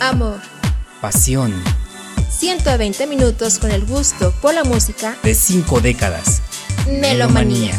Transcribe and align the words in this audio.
amor, 0.00 0.40
pasión. 1.00 1.52
120 2.30 3.06
minutos 3.06 3.58
con 3.58 3.70
el 3.70 3.84
gusto 3.84 4.32
por 4.40 4.54
la 4.54 4.64
música 4.64 5.16
de 5.22 5.34
cinco 5.34 5.80
décadas. 5.80 6.42
Melomanía. 6.86 7.76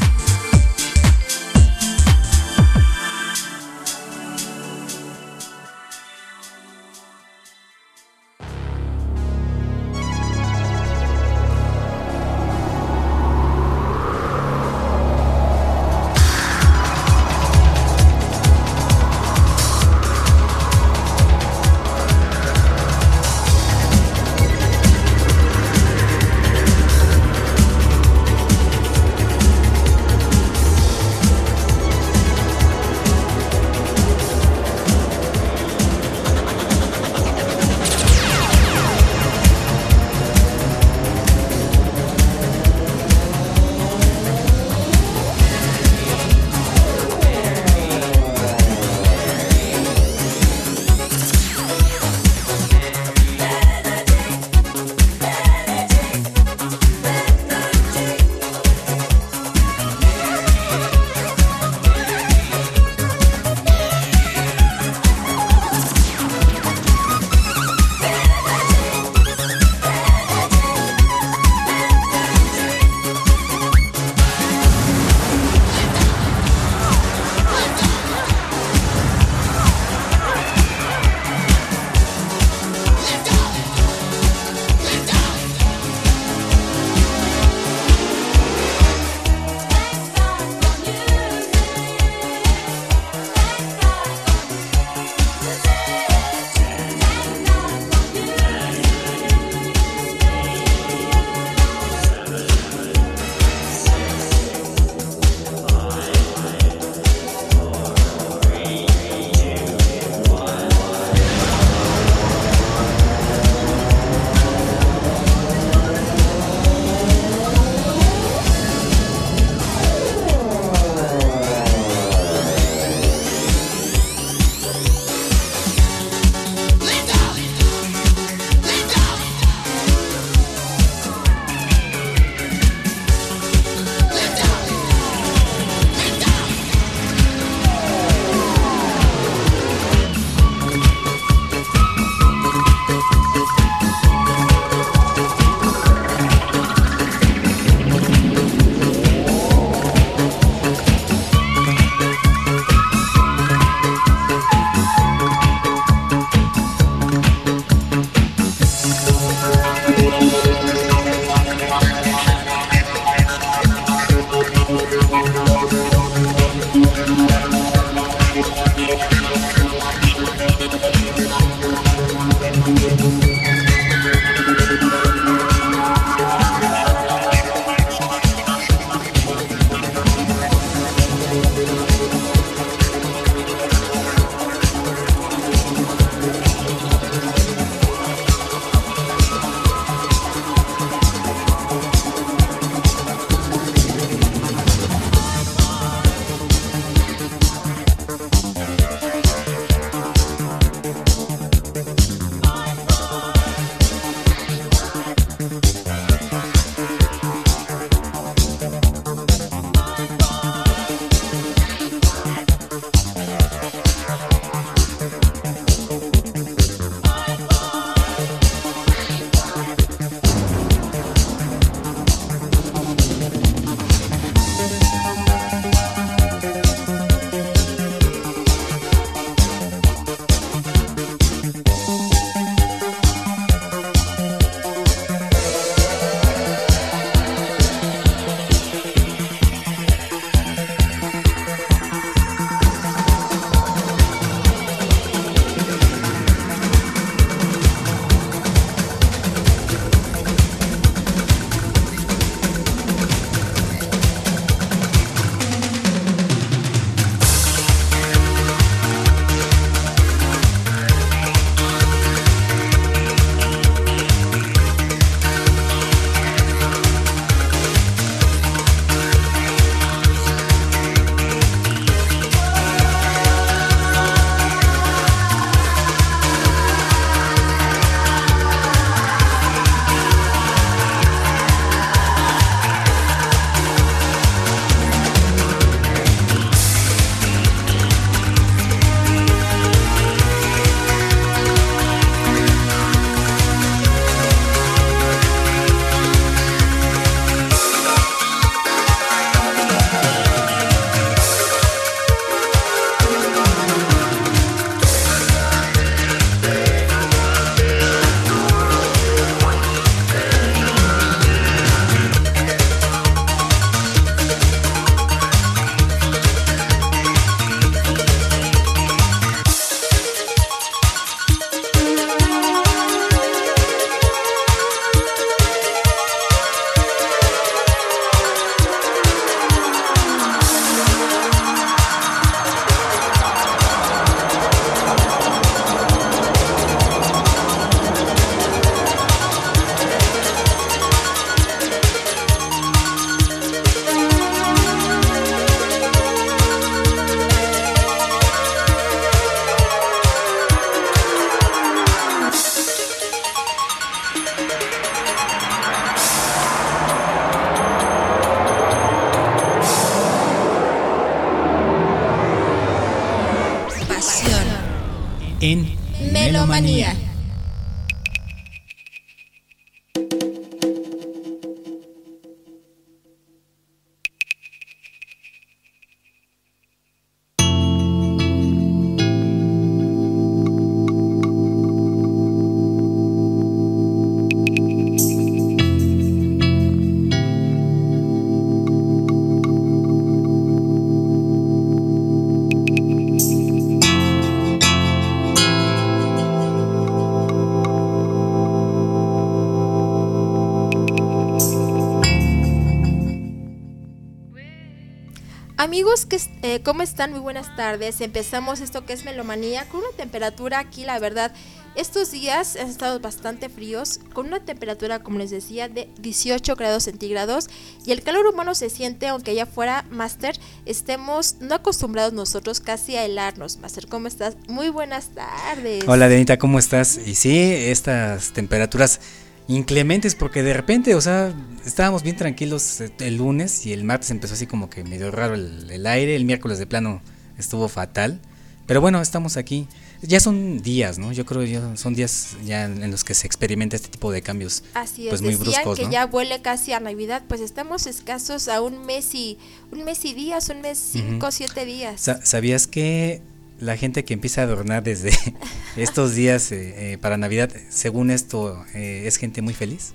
Amigos, 405.70 406.08
eh, 406.42 406.62
¿cómo 406.64 406.82
están? 406.82 407.12
Muy 407.12 407.20
buenas 407.20 407.56
tardes. 407.56 408.02
Empezamos 408.02 408.60
esto 408.60 408.88
que 408.88 408.94
es 408.94 409.06
Melomanía 409.06 409.66
con 409.66 409.82
una 409.82 409.92
temperatura 409.96 410.58
aquí, 410.58 410.84
la 410.84 410.98
verdad, 410.98 411.32
estos 411.76 412.10
días 412.10 412.56
han 412.56 412.70
estado 412.70 413.00
bastante 413.00 413.50
fríos, 413.50 414.00
con 414.14 414.26
una 414.26 414.40
temperatura, 414.40 415.04
como 415.04 415.20
les 415.20 415.30
decía, 415.30 415.70
de 415.70 415.88
18 416.02 416.56
grados 416.56 416.86
centígrados 416.86 417.52
y 417.86 417.92
el 417.92 418.02
calor 418.02 418.26
humano 418.26 418.56
se 418.56 418.72
siente, 418.72 419.10
aunque 419.10 419.30
allá 419.30 419.46
fuera, 419.46 419.86
Master, 419.92 420.40
estemos 420.66 421.36
no 421.40 421.54
acostumbrados 421.54 422.14
nosotros 422.14 422.62
casi 422.62 422.96
a 422.96 423.06
helarnos. 423.06 423.58
Master, 423.58 423.86
¿cómo 423.86 424.08
estás? 424.08 424.38
Muy 424.48 424.70
buenas 424.70 425.10
tardes. 425.10 425.84
Hola, 425.86 426.10
Denita, 426.10 426.40
¿cómo 426.40 426.58
estás? 426.58 426.98
Y 426.98 427.14
sí, 427.14 427.38
estas 427.40 428.34
temperaturas 428.34 429.02
inclementes 429.48 430.16
porque 430.16 430.44
de 430.44 430.54
repente, 430.54 430.96
o 430.96 431.02
sea, 431.02 431.32
estábamos 431.80 432.04
bien 432.04 432.18
tranquilos 432.18 432.82
eh, 432.82 432.92
el 433.00 433.16
lunes 433.16 433.66
y 433.66 433.72
el 433.72 433.86
martes 433.86 434.12
empezó 434.12 434.34
así 434.34 434.46
como 434.46 434.70
que 434.70 434.84
medio 434.84 435.12
raro 435.12 435.36
el, 435.36 435.86
aire, 435.88 436.14
el 436.14 436.26
miércoles 436.26 436.60
de 436.60 436.68
plano 436.68 437.02
estuvo 437.38 437.70
fatal, 437.70 438.20
pero 438.68 438.82
bueno, 438.82 439.02
estamos 439.02 439.38
aquí. 439.38 439.66
Ya 440.02 440.20
son 440.20 440.62
días, 440.62 440.98
¿no? 441.00 441.14
Yo 441.14 441.26
creo 441.26 441.42
que 441.42 441.78
son 441.78 441.94
días 441.94 442.36
ya 442.46 442.66
en 442.66 442.92
los 442.92 443.06
que 443.06 443.14
se 443.14 443.28
experimenta 443.28 443.78
este 443.78 443.88
tipo 443.88 444.12
de 444.12 444.22
cambios. 444.22 444.64
Así 444.74 445.04
es, 445.04 445.10
pues 445.10 445.22
muy 445.22 445.36
bruscos, 445.36 445.80
que 445.80 445.90
ya 445.90 446.06
huele 446.06 446.42
casi 446.42 446.74
a 446.74 446.82
Navidad, 446.82 447.24
pues 447.30 447.40
estamos 447.40 447.88
escasos 447.88 448.50
a 448.50 448.60
un 448.60 448.86
mes 448.86 449.16
y 449.16 449.38
un 449.72 449.86
mes 449.86 450.04
y 450.04 450.14
días, 450.14 450.50
un 450.50 450.60
mes 450.60 450.78
cinco, 450.78 451.32
siete 451.32 451.64
días. 451.64 452.12
¿Sabías 452.24 452.68
que 452.68 453.22
la 453.62 453.78
gente 453.78 454.04
que 454.04 454.14
empieza 454.14 454.42
a 454.42 454.44
adornar 454.44 454.84
desde 454.84 455.12
estos 455.78 456.14
días 456.14 456.52
eh, 456.52 456.94
eh, 456.94 456.98
para 456.98 457.16
Navidad, 457.16 457.52
según 457.70 458.12
esto, 458.12 458.66
eh, 458.74 459.04
es 459.06 459.16
gente 459.16 459.42
muy 459.42 459.54
feliz. 459.54 459.94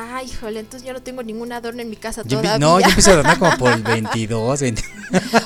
Ay, 0.00 0.26
híjole, 0.26 0.60
entonces 0.60 0.86
yo 0.86 0.92
no 0.92 1.02
tengo 1.02 1.24
ningún 1.24 1.50
adorno 1.50 1.82
en 1.82 1.90
mi 1.90 1.96
casa 1.96 2.22
todavía. 2.22 2.56
No, 2.56 2.78
yo 2.78 2.86
empiezo 2.86 3.10
a 3.10 3.12
adornar 3.14 3.38
como 3.40 3.58
por 3.58 3.72
el 3.72 3.82
22, 3.82 4.60
21. 4.60 4.88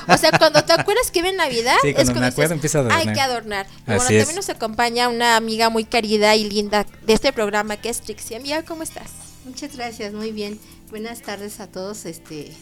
O 0.09 0.19
sea, 0.19 0.31
cuando 0.39 0.63
te 0.63 0.75
acuerdas 0.75 1.11
que 1.11 1.23
viene 1.23 1.39
Navidad, 1.39 1.77
sí, 1.81 1.95
cuando 1.95 2.15
me 2.21 2.27
acuerdo 2.27 2.53
empiezo 2.53 2.77
a 2.77 2.81
adornar. 2.83 3.09
Hay 3.09 3.15
que 3.15 3.21
adornar. 3.23 3.67
bueno, 3.87 4.03
también 4.03 4.35
nos 4.35 4.51
acompaña 4.51 5.09
una 5.09 5.37
amiga 5.37 5.71
muy 5.71 5.85
querida 5.85 6.37
y 6.37 6.51
linda 6.51 6.87
de 7.07 7.15
este 7.15 7.33
programa 7.33 7.79
que 7.79 7.89
es 7.89 8.03
Trixie. 8.03 8.37
Amiga, 8.37 8.63
¿cómo 8.63 8.83
estás? 8.83 9.11
Muchas 9.47 9.75
gracias, 9.75 10.13
muy 10.13 10.33
bien. 10.33 10.61
Buenas 10.91 11.23
tardes 11.23 11.59
a 11.61 11.67
todos, 11.67 12.05
este 12.05 12.53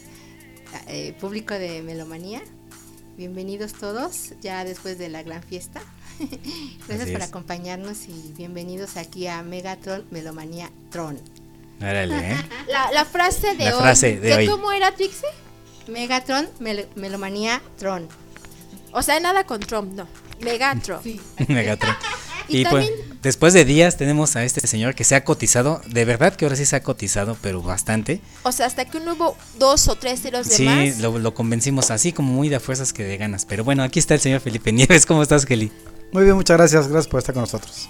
público 1.19 1.55
de 1.55 1.83
Melomanía. 1.83 2.41
Bienvenidos 3.17 3.73
todos, 3.73 4.35
ya 4.41 4.65
después 4.65 4.97
de 4.97 5.09
la 5.09 5.25
gran 5.25 5.43
fiesta. 5.43 5.83
Gracias 6.89 7.11
por 7.11 7.23
acompañarnos 7.23 8.09
y 8.09 8.33
bienvenidos 8.37 8.97
aquí 8.97 9.27
a 9.27 9.43
Megatron 9.43 10.05
Melomanía 10.11 10.71
Tron. 10.91 11.19
¿Eh? 11.81 12.37
La, 12.93 13.05
frase 13.05 13.55
de 13.55 13.65
la 13.65 13.73
Frase 13.79 14.21
de 14.21 14.47
¿Cómo 14.47 14.73
era, 14.73 14.93
Trixie? 14.93 15.29
Megatron 15.89 16.49
Melomanía 16.95 17.61
Tron. 17.79 18.09
O 18.93 19.03
sea, 19.03 19.19
nada 19.21 19.45
con 19.45 19.61
Trump, 19.61 19.95
no. 19.95 20.07
Megatron. 20.41 21.01
Megatron. 21.49 21.95
Y, 22.49 22.65
pues, 22.65 22.91
después 23.23 23.53
de 23.53 23.65
días 23.65 23.97
tenemos 23.97 24.35
a 24.35 24.45
este 24.45 24.67
señor 24.67 24.97
que 24.97 25.05
se 25.05 25.15
ha 25.15 25.25
cotizado, 25.25 25.81
de 25.87 26.05
verdad 26.05 26.35
que 26.35 26.45
ahora 26.45 26.57
sí 26.57 26.67
se 26.67 26.75
ha 26.75 26.83
cotizado, 26.83 27.37
pero 27.41 27.63
bastante. 27.63 28.21
O 28.43 28.51
sea, 28.51 28.67
hasta 28.67 28.85
que 28.87 28.99
uno 28.99 29.15
hubo 29.15 29.37
dos 29.59 29.87
o 29.87 29.95
tres 29.95 30.21
ceros 30.21 30.49
de 30.49 30.55
sí, 30.55 30.65
más. 30.65 30.97
Sí, 30.97 31.03
lo, 31.03 31.35
convencimos 31.35 31.93
así 31.93 32.13
como 32.13 32.33
muy 32.33 32.49
de 32.49 32.59
fuerzas 32.59 32.93
que 32.93 33.05
de 33.05 33.17
ganas. 33.17 33.45
Pero 33.45 33.63
bueno, 33.63 33.85
aquí 33.85 34.01
está 34.01 34.15
el 34.15 34.21
señor 34.21 34.41
Felipe 34.41 34.73
Nieves. 34.73 35.07
¿Cómo 35.07 35.23
estás, 35.23 35.47
Kelly? 35.47 35.71
Muy 36.13 36.25
bien, 36.25 36.35
muchas 36.35 36.57
gracias. 36.57 36.89
Gracias 36.89 37.09
por 37.09 37.19
estar 37.21 37.35
con 37.35 37.43
nosotros. 37.43 37.89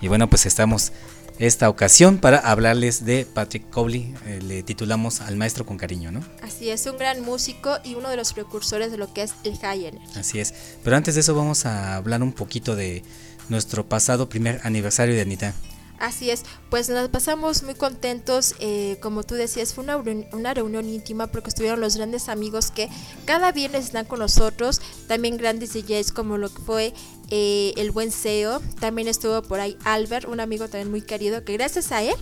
Y 0.00 0.08
bueno, 0.08 0.28
pues 0.28 0.44
estamos 0.46 0.92
esta 1.38 1.68
ocasión 1.68 2.18
para 2.18 2.38
hablarles 2.38 3.04
de 3.04 3.26
Patrick 3.26 3.68
Cowley. 3.70 4.14
Eh, 4.26 4.40
le 4.42 4.62
titulamos 4.62 5.20
Al 5.20 5.36
Maestro 5.36 5.66
con 5.66 5.76
Cariño, 5.76 6.12
¿no? 6.12 6.20
Así 6.42 6.70
es, 6.70 6.86
un 6.86 6.96
gran 6.96 7.20
músico 7.22 7.78
y 7.84 7.94
uno 7.94 8.08
de 8.08 8.16
los 8.16 8.32
precursores 8.32 8.90
de 8.90 8.98
lo 8.98 9.12
que 9.12 9.22
es 9.22 9.34
el 9.44 9.58
high 9.58 9.86
energy. 9.86 10.18
Así 10.18 10.40
es. 10.40 10.54
Pero 10.82 10.96
antes 10.96 11.14
de 11.14 11.22
eso 11.22 11.34
vamos 11.34 11.66
a 11.66 11.96
hablar 11.96 12.22
un 12.22 12.32
poquito 12.32 12.76
de 12.76 13.02
nuestro 13.48 13.86
pasado 13.86 14.28
primer 14.28 14.60
aniversario 14.64 15.14
de 15.14 15.22
Anita. 15.22 15.54
Así 15.98 16.30
es, 16.30 16.42
pues 16.70 16.88
nos 16.88 17.08
pasamos 17.08 17.62
muy 17.62 17.74
contentos, 17.74 18.54
eh, 18.58 18.98
como 19.00 19.22
tú 19.22 19.34
decías, 19.34 19.74
fue 19.74 19.84
una, 19.84 19.96
una, 19.96 20.52
reunión 20.52 20.88
íntima 20.88 21.28
porque 21.28 21.50
estuvieron 21.50 21.80
los 21.80 21.96
grandes 21.96 22.28
amigos 22.28 22.70
que 22.70 22.88
cada 23.24 23.52
viernes 23.52 23.86
están 23.86 24.04
con 24.04 24.18
nosotros, 24.18 24.80
también 25.06 25.36
grandes 25.36 25.72
DJs 25.72 26.10
como 26.10 26.36
lo 26.36 26.52
que 26.52 26.60
fue 26.62 26.94
eh, 27.30 27.72
el 27.76 27.92
buen 27.92 28.10
SEO, 28.10 28.60
también 28.80 29.06
estuvo 29.06 29.40
por 29.42 29.60
ahí 29.60 29.78
Albert, 29.84 30.26
un 30.28 30.40
amigo 30.40 30.68
también 30.68 30.90
muy 30.90 31.02
querido, 31.02 31.44
que 31.44 31.52
gracias 31.52 31.92
a 31.92 32.02
él 32.02 32.16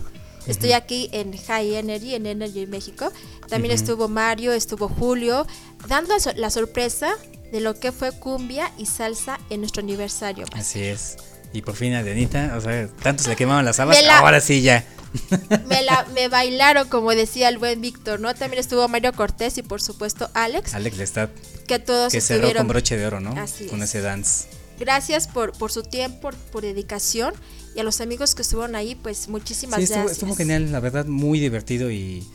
estoy 0.45 0.73
aquí 0.73 1.09
en 1.11 1.35
High 1.35 1.75
Energy, 1.75 2.13
en 2.13 2.27
Energy 2.27 2.67
México, 2.67 3.11
también 3.47 3.73
estuvo 3.73 4.07
Mario, 4.07 4.53
estuvo 4.53 4.87
Julio, 4.87 5.47
dando 5.87 6.13
la 6.35 6.49
sorpresa 6.51 7.15
de 7.51 7.59
lo 7.59 7.79
que 7.79 7.91
fue 7.91 8.11
cumbia 8.11 8.71
y 8.77 8.85
salsa 8.85 9.39
en 9.49 9.61
nuestro 9.61 9.81
aniversario. 9.81 10.45
Así 10.53 10.81
es. 10.83 11.17
Y 11.53 11.61
por 11.61 11.75
fin 11.75 11.93
Adenita, 11.93 12.55
o 12.57 12.61
sea, 12.61 12.87
tanto 13.01 13.23
se 13.23 13.29
le 13.29 13.35
quemaban 13.35 13.63
las 13.63 13.79
habas, 13.79 13.97
ahora 14.05 14.41
sí 14.41 14.61
ya. 14.61 14.83
Me, 15.67 15.83
la, 15.83 16.07
me 16.15 16.27
bailaron, 16.27 16.87
como 16.87 17.11
decía 17.11 17.47
el 17.47 17.59
buen 17.59 17.81
Víctor, 17.81 18.19
¿no? 18.19 18.33
También 18.33 18.59
estuvo 18.59 18.87
Mario 18.87 19.13
Cortés 19.13 19.59
y 19.59 19.61
por 19.61 19.79
supuesto 19.79 20.27
Alex. 20.33 20.73
Alex 20.73 20.97
Lestat. 20.97 21.29
Que 21.67 21.77
todos 21.77 22.11
Que 22.11 22.19
cerró 22.19 22.51
con 22.51 22.67
broche 22.67 22.97
de 22.97 23.05
oro, 23.05 23.19
¿no? 23.19 23.39
Así 23.39 23.67
con 23.67 23.83
ese 23.83 24.01
dance. 24.01 24.47
Gracias 24.79 25.27
por, 25.27 25.51
por 25.51 25.71
su 25.71 25.83
tiempo, 25.83 26.31
por 26.51 26.63
dedicación 26.63 27.35
y 27.75 27.79
a 27.79 27.83
los 27.83 28.01
amigos 28.01 28.35
que 28.35 28.41
estuvieron 28.41 28.75
ahí, 28.75 28.95
pues 28.95 29.27
muchísimas 29.27 29.77
sí, 29.77 29.83
estuvo, 29.83 29.99
gracias. 29.99 30.17
Estuvo 30.17 30.35
genial, 30.35 30.71
la 30.71 30.79
verdad, 30.79 31.05
muy 31.05 31.39
divertido 31.39 31.91
y, 31.91 32.27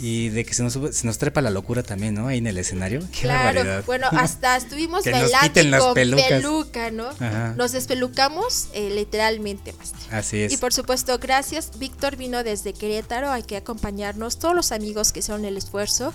y 0.00 0.28
de 0.30 0.44
que 0.44 0.54
se 0.54 0.62
nos, 0.62 0.72
se 0.72 1.06
nos 1.06 1.18
trepa 1.18 1.40
la 1.40 1.50
locura 1.50 1.82
también, 1.82 2.14
¿no? 2.14 2.28
Ahí 2.28 2.38
en 2.38 2.46
el 2.46 2.58
escenario. 2.58 3.00
Qué 3.12 3.22
claro, 3.22 3.82
bueno, 3.86 4.08
hasta 4.12 4.56
estuvimos 4.56 5.04
bailando 5.04 5.78
con 5.78 5.94
peluca, 5.94 6.90
¿no? 6.90 7.10
Nos 7.56 7.72
despelucamos 7.72 8.68
eh, 8.74 8.90
literalmente, 8.90 9.72
más. 9.74 9.92
Así 10.10 10.40
es. 10.42 10.52
Y 10.52 10.56
por 10.56 10.72
supuesto, 10.72 11.18
gracias. 11.18 11.78
Víctor 11.78 12.16
vino 12.16 12.42
desde 12.44 12.72
Querétaro, 12.72 13.30
hay 13.30 13.42
que 13.42 13.56
acompañarnos, 13.56 14.38
todos 14.38 14.54
los 14.54 14.72
amigos 14.72 15.12
que 15.12 15.20
hicieron 15.20 15.44
el 15.44 15.56
esfuerzo 15.56 16.12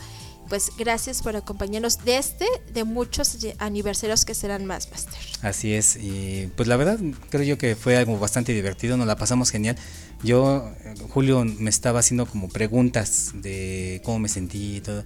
pues 0.50 0.72
gracias 0.78 1.22
por 1.22 1.36
acompañarnos 1.36 2.04
de 2.04 2.18
este, 2.18 2.46
de 2.74 2.84
muchos 2.84 3.38
aniversarios 3.60 4.26
que 4.26 4.34
serán 4.34 4.66
más, 4.66 4.90
Master. 4.90 5.14
Así 5.44 5.74
es, 5.74 5.96
y 5.96 6.50
pues 6.56 6.68
la 6.68 6.76
verdad 6.76 7.00
creo 7.30 7.44
yo 7.44 7.58
que 7.58 7.76
fue 7.76 7.96
algo 7.96 8.18
bastante 8.18 8.52
divertido, 8.52 8.98
nos 8.98 9.08
la 9.08 9.16
pasamos 9.16 9.52
genial. 9.52 9.78
Yo, 10.24 10.70
Julio 11.10 11.46
me 11.46 11.70
estaba 11.70 12.00
haciendo 12.00 12.26
como 12.26 12.50
preguntas 12.50 13.32
de 13.36 14.02
cómo 14.04 14.20
me 14.20 14.30
sentí 14.30 14.78
y 14.78 14.82
todo. 14.82 15.04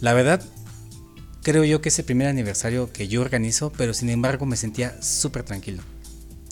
La 0.00 0.12
verdad, 0.12 0.42
creo 1.42 1.64
yo 1.64 1.80
que 1.80 1.90
es 1.90 1.98
el 1.98 2.04
primer 2.04 2.26
aniversario 2.28 2.92
que 2.92 3.06
yo 3.06 3.20
organizo, 3.20 3.70
pero 3.70 3.94
sin 3.94 4.10
embargo 4.10 4.46
me 4.46 4.56
sentía 4.56 5.00
súper 5.02 5.44
tranquilo. 5.44 5.82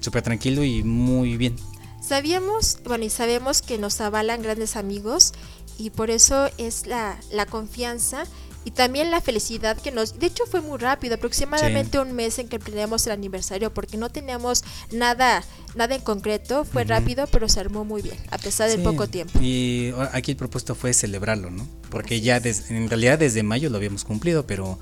Súper 0.00 0.22
tranquilo 0.22 0.62
y 0.62 0.84
muy 0.84 1.36
bien. 1.36 1.56
Sabíamos, 2.00 2.78
bueno, 2.84 3.04
y 3.04 3.10
sabemos 3.10 3.62
que 3.62 3.78
nos 3.78 4.00
avalan 4.00 4.42
grandes 4.42 4.76
amigos 4.76 5.32
y 5.76 5.90
por 5.90 6.10
eso 6.10 6.48
es 6.56 6.86
la, 6.86 7.18
la 7.32 7.46
confianza 7.46 8.24
y 8.64 8.70
también 8.70 9.10
la 9.10 9.20
felicidad 9.20 9.76
que 9.76 9.90
nos... 9.90 10.18
De 10.18 10.26
hecho 10.26 10.44
fue 10.46 10.60
muy 10.60 10.78
rápido, 10.78 11.14
aproximadamente 11.14 11.98
un 11.98 12.12
mes 12.12 12.38
en 12.38 12.48
que 12.48 12.58
planeamos 12.58 13.06
el 13.06 13.12
aniversario 13.12 13.72
porque 13.72 13.96
no 13.96 14.10
teníamos 14.10 14.64
nada 14.90 15.44
nada 15.74 15.94
en 15.94 16.00
concreto, 16.00 16.64
fue 16.64 16.84
rápido 16.84 17.26
pero 17.30 17.48
se 17.48 17.60
armó 17.60 17.84
muy 17.84 18.02
bien 18.02 18.16
a 18.30 18.38
pesar 18.38 18.68
del 18.70 18.82
poco 18.82 19.06
tiempo. 19.06 19.38
Y 19.40 19.92
aquí 20.12 20.32
el 20.32 20.36
propósito 20.36 20.74
fue 20.74 20.92
celebrarlo, 20.92 21.50
¿no? 21.50 21.68
Porque 21.90 22.20
ya 22.20 22.40
en 22.68 22.88
realidad 22.88 23.18
desde 23.18 23.42
mayo 23.42 23.70
lo 23.70 23.76
habíamos 23.76 24.04
cumplido, 24.04 24.46
pero 24.46 24.78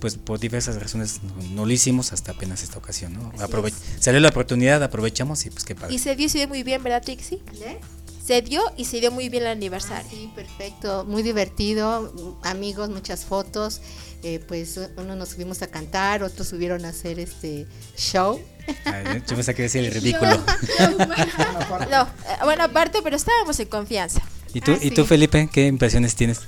pues 0.00 0.16
por 0.16 0.38
diversas 0.38 0.80
razones 0.80 1.20
no, 1.52 1.66
lo 1.66 1.72
hicimos 1.72 2.12
hasta 2.12 2.32
apenas 2.32 2.62
esta 2.62 2.78
ocasión, 2.78 3.14
¿no? 3.14 3.32
salió 3.98 4.20
la 4.20 4.28
oportunidad, 4.28 4.82
aprovechamos 4.82 5.44
y 5.46 5.50
pues 5.50 5.64
qué 5.64 5.74
padre. 5.74 5.94
Y 5.94 5.98
se 5.98 6.14
dio, 6.14 6.28
muy 6.48 6.62
bien, 6.62 6.82
¿verdad 6.82 7.02
Trixie? 7.02 7.40
Se 8.28 8.42
dio 8.42 8.60
y 8.76 8.84
se 8.84 9.00
dio 9.00 9.10
muy 9.10 9.30
bien 9.30 9.44
el 9.44 9.48
aniversario. 9.48 10.06
Sí, 10.10 10.30
perfecto, 10.36 11.06
muy 11.08 11.22
divertido, 11.22 12.12
amigos, 12.44 12.90
muchas 12.90 13.24
fotos. 13.24 13.80
Eh, 14.22 14.44
pues 14.46 14.78
uno 14.98 15.16
nos 15.16 15.30
subimos 15.30 15.62
a 15.62 15.68
cantar, 15.68 16.22
otros 16.22 16.46
subieron 16.46 16.84
a 16.84 16.90
hacer 16.90 17.18
este 17.18 17.66
show. 17.96 18.38
Ay, 18.84 19.22
yo 19.26 19.34
pensé 19.34 19.54
que 19.54 19.62
decía 19.62 19.80
el 19.80 19.90
ridículo. 19.94 20.30
no, 21.90 22.02
eh, 22.02 22.08
bueno, 22.44 22.64
aparte, 22.64 22.98
pero 23.02 23.16
estábamos 23.16 23.58
en 23.60 23.68
confianza. 23.68 24.20
¿Y 24.52 24.60
tú, 24.60 24.72
Ah, 24.72 24.78
¿Y 24.82 24.90
tú 24.90 25.02
sí. 25.02 25.08
Felipe, 25.08 25.48
qué 25.50 25.66
impresiones 25.66 26.14
tienes? 26.14 26.40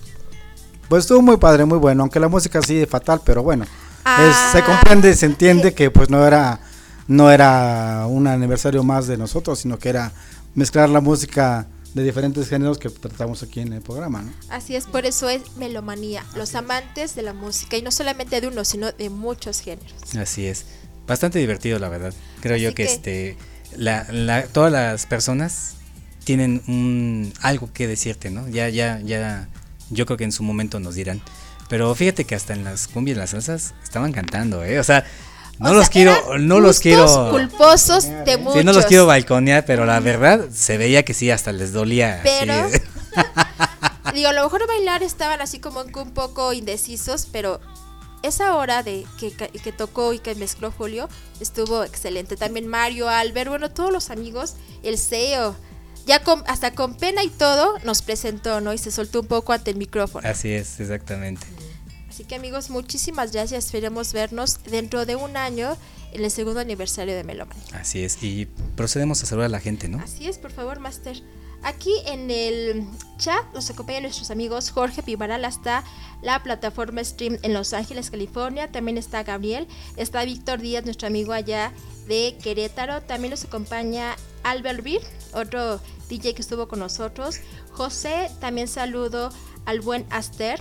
Pues 0.87 1.05
estuvo 1.05 1.23
muy 1.23 1.39
padre, 1.39 1.65
muy 1.65 1.79
bueno, 1.79 2.03
aunque 2.03 2.21
la 2.21 2.29
música 2.29 2.61
sí 2.61 2.85
fatal, 2.85 3.23
pero 3.25 3.43
bueno. 3.43 3.65
Ah. 4.05 4.29
Es- 4.29 4.53
se 4.53 4.63
comprende, 4.67 5.15
se 5.15 5.25
entiende 5.25 5.73
que 5.75 5.91
pues 5.91 6.11
no 6.11 6.27
era 6.27 6.61
no 7.09 7.31
era 7.33 8.05
un 8.07 8.27
aniversario 8.27 8.85
más 8.85 9.07
de 9.09 9.17
nosotros, 9.17 9.59
sino 9.59 9.79
que 9.79 9.89
era 9.89 10.13
mezclar 10.55 10.89
la 10.89 11.01
música 11.01 11.67
de 11.95 12.05
diferentes 12.05 12.49
géneros 12.49 12.79
que 12.79 12.89
tratamos 12.89 13.43
aquí 13.43 13.61
en 13.61 13.73
el 13.73 13.81
programa, 13.81 14.23
¿no? 14.23 14.33
Así 14.49 14.77
es, 14.77 14.87
por 14.87 15.07
eso 15.07 15.29
es 15.29 15.57
melomanía, 15.57 16.25
los 16.37 16.55
amantes 16.55 17.15
de 17.17 17.23
la 17.23 17.33
música 17.33 17.77
y 17.77 17.83
no 17.83 17.91
solamente 17.91 18.41
de 18.41 18.47
uno, 18.49 18.65
sino 18.65 18.93
de 18.93 19.11
muchos 19.11 19.61
géneros. 19.61 19.93
Así 20.17 20.47
es. 20.47 20.67
Bastante 21.07 21.41
divertido, 21.41 21.79
la 21.81 21.89
verdad. 21.89 22.15
Creo 22.41 22.57
yo 22.57 22.71
que, 22.71 22.85
que- 22.87 22.93
este 22.93 23.37
la, 23.77 24.07
la- 24.13 24.45
todas 24.47 24.71
las 24.73 25.07
personas 25.07 25.75
tienen 26.25 26.63
un 26.69 27.33
algo 27.41 27.73
que 27.73 27.87
decirte, 27.89 28.31
¿no? 28.31 28.49
Ya 28.49 28.69
ya 28.69 29.01
ya 29.01 29.49
yo 29.91 30.07
creo 30.07 30.17
que 30.17 30.25
en 30.25 30.33
su 30.33 30.43
momento 30.45 30.79
nos 30.79 30.95
dirán. 30.95 31.21
Pero 31.69 31.93
fíjate 31.95 32.25
que 32.25 32.35
hasta 32.37 32.53
en 32.53 32.63
las 32.65 32.87
cumbias, 32.89 33.17
las 33.19 33.31
salsas 33.31 33.75
estaban 33.83 34.13
cantando, 34.13 34.65
¿eh? 34.65 34.79
O 34.79 34.85
sea, 34.85 35.05
no 35.61 35.71
O 35.71 35.75
los 35.75 35.85
sea, 35.85 35.93
quiero 35.93 36.39
no 36.39 36.59
los 36.59 36.81
quiero 36.81 37.31
culposos 37.31 38.09
de 38.25 38.39
muchos. 38.39 38.61
Sí, 38.61 38.65
no 38.65 38.73
los 38.73 38.87
quiero 38.87 39.07
balconear, 39.07 39.65
pero 39.67 39.85
la 39.85 40.01
verdad 40.01 40.49
se 40.51 40.79
veía 40.79 41.05
que 41.05 41.13
sí 41.13 41.31
hasta 41.31 41.53
les 41.53 41.73
dolía. 41.73 42.21
Pero-. 42.23 42.69
Digo, 44.15 44.29
a 44.29 44.33
lo 44.33 44.43
mejor 44.43 44.67
bailar 44.67 45.03
estaban 45.03 45.41
así 45.41 45.61
como 45.61 45.85
que 45.85 45.99
un 45.99 46.13
poco 46.13 46.53
indecisos, 46.55 47.29
pero 47.31 47.61
esa 48.23 48.57
hora 48.57 48.83
de 48.83 49.07
que, 49.19 49.33
que 49.33 49.73
tocó 49.73 50.13
y 50.15 50.19
que 50.19 50.35
mezcló 50.35 50.73
Julio 50.73 51.09
estuvo 51.41 51.85
excelente. 51.85 52.37
También 52.37 52.67
Mario, 52.67 53.09
Albert, 53.09 53.51
bueno, 53.51 53.71
todos 53.71 53.93
los 53.93 54.11
amigos, 54.11 54.55
el 54.83 54.99
CEO, 54.99 55.55
ya 56.07 56.23
con, 56.23 56.43
hasta 56.47 56.73
con 56.73 56.97
pena 56.97 57.23
y 57.23 57.29
todo 57.29 57.79
nos 57.85 58.01
presentó, 58.01 58.61
¿no? 58.63 58.73
Y 58.73 58.79
se 58.79 58.91
soltó 58.91 59.21
un 59.21 59.27
poco 59.27 59.53
ante 59.53 59.71
el 59.71 59.77
micrófono. 59.77 60.27
Así 60.27 60.51
es, 60.53 60.81
exactamente. 60.81 61.47
Así 62.21 62.27
que 62.27 62.35
amigos, 62.35 62.69
muchísimas 62.69 63.33
gracias. 63.33 63.65
Esperemos 63.65 64.13
vernos 64.13 64.63
dentro 64.65 65.07
de 65.07 65.17
un 65.17 65.39
año 65.39 65.75
en 66.13 66.23
el 66.23 66.31
segundo 66.31 66.61
aniversario 66.61 67.15
de 67.15 67.25
Meloman. 67.25 67.57
Así 67.73 68.05
es. 68.05 68.23
Y 68.23 68.45
procedemos 68.77 69.23
a 69.23 69.27
saludar 69.27 69.47
a 69.47 69.49
la 69.49 69.59
gente, 69.59 69.89
¿no? 69.89 70.01
Así 70.01 70.27
es, 70.27 70.37
por 70.37 70.53
favor, 70.53 70.81
Master. 70.81 71.23
Aquí 71.63 71.95
en 72.05 72.31
el 72.31 72.85
chat 73.17 73.43
nos 73.55 73.71
acompañan 73.71 74.03
nuestros 74.03 74.31
amigos 74.31 74.71
Jorge 74.71 75.03
Pivaral 75.03 75.47
hasta 75.47 75.83
la 76.21 76.43
plataforma 76.43 77.03
Stream 77.03 77.39
en 77.41 77.55
Los 77.55 77.73
Ángeles, 77.73 78.11
California. 78.11 78.71
También 78.71 78.99
está 78.99 79.23
Gabriel, 79.23 79.67
está 79.97 80.23
Víctor 80.23 80.61
Díaz, 80.61 80.85
nuestro 80.85 81.09
amigo 81.09 81.33
allá 81.33 81.73
de 82.07 82.37
Querétaro. 82.43 83.01
También 83.01 83.31
nos 83.31 83.47
acompaña 83.47 84.15
Albert 84.43 84.83
Bir, 84.83 85.01
otro 85.33 85.81
DJ 86.11 86.35
que 86.35 86.43
estuvo 86.43 86.69
con 86.69 86.81
nosotros. 86.81 87.41
José, 87.73 88.31
también 88.41 88.69
saludo 88.69 89.31
al 89.65 89.81
buen 89.81 90.05
Aster, 90.11 90.61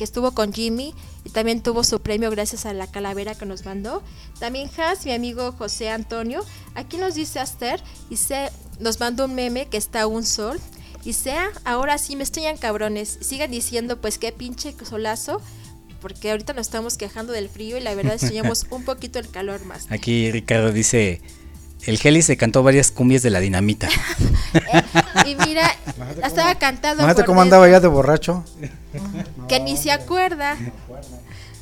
que 0.00 0.04
estuvo 0.04 0.32
con 0.32 0.54
Jimmy 0.54 0.94
y 1.26 1.28
también 1.28 1.62
tuvo 1.62 1.84
su 1.84 2.00
premio 2.00 2.30
gracias 2.30 2.64
a 2.64 2.72
la 2.72 2.86
calavera 2.86 3.34
que 3.34 3.44
nos 3.44 3.66
mandó. 3.66 4.02
También 4.38 4.70
Has, 4.78 5.04
mi 5.04 5.12
amigo 5.12 5.52
José 5.52 5.90
Antonio, 5.90 6.42
aquí 6.74 6.96
nos 6.96 7.16
dice 7.16 7.38
Aster 7.38 7.82
y 8.08 8.16
se 8.16 8.48
nos 8.78 8.98
mandó 8.98 9.26
un 9.26 9.34
meme 9.34 9.66
que 9.66 9.76
está 9.76 10.06
un 10.06 10.24
sol. 10.24 10.58
Y 11.04 11.12
sea, 11.12 11.50
ahora 11.66 11.98
sí 11.98 12.16
me 12.16 12.22
extrañan 12.22 12.56
cabrones. 12.56 13.18
Sigan 13.20 13.50
diciendo 13.50 14.00
pues 14.00 14.16
qué 14.16 14.32
pinche 14.32 14.74
solazo. 14.88 15.42
Porque 16.00 16.30
ahorita 16.30 16.54
nos 16.54 16.68
estamos 16.68 16.96
quejando 16.96 17.34
del 17.34 17.50
frío 17.50 17.76
y 17.76 17.80
la 17.80 17.94
verdad 17.94 18.14
extrañamos 18.14 18.68
un 18.70 18.86
poquito 18.86 19.18
el 19.18 19.28
calor 19.28 19.66
más. 19.66 19.84
Aquí 19.90 20.30
Ricardo 20.30 20.72
dice, 20.72 21.20
el 21.86 21.98
Heli 22.02 22.22
se 22.22 22.36
cantó 22.36 22.62
varias 22.62 22.90
cumbias 22.90 23.22
de 23.22 23.30
la 23.30 23.40
dinamita. 23.40 23.88
Y 25.26 25.36
mira, 25.46 25.76
la 26.18 26.26
estaba 26.26 26.54
cantando. 26.56 27.02
Imagínate 27.04 27.24
cómo 27.24 27.40
andaba 27.40 27.68
ya 27.68 27.78
de 27.78 27.86
borracho. 27.88 28.44
que 29.48 29.60
ni 29.60 29.76
se 29.76 29.92
acuerda. 29.92 30.56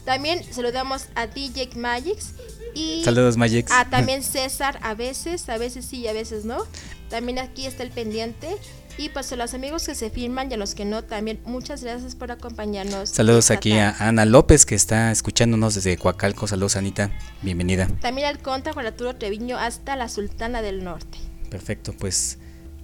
También 0.04 0.42
saludamos 0.50 1.06
a 1.14 1.26
DJ 1.26 1.70
Magix 1.76 2.32
y 2.74 3.02
Saludos, 3.04 3.36
Magix. 3.36 3.70
a 3.70 3.84
también 3.90 4.22
César, 4.22 4.78
a 4.82 4.94
veces, 4.94 5.48
a 5.50 5.58
veces 5.58 5.84
sí 5.84 5.98
y 5.98 6.08
a 6.08 6.14
veces 6.14 6.44
no. 6.46 6.64
También 7.10 7.38
aquí 7.38 7.66
está 7.66 7.82
el 7.82 7.90
pendiente. 7.90 8.56
Y 8.98 9.10
pues 9.10 9.32
a 9.32 9.36
los 9.36 9.54
amigos 9.54 9.86
que 9.86 9.94
se 9.94 10.10
firman 10.10 10.50
y 10.50 10.54
a 10.54 10.56
los 10.56 10.74
que 10.74 10.84
no, 10.84 11.04
también 11.04 11.38
muchas 11.44 11.84
gracias 11.84 12.16
por 12.16 12.32
acompañarnos. 12.32 13.10
Saludos 13.10 13.52
aquí 13.52 13.70
tarde. 13.70 13.94
a 13.96 14.08
Ana 14.08 14.24
López 14.24 14.66
que 14.66 14.74
está 14.74 15.12
escuchándonos 15.12 15.76
desde 15.76 15.96
Coacalco. 15.96 16.48
Saludos, 16.48 16.74
Anita. 16.74 17.12
Bienvenida. 17.40 17.86
También 18.00 18.26
al 18.26 18.40
contra 18.40 18.72
Juan 18.72 18.86
Arturo 18.86 19.14
Treviño 19.14 19.56
hasta 19.56 19.94
la 19.94 20.08
Sultana 20.08 20.62
del 20.62 20.82
Norte. 20.82 21.18
Perfecto, 21.48 21.94
pues 21.96 22.38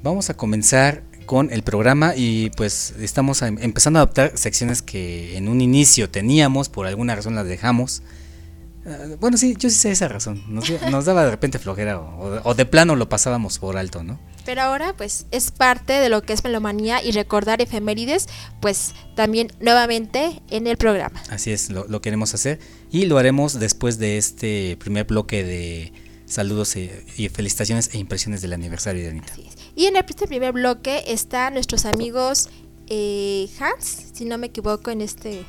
vamos 0.05 0.31
a 0.31 0.35
comenzar 0.35 1.03
con 1.27 1.53
el 1.53 1.65
programa 1.65 2.15
y 2.15 2.51
pues 2.51 2.95
estamos 3.01 3.43
empezando 3.43 3.99
a 3.99 4.03
adaptar 4.03 4.39
secciones 4.39 4.83
que 4.83 5.37
en 5.37 5.49
un 5.49 5.61
inicio 5.61 6.11
teníamos, 6.11 6.69
por 6.69 6.87
alguna 6.87 7.17
razón 7.17 7.35
las 7.35 7.47
dejamos. 7.49 8.03
Ah, 8.87 9.17
bueno, 9.19 9.37
sí, 9.37 9.57
yo 9.59 9.71
sí 9.71 9.77
sé 9.77 9.91
esa 9.91 10.09
razón. 10.09 10.43
Nos, 10.49 10.71
nos 10.91 11.05
daba 11.07 11.25
de 11.25 11.31
repente 11.31 11.59
flojera 11.59 11.99
o, 12.01 12.41
o 12.45 12.55
de 12.55 12.67
plano 12.67 12.97
lo 12.97 13.09
pasábamos 13.09 13.59
por 13.59 13.77
alto, 13.77 14.03
¿no? 14.03 14.19
Pero 14.45 14.61
ahora 14.61 14.95
pues 14.95 15.27
es 15.31 15.51
parte 15.51 15.95
de 15.95 16.09
lo 16.11 16.23
que 16.23 16.35
es 16.35 16.45
melomanía 16.45 17.03
y 17.03 17.13
recordar 17.13 17.63
efemérides, 17.63 18.29
pues 18.61 18.95
también 19.17 19.51
nuevamente 19.61 20.43
en 20.51 20.67
el 20.67 20.77
programa. 20.77 21.23
Así 21.31 21.51
es, 21.51 21.71
lo, 21.71 21.87
lo 21.89 22.03
queremos 22.03 22.35
hacer 22.35 22.59
y 22.91 23.07
lo 23.07 23.17
haremos 23.17 23.59
después 23.59 23.99
de 23.99 24.19
este 24.19 24.77
primer 24.79 25.07
bloque 25.07 25.45
de 25.45 25.93
saludos 26.27 26.77
e- 26.77 27.05
y 27.17 27.29
felicitaciones 27.31 27.91
e 27.95 27.99
impresiones 27.99 28.43
del 28.43 28.53
aniversario 28.53 29.03
de 29.03 29.09
Anita. 29.11 29.33
Así 29.33 29.47
es. 29.49 29.55
Y 29.77 29.87
en 29.87 29.97
este 29.97 30.27
primer 30.27 30.53
bloque 30.53 31.05
están 31.07 31.55
nuestros 31.55 31.87
amigos 31.87 32.51
eh, 32.89 33.49
Hans, 33.61 34.09
si 34.13 34.27
no 34.27 34.37
me 34.37 34.49
equivoco, 34.49 34.91
en 34.91 35.01
este, 35.01 35.45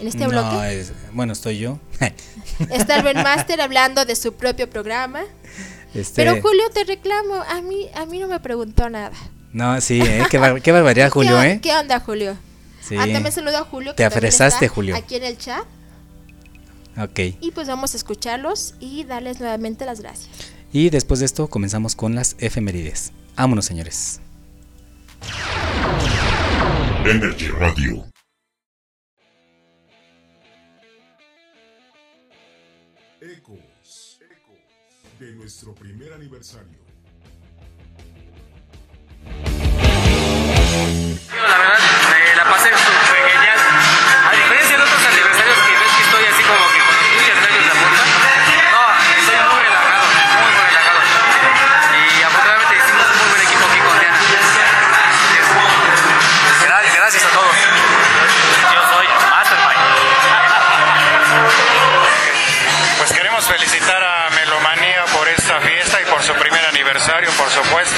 en 0.00 0.06
este 0.08 0.24
No, 0.24 0.28
bloque. 0.28 0.80
es- 0.80 0.92
bueno, 1.12 1.32
estoy 1.32 1.58
yo. 1.58 1.78
Está 2.70 2.96
el 2.96 3.02
buen 3.02 3.16
Master 3.22 3.60
hablando 3.60 4.04
de 4.04 4.16
su 4.16 4.34
propio 4.34 4.68
programa. 4.68 5.22
Este, 5.94 6.24
Pero 6.24 6.40
Julio, 6.42 6.64
te 6.74 6.84
reclamo, 6.84 7.34
a 7.36 7.60
mí, 7.62 7.88
a 7.94 8.04
mí 8.06 8.18
no 8.18 8.28
me 8.28 8.38
preguntó 8.40 8.90
nada. 8.90 9.12
No, 9.52 9.80
sí, 9.80 10.00
¿eh? 10.02 10.24
qué, 10.30 10.38
bar- 10.38 10.60
qué 10.60 10.72
barbaridad, 10.72 11.10
Julio, 11.12 11.40
¿Qué, 11.40 11.50
¿eh? 11.52 11.60
¿Qué 11.62 11.72
onda, 11.74 12.00
Julio? 12.00 12.36
Sí. 12.82 12.94
Ah, 12.96 13.06
también 13.10 13.32
saludo 13.32 13.58
a 13.58 13.64
Julio. 13.64 13.94
Te 13.94 14.02
también 14.04 14.18
afresaste, 14.18 14.68
Julio. 14.68 14.94
Aquí 14.96 15.16
en 15.16 15.24
el 15.24 15.38
chat. 15.38 15.64
Ok. 16.98 17.18
Y 17.40 17.50
pues 17.54 17.66
vamos 17.68 17.94
a 17.94 17.96
escucharlos 17.96 18.74
y 18.80 19.04
darles 19.04 19.40
nuevamente 19.40 19.84
las 19.86 20.00
gracias. 20.00 20.28
Y 20.72 20.90
después 20.90 21.20
de 21.20 21.26
esto 21.26 21.48
comenzamos 21.48 21.94
con 21.96 22.14
las 22.14 22.36
efemérides. 22.38 23.12
Vámonos, 23.36 23.64
señores. 23.66 24.20
Energy 27.04 27.48
Radio. 27.48 28.04
Nuestro 35.46 35.72
primer 35.76 36.12
aniversario. 36.12 36.76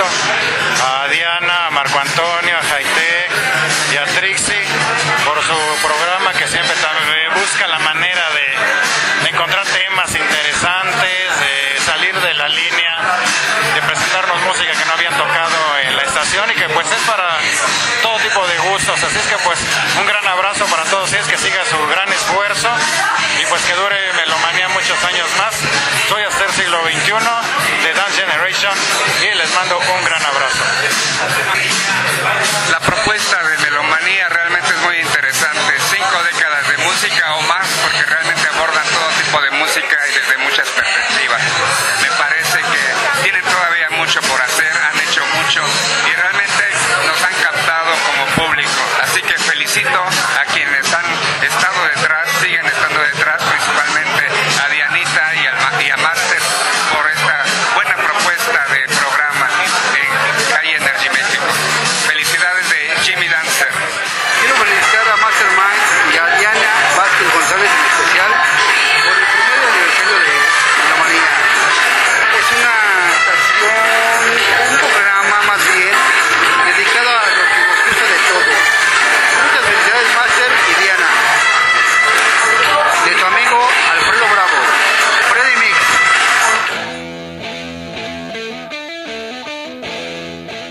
A 0.00 1.08
Diana, 1.08 1.66
a 1.66 1.70
Marco 1.70 1.98
Antonio, 1.98 2.56
a 2.56 2.62
Jaite 2.62 3.26
y 3.92 3.96
a 3.96 4.04
Trixie 4.04 4.64
por 5.24 5.42
su 5.42 5.58
programa 5.82 6.32
que 6.34 6.46
siempre 6.46 6.74
también 6.76 7.34
busca 7.34 7.66
la 7.66 7.80
manera 7.80 8.22
de, 8.30 9.24
de 9.24 9.30
encontrar 9.30 9.66
temas 9.66 10.14
interesantes, 10.14 11.40
de 11.40 11.80
salir 11.84 12.14
de 12.14 12.34
la 12.34 12.48
línea, 12.48 12.96
de 13.74 13.82
presentarnos 13.82 14.40
música 14.42 14.70
que 14.70 14.84
no 14.84 14.92
habían 14.92 15.16
tocado 15.16 15.78
en 15.82 15.96
la 15.96 16.02
estación 16.02 16.48
y 16.52 16.54
que 16.54 16.68
pues 16.68 16.86
es 16.92 17.02
para 17.02 17.36
todo 18.02 18.18
tipo 18.18 18.46
de 18.46 18.58
gustos. 18.70 19.02
Así 19.02 19.18
es 19.18 19.26
que 19.26 19.38
pues 19.38 19.58
un 19.98 20.06
gran 20.06 20.26
abrazo 20.28 20.64
para 20.66 20.84
todos 20.84 21.12
ellos, 21.12 21.26
que 21.26 21.38
siga 21.38 21.64
su 21.64 21.78
gran 21.88 22.07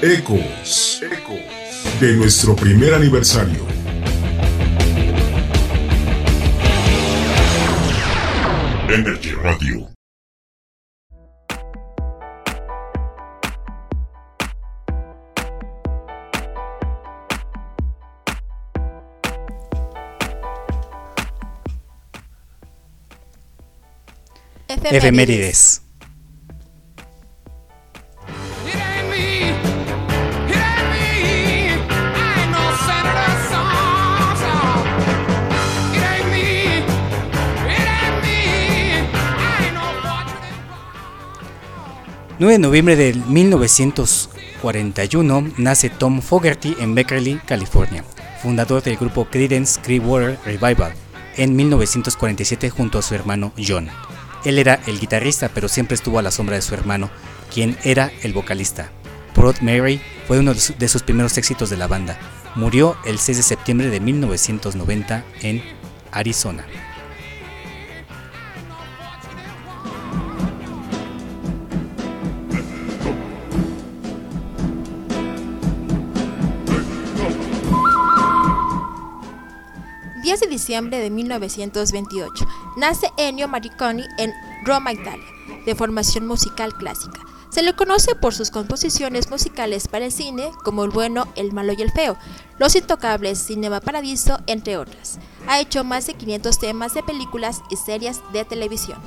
Ecos. 0.10 1.02
De 2.00 2.14
nuestro 2.14 2.56
primer 2.56 2.94
aniversario. 2.94 3.68
Energy 8.88 9.32
Radio. 9.32 9.90
Efemérides. 24.90 25.87
...9 42.40 42.52
de 42.52 42.60
noviembre 42.60 42.96
de 42.96 43.16
1941 43.16 45.54
nace 45.58 45.90
Tom 45.90 46.22
Fogerty 46.22 46.76
en 46.80 46.94
Beckley, 46.94 47.42
California, 47.48 48.04
fundador 48.44 48.84
del 48.84 48.98
grupo 48.98 49.26
Creedence 49.26 49.82
Clearwater 49.82 50.38
Revival, 50.46 50.94
en 51.36 51.56
1947 51.56 52.70
junto 52.70 53.00
a 53.00 53.02
su 53.02 53.16
hermano 53.16 53.54
John. 53.58 53.90
Él 54.46 54.60
era 54.60 54.80
el 54.86 55.00
guitarrista, 55.00 55.50
pero 55.50 55.68
siempre 55.68 55.96
estuvo 55.96 56.20
a 56.20 56.22
la 56.22 56.30
sombra 56.30 56.58
de 56.58 56.62
su 56.62 56.76
hermano, 56.76 57.10
quien 57.52 57.76
era 57.84 58.12
el 58.22 58.34
vocalista. 58.34 58.92
Proud 59.34 59.56
Mary 59.62 60.00
fue 60.28 60.38
uno 60.38 60.54
de 60.54 60.88
sus 60.88 61.02
primeros 61.02 61.40
éxitos 61.40 61.72
de 61.72 61.78
la 61.78 61.88
banda. 61.88 62.20
Murió 62.54 62.98
el 63.06 63.18
6 63.18 63.38
de 63.38 63.44
septiembre 63.44 63.90
de 63.90 64.00
1990 64.00 65.26
en 65.42 65.64
Arizona. 66.12 66.68
El 80.38 80.42
10 80.42 80.50
de 80.50 80.56
diciembre 80.56 81.00
de 81.00 81.10
1928 81.10 82.46
nace 82.76 83.12
Ennio 83.18 83.48
Morricone 83.48 84.06
en 84.20 84.32
Roma, 84.64 84.94
Italia, 84.94 85.26
de 85.66 85.74
formación 85.74 86.28
musical 86.28 86.76
clásica. 86.76 87.22
Se 87.50 87.64
le 87.64 87.76
conoce 87.76 88.14
por 88.14 88.36
sus 88.36 88.52
composiciones 88.52 89.32
musicales 89.32 89.88
para 89.88 90.06
el 90.06 90.12
cine, 90.12 90.52
como 90.64 90.84
El 90.84 90.92
bueno, 90.92 91.28
el 91.36 91.54
malo 91.54 91.74
y 91.74 91.82
el 91.82 91.92
feo, 91.92 92.18
Los 92.60 92.76
intocables, 92.76 93.40
Cinema 93.40 93.82
Paradiso, 93.82 94.38
entre 94.46 94.78
otras. 94.78 95.18
Ha 95.48 95.60
hecho 95.60 95.84
más 95.84 96.06
de 96.06 96.14
500 96.14 96.60
temas 96.60 96.94
de 96.94 97.02
películas 97.02 97.64
y 97.72 97.76
series 97.76 98.22
de 98.32 98.46
televisión. 98.46 99.00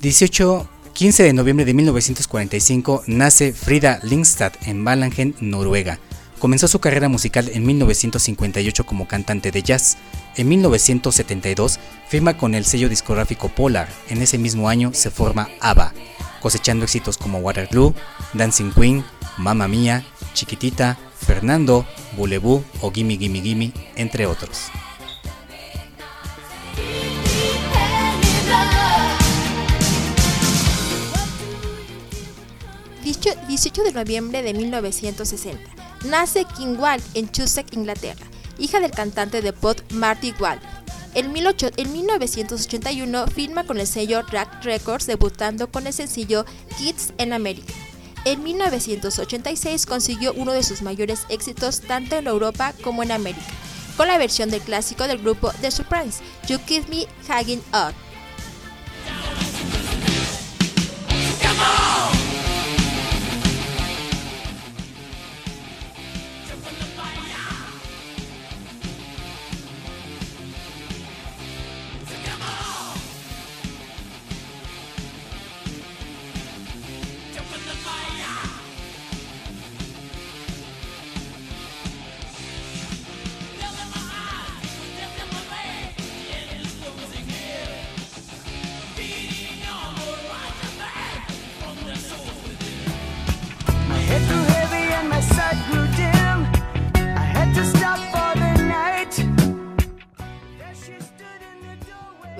18, 0.00 0.66
15 0.94 1.24
de 1.24 1.32
noviembre 1.34 1.66
de 1.66 1.74
1945 1.74 3.02
nace 3.06 3.52
Frida 3.52 4.00
Lindstad 4.02 4.54
en 4.64 4.82
Ballangen, 4.82 5.34
Noruega. 5.40 5.98
Comenzó 6.38 6.68
su 6.68 6.80
carrera 6.80 7.10
musical 7.10 7.50
en 7.52 7.66
1958 7.66 8.86
como 8.86 9.06
cantante 9.06 9.50
de 9.50 9.62
jazz. 9.62 9.98
En 10.36 10.48
1972 10.48 11.78
firma 12.08 12.38
con 12.38 12.54
el 12.54 12.64
sello 12.64 12.88
discográfico 12.88 13.50
Polar. 13.50 13.90
En 14.08 14.22
ese 14.22 14.38
mismo 14.38 14.70
año 14.70 14.92
se 14.94 15.10
forma 15.10 15.50
ABBA, 15.60 15.92
cosechando 16.40 16.86
éxitos 16.86 17.18
como 17.18 17.40
Waterloo, 17.40 17.94
Dancing 18.32 18.72
Queen, 18.72 19.04
Mamma 19.36 19.68
Mia, 19.68 20.02
Chiquitita, 20.32 20.96
Fernando, 21.14 21.84
Boulevou 22.16 22.64
o 22.80 22.90
Gimme 22.90 23.18
Gimme 23.18 23.42
Gimme, 23.42 23.72
entre 23.96 24.24
otros. 24.24 24.70
18 33.12 33.82
de 33.82 33.92
noviembre 33.92 34.42
de 34.42 34.54
1960. 34.54 35.60
Nace 36.04 36.44
King 36.56 36.76
Wall 36.78 37.02
en 37.14 37.30
Chusek, 37.30 37.72
Inglaterra, 37.74 38.24
hija 38.58 38.78
del 38.78 38.92
cantante 38.92 39.42
de 39.42 39.52
pop 39.52 39.80
Marty 39.92 40.32
Wall. 40.38 40.60
En, 41.14 41.32
18 41.32 41.70
en 41.76 41.92
1981 41.92 43.26
firma 43.26 43.64
con 43.64 43.80
el 43.80 43.86
sello 43.88 44.22
Rack 44.22 44.62
Records 44.62 45.06
debutando 45.06 45.70
con 45.70 45.88
el 45.88 45.92
sencillo 45.92 46.44
Kids 46.78 47.12
en 47.18 47.32
América. 47.32 47.74
En 48.24 48.44
1986 48.44 49.86
consiguió 49.86 50.32
uno 50.34 50.52
de 50.52 50.62
sus 50.62 50.82
mayores 50.82 51.26
éxitos 51.30 51.80
tanto 51.80 52.16
en 52.16 52.28
Europa 52.28 52.74
como 52.82 53.02
en 53.02 53.10
América, 53.10 53.52
con 53.96 54.06
la 54.06 54.18
versión 54.18 54.50
del 54.50 54.60
clásico 54.60 55.08
del 55.08 55.18
grupo 55.18 55.50
The 55.60 55.72
Surprise, 55.72 56.22
You 56.46 56.58
Keep 56.64 56.88
Me 56.88 57.06
Hanging 57.26 57.62
Up. 57.72 58.09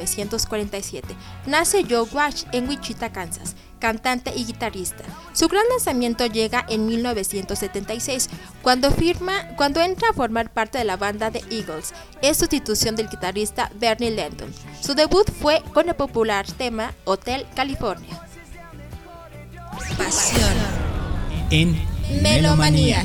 1947. 0.00 1.14
Nace 1.46 1.84
Joe 1.88 2.08
Walsh 2.12 2.44
en 2.52 2.68
Wichita, 2.68 3.12
Kansas, 3.12 3.56
cantante 3.78 4.32
y 4.34 4.44
guitarrista. 4.44 5.04
Su 5.32 5.48
gran 5.48 5.64
lanzamiento 5.70 6.26
llega 6.26 6.64
en 6.68 6.86
1976, 6.86 8.28
cuando, 8.62 8.90
firma, 8.90 9.48
cuando 9.56 9.80
entra 9.80 10.10
a 10.10 10.12
formar 10.12 10.52
parte 10.52 10.78
de 10.78 10.84
la 10.84 10.96
banda 10.96 11.30
de 11.30 11.42
Eagles, 11.50 11.92
en 12.22 12.34
sustitución 12.34 12.96
del 12.96 13.08
guitarrista 13.08 13.70
Bernie 13.74 14.10
Landon. 14.10 14.52
Su 14.80 14.94
debut 14.94 15.30
fue 15.30 15.62
con 15.72 15.88
el 15.88 15.94
popular 15.94 16.46
tema 16.46 16.94
Hotel 17.04 17.46
California. 17.54 18.20
Pasión. 19.96 20.54
En 21.50 21.76
Melomanía. 22.22 23.04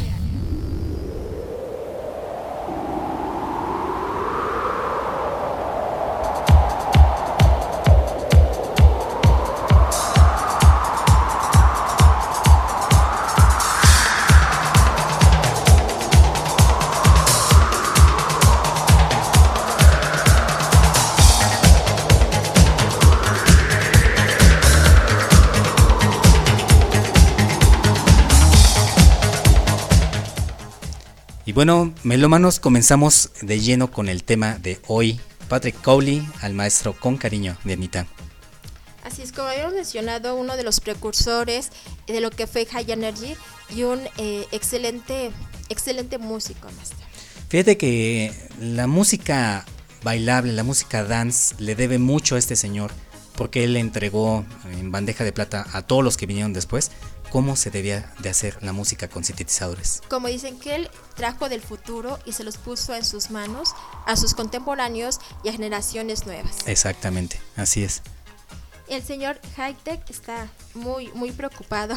Bueno, 31.56 31.94
melómanos, 32.04 32.60
comenzamos 32.60 33.32
de 33.42 33.62
lleno 33.62 33.90
con 33.90 34.10
el 34.10 34.26
tema 34.26 34.58
de 34.58 34.78
hoy. 34.88 35.22
Patrick 35.48 35.82
Cowley, 35.82 36.22
al 36.42 36.54
maestro 36.54 36.92
con 36.92 37.16
cariño 37.16 37.56
de 37.64 37.72
Anita. 37.72 38.08
Así 39.06 39.22
es, 39.22 39.32
como 39.32 39.48
habíamos 39.48 39.74
mencionado, 39.74 40.36
uno 40.36 40.58
de 40.58 40.64
los 40.64 40.82
precursores 40.82 41.70
de 42.08 42.20
lo 42.20 42.30
que 42.30 42.46
fue 42.46 42.66
High 42.66 42.92
Energy 42.92 43.38
y 43.74 43.84
un 43.84 44.02
eh, 44.18 44.46
excelente, 44.52 45.32
excelente 45.70 46.18
músico, 46.18 46.68
maestro. 46.76 47.00
Fíjate 47.48 47.78
que 47.78 48.34
la 48.60 48.86
música 48.86 49.64
bailable, 50.04 50.52
la 50.52 50.66
música 50.66 51.06
dance, 51.06 51.56
le 51.60 51.76
debe 51.76 52.00
mucho 52.00 52.36
a 52.36 52.38
este 52.38 52.58
señor, 52.58 52.92
porque 53.38 53.64
él 53.64 53.76
le 53.76 53.80
entregó 53.80 54.46
en 54.78 54.92
bandeja 54.92 55.24
de 55.24 55.32
plata 55.32 55.66
a 55.72 55.84
todos 55.84 56.04
los 56.04 56.18
que 56.18 56.26
vinieron 56.26 56.52
después 56.52 56.92
cómo 57.32 57.56
se 57.56 57.72
debía 57.72 58.14
de 58.20 58.30
hacer 58.30 58.62
la 58.64 58.74
música 58.74 59.08
con 59.08 59.24
sintetizadores. 59.24 60.02
Como 60.10 60.28
dicen 60.28 60.60
que 60.60 60.76
él 60.76 60.90
trajo 61.16 61.50
del 61.50 61.62
futuro 61.62 62.20
y 62.26 62.34
se 62.34 62.44
los 62.44 62.58
puso 62.58 62.96
en 62.96 63.06
sus 63.06 63.30
manos 63.30 63.74
a 64.06 64.16
sus 64.16 64.34
contemporáneos 64.34 65.20
y 65.44 65.50
a 65.50 65.52
generaciones 65.52 66.26
nuevas. 66.26 66.58
Exactamente, 66.68 67.40
así 67.56 67.84
es. 67.84 68.02
El 68.88 69.02
señor 69.02 69.40
Hightech 69.56 70.08
está 70.12 70.48
muy, 70.76 71.08
muy 71.14 71.32
preocupado, 71.32 71.96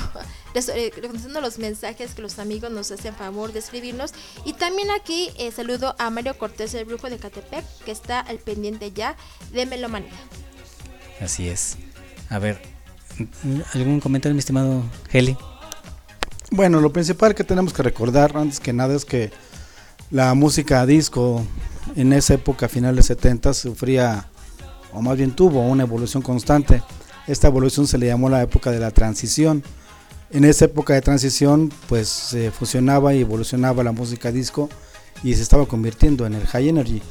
reconociendo 0.97 1.43
los 1.43 1.59
mensajes 1.59 2.15
que 2.15 2.23
los 2.23 2.39
amigos 2.39 2.71
nos 2.71 2.91
hacen 2.91 3.15
favor 3.15 3.53
de 3.53 3.59
escribirnos. 3.59 4.13
Y 4.47 4.55
también 4.55 4.91
aquí 4.91 5.31
eh, 5.37 5.53
saludo 5.53 5.95
a 5.99 6.09
Mario 6.09 6.39
Cortés, 6.39 6.73
el 6.73 6.87
brujo 6.87 7.11
de 7.11 7.19
Catepec, 7.19 7.65
que 7.85 7.91
está 7.91 8.21
al 8.21 8.39
pendiente 8.39 8.91
ya 8.93 9.17
de 9.53 9.67
Melomanía. 9.67 10.13
Así 11.21 11.49
es. 11.49 11.77
A 12.31 12.39
ver, 12.39 12.63
¿algún 13.75 14.01
comentario, 14.01 14.35
mi 14.35 14.41
estimado 14.41 14.83
Heli? 15.13 15.37
Bueno, 16.51 16.81
lo 16.81 16.93
principal 16.93 17.35
que 17.35 17.45
tenemos 17.45 17.73
que 17.73 17.83
recordar 17.83 18.37
antes 18.37 18.61
que 18.61 18.73
nada 18.73 18.95
es 18.95 19.05
que 19.05 19.31
la 20.11 20.33
música 20.35 20.87
disco 20.87 21.45
en 21.97 22.13
esa 22.13 22.35
época, 22.35 22.69
finales 22.69 23.07
70, 23.07 23.53
sufría, 23.55 24.27
o 24.93 25.03
más 25.03 25.17
bien 25.17 25.33
tuvo, 25.33 25.61
una 25.61 25.83
evolución 25.83 26.23
constante. 26.23 26.83
Esta 27.27 27.49
evolución 27.49 27.87
se 27.87 27.99
le 27.99 28.07
llamó 28.07 28.31
la 28.31 28.43
época 28.43 28.71
de 28.71 28.79
la 28.79 28.91
transición. 28.91 29.63
En 30.31 30.45
esa 30.45 30.67
época 30.67 30.95
de 30.95 31.03
transición, 31.03 31.71
pues 31.89 32.09
se 32.09 32.51
fusionaba 32.51 33.15
y 33.15 33.21
evolucionaba 33.21 33.85
la 33.85 33.93
música 33.93 34.33
disco 34.33 34.69
y 35.23 35.35
se 35.35 35.43
estaba 35.43 35.67
convirtiendo 35.67 36.27
en 36.27 36.35
el 36.35 36.47
high 36.47 36.69
energy. 36.69 37.03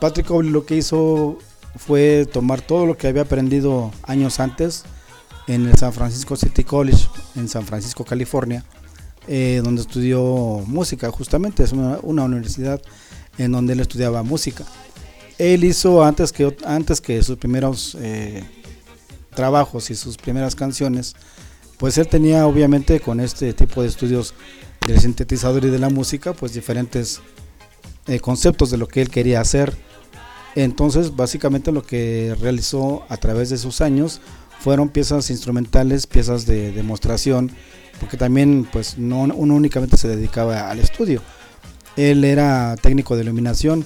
Patrick 0.00 0.26
Cowley 0.26 0.50
lo 0.50 0.64
que 0.64 0.76
hizo 0.76 1.38
fue 1.76 2.26
tomar 2.30 2.62
todo 2.62 2.86
lo 2.86 2.96
que 2.96 3.08
había 3.08 3.22
aprendido 3.22 3.90
años 4.02 4.40
antes 4.40 4.84
en 5.46 5.66
el 5.66 5.76
San 5.76 5.92
Francisco 5.92 6.36
City 6.36 6.64
College, 6.64 7.08
en 7.36 7.48
San 7.48 7.64
Francisco, 7.66 8.04
California, 8.04 8.64
eh, 9.28 9.60
donde 9.62 9.82
estudió 9.82 10.62
música, 10.66 11.10
justamente, 11.10 11.62
es 11.62 11.72
una, 11.72 11.98
una 12.02 12.24
universidad 12.24 12.80
en 13.38 13.52
donde 13.52 13.72
él 13.72 13.80
estudiaba 13.80 14.22
música. 14.22 14.64
Él 15.38 15.64
hizo 15.64 16.04
antes 16.04 16.32
que, 16.32 16.56
antes 16.64 17.00
que 17.00 17.22
sus 17.22 17.38
primeros 17.38 17.96
eh, 18.00 18.44
trabajos 19.34 19.90
y 19.90 19.94
sus 19.94 20.16
primeras 20.16 20.54
canciones, 20.54 21.14
pues 21.78 21.96
él 21.96 22.08
tenía 22.08 22.46
obviamente 22.46 23.00
con 23.00 23.20
este 23.20 23.54
tipo 23.54 23.82
de 23.82 23.88
estudios 23.88 24.34
del 24.86 25.00
sintetizador 25.00 25.64
y 25.64 25.70
de 25.70 25.78
la 25.78 25.88
música, 25.88 26.34
pues 26.34 26.52
diferentes 26.52 27.20
eh, 28.06 28.20
conceptos 28.20 28.70
de 28.70 28.76
lo 28.76 28.86
que 28.86 29.00
él 29.00 29.08
quería 29.08 29.40
hacer. 29.40 29.74
Entonces, 30.56 31.16
básicamente 31.16 31.72
lo 31.72 31.82
que 31.82 32.36
realizó 32.40 33.04
a 33.08 33.16
través 33.16 33.50
de 33.50 33.56
sus 33.56 33.80
años 33.80 34.20
fueron 34.60 34.90
piezas 34.90 35.30
instrumentales, 35.30 36.06
piezas 36.06 36.46
de 36.46 36.70
demostración, 36.72 37.50
porque 37.98 38.16
también 38.16 38.68
pues 38.70 38.98
no 38.98 39.22
uno 39.22 39.54
únicamente 39.54 39.96
se 39.96 40.08
dedicaba 40.08 40.70
al 40.70 40.78
estudio. 40.78 41.22
Él 41.96 42.24
era 42.24 42.76
técnico 42.80 43.16
de 43.16 43.22
iluminación. 43.22 43.84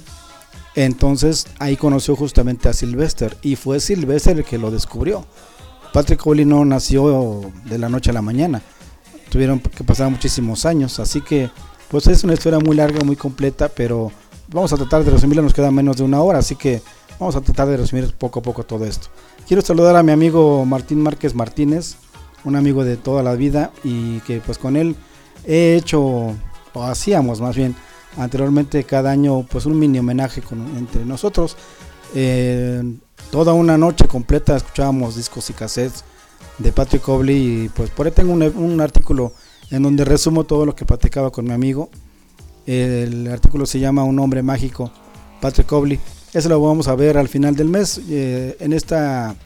Entonces 0.76 1.46
ahí 1.60 1.76
conoció 1.76 2.16
justamente 2.16 2.68
a 2.68 2.72
Sylvester 2.72 3.36
y 3.42 3.54
fue 3.56 3.78
Sylvester 3.78 4.38
el 4.38 4.44
que 4.44 4.58
lo 4.58 4.70
descubrió. 4.70 5.24
Patrick 5.92 6.20
Cowley 6.20 6.44
no 6.44 6.64
nació 6.64 7.52
de 7.66 7.78
la 7.78 7.88
noche 7.88 8.10
a 8.10 8.14
la 8.14 8.22
mañana. 8.22 8.60
Tuvieron 9.30 9.60
que 9.60 9.84
pasar 9.84 10.10
muchísimos 10.10 10.66
años, 10.66 10.98
así 10.98 11.20
que 11.20 11.50
pues 11.88 12.08
es 12.08 12.24
una 12.24 12.34
historia 12.34 12.58
muy 12.58 12.74
larga, 12.74 13.04
muy 13.04 13.14
completa, 13.14 13.68
pero 13.68 14.10
vamos 14.48 14.72
a 14.72 14.76
tratar 14.76 15.04
de 15.04 15.12
resumirla, 15.12 15.42
nos 15.42 15.54
queda 15.54 15.70
menos 15.70 15.96
de 15.96 16.02
una 16.02 16.20
hora, 16.20 16.40
así 16.40 16.56
que 16.56 16.82
vamos 17.18 17.36
a 17.36 17.40
tratar 17.40 17.68
de 17.68 17.76
resumir 17.76 18.12
poco 18.14 18.40
a 18.40 18.42
poco 18.42 18.64
todo 18.64 18.84
esto. 18.84 19.08
Quiero 19.46 19.62
saludar 19.62 19.96
a 19.96 20.02
mi 20.02 20.12
amigo 20.12 20.64
Martín 20.64 21.00
Márquez 21.02 21.34
Martínez, 21.34 21.96
un 22.44 22.56
amigo 22.56 22.84
de 22.84 22.96
toda 22.96 23.22
la 23.22 23.34
vida 23.34 23.72
y 23.82 24.20
que 24.20 24.40
pues 24.40 24.58
con 24.58 24.76
él 24.76 24.96
he 25.46 25.76
hecho, 25.76 26.02
o 26.02 26.82
hacíamos 26.82 27.40
más 27.40 27.56
bien, 27.56 27.74
anteriormente 28.16 28.84
cada 28.84 29.10
año 29.10 29.42
pues 29.42 29.66
un 29.66 29.78
mini 29.78 29.98
homenaje 29.98 30.42
con, 30.42 30.76
entre 30.76 31.04
nosotros. 31.04 31.56
Eh, 32.14 32.82
toda 33.30 33.52
una 33.52 33.76
noche 33.76 34.06
completa 34.06 34.56
escuchábamos 34.56 35.16
discos 35.16 35.50
y 35.50 35.52
cassettes 35.52 36.04
de 36.58 36.72
Patrick 36.72 37.02
Cowley 37.02 37.64
y 37.64 37.68
pues 37.68 37.90
por 37.90 38.06
ahí 38.06 38.12
tengo 38.12 38.32
un, 38.32 38.42
un 38.42 38.80
artículo 38.80 39.32
en 39.70 39.82
donde 39.82 40.04
resumo 40.04 40.44
todo 40.44 40.66
lo 40.66 40.74
que 40.74 40.84
platicaba 40.84 41.30
con 41.30 41.44
mi 41.44 41.52
amigo. 41.52 41.90
El 42.66 43.28
artículo 43.30 43.66
se 43.66 43.78
llama 43.78 44.04
Un 44.04 44.18
hombre 44.18 44.42
mágico, 44.42 44.90
Patrick 45.40 45.66
Cowley. 45.66 45.98
Eso 46.34 46.48
lo 46.48 46.60
vamos 46.60 46.88
a 46.88 46.96
ver 46.96 47.16
al 47.16 47.28
final 47.28 47.54
del 47.54 47.68
mes. 47.68 48.00
Eh, 48.10 48.56
en, 48.58 48.72
esta, 48.72 49.36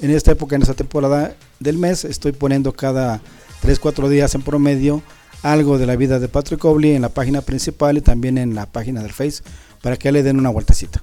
en 0.00 0.10
esta 0.10 0.32
época, 0.32 0.56
en 0.56 0.62
esta 0.62 0.72
temporada 0.72 1.34
del 1.58 1.76
mes, 1.76 2.06
estoy 2.06 2.32
poniendo 2.32 2.72
cada 2.72 3.20
3-4 3.62 4.08
días 4.08 4.34
en 4.34 4.42
promedio 4.42 5.02
algo 5.42 5.76
de 5.76 5.86
la 5.86 5.96
vida 5.96 6.18
de 6.18 6.28
Patrick 6.28 6.60
Cowley 6.60 6.94
en 6.94 7.02
la 7.02 7.10
página 7.10 7.42
principal 7.42 7.98
y 7.98 8.00
también 8.00 8.38
en 8.38 8.54
la 8.54 8.64
página 8.64 9.02
del 9.02 9.12
Face 9.12 9.42
para 9.82 9.98
que 9.98 10.10
le 10.12 10.22
den 10.22 10.38
una 10.38 10.48
vueltecita. 10.48 11.02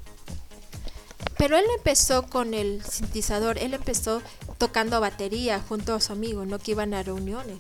Pero 1.37 1.55
él 1.55 1.65
empezó 1.77 2.23
con 2.23 2.55
el 2.55 2.81
sintetizador, 2.83 3.59
él 3.59 3.75
empezó 3.75 4.23
tocando 4.57 4.99
batería 4.99 5.61
junto 5.69 5.93
a 5.93 6.01
su 6.01 6.13
amigo, 6.13 6.45
no 6.47 6.57
que 6.57 6.71
iban 6.71 6.95
a 6.95 7.03
reuniones. 7.03 7.59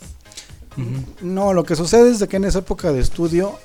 No, 1.21 1.53
lo 1.53 1.63
que 1.63 1.75
sucede 1.75 2.09
es 2.09 2.19
de 2.19 2.27
que 2.27 2.37
en 2.37 2.45
esa 2.45 2.59
época 2.59 2.91
de 2.91 3.01
estudio, 3.01 3.55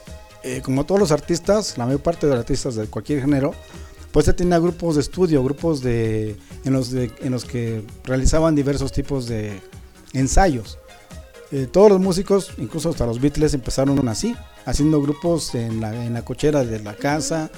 eh, 0.42 0.60
como 0.62 0.84
todos 0.84 1.00
los 1.00 1.12
artistas, 1.12 1.78
la 1.78 1.86
mayor 1.86 2.00
parte 2.00 2.26
de 2.26 2.32
los 2.32 2.40
artistas 2.40 2.74
de 2.74 2.86
cualquier 2.86 3.20
género, 3.20 3.54
pues 4.12 4.26
se 4.26 4.32
tenía 4.32 4.58
grupos 4.58 4.94
de 4.96 5.00
estudio, 5.00 5.42
grupos 5.42 5.80
de 5.82 6.36
en 6.64 6.72
los, 6.72 6.92
en 6.92 7.30
los 7.30 7.44
que 7.44 7.82
realizaban 8.04 8.54
diversos 8.54 8.92
tipos 8.92 9.26
de 9.26 9.60
ensayos. 10.12 10.78
Eh, 11.50 11.66
todos 11.70 11.90
los 11.90 12.00
músicos, 12.00 12.52
incluso 12.58 12.90
hasta 12.90 13.06
los 13.06 13.20
Beatles, 13.20 13.54
empezaron 13.54 14.08
así, 14.08 14.34
haciendo 14.64 15.02
grupos 15.02 15.54
en 15.54 15.80
la, 15.80 16.04
en 16.04 16.14
la 16.14 16.24
cochera 16.24 16.64
de 16.64 16.78
la 16.80 16.94
casa 16.94 17.50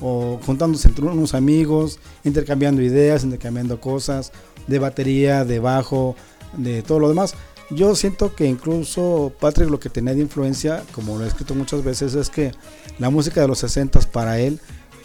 o 0.00 0.38
juntándose 0.44 0.88
entre 0.88 1.04
unos 1.04 1.34
amigos, 1.34 1.98
intercambiando 2.24 2.82
ideas, 2.82 3.24
intercambiando 3.24 3.80
cosas, 3.80 4.32
de 4.66 4.78
batería, 4.78 5.44
de 5.44 5.58
bajo, 5.60 6.14
de 6.56 6.82
todo 6.82 7.00
lo 7.00 7.08
demás. 7.08 7.34
Yo 7.70 7.94
siento 7.94 8.34
que 8.34 8.46
incluso 8.46 9.32
Patrick 9.40 9.68
lo 9.68 9.78
que 9.78 9.90
tenía 9.90 10.14
de 10.14 10.22
influencia, 10.22 10.84
como 10.92 11.18
lo 11.18 11.24
he 11.24 11.28
escrito 11.28 11.54
muchas 11.54 11.84
veces, 11.84 12.14
es 12.14 12.30
que 12.30 12.52
la 12.98 13.10
música 13.10 13.40
de 13.42 13.48
los 13.48 13.58
60 13.58 14.00
para 14.12 14.38
él, 14.38 14.58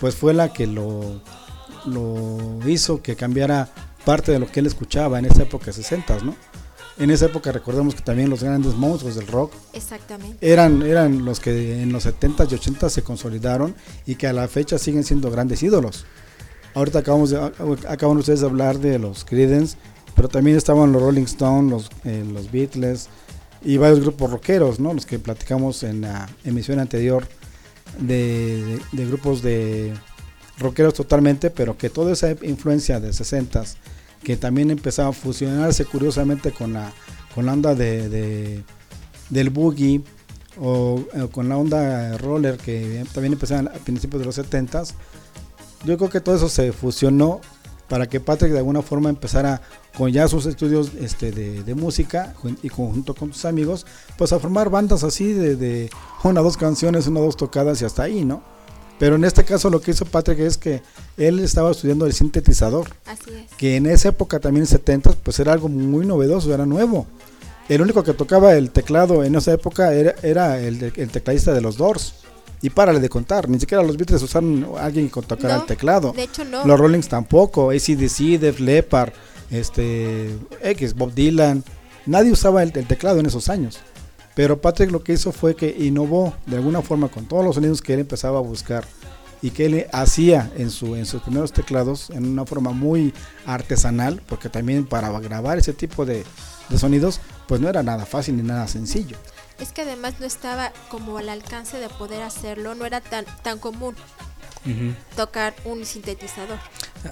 pues 0.04 0.18
fue 0.18 0.34
la 0.34 0.52
que 0.52 0.68
lo, 0.68 1.22
lo 1.86 2.60
hizo 2.68 3.02
que 3.02 3.16
cambiara 3.16 3.70
parte 4.04 4.34
de 4.34 4.40
lo 4.40 4.52
que 4.52 4.60
él 4.60 4.66
escuchaba 4.66 5.18
en 5.18 5.24
esa 5.24 5.44
época 5.44 5.68
de 5.68 5.72
60, 5.72 6.18
¿no? 6.26 6.36
En 6.98 7.10
esa 7.10 7.28
época 7.28 7.54
recordemos 7.54 7.96
que 7.96 8.02
también 8.02 8.30
los 8.30 8.44
grandes 8.44 8.76
monstruos 8.76 9.16
del 9.16 9.28
rock 9.28 9.54
Exactamente. 9.72 10.38
eran, 10.42 10.82
eran 10.82 11.24
los 11.24 11.40
que 11.40 11.82
en 11.82 11.94
los 11.94 12.06
70s 12.06 12.52
y 12.52 12.56
80s 12.56 12.90
se 12.90 13.02
consolidaron 13.02 13.76
y 14.06 14.16
que 14.16 14.28
a 14.28 14.34
la 14.34 14.50
fecha 14.50 14.78
siguen 14.78 15.06
siendo 15.06 15.32
grandes 15.32 15.64
ídolos. 15.64 16.06
Ahorita 16.74 17.00
acabamos 17.00 17.30
de, 17.30 17.38
acaban 17.88 18.18
ustedes 18.18 18.42
de 18.42 18.48
hablar 18.48 18.80
de 18.80 19.00
los 19.00 19.24
Creedence, 19.24 19.78
pero 20.18 20.28
también 20.28 20.58
estaban 20.58 20.92
los 20.92 21.02
Rolling 21.02 21.24
Stones, 21.24 21.72
los, 21.72 21.90
eh, 22.04 22.26
los 22.30 22.52
Beatles 22.52 23.08
y 23.64 23.78
varios 23.78 24.02
grupos 24.02 24.32
rockeros, 24.32 24.82
¿no? 24.82 24.94
Los 24.94 25.06
que 25.06 25.18
platicamos 25.18 25.82
en 25.84 26.02
la 26.02 26.28
emisión 26.44 26.80
anterior 26.80 27.26
de, 28.00 28.80
grupos 28.92 29.42
de 29.42 29.94
rockeros 30.58 30.94
totalmente, 30.94 31.50
pero 31.50 31.78
que 31.78 31.90
toda 31.90 32.14
esa 32.14 32.32
influencia 32.44 33.00
de 33.00 33.10
60s 33.10 33.76
que 34.24 34.38
también 34.38 34.72
empezaba 34.72 35.10
a 35.10 35.14
fusionarse 35.14 35.86
curiosamente 35.86 36.52
con 36.52 36.74
la, 36.74 36.92
con 37.36 37.46
la 37.46 37.54
onda 37.54 37.76
de, 37.76 38.10
de 38.10 38.64
del 39.30 39.50
boogie 39.50 40.02
o, 40.60 41.04
o, 41.22 41.28
con 41.30 41.50
la 41.50 41.58
onda 41.58 42.18
roller 42.18 42.58
que 42.58 43.04
también 43.14 43.34
empezaba 43.34 43.72
a 43.72 43.80
principios 43.80 44.22
de 44.22 44.26
los 44.26 44.38
70s. 44.38 44.94
Yo 45.86 45.98
creo 45.98 46.10
que 46.10 46.22
todo 46.22 46.36
eso 46.36 46.48
se 46.50 46.72
fusionó 46.72 47.42
para 47.94 48.10
que 48.10 48.20
Patrick 48.20 48.52
de 48.52 48.58
alguna 48.58 48.82
forma 48.82 49.12
empezara 49.12 49.62
con 49.96 50.12
ya 50.12 50.28
sus 50.28 50.48
estudios 50.48 50.94
este, 51.00 51.32
de, 51.32 51.62
de, 51.62 51.76
música 51.76 52.34
y 52.64 52.68
junto 52.68 53.14
con 53.14 53.32
sus 53.32 53.46
amigos, 53.46 53.86
pues 54.18 54.34
a 54.34 54.40
formar 54.40 54.72
bandas 54.72 55.04
así 55.04 55.32
de, 55.32 55.56
de 55.56 55.92
una 56.24 56.42
o 56.42 56.44
dos 56.44 56.58
canciones, 56.58 57.06
una 57.06 57.20
o 57.20 57.26
dos 57.26 57.38
tocadas 57.38 57.80
y 57.84 57.86
hasta 57.86 58.02
ahí, 58.02 58.26
¿no? 58.26 58.42
Pero 58.98 59.16
en 59.16 59.24
este 59.24 59.44
caso 59.44 59.70
lo 59.70 59.80
que 59.80 59.92
hizo 59.92 60.06
Patrick 60.06 60.40
es 60.40 60.58
que 60.58 60.82
él 61.18 61.38
estaba 61.38 61.70
estudiando 61.70 62.08
el 62.08 62.14
sintetizador. 62.14 62.88
Así 63.06 63.30
es. 63.30 63.56
Que 63.58 63.76
en 63.76 63.86
esa 63.86 64.10
época 64.10 64.40
también 64.40 64.66
70 64.66 65.12
pues 65.22 65.40
era 65.40 65.54
algo 65.54 65.70
muy 65.70 66.04
novedoso, 66.04 66.52
era 66.52 66.66
nuevo. 66.66 67.06
El 67.70 67.84
único 67.84 68.04
que 68.04 68.16
tocaba 68.16 68.56
el 68.56 68.72
teclado 68.72 69.24
en 69.24 69.36
esa 69.36 69.54
época 69.54 69.94
era, 69.94 70.16
era 70.24 70.60
el, 70.60 70.92
el, 70.96 71.10
tecladista 71.12 71.54
de 71.54 71.62
los 71.62 71.78
Doors. 71.78 72.16
Y 72.64 72.70
párale 72.72 73.00
de 73.02 73.10
contar, 73.10 73.50
ni 73.50 73.60
siquiera 73.60 73.84
los 73.84 73.98
Beatles 73.98 74.24
usaron 74.24 74.66
a 74.80 74.86
alguien 74.86 75.10
que 75.10 75.22
tocara 75.22 75.56
No, 75.58 75.62
el 75.62 75.68
teclado. 75.68 76.14
de 76.14 76.24
hecho, 76.24 76.46
no. 76.46 76.66
Los 76.66 76.80
Rollings 76.80 77.10
tampoco, 77.10 77.70
ACDC, 77.72 78.40
Def 78.40 78.60
Leppard, 78.62 79.12
este, 79.52 80.36
X, 80.62 80.96
Bob 80.96 81.14
Dylan. 81.14 81.62
Nadie 82.06 82.32
usaba 82.32 82.64
el, 82.64 82.72
el 82.76 82.88
teclado 82.88 83.20
en 83.20 83.26
esos 83.26 83.50
años. 83.50 83.80
Pero 84.34 84.62
Patrick 84.62 84.92
lo 84.92 85.04
que 85.04 85.14
hizo 85.14 85.32
fue 85.32 85.56
que 85.56 85.76
innovó 85.78 86.34
de 86.46 86.56
alguna 86.56 86.82
forma 86.82 87.10
con 87.10 87.26
todos 87.26 87.44
los 87.46 87.56
sonidos 87.56 87.82
que 87.82 87.94
él 87.94 88.00
empezaba 88.00 88.40
a 88.40 88.42
buscar 88.42 88.86
y 89.42 89.52
que 89.52 89.66
él 89.66 89.86
hacía 89.92 90.50
en, 90.56 90.72
su, 90.72 90.96
en 90.96 91.06
sus 91.06 91.22
primeros 91.22 91.52
teclados 91.52 92.10
en 92.12 92.26
una 92.26 92.46
forma 92.46 92.72
muy 92.72 93.14
artesanal, 93.46 94.22
porque 94.26 94.48
también 94.48 94.86
para 94.86 95.10
grabar 95.20 95.58
ese 95.58 95.74
tipo 95.74 96.06
de, 96.06 96.24
de 96.70 96.78
sonidos, 96.80 97.20
pues 97.48 97.60
no 97.60 97.68
era 97.68 97.84
nada 97.84 98.06
fácil 98.06 98.38
ni 98.38 98.42
nada 98.44 98.68
sencillo. 98.70 99.18
Es 99.60 99.72
que 99.72 99.82
además 99.84 100.16
no 100.20 100.26
estaba 100.26 100.72
como 100.90 101.18
al 101.18 101.30
alcance 101.30 101.78
de 101.78 101.90
poder 101.90 102.22
hacerlo, 102.24 102.76
no 102.76 102.86
era 102.86 103.02
tan, 103.02 103.26
tan 103.44 103.60
común 103.60 103.96
tocar 105.16 105.54
un 105.66 105.86
sintetizador. 105.86 106.58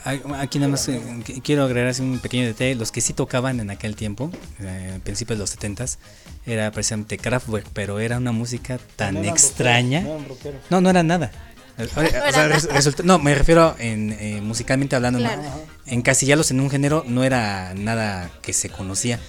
A- 0.06 0.42
Aquí 0.42 0.58
nada 0.58 0.72
más 0.72 0.88
eh, 0.88 1.02
qu- 1.26 1.42
quiero 1.44 1.64
agregar 1.66 1.90
así 1.90 2.02
un 2.02 2.20
pequeño 2.20 2.46
detalle. 2.46 2.76
Los 2.76 2.92
que 2.94 3.02
sí 3.02 3.14
tocaban 3.14 3.60
en 3.60 3.70
aquel 3.70 3.96
tiempo, 3.98 4.32
eh, 4.62 4.94
a 4.98 5.04
principios 5.04 5.38
de 5.38 5.42
los 5.44 5.58
70s, 5.58 5.98
era 6.46 6.72
precisamente 6.72 7.18
Kraftwerk, 7.18 7.68
pero 7.74 8.00
era 8.00 8.18
una 8.18 8.32
música 8.32 8.80
tan 8.96 9.16
No 9.16 9.24
extraña. 9.24 10.02
rockeros, 10.28 10.62
no. 10.70 10.78
No, 10.78 10.82
no 10.82 10.90
era 10.92 11.04
nada. 11.04 11.30
Eh, 11.78 11.88
o 11.98 12.02
No 12.02 12.32
sea, 12.32 12.48
resulta- 12.48 13.04
no, 13.04 13.20
me 13.20 13.36
refiero 13.36 13.76
en 13.80 14.16
eh, 14.18 14.40
musicalmente 14.42 14.96
hablando, 14.96 15.20
¿no? 15.20 15.26
Claro. 15.28 15.44
encasillarlos 15.88 16.52
en 16.52 16.62
un 16.62 16.70
género 16.70 17.04
no 17.06 17.24
era 17.26 17.74
nada 17.76 18.30
que 18.42 18.54
se 18.54 18.70
conocía. 18.70 19.20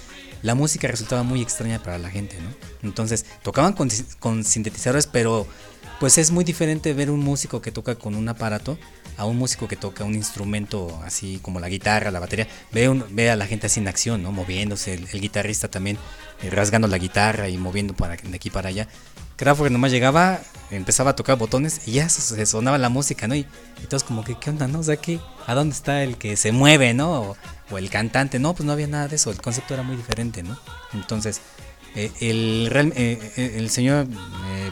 La 0.42 0.54
música 0.54 0.86
resultaba 0.88 1.24
muy 1.24 1.42
extraña 1.42 1.82
para 1.82 1.98
la 1.98 2.08
gente, 2.10 2.36
¿no? 2.40 2.71
Entonces, 2.82 3.26
tocaban 3.42 3.74
con, 3.74 3.90
sintetizadores, 4.44 5.06
pero 5.06 5.46
pues 6.00 6.18
es 6.18 6.30
muy 6.30 6.44
diferente 6.44 6.94
ver 6.94 7.10
un 7.10 7.20
músico 7.20 7.62
que 7.62 7.70
toca 7.70 7.94
con 7.94 8.14
un 8.14 8.28
aparato 8.28 8.78
a 9.16 9.24
un 9.24 9.36
músico 9.36 9.68
que 9.68 9.76
toca 9.76 10.04
un 10.04 10.14
instrumento 10.14 11.00
así 11.04 11.38
como 11.42 11.60
la 11.60 11.68
guitarra, 11.68 12.10
la 12.10 12.18
batería. 12.18 12.48
Ve, 12.72 12.88
un- 12.88 13.04
ve 13.10 13.30
a 13.30 13.36
la 13.36 13.46
gente 13.46 13.66
así 13.66 13.78
en 13.78 13.88
acción, 13.88 14.22
¿no? 14.22 14.32
Moviéndose, 14.32 14.94
el, 14.94 15.06
guitarrista 15.20 15.68
también 15.68 15.98
eh, 16.42 16.50
rasgando 16.50 16.88
la 16.88 16.98
guitarra 16.98 17.48
y 17.48 17.58
moviendo 17.58 17.94
para, 17.94 18.16
de 18.16 18.34
aquí 18.36 18.50
para 18.50 18.70
allá. 18.70 18.88
Kraftwerk 19.36 19.72
nomás 19.72 19.90
llegaba, 19.90 20.40
empezaba 20.70 21.10
a 21.10 21.16
tocar 21.16 21.36
botones 21.36 21.82
y 21.86 21.92
ya 21.92 22.08
se 22.08 22.46
sonaba 22.46 22.78
la 22.78 22.88
música, 22.88 23.26
¿no? 23.28 23.34
Y, 23.34 23.40
y 23.40 24.02
como 24.06 24.24
que, 24.24 24.38
¿qué 24.38 24.50
onda, 24.50 24.68
no? 24.68 24.80
O 24.80 25.00
¿qué? 25.00 25.20
¿a 25.46 25.54
dónde 25.54 25.74
está 25.74 26.02
el 26.02 26.16
que 26.16 26.36
se 26.36 26.52
mueve, 26.52 26.94
no? 26.94 27.22
O, 27.22 27.36
o 27.70 27.78
el 27.78 27.90
cantante, 27.90 28.38
no, 28.38 28.54
pues 28.54 28.66
no 28.66 28.72
había 28.72 28.86
nada 28.86 29.08
de 29.08 29.16
eso, 29.16 29.30
el 29.30 29.40
concepto 29.40 29.74
era 29.74 29.82
muy 29.82 29.96
diferente, 29.96 30.42
¿no? 30.42 30.58
Entonces, 30.92 31.40
eh, 31.94 32.10
eh, 32.20 33.18
eh, 33.36 33.52
el 33.56 33.70
señor 33.70 34.06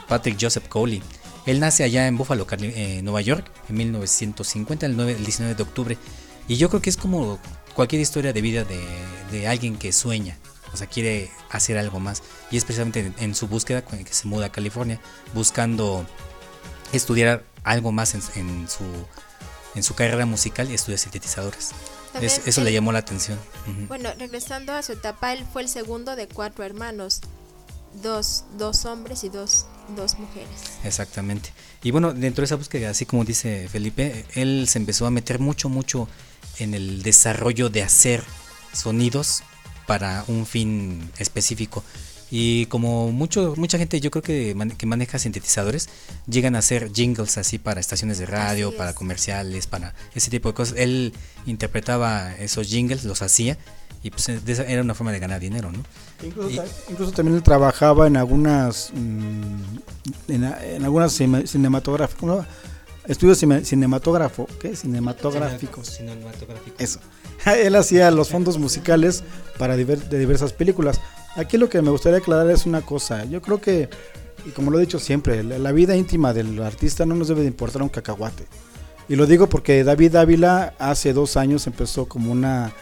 Patrick 0.09 0.39
Joseph 0.41 0.69
Coley, 0.69 1.03
él 1.47 1.61
nace 1.61 1.85
allá 1.85 2.07
en 2.07 2.17
Buffalo, 2.17 2.47
Nueva 3.03 3.21
York, 3.21 3.51
en 3.69 3.77
1950, 3.77 4.87
el, 4.87 4.97
9 4.97 5.13
el 5.13 5.25
19 5.25 5.55
de 5.55 5.63
octubre. 5.63 5.99
Y 6.49 6.57
yo 6.57 6.69
creo 6.69 6.81
que 6.83 6.91
es 6.91 6.97
como 6.97 7.39
cualquier 7.75 8.01
historia 8.01 8.33
de 8.33 8.41
vida 8.41 8.65
de, 8.65 9.47
alguien 9.47 9.77
que 9.77 9.93
sueña, 9.93 10.39
o 10.73 10.77
sea, 10.77 10.87
quiere 10.87 11.31
hacer 11.51 11.79
algo 11.79 12.01
más. 12.01 12.23
Y 12.51 12.57
es 12.57 12.65
precisamente 12.65 13.13
en, 13.19 13.35
su 13.35 13.49
búsqueda 13.49 13.83
que 13.83 14.13
se 14.13 14.29
muda 14.29 14.47
a 14.47 14.53
California, 14.53 15.01
buscando 15.35 16.07
estudiar 16.93 17.45
algo 17.65 17.93
más 17.93 18.15
en, 18.15 18.23
en 18.37 18.69
su, 18.69 18.85
en 19.75 19.83
su 19.83 19.95
carrera 19.95 20.27
musical 20.27 20.71
y 20.71 20.75
estudia 20.75 20.99
sintetizadores. 20.99 21.73
También 22.13 22.33
Es- 22.33 22.47
eso 22.47 22.61
le 22.63 22.73
llamó 22.73 22.93
la 22.93 22.99
atención. 23.01 23.39
Bueno, 23.89 24.11
regresando 24.19 24.73
a 24.73 24.83
su 24.83 24.93
etapa, 24.93 25.33
él 25.33 25.45
fue 25.53 25.63
el 25.63 25.69
segundo 25.69 26.17
de 26.17 26.27
cuatro 26.29 26.65
hermanos, 26.65 27.21
dos, 28.03 28.45
dos 28.59 28.85
hombres 28.85 29.23
y 29.25 29.29
dos, 29.29 29.67
dos 29.97 30.19
mujeres. 30.19 30.49
Exactamente. 30.85 31.53
Y 31.83 31.91
bueno, 31.93 32.13
dentro 32.13 32.43
de 32.43 32.47
esa 32.47 32.57
búsqueda, 32.57 32.91
así 32.91 33.07
como 33.07 33.25
dice 33.25 33.69
Felipe, 33.69 34.25
él 34.35 34.67
se 34.69 34.79
empezó 34.79 35.07
a 35.07 35.11
meter 35.11 35.39
mucho, 35.39 35.69
mucho 35.69 36.09
en 36.59 36.75
el 36.75 37.03
desarrollo 37.03 37.69
de 37.71 37.83
hacer 37.83 38.23
sonidos 38.73 39.43
para 39.87 40.25
un 40.29 40.47
fin 40.47 41.11
específico. 41.19 41.83
Y 42.31 42.67
como 42.67 43.11
mucho, 43.11 43.55
mucha 43.57 43.77
gente 43.77 44.01
yo 44.01 44.11
creo 44.11 44.23
que, 44.23 44.55
que 44.79 44.87
maneja 44.87 45.19
sintetizadores, 45.19 45.89
llegan 46.29 46.55
a 46.55 46.61
hacer 46.61 46.93
jingles 46.93 47.37
así 47.39 47.59
para 47.59 47.81
estaciones 47.81 48.19
de 48.19 48.27
radio, 48.27 48.77
para 48.77 48.91
es. 48.91 48.97
comerciales, 48.97 49.67
para 49.67 49.95
ese 50.15 50.31
tipo 50.31 50.49
de 50.49 50.55
cosas. 50.55 50.77
Él 50.79 51.13
interpretaba 51.47 52.35
esos 52.37 52.69
jingles, 52.69 53.05
los 53.05 53.23
hacía, 53.23 53.59
y 54.03 54.11
pues 54.11 54.29
esa- 54.29 54.65
era 54.65 54.81
una 54.83 54.95
forma 54.95 55.11
de 55.13 55.19
ganar 55.19 55.41
dinero, 55.41 55.73
¿no? 55.73 55.83
Incluso, 56.25 56.51
Y- 56.51 56.61
incluso 56.93 57.13
también 57.13 57.37
él 57.37 57.43
trabajaba 57.43 58.07
en 58.07 58.17
algunas 58.17 58.93
mm, 58.95 59.63
en, 60.29 60.45
en 60.45 60.85
algunas 60.85 61.13
cine- 61.19 61.43
cinematógrafo- 61.47 62.23
¿no? 62.23 62.47
estudios 63.09 63.39
cine- 63.43 63.65
cinematógrafo, 63.65 64.47
¿qué? 64.61 64.77
Cinematográficos. 64.77 65.89
Eso. 66.79 67.01
Él 67.47 67.75
hacía 67.75 68.11
los 68.11 68.29
fondos 68.29 68.57
musicales 68.59 69.25
para 69.59 69.77
diver- 69.77 70.09
de 70.09 70.19
diversas 70.19 70.53
películas. 70.53 71.01
Aquí 71.37 71.57
lo 71.59 71.69
que 71.69 71.81
me 71.81 71.91
gustaría 71.91 72.19
aclarar 72.19 72.51
es 72.51 72.67
una 72.67 72.83
cosa. 72.83 73.25
Yo 73.25 73.41
creo 73.41 73.61
que, 73.61 73.89
y 74.47 74.51
como 74.51 74.71
lo 74.71 74.79
he 74.79 74.81
dicho 74.81 74.99
siempre, 74.99 75.43
la, 75.43 75.73
vida 75.73 75.97
íntima 75.97 76.33
del 76.33 76.61
artista 76.63 77.07
no 77.07 77.15
nos 77.15 77.29
debe 77.29 77.43
de 77.43 77.47
importar 77.47 77.83
un 77.83 77.89
cacahuate. 77.89 78.47
Y 79.09 79.17
lo 79.17 79.27
digo 79.27 79.49
porque 79.49 79.85
David 79.85 80.17
Ávila 80.17 80.75
hace 80.79 81.13
dos 81.13 81.37
años 81.37 81.67
empezó 81.67 82.07
como 82.07 82.31
una, 82.31 82.73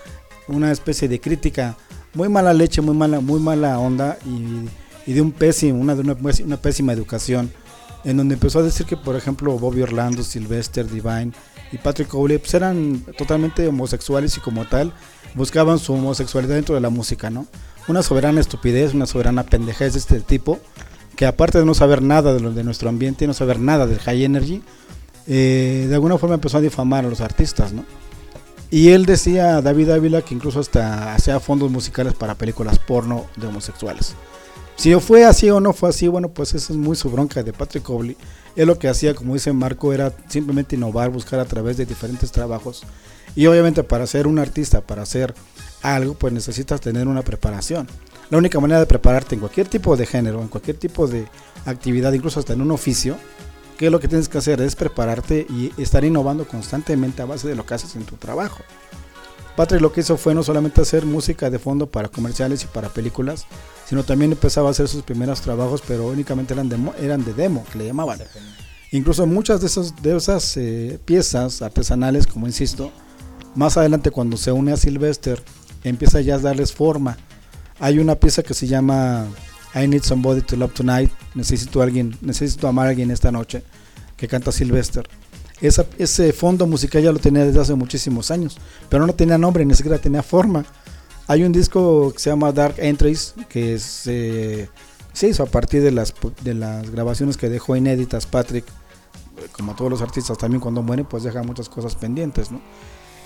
una 0.46 0.72
especie 0.72 1.08
de 1.08 1.20
crítica 1.20 1.76
muy 2.14 2.28
mala 2.28 2.52
leche, 2.52 2.80
muy 2.80 2.94
mala, 2.94 3.20
muy 3.20 3.40
mala 3.40 3.78
onda 3.78 4.18
y, 4.26 5.10
y 5.10 5.14
de 5.14 5.20
un 5.20 5.32
pésimo, 5.32 5.80
una, 5.80 5.94
de 5.94 6.02
una, 6.02 6.16
una 6.44 6.56
pésima 6.56 6.92
educación, 6.92 7.50
en 8.04 8.16
donde 8.16 8.34
empezó 8.34 8.58
a 8.58 8.62
decir 8.62 8.86
que, 8.86 8.96
por 8.96 9.16
ejemplo, 9.16 9.58
Bobby 9.58 9.82
Orlando, 9.82 10.22
Sylvester 10.22 10.88
Divine 10.88 11.32
y 11.72 11.78
Patrick 11.78 12.08
Cowley 12.08 12.38
pues, 12.38 12.54
eran 12.54 13.04
totalmente 13.16 13.66
homosexuales 13.66 14.36
y 14.36 14.40
como 14.40 14.66
tal 14.66 14.92
buscaban 15.34 15.78
su 15.78 15.92
homosexualidad 15.92 16.56
dentro 16.56 16.74
de 16.74 16.80
la 16.80 16.90
música, 16.90 17.30
¿no? 17.30 17.46
Una 17.88 18.02
soberana 18.02 18.40
estupidez, 18.40 18.94
una 18.94 19.06
soberana 19.06 19.44
pendejez 19.44 19.94
de 19.94 19.98
este 19.98 20.20
tipo, 20.20 20.60
que 21.16 21.26
aparte 21.26 21.58
de 21.58 21.64
no 21.64 21.74
saber 21.74 22.02
nada 22.02 22.34
de, 22.34 22.40
lo, 22.40 22.52
de 22.52 22.62
nuestro 22.62 22.88
ambiente, 22.88 23.26
no 23.26 23.34
saber 23.34 23.58
nada 23.58 23.86
del 23.86 23.98
high 23.98 24.24
energy, 24.24 24.62
eh, 25.26 25.86
de 25.88 25.94
alguna 25.94 26.18
forma 26.18 26.36
empezó 26.36 26.58
a 26.58 26.60
difamar 26.60 27.04
a 27.04 27.08
los 27.08 27.20
artistas, 27.20 27.72
¿no? 27.72 27.84
Y 28.70 28.90
él 28.90 29.06
decía, 29.06 29.62
David 29.62 29.90
Ávila, 29.90 30.22
que 30.22 30.34
incluso 30.34 30.60
hasta 30.60 31.14
hacía 31.14 31.40
fondos 31.40 31.70
musicales 31.70 32.12
para 32.12 32.34
películas 32.34 32.78
porno 32.78 33.26
de 33.36 33.46
homosexuales. 33.46 34.14
Si 34.76 34.94
fue 35.00 35.24
así 35.24 35.50
o 35.50 35.58
no 35.58 35.72
fue 35.72 35.88
así, 35.88 36.06
bueno, 36.06 36.28
pues 36.28 36.54
esa 36.54 36.72
es 36.72 36.78
muy 36.78 36.94
su 36.94 37.10
bronca 37.10 37.42
de 37.42 37.52
Patrick 37.52 37.82
Cobley. 37.82 38.16
Él 38.54 38.68
lo 38.68 38.78
que 38.78 38.88
hacía, 38.88 39.14
como 39.14 39.34
dice 39.34 39.52
Marco, 39.52 39.92
era 39.92 40.12
simplemente 40.28 40.76
innovar, 40.76 41.10
buscar 41.10 41.40
a 41.40 41.46
través 41.46 41.78
de 41.78 41.86
diferentes 41.86 42.30
trabajos. 42.30 42.84
Y 43.34 43.46
obviamente 43.46 43.82
para 43.82 44.06
ser 44.06 44.26
un 44.26 44.38
artista, 44.38 44.80
para 44.80 45.02
hacer 45.02 45.34
algo, 45.82 46.14
pues 46.14 46.32
necesitas 46.32 46.80
tener 46.80 47.08
una 47.08 47.22
preparación. 47.22 47.86
La 48.30 48.38
única 48.38 48.60
manera 48.60 48.80
de 48.80 48.86
prepararte 48.86 49.34
en 49.34 49.40
cualquier 49.40 49.68
tipo 49.68 49.96
de 49.96 50.04
género, 50.06 50.42
en 50.42 50.48
cualquier 50.48 50.76
tipo 50.76 51.06
de 51.06 51.26
actividad, 51.64 52.12
incluso 52.12 52.40
hasta 52.40 52.52
en 52.52 52.60
un 52.60 52.70
oficio, 52.70 53.16
que 53.78 53.90
lo 53.90 54.00
que 54.00 54.08
tienes 54.08 54.28
que 54.28 54.38
hacer 54.38 54.60
es 54.60 54.74
prepararte 54.76 55.46
y 55.48 55.72
estar 55.80 56.04
innovando 56.04 56.46
constantemente 56.46 57.22
a 57.22 57.26
base 57.26 57.48
de 57.48 57.54
lo 57.54 57.64
que 57.64 57.74
haces 57.74 57.94
en 57.96 58.04
tu 58.04 58.16
trabajo. 58.16 58.58
Patrick 59.56 59.80
lo 59.80 59.92
que 59.92 60.00
hizo 60.02 60.16
fue 60.16 60.34
no 60.34 60.42
solamente 60.42 60.80
hacer 60.80 61.04
música 61.04 61.50
de 61.50 61.58
fondo 61.58 61.86
para 61.88 62.08
comerciales 62.08 62.62
y 62.62 62.66
para 62.66 62.90
películas, 62.90 63.46
sino 63.88 64.04
también 64.04 64.32
empezaba 64.32 64.68
a 64.68 64.70
hacer 64.72 64.88
sus 64.88 65.02
primeros 65.02 65.40
trabajos, 65.40 65.82
pero 65.86 66.06
únicamente 66.08 66.54
eran, 66.54 66.68
demo- 66.68 66.94
eran 67.00 67.24
de 67.24 67.34
demo, 67.34 67.64
que 67.72 67.78
le 67.78 67.86
llamaban. 67.86 68.20
Incluso 68.92 69.26
muchas 69.26 69.60
de, 69.60 69.66
esos, 69.66 70.00
de 70.02 70.16
esas 70.16 70.56
eh, 70.56 70.98
piezas 71.04 71.60
artesanales, 71.62 72.26
como 72.26 72.46
insisto, 72.46 72.92
más 73.54 73.76
adelante 73.76 74.10
cuando 74.10 74.36
se 74.36 74.52
une 74.52 74.72
a 74.72 74.76
Sylvester, 74.76 75.42
empieza 75.84 76.20
ya 76.20 76.36
a 76.36 76.38
darles 76.38 76.72
forma. 76.72 77.16
Hay 77.80 77.98
una 77.98 78.14
pieza 78.16 78.42
que 78.42 78.54
se 78.54 78.66
llama 78.66 79.26
I 79.74 79.86
Need 79.86 80.02
Somebody 80.02 80.42
to 80.42 80.56
Love 80.56 80.72
Tonight, 80.74 81.10
necesito 81.34 81.80
a 81.80 81.84
alguien, 81.84 82.16
necesito 82.20 82.66
amar 82.68 82.86
a 82.86 82.90
alguien 82.90 83.10
esta 83.10 83.30
noche, 83.30 83.62
que 84.16 84.26
canta 84.28 84.50
Sylvester. 84.52 85.08
Esa- 85.60 85.86
ese 85.98 86.32
fondo 86.32 86.66
musical 86.66 87.02
ya 87.02 87.12
lo 87.12 87.18
tenía 87.18 87.44
desde 87.44 87.60
hace 87.60 87.74
muchísimos 87.74 88.30
años, 88.30 88.56
pero 88.88 89.06
no 89.06 89.12
tenía 89.14 89.38
nombre, 89.38 89.64
ni 89.64 89.74
siquiera 89.74 89.98
tenía 89.98 90.22
forma. 90.22 90.64
Hay 91.26 91.42
un 91.44 91.52
disco 91.52 92.12
que 92.12 92.18
se 92.20 92.30
llama 92.30 92.52
Dark 92.52 92.76
Entries, 92.78 93.34
que 93.48 93.74
es, 93.74 94.02
eh, 94.06 94.68
se 95.12 95.28
hizo 95.28 95.42
a 95.42 95.46
partir 95.46 95.82
de 95.82 95.90
las, 95.90 96.14
de 96.42 96.54
las 96.54 96.88
grabaciones 96.90 97.36
que 97.36 97.48
dejó 97.48 97.76
inéditas 97.76 98.24
Patrick, 98.26 98.64
eh, 98.66 99.46
como 99.52 99.74
todos 99.74 99.90
los 99.90 100.00
artistas 100.00 100.38
también 100.38 100.60
cuando 100.60 100.82
mueren, 100.82 101.06
pues 101.06 101.24
deja 101.24 101.42
muchas 101.42 101.68
cosas 101.68 101.94
pendientes, 101.96 102.50
¿no? 102.50 102.60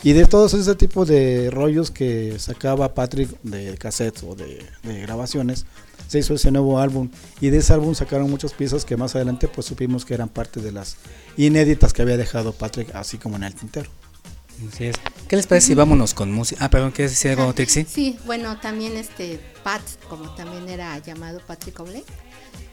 Y 0.03 0.13
de 0.15 0.27
todos 0.27 0.53
ese 0.55 0.75
tipo 0.75 1.05
de 1.05 1.51
rollos 1.51 1.91
que 1.91 2.39
sacaba 2.39 2.95
Patrick 2.95 3.31
de 3.43 3.77
cassettes 3.79 4.25
o 4.25 4.35
de, 4.35 4.67
de 4.83 5.01
grabaciones, 5.01 5.65
se 6.09 6.19
hizo 6.19 6.35
ese 6.35 6.51
nuevo 6.51 6.79
álbum. 6.79 7.09
Y 7.41 7.51
de 7.51 7.59
ese 7.59 7.73
álbum 7.73 7.95
sacaron 7.95 8.29
muchas 8.29 8.53
piezas 8.53 8.85
que 8.85 8.97
más 8.97 9.15
adelante 9.15 9.49
pues 9.49 9.67
supimos 9.67 10.05
que 10.05 10.15
eran 10.15 10.29
parte 10.29 10.61
de 10.61 10.73
las 10.73 10.97
inéditas 11.37 11.93
que 11.93 12.03
había 12.03 12.17
dejado 12.17 12.53
Patrick, 12.53 12.95
así 12.95 13.17
como 13.17 13.37
en 13.37 13.45
el 13.45 13.55
tintero. 13.55 13.89
Así 14.69 14.85
es. 14.85 14.97
¿Qué 15.29 15.37
les 15.37 15.47
parece 15.47 15.69
si 15.69 15.75
vámonos 15.75 16.15
con 16.15 16.31
música? 16.31 16.65
Ah, 16.65 16.71
perdón, 16.71 16.91
¿quieres 16.91 17.13
decir 17.13 17.31
algo, 17.31 17.53
Trixie? 17.55 17.87
Sí, 17.89 18.19
bueno, 18.27 18.61
también 18.61 18.97
este 18.97 19.41
Pat, 19.65 19.83
como 20.09 20.35
también 20.35 20.69
era 20.69 20.99
llamado 20.99 21.41
Patrick 21.47 21.79
Obley, 21.81 22.05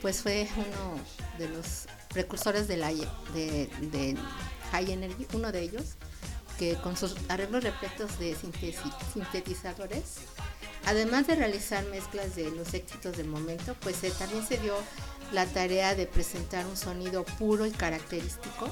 pues 0.01 0.21
fue 0.21 0.47
uno 0.57 0.99
de 1.37 1.47
los 1.49 1.87
precursores 2.13 2.67
de, 2.67 2.77
la, 2.77 2.91
de, 2.91 3.69
de 3.91 4.17
High 4.71 4.91
Energy, 4.91 5.25
uno 5.33 5.51
de 5.51 5.61
ellos, 5.61 5.95
que 6.59 6.75
con 6.75 6.95
sus 6.97 7.15
arreglos 7.29 7.63
repletos 7.63 8.19
de 8.19 8.35
sintetizadores, 9.13 10.03
además 10.85 11.25
de 11.27 11.35
realizar 11.35 11.83
mezclas 11.85 12.35
de 12.35 12.51
los 12.51 12.73
éxitos 12.73 13.15
del 13.17 13.27
momento, 13.27 13.75
pues 13.79 14.03
eh, 14.03 14.11
también 14.19 14.45
se 14.45 14.57
dio 14.57 14.75
la 15.31 15.45
tarea 15.45 15.95
de 15.95 16.05
presentar 16.05 16.65
un 16.67 16.75
sonido 16.75 17.23
puro 17.23 17.65
y 17.65 17.71
característico, 17.71 18.69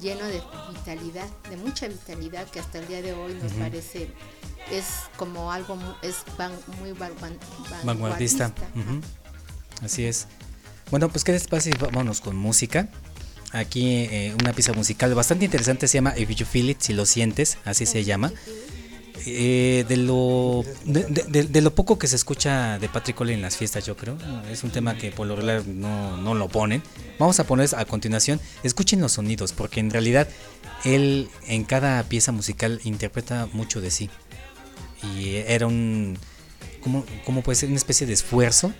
lleno 0.00 0.24
de 0.26 0.42
vitalidad, 0.72 1.28
de 1.48 1.56
mucha 1.56 1.86
vitalidad, 1.88 2.46
que 2.50 2.58
hasta 2.60 2.78
el 2.78 2.88
día 2.88 3.00
de 3.02 3.12
hoy 3.12 3.34
nos 3.34 3.52
parece 3.52 4.10
es 4.70 4.84
como 5.16 5.52
algo 5.52 5.78
es 6.02 6.16
van- 6.36 6.52
muy 6.80 6.92
van- 6.92 7.12
van- 7.20 7.38
vanguardista. 7.84 8.50
Así 9.82 10.04
es. 10.04 10.26
Bueno, 10.90 11.08
pues 11.08 11.22
qué 11.24 11.32
les 11.32 11.46
parece, 11.46 11.72
vámonos 11.74 12.20
con 12.20 12.36
música. 12.36 12.88
Aquí 13.52 13.86
eh, 14.10 14.34
una 14.40 14.52
pieza 14.52 14.72
musical 14.72 15.14
bastante 15.14 15.44
interesante 15.44 15.88
se 15.88 15.98
llama 15.98 16.14
If 16.16 16.28
You 16.30 16.46
Feel 16.46 16.70
It, 16.70 16.80
si 16.80 16.92
lo 16.92 17.04
sientes, 17.06 17.58
así 17.64 17.84
se 17.86 18.04
llama. 18.04 18.32
Eh, 19.26 19.84
de 19.86 19.96
lo 19.98 20.64
de, 20.86 21.04
de- 21.28 21.42
de- 21.44 21.60
lo 21.60 21.74
poco 21.74 21.98
que 21.98 22.06
se 22.06 22.16
escucha 22.16 22.78
de 22.78 22.88
Patrick 22.88 23.16
Cole 23.16 23.34
en 23.34 23.42
las 23.42 23.54
fiestas, 23.56 23.84
yo 23.84 23.94
creo, 23.94 24.16
es 24.50 24.64
un 24.64 24.70
tema 24.70 24.96
que 24.96 25.10
por 25.10 25.26
lo 25.26 25.36
regular 25.36 25.66
no, 25.66 26.16
no 26.16 26.34
lo 26.34 26.48
ponen. 26.48 26.82
Vamos 27.18 27.38
a 27.38 27.44
poner 27.44 27.68
a 27.76 27.84
continuación, 27.84 28.40
escuchen 28.62 29.00
los 29.02 29.12
sonidos, 29.12 29.52
porque 29.52 29.80
en 29.80 29.90
realidad 29.90 30.26
él 30.84 31.28
en 31.46 31.64
cada 31.64 32.02
pieza 32.04 32.32
musical 32.32 32.80
interpreta 32.84 33.46
mucho 33.52 33.82
de 33.82 33.90
sí. 33.90 34.08
Y 35.18 35.34
era 35.34 35.66
un, 35.66 36.16
¿cómo, 36.80 37.04
cómo 37.26 37.42
puede 37.42 37.56
ser? 37.56 37.68
Una 37.68 37.76
especie 37.78 38.06
de 38.06 38.14
esfuerzo 38.14 38.72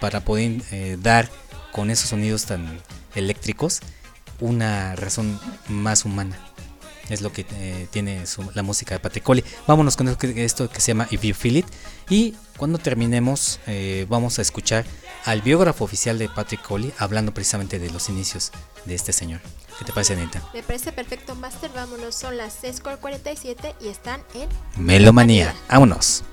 para 0.00 0.24
poder 0.26 0.60
eh, 0.72 0.98
dar 1.00 1.30
con 1.72 1.90
esos 1.90 2.10
sonidos 2.10 2.44
tan 2.44 2.80
eléctricos 3.14 3.80
una 4.40 4.94
razón 4.96 5.38
más 5.68 6.04
humana. 6.04 6.38
Es 7.08 7.20
lo 7.20 7.32
que 7.32 7.46
eh, 7.52 7.86
tiene 7.92 8.26
su- 8.26 8.50
la 8.54 8.62
música 8.64 8.94
de 8.96 8.98
Patrick 9.00 9.22
Coley. 9.24 9.44
Vámonos 9.68 9.96
con 9.96 10.08
esto 10.08 10.68
que, 10.68 10.80
se 10.80 10.88
llama 10.88 11.06
If 11.10 11.22
You 11.22 11.34
Feel 11.34 11.58
It. 11.58 11.66
Y 12.10 12.34
cuando 12.56 12.78
terminemos, 12.78 13.60
eh, 13.68 14.06
vamos 14.08 14.38
a 14.40 14.42
escuchar 14.42 14.84
al 15.24 15.40
biógrafo 15.42 15.84
oficial 15.84 16.18
de 16.18 16.28
Patrick 16.28 16.62
Coley 16.62 16.92
hablando 16.98 17.32
precisamente 17.32 17.78
de 17.78 17.90
los 17.90 18.08
inicios 18.08 18.50
de 18.86 18.94
este 18.96 19.12
señor. 19.12 19.40
¿Qué 19.78 19.84
te 19.84 19.92
parece, 19.92 20.14
Anita? 20.14 20.42
Me 20.54 20.62
parece 20.64 20.90
perfecto, 20.90 21.34
Master. 21.36 21.70
Vámonos, 21.74 22.14
son 22.14 22.36
las 22.38 22.60
6.47 22.62 23.74
y 23.80 23.88
están 23.88 24.22
en 24.34 24.48
Melomanía. 24.82 25.54
Vámonos. 25.68 26.24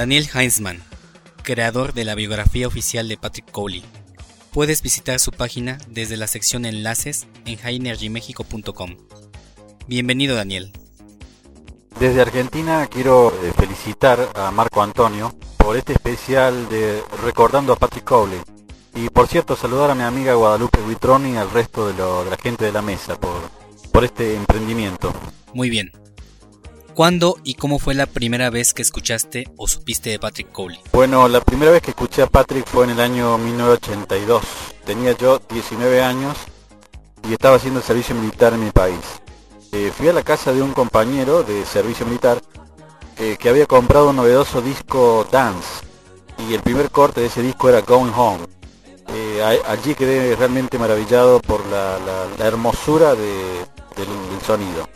Daniel 0.00 0.30
Heinzmann, 0.32 0.82
creador 1.42 1.92
de 1.92 2.06
la 2.06 2.14
biografía 2.14 2.66
oficial 2.66 3.06
de 3.06 3.18
Patrick 3.18 3.50
Cowley. 3.50 3.84
Puedes 4.50 4.80
visitar 4.80 5.20
su 5.20 5.30
página 5.30 5.76
desde 5.88 6.16
la 6.16 6.26
sección 6.26 6.64
Enlaces 6.64 7.26
en 7.44 7.58
highenergymexico.com. 7.58 8.96
Bienvenido 9.86 10.36
Daniel. 10.36 10.72
Desde 11.98 12.22
Argentina 12.22 12.86
quiero 12.90 13.28
eh, 13.44 13.52
felicitar 13.54 14.26
a 14.36 14.50
Marco 14.50 14.80
Antonio 14.82 15.36
por 15.58 15.76
este 15.76 15.92
especial 15.92 16.70
de 16.70 17.02
Recordando 17.22 17.74
a 17.74 17.76
Patrick 17.76 18.04
Cowley. 18.04 18.40
Y 18.94 19.10
por 19.10 19.28
cierto, 19.28 19.54
saludar 19.54 19.90
a 19.90 19.94
mi 19.94 20.04
amiga 20.04 20.32
Guadalupe 20.32 20.80
Buitroni 20.80 21.32
y 21.32 21.36
al 21.36 21.50
resto 21.50 21.86
de, 21.88 21.92
lo- 21.92 22.24
de 22.24 22.30
la 22.30 22.38
gente 22.38 22.64
de 22.64 22.72
la 22.72 22.80
mesa 22.80 23.20
por, 23.20 23.50
por 23.92 24.02
este 24.06 24.34
emprendimiento. 24.34 25.12
Muy 25.52 25.68
bien. 25.68 25.92
¿Cuándo 26.94 27.36
y 27.44 27.54
cómo 27.54 27.78
fue 27.78 27.94
la 27.94 28.06
primera 28.06 28.50
vez 28.50 28.74
que 28.74 28.82
escuchaste 28.82 29.48
o 29.56 29.66
supiste 29.68 30.10
de 30.10 30.18
Patrick 30.18 30.50
Cowley? 30.52 30.80
Bueno, 30.92 31.28
la 31.28 31.40
primera 31.40 31.70
vez 31.70 31.82
que 31.82 31.90
escuché 31.90 32.22
a 32.22 32.26
Patrick 32.26 32.66
fue 32.66 32.84
en 32.84 32.90
el 32.90 33.00
año 33.00 33.38
1982. 33.38 34.42
Tenía 34.84 35.12
yo 35.16 35.40
19 35.50 36.02
años 36.02 36.36
y 37.28 37.32
estaba 37.32 37.56
haciendo 37.56 37.80
servicio 37.80 38.14
militar 38.14 38.52
en 38.52 38.64
mi 38.64 38.70
país. 38.70 38.98
Eh, 39.72 39.92
fui 39.96 40.08
a 40.08 40.12
la 40.12 40.22
casa 40.22 40.52
de 40.52 40.60
un 40.62 40.72
compañero 40.72 41.42
de 41.42 41.64
servicio 41.64 42.04
militar 42.04 42.42
eh, 43.18 43.36
que 43.38 43.48
había 43.48 43.66
comprado 43.66 44.10
un 44.10 44.16
novedoso 44.16 44.60
disco 44.60 45.26
Dance 45.30 45.84
y 46.48 46.54
el 46.54 46.60
primer 46.60 46.90
corte 46.90 47.20
de 47.20 47.26
ese 47.28 47.40
disco 47.42 47.68
era 47.68 47.80
Going 47.82 48.12
Home. 48.16 48.46
Eh, 49.14 49.42
allí 49.66 49.94
quedé 49.94 50.36
realmente 50.36 50.78
maravillado 50.78 51.40
por 51.40 51.64
la, 51.66 51.98
la- 51.98 52.26
la 52.38 52.46
hermosura 52.46 53.14
de- 53.14 53.64
del, 53.96 54.06
del 54.06 54.40
sonido. 54.46 54.88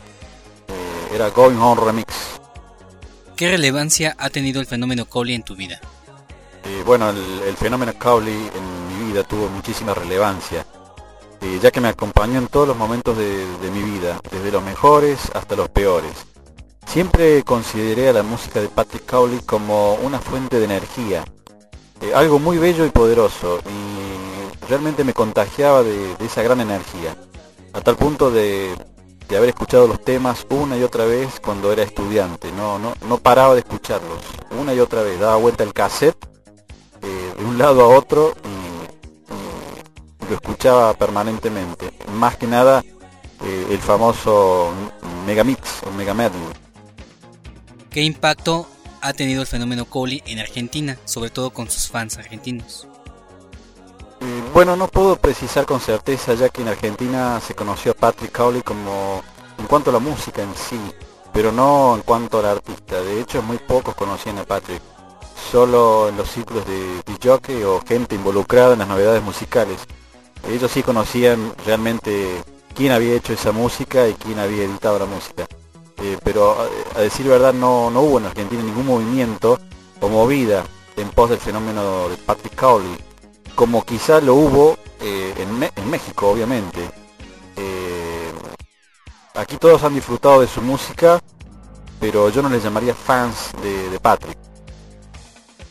Era 1.14 1.30
Going 1.30 1.58
Home 1.58 1.80
Remix. 1.80 2.12
¿Qué 3.36 3.48
relevancia 3.48 4.16
ha 4.18 4.30
tenido 4.30 4.60
el 4.60 4.66
fenómeno 4.66 5.06
Cowley 5.06 5.36
en 5.36 5.44
tu 5.44 5.54
vida? 5.54 5.80
Eh, 6.64 6.82
bueno, 6.84 7.10
el, 7.10 7.40
el 7.46 7.56
fenómeno 7.56 7.92
Cowley 7.96 8.34
en 8.34 8.88
mi 8.88 9.12
vida 9.12 9.22
tuvo 9.22 9.48
muchísima 9.48 9.94
relevancia, 9.94 10.66
eh, 11.40 11.60
ya 11.62 11.70
que 11.70 11.80
me 11.80 11.86
acompañó 11.86 12.38
en 12.38 12.48
todos 12.48 12.66
los 12.66 12.76
momentos 12.76 13.16
de, 13.16 13.46
de 13.58 13.70
mi 13.70 13.82
vida, 13.82 14.20
desde 14.28 14.50
los 14.50 14.60
mejores 14.64 15.30
hasta 15.34 15.54
los 15.54 15.68
peores. 15.68 16.10
Siempre 16.84 17.44
consideré 17.44 18.08
a 18.08 18.12
la 18.12 18.24
música 18.24 18.60
de 18.60 18.66
Patrick 18.66 19.06
Cowley 19.06 19.38
como 19.46 19.94
una 19.94 20.18
fuente 20.18 20.58
de 20.58 20.64
energía, 20.64 21.24
eh, 22.00 22.12
algo 22.12 22.40
muy 22.40 22.58
bello 22.58 22.84
y 22.86 22.90
poderoso, 22.90 23.60
y 23.68 24.66
realmente 24.68 25.04
me 25.04 25.14
contagiaba 25.14 25.84
de, 25.84 26.16
de 26.16 26.26
esa 26.26 26.42
gran 26.42 26.60
energía, 26.60 27.16
a 27.72 27.80
tal 27.82 27.94
punto 27.94 28.32
de, 28.32 28.74
de 29.28 29.36
haber 29.36 29.50
escuchado 29.50 29.86
los 29.86 30.02
temas 30.02 30.46
una 30.50 30.76
y 30.76 30.82
otra 30.82 31.04
vez 31.04 31.40
cuando 31.40 31.72
era 31.72 31.82
estudiante, 31.82 32.52
no, 32.52 32.78
no, 32.78 32.94
no 33.08 33.18
paraba 33.18 33.54
de 33.54 33.60
escucharlos, 33.60 34.18
una 34.60 34.74
y 34.74 34.80
otra 34.80 35.02
vez, 35.02 35.18
daba 35.18 35.36
vuelta 35.36 35.64
el 35.64 35.72
cassette 35.72 36.16
eh, 37.02 37.34
de 37.38 37.44
un 37.44 37.58
lado 37.58 37.82
a 37.82 37.88
otro 37.88 38.34
y, 38.44 38.64
lo 40.28 40.34
escuchaba 40.36 40.94
permanentemente. 40.94 41.92
Más 42.14 42.36
que 42.36 42.46
nada 42.46 42.82
eh, 43.42 43.66
el 43.70 43.78
famoso 43.78 44.72
Megamix 45.26 45.82
o 45.86 45.90
Megamedley. 45.90 46.40
¿Qué 47.90 48.02
impacto 48.02 48.66
ha 49.02 49.12
tenido 49.12 49.42
el 49.42 49.46
fenómeno 49.46 49.84
Cowley 49.84 50.22
en 50.24 50.38
Argentina, 50.38 50.98
sobre 51.04 51.28
todo 51.28 51.50
con 51.50 51.70
sus 51.70 51.88
fans 51.88 52.16
argentinos? 52.16 52.88
Eh, 54.24 54.42
bueno, 54.54 54.74
no 54.74 54.88
puedo 54.88 55.16
precisar 55.16 55.66
con 55.66 55.80
certeza 55.80 56.32
ya 56.32 56.48
que 56.48 56.62
en 56.62 56.68
Argentina 56.68 57.38
se 57.40 57.54
conoció 57.54 57.92
a 57.92 57.94
Patrick 57.94 58.32
Cowley 58.32 58.62
como 58.62 59.22
en 59.58 59.66
cuanto 59.66 59.90
a 59.90 59.92
la 59.92 59.98
música 59.98 60.42
en 60.42 60.54
sí, 60.54 60.80
pero 61.30 61.52
no 61.52 61.94
en 61.94 62.00
cuanto 62.00 62.38
al 62.38 62.46
artista. 62.46 63.02
De 63.02 63.20
hecho, 63.20 63.42
muy 63.42 63.58
pocos 63.58 63.94
conocían 63.94 64.38
a 64.38 64.44
Patrick. 64.44 64.80
Solo 65.52 66.08
en 66.08 66.16
los 66.16 66.30
círculos 66.30 66.64
de 66.66 67.02
jockey 67.22 67.62
o 67.64 67.82
gente 67.86 68.14
involucrada 68.14 68.72
en 68.72 68.78
las 68.78 68.88
novedades 68.88 69.22
musicales. 69.22 69.78
Ellos 70.48 70.70
sí 70.70 70.82
conocían 70.82 71.52
realmente 71.66 72.42
quién 72.74 72.92
había 72.92 73.14
hecho 73.14 73.34
esa 73.34 73.52
música 73.52 74.08
y 74.08 74.14
quién 74.14 74.38
había 74.38 74.64
editado 74.64 74.98
la 74.98 75.06
música. 75.06 75.46
Eh, 75.98 76.16
pero 76.24 76.56
a, 76.58 76.98
a 76.98 77.02
decir 77.02 77.26
verdad 77.26 77.52
no, 77.52 77.90
no 77.90 78.00
hubo 78.00 78.18
en 78.18 78.26
Argentina 78.26 78.62
ningún 78.62 78.86
movimiento 78.86 79.60
o 80.00 80.08
movida 80.08 80.64
en 80.96 81.10
pos 81.10 81.28
del 81.28 81.38
fenómeno 81.38 82.08
de 82.08 82.16
Patrick 82.16 82.54
Cowley, 82.58 82.96
como 83.54 83.84
quizá 83.84 84.20
lo 84.20 84.34
hubo 84.34 84.76
eh, 85.00 85.34
en, 85.38 85.58
Me- 85.58 85.72
en 85.76 85.90
México, 85.90 86.28
obviamente. 86.28 86.80
Eh, 87.56 88.32
aquí 89.34 89.56
todos 89.56 89.82
han 89.84 89.94
disfrutado 89.94 90.40
de 90.40 90.46
su 90.48 90.60
música, 90.62 91.20
pero 92.00 92.28
yo 92.30 92.42
no 92.42 92.48
les 92.48 92.62
llamaría 92.62 92.94
fans 92.94 93.50
de, 93.62 93.90
de 93.90 94.00
Patrick. 94.00 94.38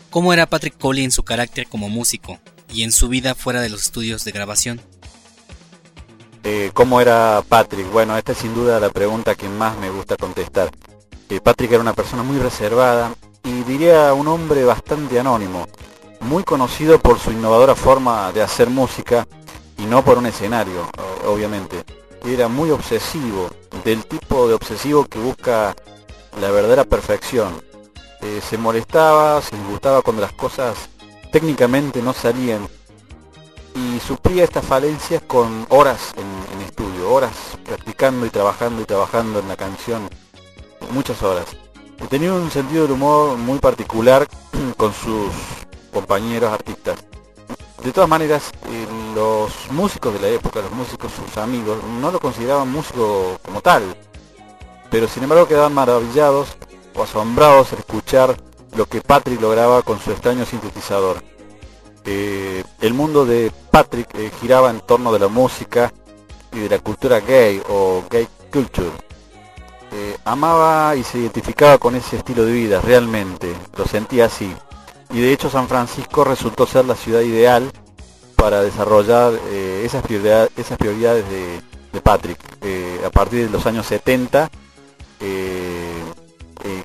¿Cómo 0.09 0.31
era 0.33 0.45
Patrick 0.45 0.77
Cowley 0.77 1.03
en 1.03 1.11
su 1.11 1.23
carácter 1.23 1.67
como 1.67 1.89
músico 1.89 2.39
y 2.71 2.83
en 2.83 2.91
su 2.91 3.09
vida 3.09 3.35
fuera 3.35 3.61
de 3.61 3.69
los 3.69 3.81
estudios 3.85 4.23
de 4.23 4.31
grabación? 4.31 4.81
Eh, 6.43 6.71
¿Cómo 6.73 6.99
era 7.01 7.41
Patrick? 7.47 7.89
Bueno, 7.91 8.17
esta 8.17 8.33
es 8.33 8.37
sin 8.39 8.53
duda 8.53 8.79
la 8.79 8.89
pregunta 8.89 9.33
que 9.35 9.47
más 9.49 9.77
me 9.77 9.89
gusta 9.89 10.15
contestar. 10.17 10.69
Patrick 11.41 11.71
era 11.71 11.81
una 11.81 11.93
persona 11.93 12.21
muy 12.21 12.37
reservada 12.37 13.11
y 13.43 13.63
diría 13.63 14.13
un 14.13 14.27
hombre 14.27 14.63
bastante 14.65 15.19
anónimo, 15.19 15.65
muy 16.23 16.43
conocido 16.43 16.99
por 16.99 17.19
su 17.19 17.31
innovadora 17.31 17.75
forma 17.75 18.31
de 18.31 18.41
hacer 18.41 18.69
música 18.69 19.27
y 19.77 19.85
no 19.85 20.03
por 20.03 20.17
un 20.17 20.25
escenario, 20.25 20.89
obviamente. 21.25 21.83
Era 22.25 22.47
muy 22.47 22.71
obsesivo, 22.71 23.49
del 23.83 24.05
tipo 24.05 24.47
de 24.47 24.53
obsesivo 24.53 25.05
que 25.05 25.19
busca 25.19 25.75
la 26.39 26.51
verdadera 26.51 26.85
perfección. 26.85 27.61
Eh, 28.21 28.41
se 28.41 28.57
molestaba, 28.57 29.41
se 29.41 29.55
disgustaba 29.57 30.01
cuando 30.01 30.21
las 30.21 30.31
cosas 30.31 30.89
técnicamente 31.31 32.01
no 32.01 32.13
salían 32.13 32.67
y 33.75 33.99
suplía 33.99 34.43
estas 34.43 34.65
falencias 34.65 35.21
con 35.23 35.65
horas 35.69 36.13
en, 36.15 36.55
en 36.55 36.65
estudio, 36.65 37.11
horas 37.11 37.33
practicando 37.65 38.25
y 38.25 38.29
trabajando 38.29 38.81
y 38.81 38.85
trabajando 38.85 39.39
en 39.39 39.47
la 39.47 39.57
canción, 39.57 40.07
muchas 40.91 41.21
horas. 41.23 41.47
Tenía 42.09 42.33
un 42.33 42.51
sentido 42.51 42.83
del 42.83 42.93
humor 42.93 43.37
muy 43.37 43.59
particular 43.59 44.27
con 44.77 44.93
sus 44.93 45.31
compañeros 45.93 46.51
artistas. 46.51 46.97
De 47.83 47.91
todas 47.91 48.09
maneras, 48.09 48.51
eh, 48.67 48.87
los 49.13 49.51
músicos 49.71 50.13
de 50.13 50.19
la 50.19 50.29
época, 50.29 50.61
los 50.61 50.71
músicos, 50.71 51.11
sus 51.11 51.37
amigos, 51.37 51.77
no 52.01 52.11
lo 52.11 52.19
consideraban 52.19 52.71
músico 52.71 53.37
como 53.43 53.61
tal, 53.61 53.83
pero 54.89 55.07
sin 55.07 55.23
embargo 55.23 55.47
quedaban 55.47 55.73
maravillados 55.73 56.55
o 56.95 57.03
asombrados 57.03 57.73
al 57.73 57.79
escuchar 57.79 58.37
lo 58.77 58.85
que 58.85 59.01
Patrick 59.01 59.41
lograba 59.41 59.81
con 59.81 59.99
su 59.99 60.11
extraño 60.11 60.45
sintetizador. 60.45 61.21
Eh, 62.05 62.63
el 62.79 62.93
mundo 62.93 63.25
de 63.25 63.51
Patrick 63.69 64.09
eh, 64.15 64.31
giraba 64.39 64.69
en 64.69 64.79
torno 64.79 65.11
de 65.11 65.19
la 65.19 65.27
música 65.27 65.93
y 66.53 66.59
de 66.59 66.69
la 66.69 66.79
cultura 66.79 67.19
gay 67.19 67.61
o 67.69 68.03
gay 68.09 68.27
culture. 68.51 68.91
Amaba 70.25 70.95
y 70.95 71.03
se 71.03 71.19
identificaba 71.19 71.77
con 71.77 71.95
ese 71.95 72.17
estilo 72.17 72.45
de 72.45 72.53
vida, 72.53 72.81
realmente, 72.81 73.53
lo 73.77 73.85
sentía 73.85 74.25
así. 74.25 74.51
Y 75.13 75.21
de 75.21 75.31
hecho 75.31 75.49
San 75.49 75.67
Francisco 75.67 76.23
resultó 76.23 76.65
ser 76.65 76.85
la 76.85 76.95
ciudad 76.95 77.21
ideal 77.21 77.71
para 78.35 78.61
desarrollar 78.61 79.31
eh, 79.51 79.83
esas, 79.85 80.03
prioridad- 80.03 80.49
esas 80.57 80.77
prioridades 80.77 81.23
de, 81.29 81.61
de 81.93 82.01
Patrick. 82.01 82.39
Eh, 82.61 82.99
a 83.05 83.09
partir 83.11 83.45
de 83.45 83.49
los 83.51 83.65
años 83.65 83.85
70, 83.85 84.49
eh, 85.21 85.93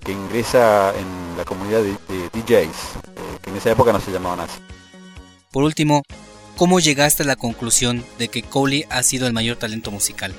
que 0.04 0.12
ingresa 0.12 0.92
en 0.96 1.36
la 1.36 1.44
comunidad 1.44 1.80
de, 1.82 1.92
de 2.08 2.28
DJs, 2.32 2.76
que 3.42 3.50
en 3.50 3.56
esa 3.56 3.70
época 3.70 3.92
no 3.92 4.00
se 4.00 4.10
llamaban 4.12 4.40
así. 4.40 4.58
Por 5.52 5.62
último, 5.64 6.02
¿cómo 6.56 6.80
llegaste 6.80 7.22
a 7.22 7.26
la 7.26 7.36
conclusión 7.36 8.04
de 8.18 8.28
que 8.28 8.42
Cowley 8.42 8.84
ha 8.90 9.02
sido 9.02 9.26
el 9.26 9.32
mayor 9.32 9.56
talento 9.56 9.90
musical? 9.90 10.34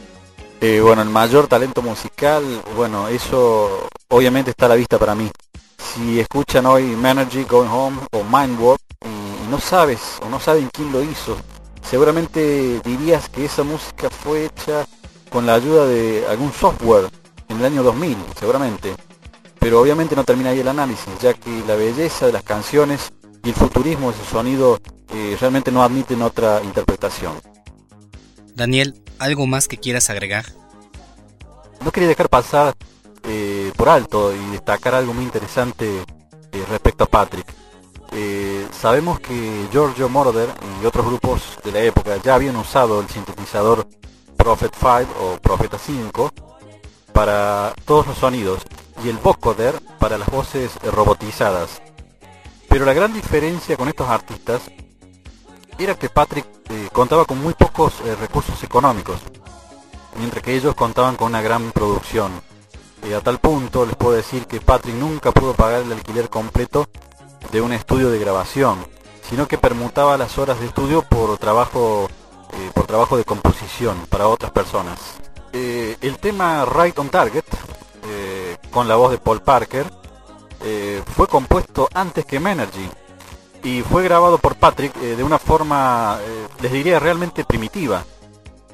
Eh, 0.61 0.81
bueno, 0.81 1.01
el 1.01 1.09
mayor 1.09 1.47
talento 1.47 1.81
musical, 1.81 2.43
bueno, 2.75 3.07
eso 3.07 3.87
obviamente 4.09 4.51
está 4.51 4.65
a 4.65 4.69
la 4.69 4.75
vista 4.75 4.97
para 4.99 5.15
mí. 5.15 5.29
Si 5.93 6.19
escuchan 6.19 6.65
hoy 6.65 6.83
Manergy, 6.95 7.43
Going 7.45 7.69
Home 7.69 7.97
o 8.11 8.23
Mindwarp 8.23 8.79
y, 9.03 9.07
y 9.07 9.47
no 9.49 9.59
sabes 9.59 10.19
o 10.23 10.29
no 10.29 10.39
saben 10.39 10.69
quién 10.71 10.91
lo 10.91 11.01
hizo, 11.03 11.35
seguramente 11.81 12.79
dirías 12.81 13.27
que 13.29 13.45
esa 13.45 13.63
música 13.63 14.09
fue 14.09 14.45
hecha 14.45 14.85
con 15.29 15.45
la 15.45 15.55
ayuda 15.55 15.87
de 15.87 16.25
algún 16.27 16.53
software 16.53 17.09
en 17.47 17.57
el 17.57 17.65
año 17.65 17.83
2000, 17.83 18.17
seguramente. 18.39 18.95
Pero 19.59 19.81
obviamente 19.81 20.15
no 20.15 20.23
termina 20.23 20.51
ahí 20.51 20.59
el 20.59 20.67
análisis, 20.67 21.09
ya 21.21 21.33
que 21.33 21.63
la 21.67 21.75
belleza 21.75 22.27
de 22.27 22.33
las 22.33 22.43
canciones 22.43 23.11
y 23.43 23.49
el 23.49 23.55
futurismo 23.55 24.11
de 24.11 24.17
su 24.17 24.25
sonido 24.25 24.79
eh, 25.11 25.37
realmente 25.39 25.71
no 25.71 25.83
admiten 25.83 26.21
otra 26.21 26.61
interpretación. 26.63 27.33
Daniel, 28.53 29.01
¿algo 29.17 29.47
más 29.47 29.67
que 29.67 29.77
quieras 29.77 30.09
agregar? 30.09 30.45
No 31.83 31.91
quería 31.91 32.09
dejar 32.09 32.29
pasar 32.29 32.75
eh, 33.23 33.71
por 33.75 33.89
alto 33.89 34.33
y 34.33 34.51
destacar 34.51 34.95
algo 34.95 35.13
muy 35.13 35.23
interesante 35.23 36.03
eh, 36.51 36.65
respecto 36.69 37.03
a 37.03 37.07
Patrick. 37.07 37.45
Eh, 38.11 38.67
sabemos 38.71 39.19
que 39.19 39.67
Giorgio 39.71 40.09
Moroder 40.09 40.49
y 40.81 40.85
otros 40.85 41.05
grupos 41.05 41.57
de 41.63 41.71
la 41.71 41.81
época 41.81 42.17
ya 42.17 42.35
habían 42.35 42.55
usado 42.55 42.99
el 43.01 43.07
sintetizador 43.07 43.87
Prophet 44.35 44.73
5 44.73 45.07
o 45.21 45.37
Profeta 45.39 45.77
5 45.77 46.31
para 47.13 47.73
todos 47.85 48.07
los 48.07 48.17
sonidos 48.17 48.63
y 49.03 49.09
el 49.09 49.17
vocoder 49.17 49.79
para 49.99 50.17
las 50.17 50.29
voces 50.29 50.71
robotizadas. 50.81 51.81
Pero 52.67 52.85
la 52.85 52.93
gran 52.93 53.13
diferencia 53.13 53.77
con 53.77 53.89
estos 53.89 54.07
artistas 54.07 54.61
era 55.77 55.95
que 55.95 56.09
Patrick 56.09 56.45
contaba 56.91 57.25
con 57.25 57.41
muy 57.41 57.53
pocos 57.53 57.99
recursos 58.19 58.63
económicos, 58.63 59.19
mientras 60.17 60.43
que 60.43 60.55
ellos 60.55 60.75
contaban 60.75 61.15
con 61.15 61.27
una 61.27 61.41
gran 61.41 61.71
producción. 61.71 62.48
Y 63.07 63.13
a 63.13 63.21
tal 63.21 63.39
punto 63.39 63.85
les 63.85 63.95
puedo 63.95 64.13
decir 64.15 64.45
que 64.45 64.61
Patrick 64.61 64.95
nunca 64.95 65.31
pudo 65.31 65.53
pagar 65.53 65.83
el 65.83 65.91
alquiler 65.91 66.29
completo 66.29 66.87
de 67.51 67.61
un 67.61 67.73
estudio 67.73 68.09
de 68.09 68.19
grabación, 68.19 68.85
sino 69.29 69.47
que 69.47 69.57
permutaba 69.57 70.17
las 70.17 70.37
horas 70.37 70.59
de 70.59 70.67
estudio 70.67 71.01
por 71.03 71.37
trabajo, 71.37 72.09
eh, 72.53 72.71
por 72.73 72.85
trabajo 72.85 73.17
de 73.17 73.23
composición 73.23 73.97
para 74.09 74.27
otras 74.27 74.51
personas. 74.51 74.99
Eh, 75.53 75.97
el 76.01 76.17
tema 76.17 76.65
Right 76.65 76.97
on 76.99 77.09
Target, 77.09 77.45
eh, 78.07 78.57
con 78.71 78.87
la 78.87 78.95
voz 78.95 79.11
de 79.11 79.17
Paul 79.17 79.41
Parker, 79.41 79.91
eh, 80.61 81.01
fue 81.15 81.27
compuesto 81.27 81.87
antes 81.93 82.25
que 82.25 82.39
Menergy 82.39 82.89
y 83.63 83.81
fue 83.81 84.03
grabado 84.03 84.37
por 84.37 84.55
Patrick 84.55 84.95
eh, 84.97 85.15
de 85.15 85.23
una 85.23 85.39
forma, 85.39 86.19
eh, 86.21 86.47
les 86.61 86.71
diría, 86.71 86.99
realmente 86.99 87.43
primitiva. 87.43 88.03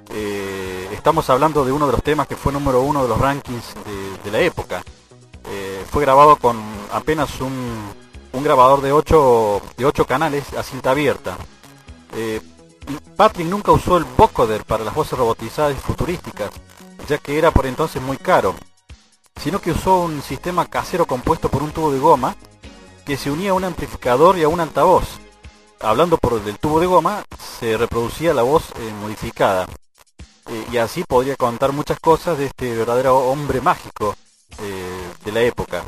Eh, 0.09 0.89
estamos 0.93 1.29
hablando 1.29 1.65
de 1.65 1.71
uno 1.71 1.87
de 1.87 1.93
los 1.93 2.03
temas 2.03 2.27
que 2.27 2.35
fue 2.35 2.53
número 2.53 2.81
uno 2.81 3.03
de 3.03 3.09
los 3.09 3.19
rankings 3.19 3.73
de, 4.23 4.31
la 4.31 4.39
época. 4.39 4.83
Eh, 5.49 5.85
fue 5.89 6.03
grabado 6.03 6.35
con 6.37 6.61
apenas 6.91 7.41
un, 7.41 8.05
grabador 8.43 8.81
de 8.81 8.91
8 8.91 9.61
de 9.77 9.85
ocho 9.85 10.05
canales 10.05 10.53
a 10.53 10.63
cinta 10.63 10.91
abierta. 10.91 11.37
Eh, 12.13 12.41
Patrick 13.15 13.47
nunca 13.47 13.71
usó 13.71 13.97
el 13.97 14.03
vocoder 14.03 14.65
para 14.65 14.83
las 14.83 14.93
voces 14.93 15.17
robotizadas 15.17 15.75
y 15.75 15.79
futurísticas, 15.79 16.51
ya 17.07 17.17
que 17.17 17.37
era 17.37 17.51
por 17.51 17.65
entonces 17.65 18.01
muy 18.01 18.17
caro, 18.17 18.55
sino 19.41 19.59
que 19.59 19.71
usó 19.71 20.01
un 20.01 20.21
sistema 20.21 20.65
casero 20.65 21.05
compuesto 21.05 21.49
por 21.49 21.63
un 21.63 21.71
tubo 21.71 21.91
de 21.91 21.99
goma 21.99 22.35
que 23.05 23.17
se 23.17 23.31
unía 23.31 23.51
a 23.51 23.55
un 23.55 23.63
amplificador 23.63 24.37
y 24.37 24.43
a 24.43 24.49
un 24.49 24.59
altavoz. 24.59 25.05
Hablando 25.79 26.17
por 26.17 26.33
el 26.33 26.59
tubo 26.59 26.79
de 26.79 26.87
goma, 26.87 27.23
se 27.59 27.77
reproducía 27.77 28.33
la 28.33 28.43
voz 28.43 28.65
modificada. 29.01 29.67
Eh, 30.47 30.65
y 30.71 30.77
así 30.77 31.03
podría 31.03 31.35
contar 31.35 31.71
muchas 31.71 31.99
cosas 31.99 32.37
de 32.37 32.45
este 32.45 32.75
verdadero 32.75 33.17
hombre 33.17 33.61
mágico 33.61 34.15
eh, 34.59 35.11
de 35.23 35.31
la 35.31 35.41
época. 35.41 35.83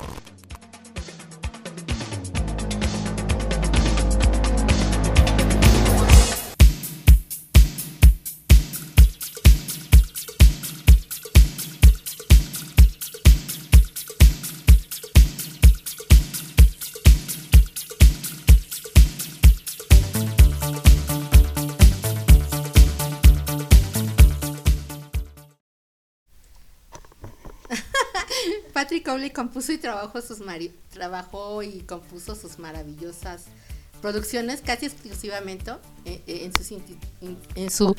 Patrick 28.77 29.07
Cowley 29.07 29.31
compuso 29.31 29.71
y 29.71 29.79
trabajó 29.79 30.21
sus 30.21 30.37
trabajó 30.93 31.63
y 31.63 31.79
compuso 31.79 32.35
sus 32.35 32.59
maravillosas 32.59 33.45
producciones 34.03 34.61
casi 34.61 34.85
exclusivamente 34.85 35.71
eh, 36.05 36.21
eh, 36.27 36.43
en, 36.45 36.53
su 36.53 36.79
en 37.55 37.71
su 37.71 37.95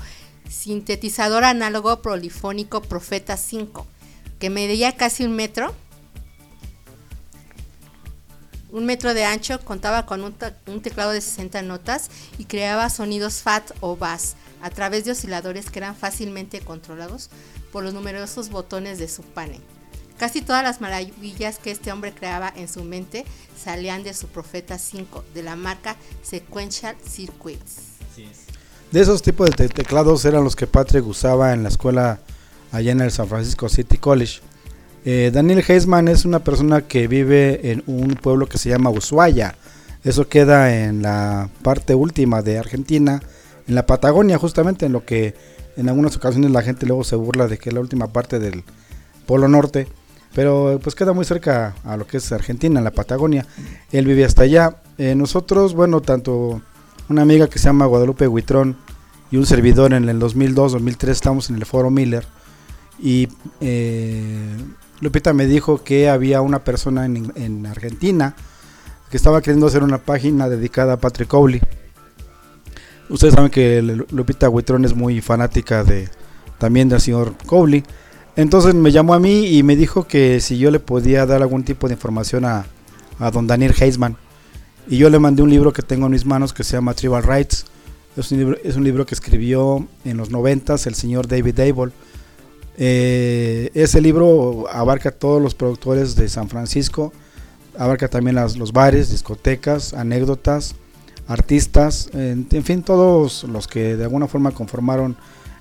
sintetizador 0.49 1.43
análogo 1.43 2.01
polifónico 2.01 2.81
Profeta 2.81 3.37
5, 3.37 3.89
que 4.39 4.51
medía 4.51 4.97
casi 4.97 5.25
un 5.25 5.35
metro, 5.35 5.75
un 8.71 8.87
metro 8.87 9.15
de 9.15 9.25
ancho, 9.25 9.59
contaba 9.65 10.07
con 10.07 10.23
un, 10.23 10.37
un 10.69 10.81
teclado 10.81 11.11
de 11.11 11.21
60 11.21 11.61
notas 11.63 12.09
y 12.39 12.45
creaba 12.45 12.89
sonidos 12.89 13.43
fat 13.43 13.69
o 13.81 13.97
bass 13.97 14.37
a 14.63 14.71
través 14.71 15.05
de 15.05 15.11
osciladores 15.11 15.71
que 15.71 15.81
eran 15.81 15.97
fácilmente 15.97 16.61
controlados 16.61 17.31
por 17.73 17.83
los 17.83 17.95
numerosos 17.95 18.49
botones 18.51 19.01
de 19.01 19.09
su 19.09 19.25
panel. 19.25 19.61
Casi 20.19 20.43
todas 20.43 20.63
las 20.65 20.81
maravillas 20.81 21.59
que 21.59 21.71
este 21.71 21.93
hombre 21.93 22.13
creaba 22.13 22.53
en 22.57 22.69
su 22.69 22.83
mente 22.85 23.25
salían 23.57 24.03
de 24.03 24.15
su 24.15 24.27
Profeta 24.27 24.77
5, 24.79 25.25
de 25.35 25.43
la 25.43 25.55
marca 25.57 25.97
Sequential 26.23 26.97
Circuits. 27.09 27.77
De 28.91 29.01
esos 29.01 29.23
tipos 29.23 29.49
de 29.51 29.53
te- 29.55 29.69
teclados 29.69 30.25
eran 30.25 30.43
los 30.43 30.57
que 30.57 30.67
Patrick 30.67 31.07
usaba 31.07 31.53
en 31.53 31.63
la 31.63 31.69
escuela 31.69 32.19
allá 32.73 32.91
en 32.93 33.01
el 33.01 33.13
San 33.13 33.29
Francisco 33.29 33.69
City 33.69 33.97
College. 33.99 34.41
Eh, 35.05 35.31
Daniel 35.33 35.65
Heisman 35.67 36.09
es 36.09 36.25
una 36.25 36.41
persona 36.41 36.83
que 36.83 37.07
vive 37.07 37.71
en 37.71 37.85
un 37.87 38.15
pueblo 38.17 38.49
que 38.49 38.59
se 38.59 38.71
llama 38.71 38.91
Ushuaia. 38.91 39.55
Eso 40.05 40.29
queda 40.29 40.75
en 40.85 41.03
la 41.03 41.49
parte 41.63 41.95
última 41.95 42.43
de 42.43 42.59
Argentina, 42.59 43.23
en 43.69 43.75
la 43.75 43.87
Patagonia, 43.87 44.39
justamente 44.39 44.87
en 44.87 44.93
lo 44.93 45.05
que 45.05 45.35
en 45.77 45.89
algunas 45.89 46.17
ocasiones 46.17 46.51
la 46.51 46.63
gente 46.63 46.87
luego 46.87 47.05
se 47.05 47.15
burla 47.15 47.47
de 47.47 47.59
que 47.59 47.69
es 47.69 47.75
la 47.75 47.81
última 47.81 48.09
parte 48.09 48.39
del 48.39 48.65
Polo 49.27 49.47
Norte. 49.49 49.87
Pero 50.35 50.79
pues 50.83 50.95
queda 50.95 51.13
muy 51.13 51.25
cerca 51.25 51.75
a 51.85 51.97
lo 51.97 52.07
que 52.07 52.19
es 52.19 52.31
Argentina, 52.33 52.79
en 52.81 52.85
la 52.85 52.91
Patagonia. 52.93 53.47
Él 53.93 54.07
vive 54.07 54.25
hasta 54.25 54.43
allá. 54.43 54.77
Eh, 54.99 55.15
nosotros, 55.15 55.75
bueno, 55.75 56.01
tanto 56.01 56.61
una 57.09 57.23
amiga 57.23 57.49
que 57.49 57.59
se 57.59 57.65
llama 57.67 57.87
Guadalupe 57.87 58.29
Huitrón 58.29 58.77
y 59.31 59.37
un 59.37 59.47
servidor 59.47 59.93
en 59.95 60.09
el 60.09 60.21
2002-2003 60.21 61.09
estamos 61.09 61.51
en 61.51 61.57
el 61.57 61.65
Foro 61.67 61.91
Miller 61.91 62.27
y 63.01 63.29
eh, 63.61 64.57
Lupita 65.01 65.33
me 65.33 65.47
dijo 65.47 65.83
que 65.85 66.09
había 66.09 66.41
una 66.41 66.65
persona 66.65 67.07
en, 67.07 67.33
en 67.37 67.67
Argentina 67.67 68.35
que 69.11 69.17
estaba 69.17 69.41
queriendo 69.41 69.67
hacer 69.67 69.83
una 69.83 69.99
página 69.99 70.49
dedicada 70.49 70.95
a 70.95 70.97
Patrick 70.99 71.29
Cowley. 71.29 71.61
Ustedes 73.09 73.35
saben 73.35 73.51
que 73.51 73.81
Lu- 73.83 74.07
Lupita 74.11 74.49
Huitrón 74.51 74.85
es 74.85 74.95
muy 74.95 75.21
fanática 75.21 75.83
de 75.85 76.09
también 76.59 76.89
del 76.89 77.01
señor 77.01 77.35
Cowley. 77.47 77.85
Entonces 78.39 78.73
me 78.73 78.93
llamó 78.93 79.15
a 79.15 79.19
mí 79.19 79.47
y 79.47 79.65
me 79.65 79.75
dijo 79.75 80.07
que 80.07 80.39
si 80.39 80.59
yo 80.59 80.71
le 80.71 80.79
podía 80.79 81.27
dar 81.27 81.43
algún 81.43 81.65
tipo 81.65 81.89
de 81.89 81.95
información 81.95 82.45
a, 82.45 82.67
don 83.33 83.49
Daniel 83.49 83.75
Heisman. 83.77 84.17
Y 84.87 84.97
yo 84.97 85.11
le 85.11 85.19
mandé 85.19 85.43
un 85.43 85.51
libro 85.51 85.73
que 85.73 85.83
tengo 85.83 86.07
en 86.07 86.13
mis 86.13 86.25
manos 86.25 86.53
que 86.53 86.63
se 86.63 86.75
llama 86.75 86.95
Tribal 86.95 87.25
Rights. 87.25 87.67
Es 88.17 88.31
un 88.31 88.39
libro, 88.39 88.57
es 88.63 88.77
un 88.77 88.85
libro 88.85 89.05
que 89.07 89.17
escribió 89.17 89.89
en 90.05 90.17
los 90.17 90.31
noventas 90.31 90.87
el 90.87 90.95
señor 90.95 91.27
David 91.27 91.57
Dable. 91.57 91.93
Eh, 92.77 93.73
ese 93.75 94.01
libro 94.01 94.67
abarca 94.71 95.11
todos 95.11 95.43
los 95.43 95.57
productores 95.57 96.15
de 96.15 96.29
San 96.29 96.49
Francisco, 96.49 97.13
abarca 97.77 98.07
también 98.07 98.37
los 98.37 98.73
bares, 98.73 99.11
discotecas, 99.11 99.95
anécdotas, 99.95 100.77
artistas, 101.27 102.09
en, 102.13 102.47
fin, 102.63 102.85
todos 102.85 103.43
los 103.43 103.67
que 103.67 103.97
de 103.97 104.05
alguna 104.05 104.29
forma 104.29 104.53
conformaron 104.53 105.17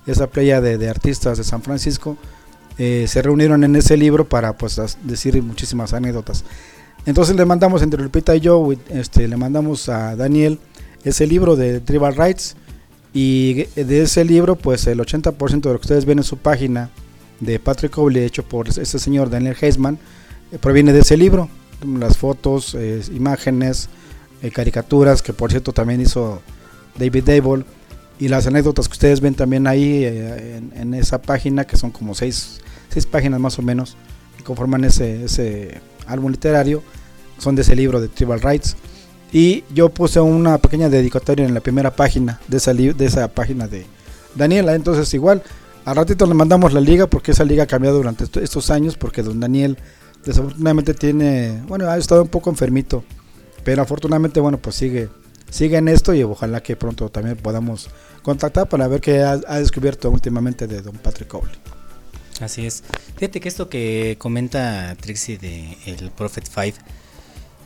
esa 0.06 0.28
playa 0.28 0.60
de 0.60 0.88
artistas 0.88 1.38
de 1.38 1.42
San 1.42 1.60
Francisco 1.60 2.16
eh, 2.78 3.06
se 3.08 3.22
reunieron 3.22 3.64
en 3.64 3.76
ese 3.76 3.96
libro 3.96 4.28
para 4.28 4.56
pues 4.56 4.80
decir 5.04 5.42
muchísimas 5.42 5.92
anécdotas. 5.92 6.44
Entonces 7.06 7.36
le 7.36 7.44
mandamos 7.44 7.82
entre 7.82 8.02
Lupita 8.02 8.36
y 8.36 8.40
yo, 8.40 8.68
este, 8.90 9.28
le 9.28 9.36
mandamos 9.36 9.88
a 9.88 10.16
Daniel 10.16 10.58
ese 11.04 11.26
libro 11.26 11.56
de 11.56 11.80
Tribal 11.80 12.14
Rights 12.16 12.56
y 13.14 13.64
de 13.74 14.02
ese 14.02 14.24
libro 14.24 14.56
pues 14.56 14.86
el 14.86 14.98
80% 14.98 15.60
de 15.60 15.72
lo 15.72 15.78
que 15.78 15.84
ustedes 15.84 16.04
ven 16.04 16.18
en 16.18 16.24
su 16.24 16.36
página 16.36 16.90
de 17.40 17.58
Patrick 17.58 17.92
Cowley 17.92 18.24
hecho 18.24 18.42
por 18.42 18.68
este 18.68 18.98
señor 18.98 19.30
Daniel 19.30 19.56
Heisman 19.60 19.98
eh, 20.52 20.58
proviene 20.58 20.92
de 20.92 21.00
ese 21.00 21.16
libro, 21.16 21.48
las 21.86 22.18
fotos, 22.18 22.74
eh, 22.74 23.00
imágenes, 23.14 23.88
eh, 24.42 24.50
caricaturas 24.50 25.22
que 25.22 25.32
por 25.32 25.50
cierto 25.50 25.72
también 25.72 26.00
hizo 26.00 26.42
David 26.98 27.24
Dable 27.24 27.64
y 28.18 28.28
las 28.28 28.46
anécdotas 28.46 28.88
que 28.88 28.92
ustedes 28.92 29.20
ven 29.20 29.34
también 29.34 29.66
ahí 29.66 30.04
eh, 30.04 30.60
en 30.74 30.94
esa 30.94 31.20
página 31.22 31.64
que 31.64 31.76
son 31.76 31.90
como 31.90 32.14
seis, 32.14 32.60
seis 32.88 33.06
páginas 33.06 33.40
más 33.40 33.58
o 33.58 33.62
menos 33.62 33.96
que 34.36 34.44
conforman 34.44 34.84
ese, 34.84 35.24
ese 35.24 35.80
álbum 36.06 36.30
literario 36.30 36.82
son 37.38 37.54
de 37.54 37.62
ese 37.62 37.76
libro 37.76 38.00
de 38.00 38.08
Tribal 38.08 38.40
Rights 38.40 38.76
y 39.32 39.64
yo 39.74 39.90
puse 39.90 40.20
una 40.20 40.58
pequeña 40.58 40.88
dedicatoria 40.88 41.46
en 41.46 41.54
la 41.54 41.60
primera 41.60 41.94
página 41.94 42.40
de 42.48 42.56
esa, 42.56 42.72
de 42.74 42.94
esa 43.04 43.28
página 43.28 43.68
de 43.68 43.86
Daniela 44.34 44.74
entonces 44.74 45.12
igual 45.14 45.42
al 45.84 45.96
ratito 45.96 46.26
le 46.26 46.34
mandamos 46.34 46.72
la 46.72 46.80
liga 46.80 47.06
porque 47.06 47.32
esa 47.32 47.44
liga 47.44 47.64
ha 47.64 47.66
cambiado 47.66 47.98
durante 47.98 48.24
est- 48.24 48.36
estos 48.38 48.70
años 48.70 48.96
porque 48.96 49.22
don 49.22 49.38
Daniel 49.40 49.78
desafortunadamente 50.24 50.94
tiene 50.94 51.62
bueno 51.68 51.88
ha 51.88 51.96
estado 51.98 52.22
un 52.22 52.28
poco 52.28 52.50
enfermito 52.50 53.04
pero 53.64 53.82
afortunadamente 53.82 54.40
bueno 54.40 54.58
pues 54.58 54.76
sigue 54.76 55.08
sigue 55.50 55.76
en 55.78 55.88
esto 55.88 56.14
y 56.14 56.22
ojalá 56.22 56.62
que 56.62 56.76
pronto 56.76 57.08
también 57.10 57.36
podamos 57.36 57.88
contactar 58.22 58.68
para 58.68 58.88
ver 58.88 59.00
qué 59.00 59.22
ha, 59.22 59.40
ha 59.46 59.58
descubierto 59.58 60.10
últimamente 60.10 60.66
de 60.66 60.82
don 60.82 60.96
Patrick 60.96 61.28
Cowley. 61.28 61.54
Así 62.40 62.66
es. 62.66 62.84
Fíjate 63.16 63.40
que 63.40 63.48
esto 63.48 63.68
que 63.68 64.16
comenta 64.18 64.96
Trixie 65.00 65.38
de 65.38 65.76
el 65.86 66.10
Prophet 66.10 66.44
5, 66.46 66.78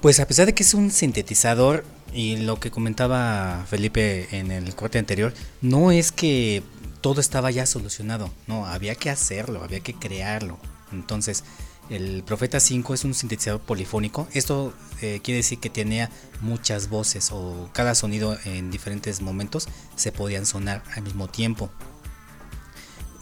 pues 0.01 0.19
a 0.21 0.27
pesar 0.27 0.47
de 0.47 0.55
que 0.55 0.63
es 0.63 0.75
un 0.75 0.91
sintetizador 0.91 1.85
y 2.13 2.37
lo 2.37 2.59
que 2.59 2.71
comentaba 2.71 3.65
Felipe 3.69 4.29
en 4.37 4.51
el 4.51 4.75
corte 4.75 4.99
anterior, 4.99 5.33
no 5.61 5.93
es 5.93 6.13
que 6.13 6.63
todo 7.01 7.21
estaba 7.21 7.51
ya 7.51 7.67
solucionado, 7.67 8.31
no, 8.47 8.67
había 8.67 8.95
que 8.95 9.11
hacerlo, 9.11 9.63
había 9.63 9.81
que 9.81 9.95
crearlo. 9.95 10.59
Entonces, 10.93 11.45
El 11.91 12.23
Profeta 12.23 12.61
5 12.61 12.95
es 12.95 13.05
un 13.05 13.13
sintetizador 13.13 13.61
polifónico. 13.61 14.29
Esto 14.33 14.73
eh, 15.03 15.21
quiere 15.23 15.39
decir 15.39 15.59
que 15.59 15.69
tenía 15.69 16.11
muchas 16.41 16.89
voces 16.89 17.31
o 17.33 17.69
cada 17.73 17.95
sonido 17.95 18.39
en 18.45 18.71
diferentes 18.71 19.21
momentos 19.21 19.69
se 19.97 20.13
podían 20.13 20.47
sonar 20.47 20.83
al 20.95 21.03
mismo 21.03 21.29
tiempo. 21.29 21.71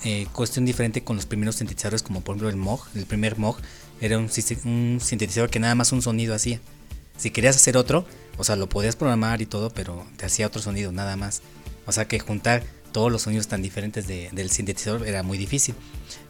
Eh, 0.04 0.26
cuestión 0.32 0.64
diferente 0.64 1.04
con 1.04 1.16
los 1.16 1.26
primeros 1.26 1.56
sintetizadores 1.56 2.02
como 2.02 2.22
por 2.22 2.34
ejemplo 2.34 2.48
el 2.48 2.56
Moog. 2.56 2.80
El 2.94 3.06
primer 3.06 3.38
Moog 3.38 3.56
era 4.00 4.18
un, 4.18 4.30
sintetizador 4.30 5.50
que 5.50 5.60
nada 5.60 5.74
más 5.74 5.92
un 5.92 6.00
sonido 6.02 6.34
hacía. 6.34 6.60
Si 7.18 7.30
querías 7.30 7.56
hacer 7.56 7.76
otro, 7.76 8.06
o 8.38 8.44
sea, 8.44 8.56
lo 8.56 8.68
podías 8.68 8.96
programar 8.96 9.42
y 9.42 9.46
todo, 9.46 9.70
pero 9.70 10.06
te 10.16 10.24
hacía 10.24 10.46
otro 10.46 10.62
sonido 10.62 10.90
nada 10.90 11.16
más. 11.16 11.42
O 11.86 11.92
sea 11.92 12.06
que 12.08 12.18
juntar 12.18 12.62
todos 12.92 13.12
los 13.12 13.22
sonidos 13.22 13.46
tan 13.48 13.60
diferentes 13.62 14.06
de- 14.06 14.30
del 14.32 14.50
sintetizador 14.50 15.06
era 15.06 15.22
muy 15.22 15.36
difícil. 15.36 15.74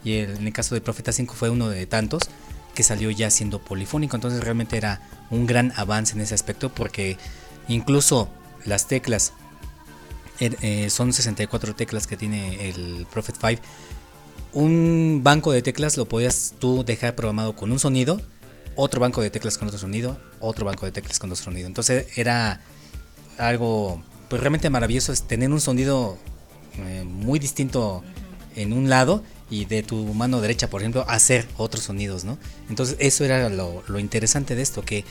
Y 0.03 0.15
el- 0.15 0.35
en 0.37 0.47
el 0.47 0.53
caso 0.53 0.75
de 0.75 0.81
Profeta 0.81 1.13
5 1.13 1.33
fue 1.33 1.49
uno 1.49 1.69
de 1.69 1.85
tantos 1.85 2.23
que 2.75 2.83
salió 2.83 3.09
ya 3.09 3.29
siendo 3.31 3.63
polifónico. 3.63 4.17
Entonces 4.17 4.43
realmente 4.43 4.75
era 4.75 5.01
un 5.29 5.47
gran 5.47 5.71
avance 5.77 6.13
en 6.13 6.21
ese 6.21 6.35
aspecto 6.35 6.73
porque 6.73 7.17
incluso 7.69 8.29
las 8.65 8.87
teclas 8.87 9.31
eh, 10.41 10.89
son 10.89 11.13
64 11.13 11.75
teclas 11.75 12.07
que 12.07 12.17
tiene 12.17 12.69
el 12.69 13.05
Prophet 13.11 13.35
5. 13.39 13.61
Un 14.53 15.21
banco 15.23 15.51
de 15.51 15.61
teclas 15.61 15.95
lo 15.97 16.05
podías 16.05 16.55
tú 16.59 16.83
dejar 16.83 17.15
programado 17.15 17.55
con 17.55 17.71
un 17.71 17.79
sonido, 17.79 18.19
otro 18.75 18.99
banco 18.99 19.21
de 19.21 19.29
teclas 19.29 19.57
con 19.57 19.67
otro 19.67 19.79
sonido, 19.79 20.19
otro 20.39 20.65
banco 20.65 20.85
de 20.85 20.91
teclas 20.91 21.19
con 21.19 21.31
otro 21.31 21.43
sonido. 21.43 21.67
Entonces 21.67 22.07
era 22.17 22.61
algo 23.37 24.03
pues 24.29 24.41
realmente 24.41 24.69
maravilloso 24.69 25.11
es 25.11 25.23
tener 25.23 25.51
un 25.51 25.59
sonido 25.59 26.17
eh, 26.77 27.03
muy 27.05 27.37
distinto 27.37 28.03
en 28.55 28.73
un 28.73 28.89
lado 28.89 29.23
y 29.49 29.65
de 29.65 29.83
tu 29.83 29.97
mano 30.13 30.39
derecha, 30.39 30.69
por 30.69 30.81
ejemplo, 30.81 31.05
hacer 31.07 31.45
otros 31.57 31.83
sonidos, 31.83 32.23
¿no? 32.23 32.37
Entonces 32.69 32.95
eso 32.99 33.25
era 33.25 33.49
lo, 33.49 33.83
lo 33.87 33.99
interesante 33.99 34.55
de 34.55 34.61
esto, 34.61 34.81
que 34.83 35.03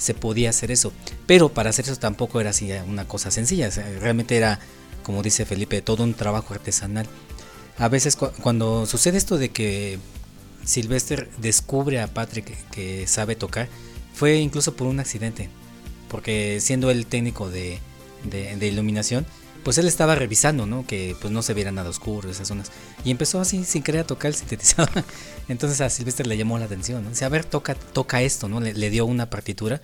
se 0.00 0.14
podía 0.14 0.50
hacer 0.50 0.70
eso. 0.72 0.92
Pero 1.26 1.50
para 1.50 1.70
hacer 1.70 1.84
eso 1.84 1.96
tampoco 1.96 2.40
era 2.40 2.50
así 2.50 2.70
una 2.88 3.06
cosa 3.06 3.30
sencilla, 3.30 3.68
realmente 4.00 4.36
era, 4.36 4.58
como 5.04 5.22
dice 5.22 5.44
Felipe, 5.44 5.82
todo 5.82 6.02
un 6.02 6.14
trabajo 6.14 6.54
artesanal. 6.54 7.06
A 7.78 7.88
veces 7.88 8.16
cu- 8.16 8.30
cuando 8.42 8.86
sucede 8.86 9.18
esto 9.18 9.38
de 9.38 9.50
que 9.50 9.98
Sylvester 10.64 11.30
descubre 11.38 12.00
a 12.00 12.08
Patrick 12.08 12.52
que, 12.70 13.06
sabe 13.06 13.36
tocar, 13.36 13.68
fue 14.14 14.36
incluso 14.38 14.74
por 14.74 14.86
un 14.86 15.00
accidente, 15.00 15.48
porque 16.08 16.58
siendo 16.60 16.90
el 16.90 17.06
técnico 17.06 17.48
de- 17.50 17.78
de 18.24 18.66
iluminación, 18.66 19.24
pues 19.64 19.78
él 19.78 19.86
estaba 19.86 20.14
revisando, 20.14 20.66
¿no? 20.66 20.86
Que 20.86 21.16
pues 21.20 21.32
no 21.32 21.42
se 21.42 21.54
viera 21.54 21.72
nada 21.72 21.90
oscuro, 21.90 22.30
esas 22.30 22.48
zonas. 22.48 22.70
Y 23.04 23.10
empezó 23.10 23.40
así, 23.40 23.64
sin 23.64 23.82
querer, 23.82 24.02
a 24.02 24.06
tocar 24.06 24.28
el 24.30 24.34
sintetizador. 24.34 25.04
Entonces 25.48 25.80
a 25.80 25.90
Sylvester 25.90 26.26
le 26.26 26.36
llamó 26.36 26.58
la 26.58 26.64
atención, 26.66 27.02
¿no? 27.04 27.10
Dice, 27.10 27.24
a 27.24 27.28
ver, 27.28 27.44
toca, 27.44 27.74
toca 27.74 28.22
esto, 28.22 28.48
¿no? 28.48 28.60
Le, 28.60 28.74
le 28.74 28.90
dio 28.90 29.06
una 29.06 29.28
partitura 29.30 29.80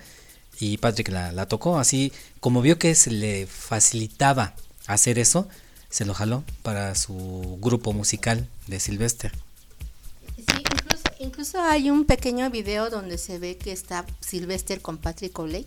y 0.59 0.77
Patrick 0.77 1.09
la, 1.09 1.31
la 1.31 1.45
tocó 1.47 1.77
así, 1.77 2.11
como 2.39 2.61
vio 2.61 2.79
que 2.79 2.95
se 2.95 3.11
le 3.11 3.45
facilitaba 3.47 4.53
hacer 4.87 5.19
eso, 5.19 5.47
se 5.89 6.03
lo 6.05 6.13
jaló 6.13 6.43
para 6.63 6.95
su 6.95 7.57
grupo 7.61 7.93
musical 7.93 8.47
de 8.67 8.79
Sylvester. 8.79 9.31
Sí, 10.35 10.43
incluso, 10.71 11.03
incluso 11.19 11.61
hay 11.61 11.89
un 11.89 12.05
pequeño 12.05 12.49
video 12.49 12.89
donde 12.89 13.17
se 13.17 13.39
ve 13.39 13.57
que 13.57 13.71
está 13.71 14.05
Sylvester 14.19 14.81
con 14.81 14.97
Patrick 14.97 15.31
Cowley, 15.33 15.65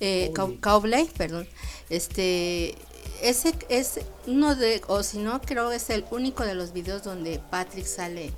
eh, 0.00 0.30
Cow- 0.34 0.58
Cowley, 0.60 1.08
perdón. 1.16 1.46
Este, 1.90 2.74
ese 3.22 3.54
es 3.68 4.00
uno 4.26 4.54
de, 4.56 4.80
o 4.88 5.02
si 5.02 5.18
no, 5.18 5.40
creo 5.40 5.70
es 5.72 5.90
el 5.90 6.04
único 6.10 6.44
de 6.44 6.54
los 6.54 6.72
videos 6.72 7.02
donde 7.02 7.40
Patrick 7.50 7.86
sale 7.86 8.30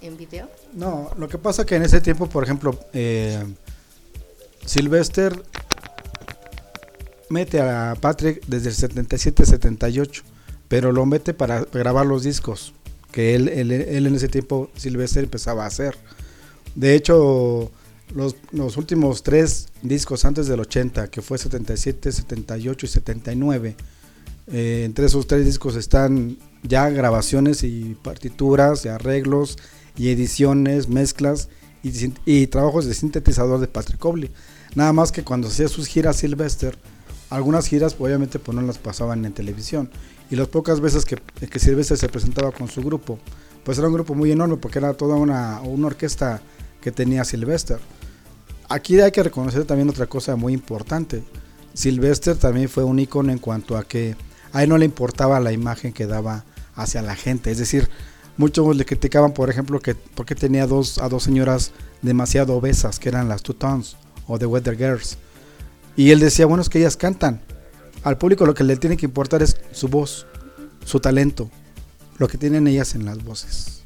en 0.00 0.16
video. 0.16 0.48
No, 0.72 1.10
lo 1.18 1.28
que 1.28 1.38
pasa 1.38 1.64
que 1.64 1.76
en 1.76 1.82
ese 1.82 2.00
tiempo, 2.00 2.28
por 2.28 2.44
ejemplo, 2.44 2.78
eh, 2.92 3.42
Sylvester 4.66 5.42
mete 7.30 7.60
a 7.60 7.96
Patrick 8.00 8.44
desde 8.46 8.68
el 8.70 8.74
77-78, 8.76 10.22
pero 10.68 10.92
lo 10.92 11.06
mete 11.06 11.34
para 11.34 11.64
grabar 11.64 12.06
los 12.06 12.22
discos 12.22 12.74
que 13.12 13.34
él, 13.34 13.48
él- 13.48 13.70
él 13.72 14.06
en 14.06 14.14
ese 14.16 14.28
tiempo, 14.28 14.70
Sylvester, 14.76 15.22
empezaba 15.24 15.64
a 15.64 15.68
hacer. 15.68 15.96
De 16.74 16.94
hecho, 16.96 17.70
los, 18.12 18.34
los 18.50 18.76
últimos 18.76 19.22
tres 19.22 19.68
discos 19.82 20.24
antes 20.24 20.46
del 20.48 20.58
80, 20.60 21.08
que 21.08 21.22
fue 21.22 21.38
77, 21.38 22.10
78 22.10 22.86
y 22.86 22.88
79, 22.88 23.76
eh, 24.46 24.82
entre 24.84 25.06
esos 25.06 25.26
tres 25.26 25.46
discos 25.46 25.76
están 25.76 26.36
ya 26.62 26.88
grabaciones 26.90 27.62
y 27.62 27.96
partituras 28.02 28.84
y 28.84 28.88
arreglos 28.88 29.56
y 29.96 30.10
ediciones, 30.10 30.88
mezclas 30.88 31.48
y, 31.82 32.46
trabajos 32.46 32.86
de 32.86 32.94
sintetizador 32.94 33.60
de 33.60 33.68
Patrick 33.68 33.98
Cobley. 33.98 34.30
Nada 34.74 34.92
más 34.92 35.12
que 35.12 35.22
cuando 35.22 35.48
hacía 35.48 35.68
sus 35.68 35.86
giras 35.86 36.16
Sylvester, 36.16 36.78
algunas 37.30 37.66
giras 37.66 37.94
obviamente 37.98 38.38
pues 38.38 38.56
no 38.56 38.62
las 38.62 38.78
pasaban 38.78 39.24
en 39.24 39.32
televisión. 39.32 39.90
Y 40.30 40.36
las 40.36 40.48
pocas 40.48 40.80
veces 40.80 41.04
que, 41.04 41.16
que 41.16 41.58
Sylvester 41.58 41.98
se 41.98 42.08
presentaba 42.08 42.50
con 42.52 42.68
su 42.68 42.82
grupo, 42.82 43.18
pues 43.62 43.78
era 43.78 43.88
un 43.88 43.94
grupo 43.94 44.14
muy 44.14 44.32
enorme 44.32 44.56
porque 44.56 44.78
era 44.78 44.94
toda 44.94 45.16
una, 45.16 45.60
una 45.60 45.88
orquesta 45.88 46.40
que 46.80 46.90
tenía 46.90 47.24
Sylvester. 47.24 47.78
Aquí 48.68 48.98
hay 49.00 49.12
que 49.12 49.22
reconocer 49.22 49.64
también 49.64 49.90
otra 49.90 50.06
cosa 50.06 50.36
muy 50.36 50.54
importante. 50.54 51.22
Sylvester 51.74 52.36
también 52.36 52.68
fue 52.68 52.84
un 52.84 52.98
icono 52.98 53.30
en 53.30 53.38
cuanto 53.38 53.76
a 53.76 53.84
que 53.84 54.16
a 54.54 54.62
él 54.62 54.70
no 54.70 54.78
le 54.78 54.86
importaba 54.86 55.40
la 55.40 55.52
imagen 55.52 55.92
que 55.92 56.06
daba 56.06 56.44
hacia 56.76 57.02
la 57.02 57.16
gente. 57.16 57.50
Es 57.50 57.58
decir, 57.58 57.90
muchos 58.36 58.74
le 58.76 58.86
criticaban, 58.86 59.34
por 59.34 59.50
ejemplo, 59.50 59.80
que 59.80 59.96
porque 59.96 60.36
tenía 60.36 60.66
dos, 60.66 60.98
a 60.98 61.08
dos 61.08 61.24
señoras 61.24 61.72
demasiado 62.02 62.54
obesas, 62.54 63.00
que 63.00 63.08
eran 63.08 63.28
las 63.28 63.42
Two 63.42 63.56
o 64.28 64.38
The 64.38 64.46
Weather 64.46 64.76
Girls. 64.76 65.18
Y 65.96 66.12
él 66.12 66.20
decía, 66.20 66.46
bueno, 66.46 66.62
es 66.62 66.68
que 66.68 66.78
ellas 66.78 66.96
cantan. 66.96 67.40
Al 68.04 68.16
público 68.16 68.46
lo 68.46 68.54
que 68.54 68.62
le 68.62 68.76
tiene 68.76 68.96
que 68.96 69.06
importar 69.06 69.42
es 69.42 69.56
su 69.72 69.88
voz, 69.88 70.26
su 70.84 71.00
talento, 71.00 71.50
lo 72.18 72.28
que 72.28 72.38
tienen 72.38 72.68
ellas 72.68 72.94
en 72.94 73.04
las 73.04 73.24
voces. 73.24 73.82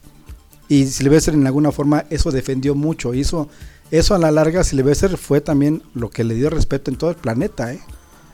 Y 0.68 0.86
Sylvester 0.86 1.32
en 1.32 1.46
alguna 1.46 1.72
forma 1.72 2.04
eso 2.10 2.30
defendió 2.30 2.74
mucho. 2.74 3.14
Hizo 3.14 3.48
eso 3.90 4.14
a 4.14 4.18
la 4.18 4.30
larga, 4.30 4.64
Sylvester 4.64 5.16
fue 5.16 5.40
también 5.40 5.82
lo 5.94 6.10
que 6.10 6.24
le 6.24 6.34
dio 6.34 6.50
respeto 6.50 6.90
en 6.90 6.98
todo 6.98 7.08
el 7.08 7.16
planeta. 7.16 7.72
¿eh? 7.72 7.80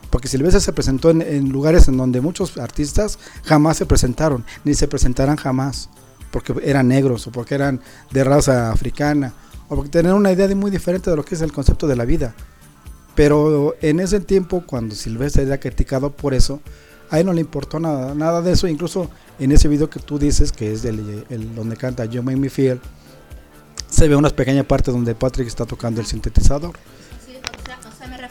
Porque 0.09 0.27
Sylvester 0.27 0.61
se 0.61 0.73
presentó 0.73 1.09
en, 1.09 1.49
lugares 1.49 1.87
en 1.87 1.97
donde 1.97 2.21
muchos 2.21 2.57
artistas 2.57 3.19
jamás 3.43 3.77
se 3.77 3.85
presentaron, 3.85 4.45
ni 4.63 4.73
se 4.73 4.87
presentarán 4.87 5.35
jamás. 5.35 5.89
Porque 6.31 6.53
eran 6.63 6.87
negros 6.87 7.27
o 7.27 7.31
porque 7.31 7.55
eran 7.55 7.79
de 8.11 8.23
raza 8.23 8.71
africana 8.71 9.33
o 9.69 9.75
porque 9.75 9.89
tenían 9.89 10.15
una 10.15 10.31
idea 10.31 10.47
de 10.47 10.55
muy 10.55 10.69
diferente 10.69 11.09
de 11.09 11.15
lo 11.15 11.23
que 11.23 11.35
es 11.35 11.41
el 11.41 11.51
concepto 11.51 11.87
de 11.87 11.95
la 11.95 12.05
vida. 12.05 12.35
Pero 13.15 13.75
en 13.81 13.99
ese 13.99 14.19
tiempo, 14.19 14.63
cuando 14.65 14.93
Sylvester 14.93 15.47
era 15.47 15.59
criticado 15.59 16.11
por 16.11 16.33
eso, 16.33 16.59
a 17.09 17.19
él 17.19 17.25
no 17.25 17.33
le 17.33 17.41
importó 17.41 17.79
nada, 17.79 18.13
nada 18.13 18.41
de 18.41 18.51
eso. 18.51 18.67
Incluso 18.67 19.09
en 19.39 19.51
ese 19.51 19.67
video 19.67 19.89
que 19.89 19.99
tú 19.99 20.19
dices, 20.19 20.51
que 20.51 20.73
es 20.73 20.81
del, 20.81 21.25
el, 21.29 21.55
donde 21.55 21.77
canta 21.77 22.05
You 22.05 22.21
Make 22.21 22.37
Me 22.37 22.49
Feel, 22.49 22.81
se 23.89 24.07
ve 24.07 24.15
una 24.15 24.29
pequeña 24.29 24.63
parte 24.63 24.91
donde 24.91 25.15
Patrick 25.15 25.47
está 25.47 25.65
tocando 25.65 26.01
el 26.01 26.07
sintetizador. 26.07 26.73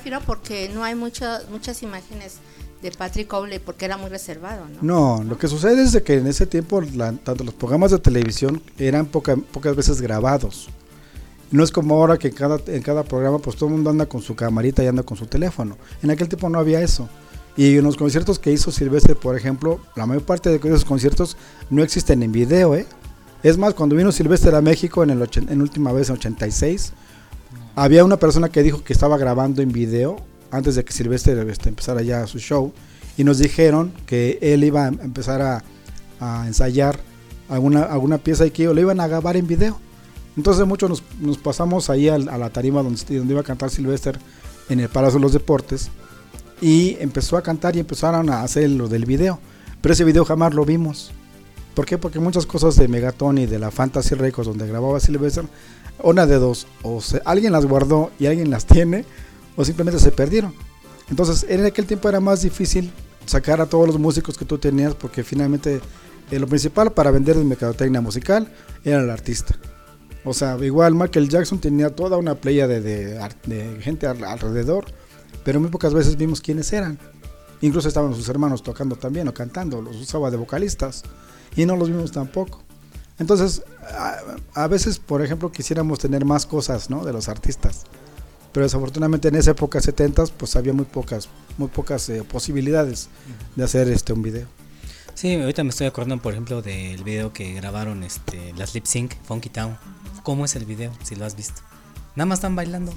Refiero 0.05 0.21
porque 0.27 0.71
no 0.75 0.85
hay 0.85 0.95
muchas 0.95 1.49
muchas 1.51 1.83
imágenes 1.83 2.35
de 2.83 2.91
Patrick 2.91 3.27
Cowley 3.27 3.59
porque 3.59 3.87
era 3.87 3.97
muy 3.97 4.11
reservado, 4.11 4.67
¿no? 4.83 5.19
No, 5.19 5.25
lo 5.25 5.39
que 5.39 5.49
sucede 5.49 5.83
es 5.83 5.93
de 5.93 6.03
que 6.03 6.15
en 6.19 6.27
ese 6.27 6.45
tiempo 6.47 6.83
la- 6.83 7.13
tanto 7.13 7.43
los 7.43 7.55
programas 7.55 7.91
de 7.91 7.99
televisión 7.99 8.61
eran 8.79 9.07
poca- 9.07 9.37
pocas 9.37 9.75
veces 9.75 10.03
grabados. 10.03 10.69
No 11.51 11.65
es 11.65 11.71
como 11.71 11.95
ahora 11.95 12.19
que 12.19 12.29
en 12.29 12.35
cada, 12.35 12.59
en 12.67 12.83
cada 12.83 13.03
programa 13.05 13.39
pues 13.39 13.57
todo 13.57 13.69
el 13.71 13.77
mundo 13.77 13.89
anda 13.89 14.05
con 14.07 14.21
su 14.21 14.37
camarita 14.37 14.85
y 14.85 14.89
anda 14.89 15.03
con 15.03 15.17
su 15.17 15.25
teléfono. 15.27 15.79
En 16.03 16.11
aquel 16.11 16.29
tiempo 16.29 16.51
no 16.51 16.59
había 16.59 16.83
eso. 16.83 17.09
Y 17.57 17.79
en 17.79 17.85
los 17.85 17.97
conciertos 17.97 18.39
que 18.39 18.53
hizo 18.53 18.71
Silvestre, 18.73 19.15
por 19.15 19.37
ejemplo, 19.37 19.81
la 19.97 20.05
mayor 20.05 20.25
parte 20.25 20.51
de 20.51 20.57
esos 20.69 20.85
conciertos 20.85 21.37
no 21.71 21.83
existen 21.83 22.23
en 22.23 22.33
video, 22.33 22.75
¿eh? 22.75 22.85
Es 23.43 23.57
más, 23.57 23.73
cuando 23.75 23.95
vino 23.97 24.11
Silvestre 24.13 24.55
a 24.55 24.61
México 24.61 25.03
en 25.03 25.11
el 25.11 25.27
en 25.49 25.63
última 25.63 25.93
vez 25.93 26.09
en 26.11 26.17
86, 26.17 26.93
había 27.77 28.05
una 28.05 28.19
persona 28.19 28.49
que 28.49 28.63
dijo 28.63 28.85
que 28.85 28.93
estaba 28.93 29.19
grabando 29.19 29.63
en 29.63 29.73
video 29.73 30.17
antes 30.51 30.77
de 30.77 30.85
que 30.85 30.93
Silvestre 30.93 31.51
este, 31.51 31.69
empezara 31.69 32.03
ya 32.03 32.27
su 32.27 32.39
show 32.39 32.73
y 33.17 33.25
nos 33.25 33.39
dijeron 33.39 33.93
que 34.07 34.39
él 34.41 34.65
iba 34.65 34.85
a 34.85 34.89
empezar 34.89 35.43
a, 35.43 35.63
ensayar 36.47 36.99
alguna, 37.51 37.83
alguna 37.83 38.17
pieza 38.17 38.47
y 38.47 38.51
que 38.51 38.65
lo 38.65 38.81
iban 38.81 38.99
a 38.99 39.07
grabar 39.07 39.37
en 39.37 39.47
video. 39.47 39.79
Entonces 40.37 40.67
muchos 40.67 41.03
nos, 41.21 41.39
pasamos 41.39 41.91
ahí 41.91 42.09
a, 42.09 42.19
la 42.19 42.51
tarima 42.51 42.83
donde, 42.83 43.19
donde 43.19 43.35
iba 43.35 43.41
a 43.43 43.45
cantar 43.45 43.71
Silvestre 43.71 44.19
en 44.69 44.81
el 44.81 44.89
Palacio 44.89 45.19
de 45.19 45.23
los 45.23 45.33
Deportes 45.33 45.91
y 46.61 46.97
empezó 47.01 47.37
a 47.37 47.43
cantar 47.43 47.77
y 47.77 47.81
empezaron 47.81 48.31
a 48.31 48.43
hacer 48.43 48.71
lo 48.71 48.89
del 48.89 49.05
video. 49.05 49.39
Pero 49.83 49.93
ese 49.93 50.05
video 50.05 50.25
jamás 50.25 50.55
lo 50.55 50.65
vimos. 50.65 51.13
¿Por 51.75 51.85
qué? 51.87 51.99
Porque 51.99 52.21
muchas 52.21 52.47
cosas 52.47 52.77
de 52.77 52.89
Megaton 52.89 53.37
y 53.39 53.47
de 53.47 53.59
la 53.59 53.71
Fantasy 53.71 54.15
Records 54.15 54.49
donde 54.49 54.67
grababa 54.67 55.01
Sylvester, 55.01 55.45
una 56.03 56.27
de 56.27 56.39
dos, 56.39 56.67
o 56.83 57.01
alguien 57.25 57.53
las 57.53 57.67
guardó 57.67 58.11
y 58.19 58.27
alguien 58.27 58.51
las 58.51 58.67
tiene, 58.67 59.05
o 59.57 59.65
simplemente 59.65 60.01
se 60.01 60.11
perdieron. 60.11 60.55
Entonces, 61.11 61.47
en 61.49 61.65
aquel 61.65 61.87
tiempo 61.87 62.09
era 62.09 62.21
más 62.21 62.43
difícil 62.43 62.91
sacar 63.27 63.61
a 63.61 63.67
todos 63.67 63.87
los 63.87 63.99
músicos 63.99 64.37
que 64.37 64.45
tú 64.45 64.59
tenías 64.59 64.95
porque 64.95 65.23
finalmente 65.23 65.81
eh, 66.31 66.39
lo 66.39 66.47
principal 66.47 66.93
para 66.93 67.11
vender 67.11 67.37
de 67.37 67.45
mercadotecnia 67.45 68.01
musical 68.01 68.53
era 68.85 69.01
el 69.01 69.11
artista. 69.11 69.55
O 70.25 70.33
sea, 70.33 70.57
igual 70.65 70.95
Michael 70.95 71.29
Jackson 71.29 71.59
tenía 71.59 71.91
toda 71.95 72.17
una 72.17 72.35
playa 72.35 72.67
de, 72.67 73.21
gente 73.81 74.07
al- 74.07 74.25
alrededor, 74.25 74.87
pero 75.45 75.61
muy 75.61 75.69
pocas 75.69 75.93
veces 75.93 76.17
vimos 76.17 76.41
quiénes 76.41 76.73
eran. 76.73 76.99
Incluso 77.61 77.89
estaban 77.89 78.15
sus 78.15 78.29
hermanos 78.29 78.63
tocando 78.63 78.97
también 78.97 79.29
o 79.29 79.35
cantando, 79.35 79.81
los 79.81 79.97
usaba 79.97 80.31
de 80.31 80.37
vocalistas 80.39 81.03
y 81.57 81.67
no 81.67 81.77
los 81.77 81.89
vimos 81.89 82.11
tampoco. 82.13 82.64
Entonces, 83.19 83.63
a, 83.97 84.19
a 84.55 84.67
veces, 84.67 84.99
por 84.99 85.23
ejemplo, 85.23 85.53
quisiéramos 85.53 85.99
tener 85.99 86.25
más 86.25 86.47
cosas, 86.47 86.91
¿no? 86.91 87.05
De 87.05 87.13
los 87.13 87.29
artistas. 87.29 87.85
Pero 88.53 88.67
desafortunadamente 88.67 89.27
en 89.27 89.35
esa 89.35 89.51
época 89.51 89.81
70 89.81 90.27
pues 90.39 90.55
había 90.55 90.73
muy 90.73 90.85
pocas 90.85 91.29
muy 91.59 91.67
pocas 91.67 92.09
eh, 92.09 92.23
posibilidades 92.23 93.09
de 93.57 93.65
hacer 93.65 93.89
este 93.89 94.13
un 94.13 94.23
video. 94.23 94.47
Sí, 95.15 95.35
ahorita 95.35 95.65
me 95.65 95.71
estoy 95.71 95.89
acordando, 95.89 96.23
por 96.23 96.33
ejemplo, 96.33 96.63
del 96.63 97.03
video 97.03 97.33
que 97.33 97.53
grabaron 97.55 98.05
este, 98.05 98.53
las 98.57 98.75
Lip 98.75 98.87
Sync, 98.87 99.15
Funky 99.25 99.49
Town. 99.49 99.77
¿Cómo 100.23 100.45
es 100.45 100.55
el 100.55 100.67
video? 100.67 100.93
Si 101.03 101.17
lo 101.17 101.25
has 101.25 101.37
visto. 101.37 101.63
Nada 102.15 102.27
más 102.27 102.39
están 102.39 102.55
bailando. 102.55 102.93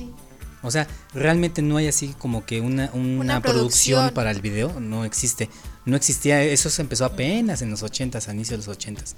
O 0.63 0.69
sea, 0.71 0.87
realmente 1.13 1.61
no 1.63 1.77
hay 1.77 1.87
así 1.87 2.15
como 2.19 2.45
que 2.45 2.61
una, 2.61 2.89
una, 2.93 3.21
Una 3.21 3.41
producción. 3.41 3.99
producción. 3.99 4.13
para 4.13 4.31
el 4.31 4.41
video. 4.41 4.79
No 4.79 5.05
existe. 5.05 5.49
No 5.85 5.95
existía. 5.95 6.43
Eso 6.43 6.69
se 6.69 6.81
empezó 6.83 7.05
apenas 7.05 7.61
en 7.63 7.71
los 7.71 7.83
80s, 7.83 8.27
a 8.27 8.33
inicio 8.33 8.57
de 8.57 8.65
los 8.65 8.77
80s. 8.77 9.13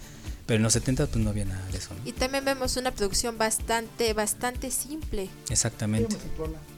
Pero 0.50 0.58
en 0.58 0.64
los 0.64 0.74
70 0.74 1.06
pues 1.06 1.24
no 1.24 1.30
había 1.30 1.45
nada 1.45 1.64
de 1.72 1.78
eso. 1.78 1.93
¿no? 1.93 2.10
Y 2.10 2.12
también 2.12 2.43
vemos 2.43 2.76
una 2.76 2.89
producción 2.89 3.38
bastante, 3.38 4.14
bastante 4.14 4.72
simple. 4.72 5.30
Exactamente. 5.47 6.18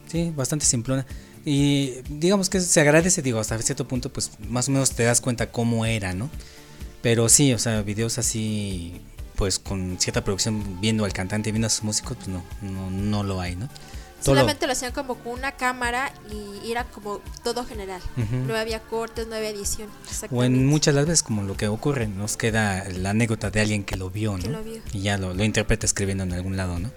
Sí, 0.08 0.30
bastante 0.36 0.66
simplona. 0.66 1.06
Y 1.46 2.02
digamos 2.10 2.50
que 2.50 2.60
se 2.60 2.80
agradece, 2.82 3.22
digo, 3.22 3.40
hasta 3.40 3.58
cierto 3.62 3.88
punto, 3.88 4.12
pues 4.12 4.32
más 4.46 4.68
o 4.68 4.72
menos 4.72 4.90
te 4.90 5.04
das 5.04 5.22
cuenta 5.22 5.50
cómo 5.50 5.86
era, 5.86 6.12
¿no? 6.12 6.28
Pero 7.00 7.30
sí, 7.30 7.54
o 7.54 7.58
sea, 7.58 7.80
videos 7.80 8.18
así, 8.18 9.00
pues 9.36 9.58
con 9.58 9.98
cierta 9.98 10.22
producción, 10.22 10.78
viendo 10.82 11.06
al 11.06 11.14
cantante, 11.14 11.50
viendo 11.50 11.66
a 11.66 11.70
sus 11.70 11.82
músicos, 11.82 12.18
pues 12.18 12.28
no, 12.28 12.44
no, 12.60 12.90
no 12.90 13.22
lo 13.22 13.40
hay, 13.40 13.56
¿no? 13.56 13.70
Todo 14.22 14.34
Solamente 14.36 14.66
lo 14.66 14.72
hacían 14.72 14.92
como 14.92 15.16
con 15.16 15.32
una 15.32 15.52
cámara 15.52 16.12
y 16.30 16.70
era 16.70 16.84
como 16.84 17.20
todo 17.42 17.64
general. 17.64 18.00
No 18.46 18.54
había 18.56 18.80
cortes, 18.80 19.26
no 19.26 19.34
había 19.34 19.50
edición. 19.50 19.88
o 20.30 20.44
en 20.44 20.66
muchas 20.66 20.94
las 20.94 21.06
veces 21.06 21.22
como 21.22 21.42
lo 21.42 21.56
que 21.56 21.68
ocurre, 21.68 22.06
nos 22.06 22.36
queda 22.36 22.84
la 22.88 23.10
anécdota 23.10 23.50
de 23.50 23.60
alguien 23.60 23.84
que 23.84 23.96
lo 23.96 24.10
vio, 24.10 24.38
¿no? 24.38 24.48
lo 24.48 24.62
vio. 24.62 24.80
Y 24.92 25.00
ya 25.00 25.18
lo, 25.18 25.34
lo 25.34 25.44
interpreta 25.44 25.86
escribiendo 25.86 26.24
en 26.24 26.32
algún 26.32 26.56
lado, 26.56 26.78
¿no? 26.78 26.90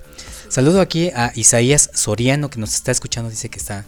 Saludo 0.50 0.82
aquí 0.82 1.10
a 1.16 1.32
Isaías 1.36 1.90
Soriano 1.94 2.50
que 2.50 2.60
nos 2.60 2.76
está 2.76 2.92
escuchando, 2.92 3.30
dice 3.30 3.50
que 3.50 3.58
está 3.58 3.86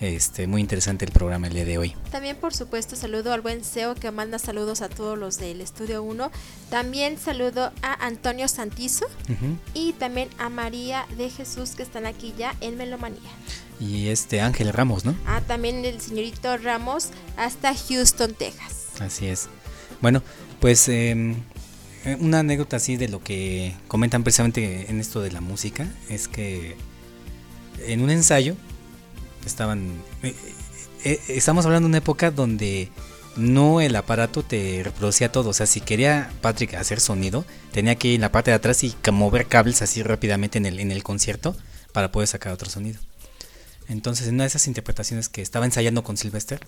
este, 0.00 0.46
muy 0.46 0.60
interesante 0.60 1.04
el 1.04 1.12
programa 1.12 1.46
el 1.46 1.54
día 1.54 1.64
de 1.64 1.78
hoy. 1.78 1.94
También, 2.10 2.36
por 2.36 2.54
supuesto, 2.54 2.96
saludo 2.96 3.32
al 3.32 3.40
buen 3.40 3.64
SEO 3.64 3.94
que 3.94 4.10
manda 4.10 4.38
saludos 4.38 4.82
a 4.82 4.88
todos 4.88 5.18
los 5.18 5.38
del 5.38 5.60
Estudio 5.60 6.02
1. 6.02 6.30
También 6.70 7.18
saludo 7.18 7.72
a 7.82 8.06
Antonio 8.06 8.48
Santizo 8.48 9.06
y 9.74 9.92
también 9.94 10.28
a 10.38 10.48
María 10.48 11.06
de 11.16 11.30
Jesús 11.30 11.70
que 11.70 11.82
están 11.82 12.06
aquí 12.06 12.34
ya 12.36 12.54
en 12.60 12.76
Melomanía. 12.76 13.30
Y 13.80 14.08
este 14.08 14.40
Ángel 14.40 14.72
Ramos, 14.72 15.04
¿no? 15.04 15.14
Ah, 15.26 15.42
también 15.46 15.84
el 15.84 16.00
señorito 16.00 16.56
Ramos 16.56 17.08
hasta 17.36 17.74
Houston, 17.74 18.34
Texas. 18.34 18.86
Así 19.00 19.26
es. 19.26 19.48
Bueno, 20.00 20.22
pues 20.60 20.88
em, 20.88 21.36
eh, 22.04 22.16
una 22.20 22.40
anécdota 22.40 22.76
así 22.76 22.96
de 22.96 23.08
lo 23.08 23.22
que 23.22 23.74
comentan 23.88 24.22
precisamente 24.24 24.90
en 24.90 25.00
esto 25.00 25.20
de 25.20 25.32
la 25.32 25.40
música 25.40 25.86
es 26.08 26.28
que 26.28 26.76
en 27.86 28.02
un 28.02 28.10
ensayo 28.10 28.56
estaban... 29.46 30.02
eh, 30.22 30.34
eh, 31.04 31.20
estamos 31.28 31.64
hablando 31.66 31.86
de 31.86 31.90
una 31.90 31.98
época 31.98 32.30
donde 32.30 32.90
no 33.36 33.80
el 33.80 33.94
aparato 33.96 34.42
te 34.42 34.80
reproducía 34.82 35.30
todo. 35.30 35.50
O 35.50 35.52
sea, 35.52 35.66
si 35.66 35.80
quería 35.80 36.30
Patrick 36.40 36.74
hacer 36.74 37.00
sonido, 37.00 37.44
tenía 37.72 37.94
que 37.96 38.08
ir 38.08 38.14
en 38.16 38.22
la 38.22 38.32
parte 38.32 38.50
de 38.50 38.56
atrás 38.56 38.82
y 38.84 38.94
mover 39.12 39.46
cables 39.46 39.82
así 39.82 40.02
rápidamente 40.02 40.58
en 40.58 40.66
el, 40.66 40.80
en 40.80 40.90
el 40.90 41.02
concierto 41.02 41.56
para 41.92 42.12
poder 42.12 42.28
sacar 42.28 42.52
otro 42.52 42.68
sonido. 42.70 42.98
Entonces, 43.88 44.26
en 44.28 44.34
una 44.34 44.44
de 44.44 44.48
esas 44.48 44.66
interpretaciones 44.66 45.28
que 45.28 45.42
estaba 45.42 45.64
ensayando 45.64 46.02
con 46.02 46.16
Sylvester, 46.16 46.60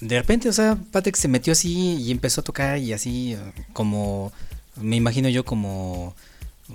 de 0.00 0.18
repente, 0.18 0.48
o 0.48 0.52
sea, 0.52 0.78
Patrick 0.92 1.16
se 1.16 1.26
metió 1.26 1.52
así 1.52 1.96
y 1.96 2.12
empezó 2.12 2.42
a 2.42 2.44
tocar 2.44 2.78
y 2.78 2.92
así 2.92 3.32
eh, 3.32 3.38
como, 3.72 4.32
me 4.76 4.96
imagino 4.96 5.28
yo 5.28 5.44
como 5.44 6.14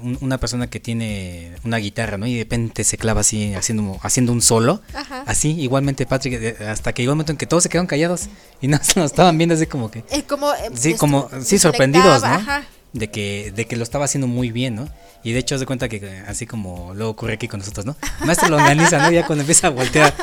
un- 0.01 0.17
una 0.21 0.37
persona 0.39 0.69
que 0.69 0.79
tiene 0.79 1.53
una 1.63 1.77
guitarra, 1.77 2.17
¿no? 2.17 2.25
Y 2.27 2.33
de 2.33 2.39
repente 2.43 2.83
se 2.83 2.97
clava 2.97 3.21
así 3.21 3.53
haciendo, 3.53 3.99
haciendo 4.01 4.31
un 4.31 4.41
solo. 4.41 4.81
Ajá. 4.93 5.23
Así, 5.27 5.51
igualmente 5.59 6.05
Patrick, 6.05 6.33
eh, 6.41 6.57
hasta 6.67 6.93
que 6.93 7.01
llegó 7.03 7.11
el 7.11 7.15
momento 7.17 7.31
en 7.31 7.37
que 7.37 7.45
todos 7.45 7.63
se 7.63 7.69
quedaron 7.69 7.87
callados 7.87 8.27
y 8.61 8.67
no 8.69 8.77
nos 8.95 8.97
estaban 9.11 9.37
viendo 9.37 9.55
así 9.55 9.65
como 9.67 9.91
que... 9.91 10.03
Eh, 10.11 10.23
como, 10.27 10.51
eh, 10.53 10.69
Sí, 10.73 10.89
esto- 10.89 10.99
como, 10.99 11.29
sí, 11.39 11.43
se 11.45 11.59
sorprendidos, 11.59 12.21
¿no? 12.23 12.27
ajá. 12.29 12.63
De 12.93 13.09
que, 13.09 13.51
de 13.55 13.65
que 13.65 13.75
lo 13.75 13.81
estaba 13.83 14.05
haciendo 14.05 14.27
muy 14.27 14.51
bien, 14.51 14.75
¿no? 14.75 14.87
Y 15.23 15.31
de 15.31 15.39
hecho, 15.39 15.57
de 15.57 15.65
cuenta 15.65 15.89
que 15.89 16.19
así 16.27 16.45
como 16.45 16.93
luego 16.93 17.09
ocurre 17.11 17.33
aquí 17.33 17.47
con 17.47 17.59
nosotros, 17.59 17.85
¿no? 17.87 17.95
Maestro 18.23 18.49
lo 18.49 18.57
organiza, 18.57 18.99
¿no? 18.99 19.09
Ya 19.11 19.25
cuando 19.25 19.41
empieza 19.41 19.67
a 19.67 19.69
voltear, 19.71 20.13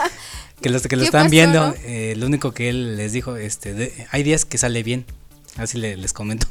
que 0.60 0.68
los 0.70 0.86
que 0.86 0.94
lo 0.94 1.00
¿Qué 1.02 1.06
están 1.06 1.22
pasó, 1.24 1.30
viendo, 1.32 1.66
no? 1.68 1.74
eh, 1.84 2.14
lo 2.16 2.26
único 2.26 2.52
que 2.52 2.68
él 2.68 2.96
les 2.96 3.12
dijo, 3.12 3.34
este, 3.36 3.74
de- 3.74 4.06
hay 4.12 4.22
días 4.22 4.44
que 4.44 4.56
sale 4.56 4.84
bien, 4.84 5.04
así 5.56 5.78
le- 5.78 5.96
les 5.96 6.12
comento. 6.12 6.46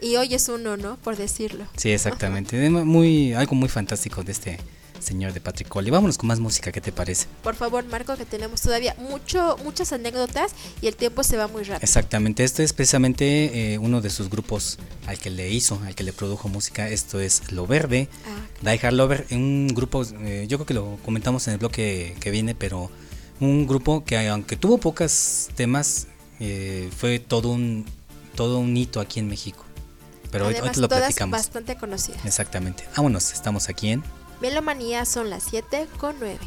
Y 0.00 0.16
hoy 0.16 0.34
es 0.34 0.48
uno, 0.48 0.76
¿no? 0.76 0.96
Por 0.96 1.16
decirlo. 1.16 1.64
Sí, 1.76 1.90
exactamente. 1.90 2.68
Muy, 2.70 3.32
algo 3.32 3.54
muy 3.54 3.68
fantástico 3.68 4.22
de 4.22 4.32
este 4.32 4.58
señor 5.00 5.32
de 5.32 5.40
Patrick 5.40 5.68
Cole. 5.68 5.90
Vámonos 5.90 6.18
con 6.18 6.26
más 6.26 6.40
música, 6.40 6.72
¿qué 6.72 6.80
te 6.80 6.92
parece? 6.92 7.26
Por 7.42 7.54
favor, 7.54 7.84
Marco, 7.84 8.16
que 8.16 8.24
tenemos 8.24 8.60
todavía 8.60 8.94
mucho, 8.98 9.56
muchas 9.62 9.92
anécdotas 9.92 10.52
y 10.80 10.88
el 10.88 10.96
tiempo 10.96 11.22
se 11.22 11.36
va 11.36 11.48
muy 11.48 11.62
rápido. 11.62 11.80
Exactamente, 11.82 12.44
este 12.44 12.64
es 12.64 12.72
precisamente 12.72 13.74
eh, 13.74 13.78
uno 13.78 14.00
de 14.00 14.10
sus 14.10 14.28
grupos 14.30 14.78
al 15.06 15.18
que 15.18 15.30
le 15.30 15.50
hizo, 15.50 15.80
al 15.84 15.94
que 15.94 16.02
le 16.02 16.12
produjo 16.12 16.48
música. 16.48 16.88
Esto 16.88 17.20
es 17.20 17.52
Lo 17.52 17.66
Verde, 17.66 18.08
Ah, 18.26 18.70
Die 18.70 18.86
Hard 18.86 18.94
Lover, 18.94 19.26
un 19.30 19.68
grupo, 19.68 20.02
eh, 20.22 20.46
yo 20.48 20.58
creo 20.58 20.66
que 20.66 20.74
lo 20.74 20.98
comentamos 21.04 21.46
en 21.46 21.54
el 21.54 21.58
bloque 21.58 22.16
que 22.20 22.30
viene, 22.30 22.54
pero 22.54 22.90
un 23.38 23.66
grupo 23.66 24.04
que 24.04 24.28
aunque 24.28 24.56
tuvo 24.56 24.78
pocos 24.78 25.50
temas, 25.54 26.08
eh, 26.40 26.90
fue 26.96 27.18
todo 27.18 27.50
un, 27.50 27.84
todo 28.34 28.58
un 28.58 28.76
hito 28.76 29.00
aquí 29.00 29.20
en 29.20 29.28
México. 29.28 29.65
Pero 30.30 30.46
hoy, 30.46 30.54
hoy 30.54 30.56
Además, 30.58 30.74
te 30.74 30.80
lo 30.80 30.88
todas 30.88 31.02
platicamos. 31.04 31.38
bastante 31.38 31.76
conocidas. 31.76 32.24
Exactamente. 32.24 32.86
Vámonos, 32.96 33.32
estamos 33.32 33.68
aquí 33.68 33.90
en... 33.90 34.02
Melomanía 34.40 35.04
son 35.04 35.30
las 35.30 35.44
7 35.44 35.88
con 35.98 36.16
9. 36.18 36.38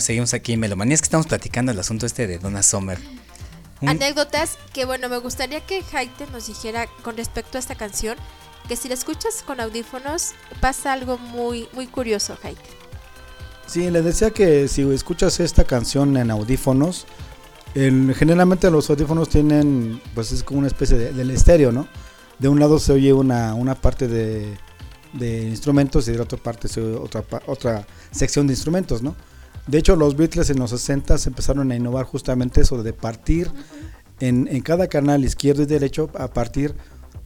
Bueno, 0.00 0.06
seguimos 0.06 0.34
aquí 0.34 0.54
en 0.54 0.60
Melomanía. 0.60 0.94
Es 0.94 1.02
que 1.02 1.06
estamos 1.06 1.26
platicando 1.26 1.72
el 1.72 1.78
asunto 1.78 2.06
este 2.06 2.26
de 2.26 2.38
Donna 2.38 2.62
Summer. 2.62 2.98
Un- 3.82 3.88
Anécdotas 3.90 4.56
que 4.72 4.84
bueno, 4.86 5.08
me 5.10 5.18
gustaría 5.18 5.60
que 5.66 5.82
Haite 5.92 6.26
nos 6.32 6.46
dijera 6.46 6.86
con 7.02 7.16
respecto 7.16 7.58
a 7.58 7.60
esta 7.60 7.74
canción, 7.74 8.16
que 8.68 8.76
si 8.76 8.88
la 8.88 8.94
escuchas 8.94 9.42
con 9.46 9.60
audífonos 9.60 10.32
pasa 10.60 10.92
algo 10.94 11.18
muy 11.18 11.68
muy 11.74 11.86
curioso, 11.86 12.36
Haite. 12.42 12.60
Sí, 13.66 13.90
les 13.90 14.04
decía 14.04 14.30
que 14.30 14.68
si 14.68 14.82
escuchas 14.90 15.38
esta 15.40 15.64
canción 15.64 16.16
en 16.16 16.30
audífonos, 16.30 17.06
el- 17.74 18.14
generalmente 18.16 18.70
los 18.70 18.88
audífonos 18.90 19.28
tienen, 19.28 20.00
pues 20.14 20.32
es 20.32 20.42
como 20.42 20.58
una 20.60 20.68
especie 20.68 20.96
de, 20.98 21.12
del 21.12 21.30
estéreo, 21.30 21.72
¿no? 21.72 21.86
De 22.38 22.48
un 22.48 22.58
lado 22.58 22.78
se 22.78 22.92
oye 22.92 23.12
una, 23.12 23.54
una 23.54 23.74
parte 23.74 24.08
de, 24.08 24.56
de 25.12 25.42
instrumentos 25.42 26.08
y 26.08 26.12
de 26.12 26.16
la 26.18 26.24
otra 26.24 26.38
parte 26.38 26.68
se 26.68 26.80
oye 26.80 26.96
otra, 26.96 27.22
otra 27.46 27.86
sección 28.10 28.46
de 28.46 28.54
instrumentos, 28.54 29.02
¿no? 29.02 29.14
De 29.66 29.78
hecho, 29.78 29.96
los 29.96 30.16
Beatles 30.16 30.50
en 30.50 30.58
los 30.58 30.70
60 30.70 31.16
empezaron 31.26 31.70
a 31.70 31.76
innovar 31.76 32.04
justamente 32.06 32.60
eso 32.60 32.82
de 32.82 32.92
partir 32.92 33.50
en, 34.20 34.48
en 34.50 34.62
cada 34.62 34.88
canal 34.88 35.24
izquierdo 35.24 35.62
y 35.62 35.66
derecho 35.66 36.10
a 36.14 36.28
partir 36.28 36.74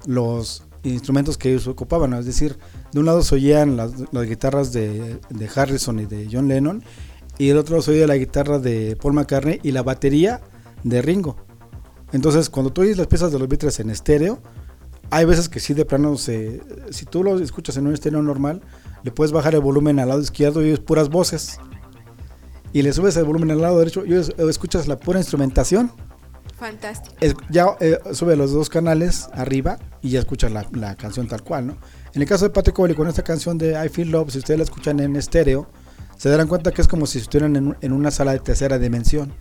los 0.07 0.65
instrumentos 0.83 1.39
que 1.39 1.51
ellos 1.51 1.67
ocupaban, 1.67 2.13
es 2.13 2.27
decir, 2.27 2.59
de 2.93 3.01
un 3.01 3.07
lado 3.07 3.23
se 3.23 3.35
oían 3.37 3.77
las, 3.77 3.93
las 4.13 4.27
guitarras 4.27 4.73
de, 4.73 5.19
de 5.31 5.51
Harrison 5.55 5.99
y 5.99 6.07
de 6.07 6.29
John 6.31 6.49
Lennon 6.49 6.85
y 7.39 7.49
del 7.49 7.59
otro 7.59 7.81
se 7.83 7.93
oía 7.93 8.07
la 8.07 8.17
guitarra 8.17 8.59
de 8.59 8.97
Paul 9.01 9.15
McCartney 9.15 9.61
y 9.63 9.73
la 9.73 9.83
batería 9.83 10.41
de 10.83 11.03
Ringo. 11.03 11.37
Entonces, 12.13 12.49
cuando 12.49 12.73
tú 12.73 12.83
oyes 12.83 12.97
las 12.97 13.09
piezas 13.09 13.33
de 13.33 13.39
los 13.39 13.49
Beatles 13.49 13.81
en 13.81 13.91
estéreo, 13.91 14.41
hay 15.11 15.25
veces 15.25 15.49
que 15.49 15.59
sí 15.59 15.75
de 15.75 15.85
plano 15.85 16.17
se, 16.17 16.61
si 16.91 17.07
tú 17.07 17.25
lo 17.25 17.39
escuchas 17.39 17.77
en 17.77 17.87
un 17.87 17.95
estéreo 17.95 18.23
normal, 18.23 18.63
le 19.03 19.11
puedes 19.11 19.33
bajar 19.33 19.55
el 19.55 19.61
volumen 19.61 19.99
al 19.99 20.09
lado 20.09 20.21
izquierdo 20.21 20.63
y 20.63 20.67
oyes 20.67 20.81
puras 20.81 21.09
voces. 21.09 21.59
Y 22.75 22.83
le 22.83 22.93
subes 22.93 23.17
el 23.17 23.25
volumen 23.25 23.51
al 23.53 23.63
lado 23.63 23.79
derecho 23.79 24.05
y 24.05 24.15
escuchas 24.15 24.87
la 24.89 24.99
pura 24.99 25.19
instrumentación. 25.21 25.91
Fantástico. 26.59 27.15
Es- 27.21 27.35
ya 27.49 27.69
eh, 27.81 27.99
sube 28.13 28.37
los 28.37 28.53
dos 28.53 28.69
canales 28.69 29.29
arriba 29.33 29.79
y 30.03 30.11
ya 30.11 30.19
escuchas 30.19 30.53
la, 30.53 30.67
la 30.73 30.95
canción 30.97 31.27
tal 31.29 31.43
cual, 31.43 31.69
¿no? 31.69 31.77
En 32.15 32.21
el 32.23 32.29
caso 32.29 32.45
de 32.45 32.51
Patrick 32.51 32.77
Cowley 32.77 32.95
con 32.97 33.09
esta 33.09 33.23
canción 33.23 33.59
de 33.59 33.73
I 33.85 33.89
Feel 33.89 34.11
Love, 34.11 34.31
si 34.33 34.39
ustedes 34.39 34.59
la 34.59 34.65
escuchan 34.65 35.01
en 35.01 35.17
estéreo, 35.17 35.69
se 36.17 36.29
darán 36.29 36.49
cuenta 36.49 36.73
que 36.73 36.83
es 36.83 36.89
como 36.89 37.07
si 37.07 37.19
estuvieran 37.19 37.57
en, 37.57 37.77
en 37.81 37.93
una 37.93 38.11
sala 38.11 38.33
de 38.33 38.41
tercera 38.41 38.79
dimensión. 38.79 39.33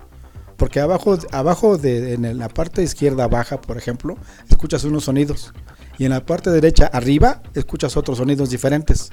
Porque 0.57 0.79
abajo, 0.79 1.17
abajo 1.31 1.77
de, 1.77 2.13
en 2.13 2.37
la 2.37 2.49
parte 2.49 2.83
izquierda 2.83 3.27
baja, 3.27 3.59
por 3.59 3.77
ejemplo, 3.77 4.15
escuchas 4.49 4.83
unos 4.83 5.05
sonidos. 5.05 5.53
Y 5.97 6.05
en 6.05 6.11
la 6.11 6.25
parte 6.25 6.49
derecha 6.51 6.85
arriba, 6.87 7.41
escuchas 7.55 7.97
otros 7.97 8.19
sonidos 8.19 8.49
diferentes. 8.51 9.09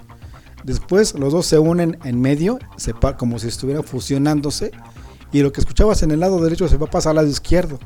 Después 0.65 1.15
los 1.15 1.33
dos 1.33 1.47
se 1.47 1.59
unen 1.59 1.99
en 2.05 2.21
medio, 2.21 2.59
como 3.19 3.39
si 3.39 3.49
estuvieran 3.49 3.85
fusionándose. 3.85 4.73
Y 5.33 5.43
lo 5.43 5.53
que 5.53 5.61
escuchabas 5.61 6.03
en 6.03 6.11
el 6.11 6.21
lado 6.21 6.41
derecho 6.43 6.69
se 6.69 6.77
va 6.77 6.87
a 6.87 6.91
pasar 6.91 7.11
al 7.11 7.17
lado 7.17 7.29
izquierdo. 7.29 7.79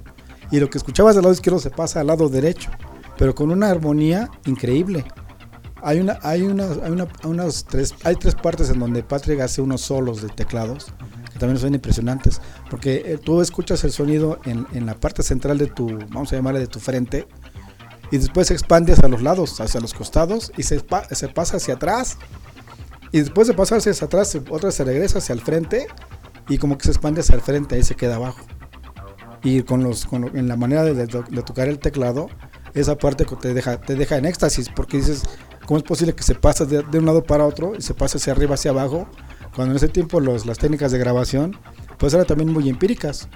Y 0.50 0.60
lo 0.60 0.70
que 0.70 0.78
escuchabas 0.78 1.14
del 1.14 1.22
lado 1.22 1.34
izquierdo 1.34 1.58
se 1.58 1.70
pasa 1.70 2.00
al 2.00 2.06
lado 2.08 2.28
derecho. 2.28 2.70
Pero 3.18 3.34
con 3.34 3.50
una 3.50 3.70
armonía 3.70 4.30
increíble. 4.46 5.04
Hay 5.82 6.00
una, 6.00 6.18
hay 6.22 6.42
una, 6.42 6.64
hay 6.82 6.90
una- 6.90 7.46
tres, 7.68 7.94
hay 8.04 8.16
tres 8.16 8.34
partes 8.34 8.70
en 8.70 8.80
donde 8.80 9.02
Patrick 9.02 9.40
hace 9.40 9.60
unos 9.60 9.82
solos 9.82 10.22
de 10.22 10.28
teclados 10.30 10.86
que 11.30 11.38
también 11.38 11.58
son 11.58 11.74
impresionantes. 11.74 12.40
Porque 12.70 13.02
eh, 13.04 13.18
tú 13.22 13.42
escuchas 13.42 13.84
el 13.84 13.92
sonido 13.92 14.38
en, 14.46 14.66
en 14.72 14.86
la 14.86 14.94
parte 14.94 15.22
central 15.22 15.58
de 15.58 15.66
tu, 15.66 15.98
vamos 16.10 16.32
a 16.32 16.36
llamarle 16.36 16.60
de 16.60 16.68
tu 16.68 16.80
frente, 16.80 17.28
y 18.10 18.18
después 18.18 18.46
se 18.46 18.54
expande 18.54 18.92
hacia 18.92 19.08
los 19.08 19.22
lados, 19.22 19.60
hacia 19.60 19.80
los 19.80 19.92
costados, 19.92 20.52
y 20.56 20.62
se, 20.62 20.82
se 21.10 21.28
pasa 21.28 21.56
hacia 21.56 21.74
atrás. 21.74 22.16
Y 23.14 23.20
después 23.20 23.46
de 23.46 23.54
pasarse 23.54 23.90
hacia 23.90 24.08
atrás, 24.08 24.36
otra 24.50 24.72
se 24.72 24.82
regresa 24.82 25.18
hacia 25.18 25.34
el 25.34 25.40
frente, 25.40 25.86
y 26.48 26.58
como 26.58 26.76
que 26.76 26.86
se 26.86 26.90
expande 26.90 27.20
hacia 27.20 27.36
el 27.36 27.42
frente, 27.42 27.76
ahí 27.76 27.84
se 27.84 27.94
queda 27.94 28.16
abajo. 28.16 28.44
Y 29.44 29.62
con 29.62 29.84
los, 29.84 30.04
con 30.04 30.36
en 30.36 30.48
la 30.48 30.56
manera 30.56 30.82
de, 30.82 30.94
de 30.94 31.06
de 31.06 31.42
tocar 31.42 31.68
el 31.68 31.78
teclado, 31.78 32.28
esa 32.74 32.98
parte 32.98 33.24
te 33.40 33.54
deja, 33.54 33.80
te 33.80 33.94
deja 33.94 34.16
en 34.16 34.24
éxtasis, 34.24 34.68
porque 34.68 34.96
dices, 34.96 35.22
¿cómo 35.64 35.78
es 35.78 35.84
posible 35.84 36.12
que 36.12 36.24
se 36.24 36.34
pase 36.34 36.66
de, 36.66 36.82
de 36.82 36.98
un 36.98 37.06
lado 37.06 37.22
para 37.22 37.46
otro 37.46 37.74
y 37.78 37.82
se 37.82 37.94
pase 37.94 38.16
hacia 38.16 38.32
arriba, 38.32 38.54
hacia 38.54 38.72
abajo? 38.72 39.06
Cuando 39.54 39.74
en 39.74 39.76
ese 39.76 39.86
tiempo 39.86 40.18
los, 40.18 40.44
las 40.44 40.58
técnicas 40.58 40.90
de 40.90 40.98
grabación, 40.98 41.56
pues 41.98 42.14
eran 42.14 42.26
también 42.26 42.52
muy 42.52 42.68
empíricas. 42.68 43.28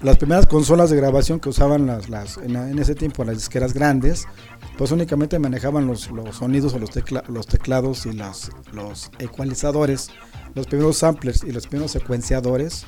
Las 0.00 0.16
primeras 0.16 0.46
consolas 0.46 0.90
de 0.90 0.96
grabación 0.96 1.40
que 1.40 1.48
usaban 1.48 1.86
las, 1.86 2.08
las, 2.08 2.36
en, 2.36 2.54
en 2.54 2.78
ese 2.78 2.94
tiempo 2.94 3.24
las 3.24 3.34
disqueras 3.34 3.74
grandes, 3.74 4.28
pues 4.76 4.90
únicamente 4.90 5.38
manejaban 5.38 5.86
los, 5.86 6.10
los 6.10 6.36
sonidos 6.36 6.74
o 6.74 6.78
los, 6.78 6.90
tecla- 6.90 7.24
los 7.28 7.46
teclados 7.46 8.06
y 8.06 8.12
las, 8.12 8.50
los 8.72 9.10
ecualizadores, 9.18 10.10
los 10.54 10.66
primeros 10.66 10.96
samplers 10.98 11.44
y 11.44 11.52
los 11.52 11.66
primeros 11.66 11.92
secuenciadores 11.92 12.86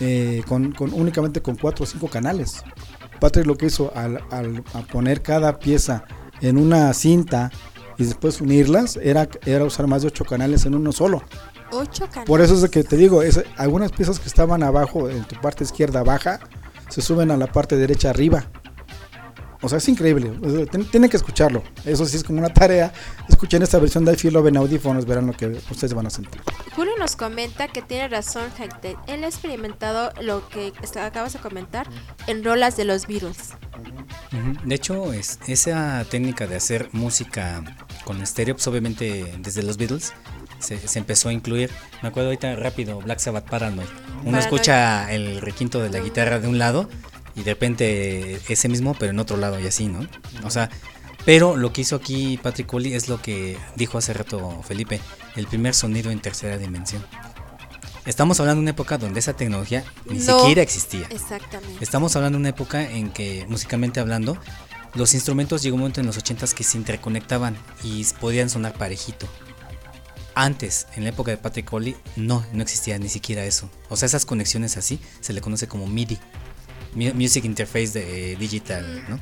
eh, 0.00 0.42
con, 0.48 0.72
con- 0.72 0.92
únicamente 0.92 1.42
con 1.42 1.56
cuatro 1.56 1.84
o 1.84 1.86
cinco 1.86 2.08
canales. 2.08 2.62
Patrick 3.18 3.46
lo 3.46 3.56
que 3.56 3.66
hizo 3.66 3.92
al, 3.94 4.20
al- 4.30 4.64
a 4.74 4.80
poner 4.82 5.22
cada 5.22 5.58
pieza 5.58 6.04
en 6.40 6.56
una 6.58 6.92
cinta 6.94 7.50
y 7.98 8.04
después 8.04 8.40
unirlas 8.40 8.96
era, 8.96 9.28
era 9.44 9.64
usar 9.64 9.86
más 9.86 10.02
de 10.02 10.08
ocho 10.08 10.24
canales 10.24 10.64
en 10.64 10.74
uno 10.74 10.90
solo. 10.92 11.22
Ocho 11.70 12.06
canales. 12.06 12.26
Por 12.26 12.40
eso 12.40 12.54
es 12.54 12.62
de 12.62 12.70
que 12.70 12.82
te 12.82 12.96
digo, 12.96 13.22
es, 13.22 13.42
algunas 13.56 13.92
piezas 13.92 14.18
que 14.18 14.26
estaban 14.28 14.62
abajo 14.62 15.08
en 15.10 15.24
tu 15.24 15.38
parte 15.40 15.64
izquierda 15.64 16.02
baja 16.02 16.40
se 16.88 17.02
suben 17.02 17.30
a 17.30 17.36
la 17.36 17.46
parte 17.46 17.76
derecha 17.76 18.10
arriba. 18.10 18.46
O 19.62 19.68
sea, 19.68 19.78
es 19.78 19.88
increíble. 19.88 20.32
o 20.42 20.50
sea, 20.50 20.66
ten- 20.66 20.84
tienen 20.90 21.10
que 21.10 21.16
escucharlo. 21.18 21.62
Eso 21.84 22.06
sí 22.06 22.16
es 22.16 22.24
como 22.24 22.38
una 22.38 22.48
tarea. 22.52 22.92
Escuchen 23.28 23.62
esta 23.62 23.78
versión 23.78 24.04
de 24.04 24.12
I 24.14 24.16
Feel 24.16 24.32
Love 24.34 24.46
en 24.48 24.56
audífonos, 24.56 25.04
verán 25.04 25.26
lo 25.26 25.32
que 25.34 25.46
ustedes 25.70 25.92
van 25.94 26.06
a 26.06 26.10
sentir. 26.10 26.40
Julio 26.74 26.92
nos 26.98 27.14
comenta 27.16 27.68
que 27.68 27.82
tiene 27.82 28.08
razón 28.08 28.44
Haite. 28.58 28.96
Él 29.06 29.22
ha 29.24 29.26
experimentado 29.26 30.12
lo 30.22 30.48
que 30.48 30.72
acabas 31.00 31.32
de 31.34 31.38
comentar 31.40 31.86
en 32.26 32.42
rolas 32.42 32.76
de 32.76 32.84
los 32.86 33.06
Beatles. 33.06 33.50
Ujú. 34.32 34.66
De 34.68 34.74
hecho, 34.74 35.12
es, 35.12 35.38
esa 35.46 36.04
técnica 36.10 36.46
de 36.46 36.56
hacer 36.56 36.88
música 36.92 37.62
con 38.04 38.20
estéreo, 38.22 38.54
pues 38.54 38.66
obviamente 38.66 39.34
desde 39.40 39.62
los 39.62 39.76
Beatles 39.76 40.12
se, 40.58 40.78
se 40.78 40.98
empezó 40.98 41.28
a 41.28 41.32
incluir. 41.32 41.70
Me 42.02 42.08
acuerdo 42.08 42.28
ahorita 42.30 42.54
rápido, 42.56 42.98
Black 43.00 43.18
Sabbath 43.18 43.48
Paranoid. 43.48 43.86
Uno 43.88 44.22
Paranoid. 44.22 44.38
escucha 44.38 45.12
el 45.12 45.40
requinto 45.40 45.80
de 45.80 45.90
la 45.90 45.98
guitarra 46.00 46.38
de 46.38 46.48
un 46.48 46.58
lado 46.58 46.88
y 47.34 47.42
de 47.42 47.52
repente 47.52 48.40
ese 48.48 48.68
mismo, 48.68 48.94
pero 48.98 49.12
en 49.12 49.18
otro 49.18 49.36
lado 49.36 49.58
y 49.60 49.66
así, 49.66 49.86
¿no? 49.86 50.06
O 50.44 50.50
sea, 50.50 50.70
pero 51.24 51.56
lo 51.56 51.72
que 51.72 51.82
hizo 51.82 51.96
aquí 51.96 52.38
Patrick 52.42 52.66
Coley 52.66 52.94
es 52.94 53.08
lo 53.08 53.20
que 53.20 53.56
dijo 53.76 53.98
hace 53.98 54.12
rato 54.14 54.62
Felipe, 54.66 55.00
el 55.36 55.46
primer 55.46 55.74
sonido 55.74 56.10
en 56.10 56.20
tercera 56.20 56.58
dimensión. 56.58 57.04
Estamos 58.06 58.40
hablando 58.40 58.60
de 58.60 58.62
una 58.62 58.70
época 58.70 58.96
donde 58.98 59.20
esa 59.20 59.34
tecnología 59.34 59.84
ni 60.06 60.18
No. 60.20 60.38
siquiera 60.40 60.62
existía. 60.62 61.06
Exactamente. 61.10 61.84
Estamos 61.84 62.16
hablando 62.16 62.36
de 62.38 62.40
una 62.40 62.48
época 62.48 62.82
en 62.90 63.10
que, 63.10 63.44
musicalmente 63.48 64.00
hablando, 64.00 64.38
los 64.94 65.12
instrumentos 65.14 65.62
llegó 65.62 65.74
un 65.74 65.82
momento 65.82 66.00
en 66.00 66.06
los 66.06 66.16
80s 66.18 66.54
que 66.54 66.64
se 66.64 66.78
interconectaban 66.78 67.56
y 67.84 68.04
podían 68.18 68.48
sonar 68.48 68.72
parejito. 68.72 69.28
Antes, 70.34 70.86
en 70.96 71.04
la 71.04 71.10
época 71.10 71.30
de 71.30 71.36
Patrick 71.36 71.66
Coley, 71.66 71.96
no, 72.16 72.44
no 72.52 72.62
existía 72.62 72.98
ni 72.98 73.08
siquiera 73.08 73.44
eso. 73.44 73.68
O 73.90 73.96
sea, 73.96 74.06
esas 74.06 74.24
conexiones 74.24 74.76
así 74.76 74.98
se 75.20 75.32
le 75.32 75.40
conoce 75.42 75.68
como 75.68 75.86
MIDI, 75.86 76.18
Music 76.94 77.44
Interface 77.44 77.88
de, 77.88 78.32
eh, 78.32 78.36
Digital, 78.36 79.04
¿no? 79.08 79.20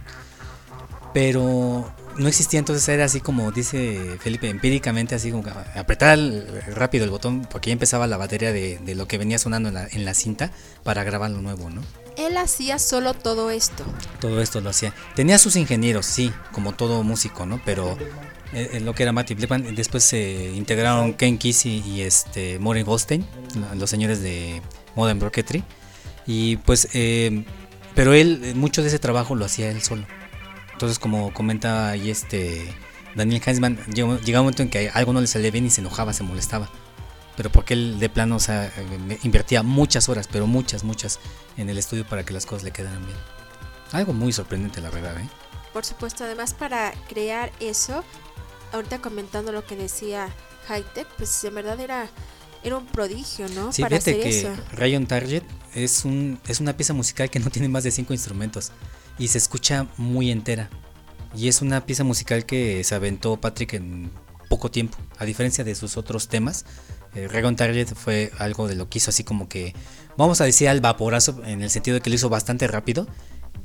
Pero 1.15 1.93
no 2.17 2.29
existía, 2.29 2.59
entonces 2.59 2.87
era 2.89 3.05
así 3.05 3.21
como 3.21 3.51
dice 3.51 4.17
Felipe, 4.21 4.49
empíricamente, 4.51 5.15
así 5.15 5.31
como 5.31 5.45
apretar 5.75 6.19
el- 6.19 6.47
rápido 6.75 7.05
el 7.05 7.11
botón, 7.11 7.47
porque 7.51 7.71
ya 7.71 7.73
empezaba 7.73 8.07
la 8.07 8.17
batería 8.17 8.53
de, 8.53 8.79
de 8.79 8.95
lo 8.95 9.09
que 9.09 9.19
venía 9.19 9.39
sonando 9.39 9.69
en 9.69 9.75
la, 9.77 9.87
en 9.89 10.05
la 10.05 10.15
cinta 10.15 10.51
para 10.83 11.05
grabar 11.05 11.31
lo 11.31 11.41
nuevo, 11.41 11.71
¿no? 11.71 11.83
Él 12.17 12.37
hacía 12.37 12.79
solo 12.81 13.15
todo 13.15 13.51
esto. 13.51 13.85
Todo 14.21 14.43
esto 14.43 14.61
lo 14.61 14.71
hacía. 14.71 14.93
Tenía 15.15 15.39
sus 15.39 15.55
ingenieros, 15.57 16.05
sí, 16.05 16.33
como 16.53 16.73
todo 16.75 17.03
músico, 17.05 17.47
¿no? 17.47 17.61
Pero 17.65 17.97
eh, 18.53 18.71
eh, 18.75 18.81
lo 18.81 18.93
que 18.95 19.05
era 19.05 19.13
Matty 19.13 19.35
Blackman, 19.35 19.75
después 19.77 20.03
se 20.03 20.51
integraron 20.55 21.15
Ken 21.15 21.39
Kesey 21.39 21.79
y 21.87 22.03
este 22.03 22.59
Maureen 22.59 22.85
Goldstein, 22.85 23.25
los 23.77 23.89
señores 23.89 24.21
de 24.21 24.61
Modern 24.97 25.21
Rocketry. 25.21 25.63
Y 26.29 26.59
pues, 26.59 26.89
eh, 26.93 27.45
pero 27.95 28.13
él, 28.13 28.43
eh, 28.45 28.55
mucho 28.55 28.83
de 28.83 28.89
ese 28.89 28.99
trabajo 28.99 29.35
lo 29.35 29.47
hacía 29.47 29.71
él 29.71 29.83
solo. 29.83 30.07
Entonces, 30.75 30.99
como 30.99 31.33
comenta 31.33 31.89
ahí 31.89 32.11
este 32.11 32.73
Daniel 33.17 33.43
Heinzman, 33.45 33.79
llegó, 33.87 34.19
llegaba 34.21 34.43
un 34.43 34.47
momento 34.47 34.63
en 34.63 34.69
que 34.69 34.91
algo 34.91 35.15
no 35.15 35.23
le 35.23 35.27
salía 35.27 35.51
bien 35.51 35.67
y 35.67 35.71
se 35.71 35.81
enojaba, 35.81 36.13
se 36.13 36.23
molestaba. 36.23 36.69
Pero 37.35 37.51
porque 37.51 37.73
él 37.73 37.99
de 37.99 38.11
plano, 38.11 38.37
o 38.37 38.41
sea, 38.41 38.67
eh, 38.67 39.19
invertía 39.23 39.63
muchas 39.63 40.11
horas, 40.11 40.29
pero 40.31 40.47
muchas, 40.47 40.85
muchas, 40.85 41.19
en 41.57 41.71
el 41.71 41.79
estudio 41.79 42.07
para 42.07 42.25
que 42.25 42.35
las 42.35 42.45
cosas 42.45 42.63
le 42.63 42.73
quedaran 42.73 43.05
bien. 43.07 43.19
Algo 43.93 44.13
muy 44.13 44.33
sorprendente, 44.33 44.83
la 44.83 44.91
verdad, 44.91 45.19
¿eh? 45.19 45.29
Por 45.73 45.85
supuesto, 45.85 46.25
además 46.25 46.53
para 46.53 46.93
crear 47.09 47.51
eso, 47.59 48.05
ahorita 48.73 48.99
comentando 48.99 49.51
lo 49.51 49.65
que 49.65 49.77
decía 49.77 50.29
Hightech, 50.69 51.09
pues 51.17 51.43
en 51.45 51.55
verdad 51.55 51.81
era, 51.81 52.11
era 52.63 52.77
un 52.77 52.87
prodigio, 52.87 53.49
¿no? 53.49 53.73
Sí, 53.73 53.81
para 53.81 53.99
fíjate 53.99 54.11
hacer 54.11 54.23
que 54.23 54.41
eso. 54.41 54.63
Rayon 54.73 55.07
Target 55.07 55.45
es, 55.85 56.05
un, 56.05 56.39
es 56.49 56.61
una 56.61 56.77
pieza 56.77 56.93
musical 56.93 57.31
que 57.31 57.41
no 57.41 57.51
tiene 57.51 57.69
más 57.69 57.85
de 57.85 57.91
cinco 57.91 58.13
instrumentos 58.13 58.73
y 59.19 59.29
se 59.29 59.39
escucha 59.39 59.87
muy 59.97 60.31
entera. 60.31 60.71
Y 61.35 61.49
es 61.49 61.61
una 61.61 61.85
pieza 61.85 62.05
musical 62.05 62.47
que 62.47 62.83
se 62.85 62.95
aventó 62.95 63.41
Patrick 63.41 63.75
en 63.75 64.11
poco 64.49 64.71
tiempo, 64.71 64.97
a 65.19 65.25
diferencia 65.25 65.63
de 65.63 65.75
sus 65.75 65.97
otros 65.97 66.29
temas. 66.29 66.65
Eh, 67.15 67.29
Regon 67.29 67.57
Target 67.57 67.89
fue 67.95 68.33
algo 68.39 68.67
de 68.67 68.75
lo 68.75 68.89
que 68.89 68.99
hizo 68.99 69.11
así 69.11 69.25
como 69.25 69.49
que, 69.49 69.75
vamos 70.17 70.41
a 70.41 70.45
decir 70.45 70.69
al 70.69 70.81
vaporazo, 70.81 71.43
en 71.45 71.63
el 71.63 71.71
sentido 71.71 71.97
de 71.97 72.01
que 72.01 72.11
lo 72.11 72.17
hizo 72.17 72.29
bastante 72.29 72.67
rápido 72.67 73.07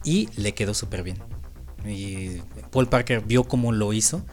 y 0.04 0.30
le 0.36 0.54
quedó 0.54 0.74
súper 0.74 1.04
bien. 1.04 1.20
Paul 2.72 2.88
Parker 2.88 3.22
vio 3.22 3.44
cómo 3.44 3.72
lo 3.72 3.92
hizo 3.94 4.26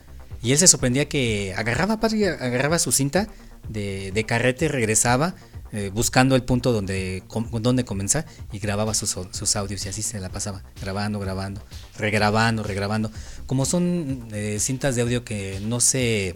y 0.43 0.53
él 0.53 0.59
se 0.59 0.69
sorprendía 0.69 1.09
que 1.09 1.55
agarraba, 1.57 1.95
agarraba 1.95 2.79
su 2.79 2.93
cinta 2.93 3.29
de, 3.69 4.13
de 4.13 4.25
carrete, 4.25 4.69
regresaba 4.69 5.35
eh, 5.73 5.91
buscando 5.93 6.35
el 6.37 6.43
punto 6.43 6.73
donde, 6.73 7.23
com- 7.29 7.49
donde 7.61 7.85
comenzar 7.85 8.27
y 8.53 8.59
grababa 8.59 8.95
sus, 8.95 9.17
sus 9.31 9.57
audios 9.57 9.85
y 9.87 9.89
así 9.89 10.03
se 10.03 10.19
la 10.21 10.29
pasaba, 10.29 10.63
grabando, 10.81 11.19
grabando, 11.21 11.63
regrabando, 11.99 12.63
regrabando. 12.63 13.11
Como 13.47 13.65
son 13.67 14.29
eh, 14.33 14.59
cintas 14.61 14.97
de 14.97 15.03
audio 15.03 15.25
que 15.25 15.61
no 15.61 15.81
se, 15.81 16.35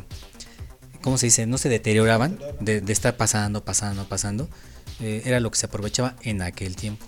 ¿cómo 1.02 1.18
se 1.18 1.26
dice? 1.26 1.46
No 1.46 1.58
se 1.58 1.68
deterioraban 1.68 2.38
de, 2.60 2.80
de 2.80 2.92
estar 2.92 3.16
pasando, 3.16 3.64
pasando, 3.64 4.08
pasando, 4.08 4.48
eh, 5.00 5.22
era 5.24 5.40
lo 5.40 5.50
que 5.50 5.58
se 5.58 5.66
aprovechaba 5.66 6.16
en 6.22 6.42
aquel 6.42 6.76
tiempo. 6.76 7.04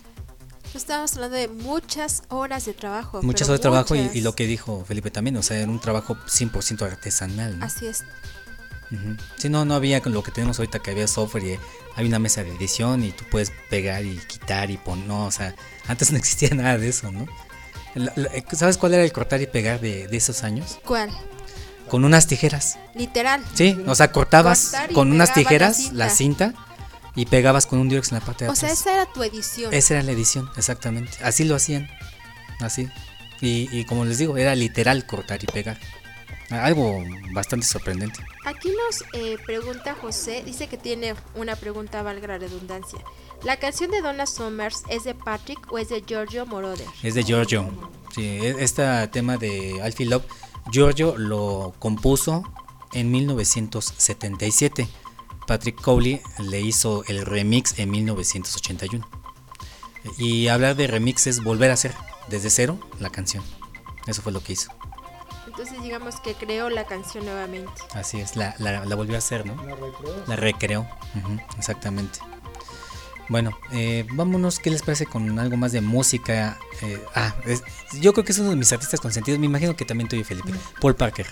Estábamos 0.75 1.15
hablando 1.15 1.37
de 1.37 1.49
muchas 1.49 2.25
horas 2.29 2.67
de 2.67 2.75
trabajo. 2.75 3.23
Muchas 3.23 3.49
horas 3.49 3.61
de 3.61 3.63
trabajo 3.63 3.95
y, 3.95 4.21
lo 4.21 4.35
que 4.35 4.47
dijo 4.47 4.85
Felipe 4.87 5.11
también, 5.11 5.37
o 5.37 5.43
sea, 5.43 5.59
era 5.59 5.71
un 5.71 5.81
trabajo 5.81 6.17
100% 6.27 6.83
artesanal. 6.83 7.59
¿no? 7.59 7.65
Así 7.65 7.87
es. 7.87 8.05
Ujú. 8.91 9.17
Sí, 9.37 9.49
no, 9.49 9.65
no 9.65 9.75
había 9.75 10.01
lo 10.05 10.23
que 10.23 10.31
tenemos 10.33 10.59
ahorita 10.59 10.81
que 10.81 10.91
había 10.91 11.09
software 11.09 11.45
y 11.45 11.59
hay 11.97 12.07
una 12.07 12.19
mesa 12.19 12.45
de 12.45 12.51
edición 12.55 13.03
y 13.05 13.11
tú 13.11 13.25
puedes 13.31 13.51
pegar 13.71 14.05
y 14.05 14.17
quitar 14.19 14.71
y 14.71 14.77
poner, 14.77 15.07
no, 15.07 15.27
o 15.27 15.31
sea, 15.33 15.55
antes 15.89 16.11
no 16.13 16.19
existía 16.19 16.51
nada 16.51 16.79
de 16.79 16.89
eso, 16.89 17.11
¿no? 17.11 17.27
La- 17.95 18.13
la- 18.17 18.31
¿Sabes 18.53 18.77
cuál 18.79 18.95
era 18.95 19.03
el 19.03 19.13
cortar 19.13 19.41
y 19.41 19.47
pegar 19.47 19.81
de, 19.81 20.07
de 20.07 20.17
esos 20.17 20.45
años? 20.45 20.79
¿Cuál? 20.85 21.11
Con 21.89 22.05
unas 22.05 22.27
tijeras. 22.27 22.79
Literal. 22.95 23.43
Sí, 23.55 23.77
o 23.87 23.95
sea, 23.95 24.13
cortabas 24.13 24.73
con 24.93 25.11
unas 25.13 25.29
la 25.31 25.35
tijeras 25.35 25.77
cinta. 25.77 25.95
la 25.95 26.11
cinta 26.11 26.55
y 27.15 27.27
pegabas 27.27 27.65
con 27.67 27.79
un 27.79 27.89
Durex 27.89 28.13
en 28.13 28.19
la 28.19 28.25
parte 28.25 28.45
de 28.45 28.51
O 28.51 28.53
atrás. 28.53 28.79
sea, 28.79 28.93
esa 28.93 29.03
era 29.03 29.13
tu 29.13 29.23
edición. 29.23 29.73
Esa 29.73 29.95
era 29.95 30.03
la 30.03 30.13
edición, 30.13 30.51
exactamente. 30.57 31.13
Así 31.23 31.45
lo 31.45 31.55
hacían. 31.55 31.89
Así. 32.61 32.89
Y, 33.41 33.69
y 33.71 33.85
como 33.85 34.05
les 34.05 34.19
digo, 34.19 34.37
era 34.37 34.55
literal 34.55 35.07
cortar 35.07 35.43
y 35.43 35.47
pegar. 35.47 35.79
Algo 36.51 37.03
bastante 37.33 37.67
sorprendente. 37.67 38.21
Aquí 38.45 38.69
nos 38.69 39.05
eh, 39.13 39.37
pregunta 39.45 39.97
José, 40.01 40.43
dice 40.45 40.69
que 40.69 40.77
tiene 40.77 41.15
una 41.35 41.57
pregunta, 41.57 42.03
valga 42.03 42.29
la 42.29 42.39
redundancia. 42.39 43.01
¿La 43.43 43.57
canción 43.57 43.91
de 43.91 44.01
Donna 44.01 44.27
Summers 44.27 44.85
es 44.89 45.05
de 45.05 45.15
Patrick 45.15 45.59
o 45.73 45.79
es 45.79 45.89
de 45.89 46.03
Giorgio 46.07 46.47
Moroder? 46.47 46.87
Es 47.03 47.15
de 47.15 47.25
Giorgio. 47.25 47.69
Sí, 48.15 48.39
este 48.43 48.85
tema 49.09 49.37
de 49.37 49.81
Alfie 49.83 50.07
Love, 50.07 50.25
Giorgio 50.71 51.17
lo 51.17 51.75
compuso 51.79 52.45
en 52.93 53.11
1977. 53.11 54.89
Patrick 55.47 55.81
Cowley 55.81 56.21
le 56.39 56.61
hizo 56.61 57.05
el 57.07 57.27
remix 57.27 57.79
en 57.79 57.91
1981. 57.91 59.07
Y 60.19 60.49
hablar 60.49 60.77
de 60.77 60.87
remix 60.87 61.27
es 61.27 61.43
volver 61.43 61.71
a 61.71 61.75
hacer 61.75 61.93
desde 62.29 62.51
cero 62.51 62.79
la 63.01 63.11
canción. 63.11 63.43
Eso 64.07 64.23
fue 64.23 64.33
lo 64.33 64.43
que 64.43 64.53
hizo. 64.53 64.71
Entonces 65.57 65.83
digamos 65.83 66.21
que 66.21 66.35
creó 66.35 66.69
la 66.69 66.85
canción 66.85 67.25
nuevamente. 67.25 67.71
Así 67.95 68.21
es, 68.21 68.37
la, 68.37 68.55
la- 68.59 68.85
la 68.85 68.95
volvió 68.95 69.15
a 69.15 69.19
hacer, 69.19 69.47
¿no? 69.47 69.57
La 70.27 70.37
recreó. 70.37 70.83
Ujú, 70.83 71.39
exactamente. 71.59 72.19
Bueno, 73.29 73.59
eh, 73.73 74.07
vámonos, 74.13 74.59
¿qué 74.61 74.71
les 74.71 74.83
parece 74.83 75.07
con 75.07 75.39
algo 75.39 75.57
más 75.57 75.73
de 75.73 75.81
música? 75.81 76.59
Eh, 76.83 77.03
ah, 77.15 77.35
es- 77.47 77.63
yo 78.01 78.13
creo 78.13 78.25
que 78.25 78.33
es 78.33 78.39
uno 78.39 78.51
de 78.51 78.57
mis 78.57 78.73
artistas 78.73 79.01
consentidos, 79.01 79.41
me 79.41 79.47
imagino 79.47 79.75
que 79.75 79.85
también 79.85 80.09
tuyo, 80.09 80.25
Felipe. 80.25 80.53
Paul 80.81 80.95
Parker. 80.95 81.27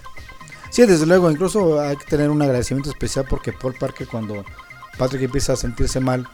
Sí, 0.70 0.84
desde 0.86 1.06
luego, 1.06 1.30
incluso 1.30 1.80
hay 1.80 1.96
que 1.96 2.04
tener 2.06 2.30
un 2.30 2.42
agradecimiento 2.42 2.90
especial 2.90 3.26
porque 3.28 3.52
Paul 3.52 3.74
Parker 3.74 4.08
cuando 4.08 4.44
Patrick 4.98 5.22
empieza 5.22 5.52
a 5.52 5.56
sentirse 5.56 6.00
mal, 6.00 6.26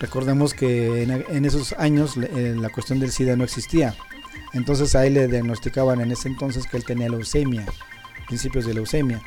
recordemos 0.00 0.52
que 0.54 1.02
en, 1.04 1.10
en 1.28 1.44
esos 1.44 1.74
años 1.74 2.16
eh, 2.16 2.56
la 2.58 2.70
cuestión 2.70 2.98
del 2.98 3.12
SIDA 3.12 3.36
no 3.36 3.44
existía. 3.44 3.94
Entonces 4.52 4.94
a 4.94 5.04
él 5.06 5.14
le 5.14 5.26
diagnosticaban 5.28 6.00
en 6.00 6.12
ese 6.12 6.28
entonces 6.28 6.66
que 6.66 6.76
él 6.76 6.84
tenía 6.84 7.08
leucemia, 7.08 7.66
principios 8.26 8.66
de 8.66 8.74
leucemia. 8.74 9.20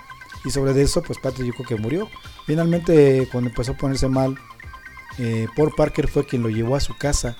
Y 0.46 0.52
sobre 0.52 0.80
eso, 0.82 1.02
pues 1.02 1.20
Patrick 1.20 1.54
creo 1.56 1.68
que 1.68 1.76
murió. 1.76 2.10
Finalmente, 2.46 3.28
cuando 3.32 3.50
empezó 3.50 3.74
a 3.74 3.78
ponerse 3.78 4.08
mal, 4.08 4.36
eh, 5.18 5.48
Paul 5.56 5.74
Parker 5.76 6.08
fue 6.08 6.26
quien 6.26 6.44
lo 6.44 6.50
llevó 6.50 6.76
a 6.76 6.80
su 6.80 6.96
casa. 6.98 7.36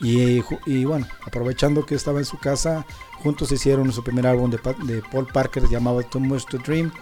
Y, 0.00 0.40
ju- 0.40 0.58
y 0.66 0.84
bueno, 0.84 1.06
aprovechando 1.24 1.86
que 1.86 1.94
estaba 1.94 2.18
en 2.18 2.24
su 2.24 2.36
casa, 2.38 2.84
juntos 3.22 3.52
hicieron 3.52 3.92
su 3.92 4.02
primer 4.02 4.26
álbum 4.26 4.50
de, 4.50 4.58
de 4.84 5.00
Paul 5.10 5.28
Parker 5.28 5.68
llamado 5.68 6.02
Too 6.02 6.20
Much 6.20 6.44
to 6.46 6.58
Dream. 6.58 6.92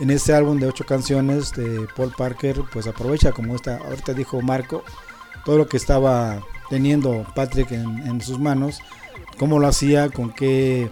En 0.00 0.10
este 0.10 0.34
álbum 0.34 0.58
de 0.60 0.66
ocho 0.66 0.84
canciones 0.84 1.52
de 1.52 1.86
Paul 1.96 2.12
Parker, 2.16 2.62
pues 2.72 2.86
aprovecha 2.86 3.32
como 3.32 3.54
esta, 3.56 3.78
ahorita 3.78 4.12
dijo 4.12 4.40
Marco, 4.42 4.84
todo 5.44 5.56
lo 5.56 5.66
que 5.68 5.76
estaba 5.76 6.40
teniendo 6.68 7.24
Patrick 7.34 7.72
en, 7.72 8.06
en 8.06 8.20
sus 8.20 8.38
manos, 8.38 8.80
cómo 9.38 9.58
lo 9.58 9.66
hacía, 9.68 10.08
con 10.10 10.32
qué 10.32 10.90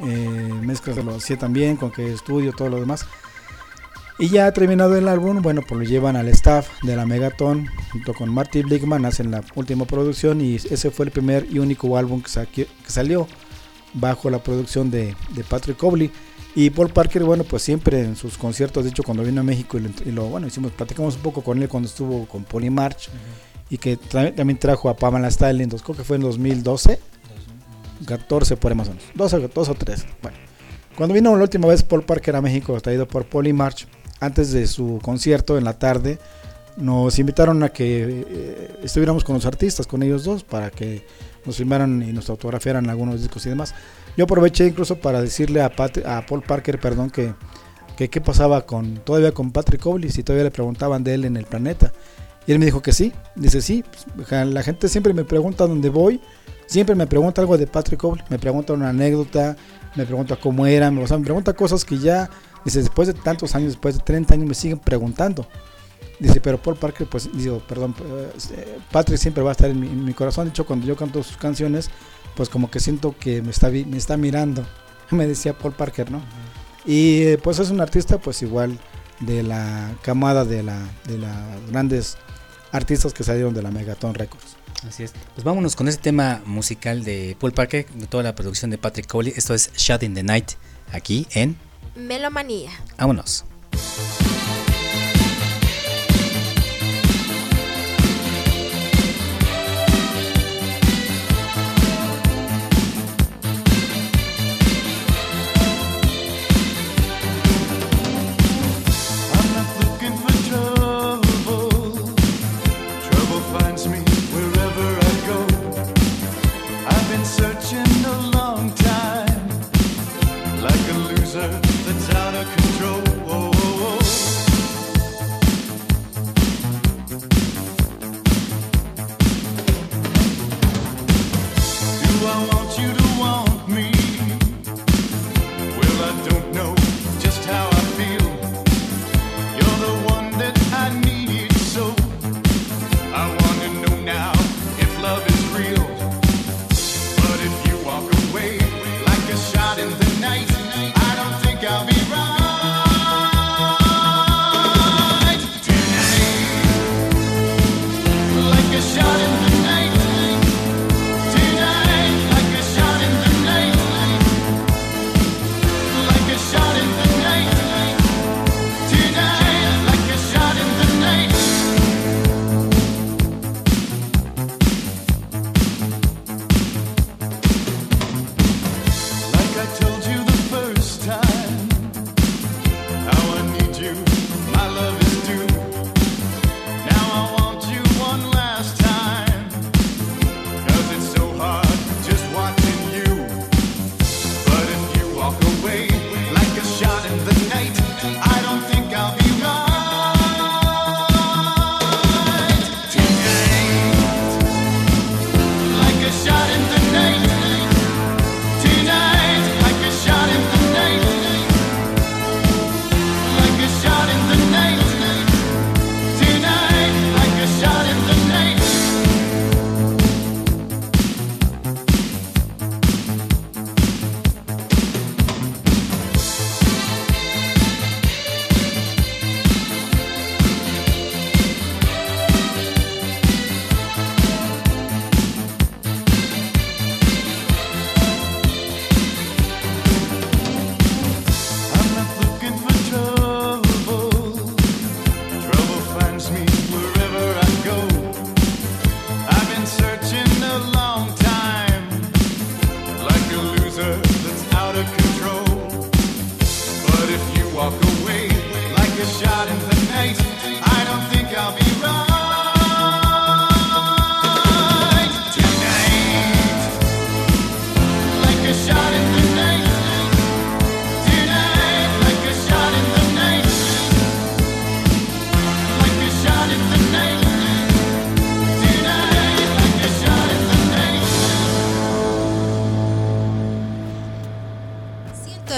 eh, 0.00 0.50
mezclas 0.62 0.96
lo 1.04 1.14
hacía 1.16 1.38
también, 1.38 1.76
con 1.76 1.90
qué 1.90 2.12
estudio, 2.12 2.52
todo 2.52 2.68
lo 2.68 2.80
demás. 2.80 3.06
Y 4.18 4.28
ya 4.28 4.52
terminado 4.52 4.96
el 4.96 5.08
álbum, 5.08 5.42
bueno, 5.42 5.62
pues 5.66 5.78
lo 5.80 5.84
llevan 5.84 6.14
al 6.14 6.28
staff 6.28 6.68
de 6.82 6.94
la 6.94 7.04
Megaton 7.04 7.66
junto 7.90 8.14
con 8.14 8.32
Marty 8.32 8.62
Blickman, 8.62 9.04
hacen 9.06 9.32
la 9.32 9.42
última 9.56 9.86
producción 9.86 10.40
y 10.40 10.54
ese 10.54 10.90
fue 10.92 11.06
el 11.06 11.10
primer 11.10 11.48
y 11.50 11.58
único 11.58 11.96
álbum 11.96 12.22
que, 12.52 12.68
salió 12.86 13.26
bajo 13.92 14.30
la 14.30 14.40
producción 14.42 14.90
de, 14.90 15.16
de 15.30 15.42
Patrick 15.44 15.76
Cobley. 15.76 16.12
Y 16.56 16.70
Paul 16.70 16.90
Parker, 16.90 17.24
bueno, 17.24 17.42
pues 17.42 17.64
siempre 17.64 18.00
en 18.02 18.14
sus 18.14 18.38
conciertos, 18.38 18.84
de 18.84 18.90
hecho 18.90 19.02
cuando 19.02 19.24
vino 19.24 19.40
a 19.40 19.44
México 19.44 19.76
y 19.78 19.80
lo, 19.80 19.90
y 20.06 20.12
lo- 20.12 20.26
bueno, 20.28 20.46
hicimos, 20.46 20.70
platicamos 20.70 21.16
un 21.16 21.22
poco 21.22 21.42
con 21.42 21.60
él 21.60 21.68
cuando 21.68 21.88
estuvo 21.88 22.26
con 22.26 22.44
Polymarch 22.44 23.08
y 23.68 23.78
que 23.78 23.98
tra- 23.98 24.32
también 24.32 24.58
trajo 24.60 24.88
a 24.88 24.94
Pamela 24.94 25.28
Styling, 25.28 25.62
entonces 25.62 25.84
creo 25.84 25.96
que 25.96 26.04
fue 26.04 26.14
en 26.14 26.22
2012, 26.22 27.00
14 28.06 28.56
por 28.56 28.74
menos, 28.74 28.90
12, 29.14 29.48
2 29.54 29.68
o 29.68 29.74
3, 29.74 30.06
bueno. 30.22 30.36
Cuando 30.96 31.14
vino 31.14 31.34
la 31.36 31.42
última 31.42 31.66
vez 31.66 31.82
Paul 31.82 32.02
Parker 32.04 32.36
a 32.36 32.40
México, 32.40 32.80
traído 32.80 33.06
por 33.08 33.24
Polymarch, 33.26 33.86
antes 34.20 34.52
de 34.52 34.66
su 34.66 35.00
concierto 35.02 35.58
en 35.58 35.64
la 35.64 35.78
tarde, 35.78 36.18
nos 36.76 37.18
invitaron 37.18 37.62
a 37.62 37.68
que 37.70 38.24
eh, 38.28 38.76
estuviéramos 38.82 39.24
con 39.24 39.34
los 39.34 39.46
artistas, 39.46 39.86
con 39.86 40.02
ellos 40.02 40.24
dos, 40.24 40.44
para 40.44 40.70
que 40.70 41.04
nos 41.44 41.56
firmaran 41.56 42.02
y 42.02 42.12
nos 42.12 42.30
autografiaran 42.30 42.88
algunos 42.90 43.20
discos 43.20 43.44
y 43.46 43.48
demás. 43.48 43.74
Yo 44.16 44.24
aproveché 44.24 44.66
incluso 44.66 44.96
para 44.96 45.20
decirle 45.20 45.62
a, 45.62 45.74
Pat- 45.74 46.04
a 46.06 46.24
Paul 46.26 46.42
Parker, 46.42 46.78
perdón, 46.78 47.10
que, 47.10 47.34
que 47.96 48.08
qué 48.08 48.20
pasaba 48.20 48.64
con 48.64 48.96
todavía 48.98 49.32
con 49.32 49.50
Patrick 49.50 49.80
Cowley, 49.82 50.10
si 50.10 50.22
todavía 50.22 50.44
le 50.44 50.50
preguntaban 50.52 51.02
de 51.04 51.14
él 51.14 51.24
en 51.24 51.36
el 51.36 51.44
planeta. 51.44 51.92
Y 52.46 52.52
él 52.52 52.58
me 52.60 52.66
dijo 52.66 52.82
que 52.82 52.92
sí. 52.92 53.12
Dice, 53.34 53.60
sí, 53.62 53.84
pues, 54.14 54.30
la 54.46 54.62
gente 54.62 54.88
siempre 54.88 55.12
me 55.12 55.24
pregunta 55.24 55.66
dónde 55.66 55.88
voy, 55.88 56.20
siempre 56.66 56.94
me 56.94 57.06
pregunta 57.06 57.40
algo 57.40 57.56
de 57.58 57.66
Patrick 57.66 58.00
Cowley, 58.00 58.24
me 58.28 58.38
pregunta 58.38 58.72
una 58.72 58.90
anécdota, 58.90 59.56
me 59.94 60.04
pregunta 60.04 60.36
cómo 60.36 60.66
era, 60.66 60.90
o 60.90 61.06
sea, 61.06 61.18
me 61.18 61.24
pregunta 61.24 61.52
cosas 61.52 61.84
que 61.84 61.98
ya, 61.98 62.30
dice, 62.64 62.80
después 62.80 63.08
de 63.08 63.14
tantos 63.14 63.54
años, 63.54 63.72
después 63.72 63.96
de 63.96 64.02
30 64.02 64.34
años 64.34 64.46
me 64.46 64.54
siguen 64.54 64.78
preguntando. 64.78 65.46
Dice, 66.20 66.40
pero 66.40 66.62
Paul 66.62 66.76
Parker, 66.76 67.08
pues, 67.08 67.28
digo, 67.32 67.60
perdón, 67.66 67.94
eh, 68.52 68.78
Patrick 68.92 69.18
siempre 69.18 69.42
va 69.42 69.50
a 69.50 69.52
estar 69.52 69.68
en 69.68 69.80
mi, 69.80 69.88
en 69.88 70.04
mi 70.04 70.14
corazón. 70.14 70.44
De 70.44 70.50
hecho, 70.50 70.64
cuando 70.64 70.86
yo 70.86 70.96
canto 70.96 71.22
sus 71.24 71.36
canciones, 71.36 71.90
pues 72.36 72.48
como 72.48 72.70
que 72.70 72.80
siento 72.80 73.16
que 73.18 73.42
me 73.42 73.50
está, 73.50 73.68
me 73.70 73.96
está 73.96 74.16
mirando. 74.16 74.64
Me 75.10 75.26
decía 75.26 75.52
Paul 75.52 75.74
Parker, 75.74 76.10
¿no? 76.10 76.22
Y 76.86 77.22
eh, 77.22 77.38
pues 77.42 77.58
es 77.58 77.70
un 77.70 77.80
artista, 77.80 78.18
pues 78.18 78.42
igual 78.42 78.78
de 79.20 79.42
la 79.42 79.92
camada 80.02 80.44
de 80.44 80.62
la 80.62 80.78
de 81.06 81.18
las 81.18 81.70
grandes 81.70 82.16
artistas 82.72 83.12
que 83.14 83.22
salieron 83.22 83.54
de 83.54 83.62
la 83.62 83.70
Megaton 83.70 84.14
Records. 84.14 84.53
Así 84.88 85.04
es. 85.04 85.12
Pues 85.34 85.44
vámonos 85.44 85.76
con 85.76 85.88
ese 85.88 85.98
tema 85.98 86.42
musical 86.44 87.04
de 87.04 87.36
Paul 87.38 87.52
Parker, 87.52 87.86
de 87.86 88.06
toda 88.06 88.22
la 88.22 88.34
producción 88.34 88.70
de 88.70 88.78
Patrick 88.78 89.06
Cowley. 89.06 89.32
Esto 89.36 89.54
es 89.54 89.72
Shut 89.76 90.02
in 90.02 90.14
the 90.14 90.22
Night, 90.22 90.52
aquí 90.92 91.26
en 91.32 91.56
Melomanía. 91.94 92.70
Vámonos. 92.98 93.44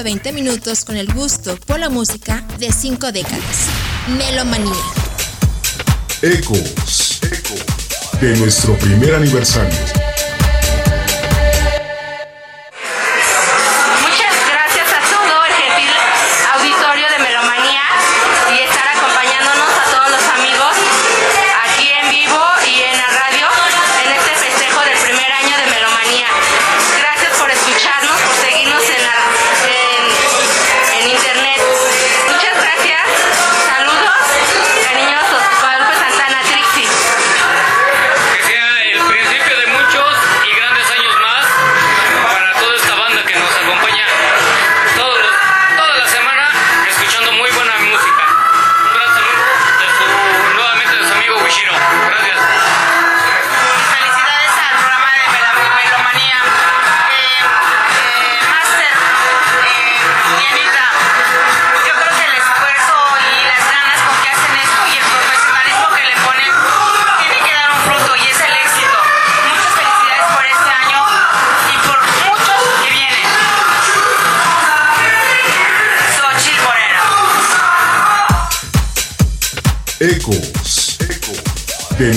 120 0.06 0.32
minutos 0.32 0.84
con 0.84 0.96
el 0.96 1.12
gusto 1.12 1.56
por 1.66 1.80
la 1.80 1.88
música 1.88 2.44
de 2.60 2.70
cinco 2.70 3.10
décadas. 3.10 3.66
Melomanía. 4.16 4.72
Ecos. 6.22 7.18
De 8.20 8.36
nuestro 8.36 8.78
primer 8.78 9.16
aniversario. 9.16 10.05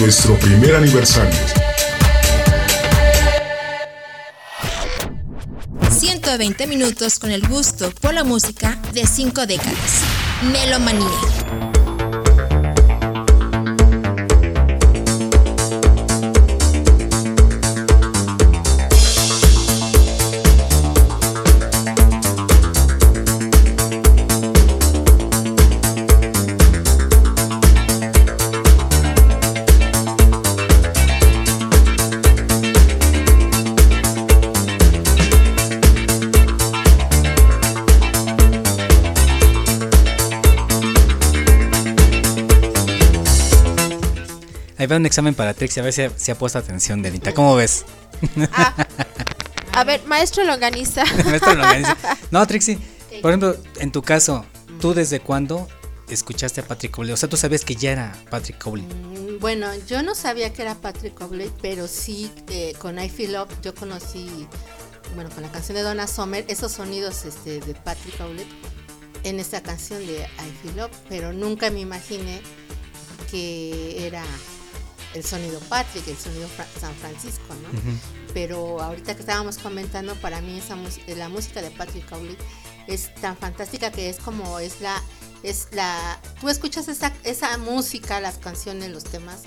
Nuestro 0.10 0.34
primer 0.40 0.76
aniversario. 0.76 1.40
120 5.92 6.66
minutos 6.66 7.20
con 7.20 7.30
el 7.30 7.48
gusto 7.48 7.92
por 8.02 8.16
la 8.16 8.24
música 8.24 8.76
de 8.92 9.06
cinco 9.06 9.46
décadas. 9.46 10.02
Melomanía. 10.52 11.39
Va 44.92 44.96
un 44.98 45.06
examen 45.06 45.36
para 45.36 45.54
Trixie, 45.54 45.82
a 45.82 45.84
ver 45.84 45.94
si, 45.94 46.02
si 46.16 46.32
ha 46.32 46.36
puesto 46.38 46.58
atención, 46.58 47.02
Delita. 47.02 47.34
¿Cómo 47.34 47.56
ves? 47.56 47.86
A 49.74 49.84
ver, 49.84 50.04
maestro 50.06 50.44
Longaniza. 50.44 51.04
Esto 51.34 51.54
lo 51.54 51.64
organiza. 51.64 51.96
no, 52.32 52.46
Trixie, 52.48 52.78
por 53.22 53.32
ejemplo, 53.32 53.56
en 53.80 53.92
tu 53.92 54.02
caso, 54.02 54.46
¿tú 54.82 54.94
desde 54.94 55.20
cuándo 55.20 55.68
escuchaste 56.10 56.62
a 56.62 56.66
Patrick 56.68 56.92
Cowley? 56.92 57.12
O 57.14 57.18
sea, 57.18 57.30
tú 57.30 57.38
sabías 57.38 57.64
que 57.64 57.76
ya 57.76 57.92
era 57.92 58.16
Patrick 58.30 58.58
Cowley. 58.58 58.84
Mm, 58.84 59.40
Bueno, 59.40 59.68
yo 59.88 60.02
no 60.04 60.16
sabía 60.16 60.52
que 60.52 60.64
era 60.64 60.76
Patrick 60.76 61.20
Obley, 61.22 61.52
pero 61.62 61.88
sí 61.88 62.32
eh, 62.50 62.74
con 62.80 63.00
I 63.00 63.10
Feel 63.10 63.34
Love 63.34 63.50
yo 63.62 63.74
conocí, 63.76 64.48
bueno, 65.16 65.30
con 65.30 65.44
la 65.44 65.52
canción 65.52 65.76
de 65.78 65.84
Donna 65.84 66.08
Summer, 66.08 66.44
esos 66.48 66.72
sonidos 66.72 67.26
este, 67.26 67.60
de 67.62 67.74
Patrick 67.76 68.20
Obley 68.20 68.46
en 69.24 69.40
esta 69.40 69.62
canción 69.62 70.00
de 70.06 70.22
I 70.24 70.52
Feel 70.64 70.78
Love, 70.78 70.92
pero 71.08 71.32
nunca 71.32 71.70
me 71.70 71.80
imaginé 71.80 72.42
que 73.32 74.08
era 74.08 74.24
el 75.16 75.24
sonido 75.24 75.60
Patrick, 75.62 76.08
el 76.08 76.18
sonido 76.18 76.48
Fra- 76.48 76.68
San 76.80 76.94
Francisco, 76.96 77.54
¿no? 77.64 77.80
Pero 78.34 78.80
ahorita 78.82 79.16
que 79.16 79.22
estábamos 79.22 79.58
comentando, 79.58 80.16
para 80.16 80.40
mí 80.42 80.60
esa 80.60 80.78
la 81.16 81.30
música 81.30 81.62
de 81.62 81.72
Patrick 81.72 82.08
Cowley 82.10 82.38
es 82.88 83.14
tan 83.16 83.36
fantástica 83.38 83.92
que 83.92 84.10
es 84.10 84.18
como 84.18 84.60
es 84.60 84.82
la 84.82 85.02
es 85.44 85.68
la 85.72 86.20
tú 86.40 86.50
escuchas 86.50 86.88
esa 86.88 87.12
esa 87.24 87.58
música, 87.58 88.20
las 88.20 88.38
canciones, 88.38 88.92
los 88.92 89.04
temas 89.04 89.44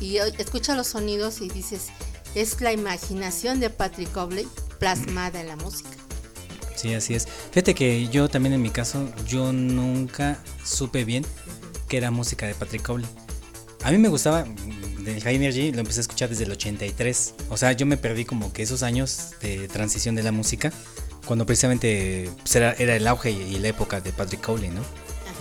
y 0.00 0.16
escuchas 0.18 0.76
los 0.76 0.86
sonidos 0.86 1.40
y 1.40 1.48
dices 1.48 1.88
es 2.34 2.60
la 2.60 2.72
imaginación 2.72 3.60
de 3.60 3.70
Patrick 3.70 4.12
Cowley 4.12 4.46
plasmada 4.78 5.40
en 5.40 5.48
la 5.48 5.56
música. 5.56 5.90
Sí, 6.74 6.92
así 6.92 7.14
es. 7.14 7.26
Fíjate 7.50 7.74
que 7.74 8.08
yo 8.08 8.28
también 8.28 8.52
en 8.52 8.60
mi 8.60 8.68
caso, 8.70 9.08
yo 9.26 9.52
nunca 9.52 10.38
supe 10.62 11.04
bien 11.06 11.24
que 11.88 11.96
era 11.96 12.10
música 12.10 12.46
de 12.46 12.54
Patrick 12.54 12.82
Cowley. 12.82 13.06
A 13.82 13.90
mí 13.90 13.96
me 13.98 14.08
gustaba 14.08 14.44
del 15.06 15.22
High 15.22 15.36
Energy, 15.36 15.72
lo 15.72 15.80
empecé 15.80 16.00
a 16.00 16.02
escuchar 16.02 16.28
desde 16.28 16.44
el 16.44 16.52
83. 16.52 17.34
O 17.48 17.56
sea, 17.56 17.72
yo 17.72 17.86
me 17.86 17.96
perdí 17.96 18.24
como 18.24 18.52
que 18.52 18.62
esos 18.62 18.82
años 18.82 19.30
de 19.40 19.68
transición 19.68 20.14
de 20.14 20.22
la 20.22 20.32
música, 20.32 20.72
cuando 21.24 21.46
precisamente 21.46 22.30
pues, 22.42 22.54
era, 22.56 22.72
era 22.74 22.96
el 22.96 23.06
auge 23.06 23.30
y, 23.30 23.58
la 23.58 23.68
época 23.68 24.00
de 24.00 24.12
Patrick 24.12 24.42
Cowley, 24.42 24.68
¿no? 24.70 24.82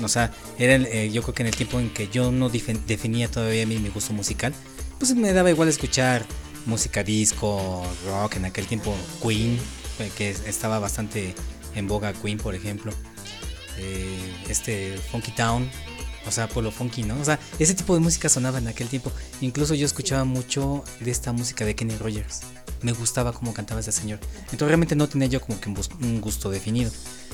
O 0.04 0.08
sea, 0.08 0.32
era 0.60 0.76
el, 0.76 0.86
eh, 0.88 1.10
yo 1.12 1.22
creo 1.22 1.34
que 1.34 1.44
en 1.44 1.48
el 1.48 1.56
tiempo 1.56 1.80
en 1.80 1.90
que 1.90 2.08
yo 2.10 2.32
no 2.32 2.50
definía 2.50 3.30
todavía 3.30 3.66
mi, 3.66 3.78
mi 3.78 3.90
gusto 3.90 4.14
musical, 4.14 4.54
pues 5.00 5.16
me 5.16 5.32
daba 5.34 5.50
igual 5.50 5.70
escuchar 5.70 6.26
música 6.66 7.04
disco, 7.04 7.86
rock, 8.08 8.38
en 8.38 8.46
aquel 8.46 8.66
tiempo 8.66 8.96
Queen, 9.22 9.58
eh, 10.00 10.12
que 10.18 10.30
es- 10.32 10.42
estaba 10.46 10.80
bastante 10.80 11.34
en 11.76 11.88
boga 11.88 12.14
Queen, 12.14 12.38
por 12.38 12.56
ejemplo. 12.56 12.92
Eh, 13.78 14.34
este 14.50 14.98
Funky 15.12 15.32
Town, 15.32 15.70
o 16.28 16.32
sea, 16.32 16.48
Polo 16.48 16.72
Funky, 16.72 17.04
¿no? 17.04 17.20
O 17.20 17.26
sea, 17.26 17.40
ese 17.60 17.74
tipo 17.74 17.94
de 17.94 18.00
música 18.00 18.30
sonaba 18.30 18.58
en 18.58 18.68
aquel 18.68 18.88
tiempo. 18.88 19.12
Incluso 19.42 19.74
yo 19.76 19.86
escuchaba 19.86 20.24
mucho 20.24 20.84
de 21.00 21.12
esta 21.12 21.32
música 21.32 21.66
de 21.66 21.76
Kenny 21.76 21.98
Rogers. 21.98 22.42
Me 22.82 22.92
gustaba 22.92 23.34
cómo 23.34 23.54
cantaba 23.54 23.80
ese 23.80 23.92
señor. 23.92 24.20
Entonces 24.46 24.68
realmente 24.68 24.96
no 24.96 25.08
tenía 25.08 25.28
yo 25.28 25.42
como 25.42 25.60
que 25.60 25.70
un 25.70 26.22
gusto 26.22 26.50
definido. 26.50 26.92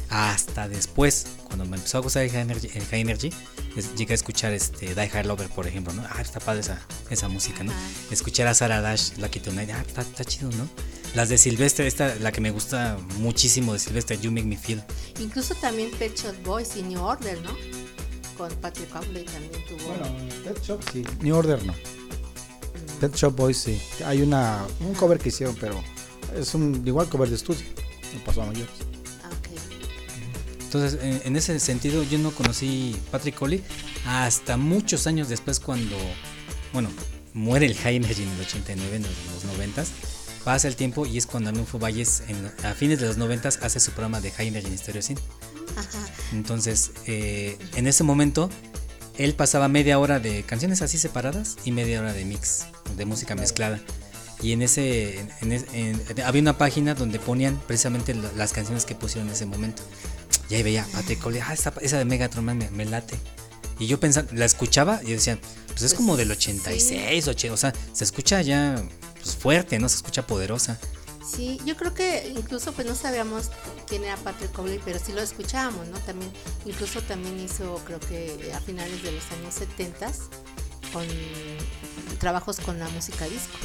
Hasta 0.09 0.67
después, 0.67 1.25
cuando 1.45 1.63
me 1.65 1.77
empezó 1.77 1.97
a 1.97 2.01
gustar 2.01 2.23
el 2.23 2.31
High 2.31 2.41
Energy, 2.41 2.69
el 2.75 2.85
High 2.85 2.99
Energy, 3.01 3.29
es- 3.77 3.95
llegué 3.95 4.11
a 4.13 4.15
escuchar 4.15 4.51
este 4.51 4.93
Die 4.93 5.09
Hard 5.13 5.25
Lover, 5.25 5.47
por 5.47 5.67
ejemplo, 5.67 5.93
¿no? 5.93 6.03
Ah, 6.09 6.21
está 6.21 6.41
padre 6.41 6.59
esa, 6.59 6.81
esa 7.09 7.29
música, 7.29 7.63
¿no? 7.63 7.71
Escuchar 8.11 8.47
a 8.47 8.53
Sarah 8.53 8.81
Dash, 8.81 9.11
Lucky 9.17 9.39
Tonight, 9.39 9.69
ah, 9.73 9.81
está, 9.87 10.01
está 10.01 10.25
chido, 10.25 10.49
¿no? 10.51 10.67
Las 11.15 11.29
de 11.29 11.37
Silvestre, 11.37 11.87
esta, 11.87 12.15
la 12.15 12.33
que 12.33 12.41
me 12.41 12.51
gusta 12.51 12.97
muchísimo 13.19 13.71
de 13.71 13.79
Silvestre, 13.79 14.17
You 14.19 14.31
Make 14.31 14.47
Me 14.47 14.57
Feel. 14.57 14.83
Incluso 15.21 15.55
también 15.55 15.89
Pet 15.97 16.13
Shop 16.17 16.35
Boys 16.43 16.75
y 16.75 16.81
New 16.83 17.01
Order, 17.01 17.39
¿no? 17.41 17.55
Con 18.41 18.55
Patrick 18.55 18.89
Cowley 18.89 19.23
también 19.25 19.63
tuvo. 19.67 19.93
Pet 20.43 20.63
Shop 20.63 20.79
sí. 20.91 21.03
New 21.21 21.35
Order 21.35 21.63
no. 21.63 21.75
Pet 22.99 23.15
Shop 23.15 23.35
Boys 23.35 23.57
sí. 23.57 23.79
Hay 24.03 24.23
una 24.23 24.65
un 24.79 24.95
cover 24.95 25.19
que 25.19 25.29
hicieron, 25.29 25.55
pero 25.61 25.79
es 26.35 26.55
un 26.55 26.81
igual 26.87 27.07
cover 27.07 27.29
de 27.29 27.35
estudio. 27.35 27.61
No 28.15 28.23
pasó 28.25 28.41
a 28.41 28.47
mayores. 28.47 28.71
Entonces, 30.59 30.99
en, 31.03 31.21
en 31.23 31.35
ese 31.35 31.59
sentido, 31.59 32.01
yo 32.01 32.17
no 32.17 32.31
conocí 32.31 32.95
Patrick 33.11 33.35
Cowley 33.35 33.63
hasta 34.07 34.57
muchos 34.57 35.05
años 35.05 35.29
después 35.29 35.59
cuando, 35.59 35.95
bueno, 36.73 36.89
muere 37.35 37.67
el 37.67 37.75
High 37.75 37.97
Energy 37.97 38.23
en 38.23 38.29
el 38.29 38.41
89, 38.41 38.95
en 38.95 39.03
los, 39.03 39.11
los 39.35 39.43
90 39.53 39.83
Pasa 40.45 40.67
el 40.67 40.75
tiempo 40.75 41.05
y 41.05 41.19
es 41.19 41.27
cuando 41.27 41.49
Arnulfo 41.49 41.77
Valles, 41.77 42.23
en- 42.27 42.51
a 42.65 42.73
fines 42.73 42.99
de 42.99 43.05
los 43.05 43.17
90 43.17 43.49
hace 43.49 43.79
su 43.79 43.91
programa 43.91 44.19
de 44.21 44.31
High 44.31 44.47
Energy 44.47 44.69
en 44.69 44.77
Stereo 44.79 45.01
Entonces, 46.33 46.91
eh, 47.07 47.57
en 47.75 47.87
ese 47.87 48.03
momento, 48.03 48.49
él 49.17 49.33
pasaba 49.33 49.67
media 49.67 49.99
hora 49.99 50.19
de 50.19 50.43
canciones 50.43 50.81
así 50.81 50.97
separadas 50.97 51.57
y 51.65 51.71
media 51.71 51.99
hora 51.99 52.13
de 52.13 52.25
mix, 52.25 52.65
de 52.97 53.05
música 53.05 53.35
mezclada. 53.35 53.79
Y 54.41 54.53
en 54.53 54.61
ese, 54.63 55.19
en- 55.19 55.29
en 55.41 55.51
es- 55.51 55.65
en- 55.73 56.01
había 56.25 56.41
una 56.41 56.57
página 56.57 56.95
donde 56.95 57.19
ponían 57.19 57.59
precisamente 57.67 58.15
la- 58.15 58.31
las 58.33 58.53
canciones 58.53 58.85
que 58.85 58.95
pusieron 58.95 59.27
en 59.27 59.35
ese 59.35 59.45
momento. 59.45 59.83
Y 60.49 60.55
ahí 60.55 60.63
veía 60.63 60.85
Patrick 60.93 61.19
Cowley, 61.19 61.41
ah, 61.45 61.53
esa, 61.53 61.73
esa 61.81 61.97
de 61.97 62.05
Megatron 62.05 62.43
me, 62.45 62.55
me 62.71 62.85
late. 62.85 63.15
Y 63.79 63.87
yo 63.87 63.99
pensaba, 63.99 64.27
la 64.33 64.45
escuchaba 64.45 64.99
y 65.03 65.07
yo 65.07 65.13
decía, 65.13 65.39
pues 65.67 65.81
es 65.83 65.93
como 65.93 66.17
del 66.17 66.31
86, 66.31 67.27
80, 67.27 67.53
o 67.53 67.57
sea, 67.57 67.73
se 67.93 68.03
escucha 68.03 68.41
ya 68.41 68.81
pues, 69.21 69.35
fuerte, 69.35 69.77
¿no? 69.79 69.87
Se 69.89 69.97
escucha 69.97 70.25
poderosa. 70.25 70.79
Sí, 71.23 71.59
yo 71.65 71.75
creo 71.75 71.93
que 71.93 72.33
incluso 72.35 72.71
pues 72.73 72.87
no 72.87 72.95
sabíamos 72.95 73.51
quién 73.87 74.03
era 74.03 74.17
Patrick 74.17 74.51
Cowley, 74.51 74.79
pero 74.83 74.99
sí 74.99 75.13
lo 75.13 75.21
escuchábamos, 75.21 75.87
¿no? 75.87 75.99
También, 75.99 76.31
incluso 76.65 77.01
también 77.01 77.39
hizo, 77.39 77.79
creo 77.85 77.99
que 77.99 78.51
a 78.53 78.59
finales 78.59 79.03
de 79.03 79.11
los 79.11 79.31
años 79.31 79.53
70 79.53 80.11
con 80.91 81.05
trabajos 82.19 82.59
con 82.59 82.79
la 82.79 82.89
música 82.89 83.25
disco. 83.25 83.57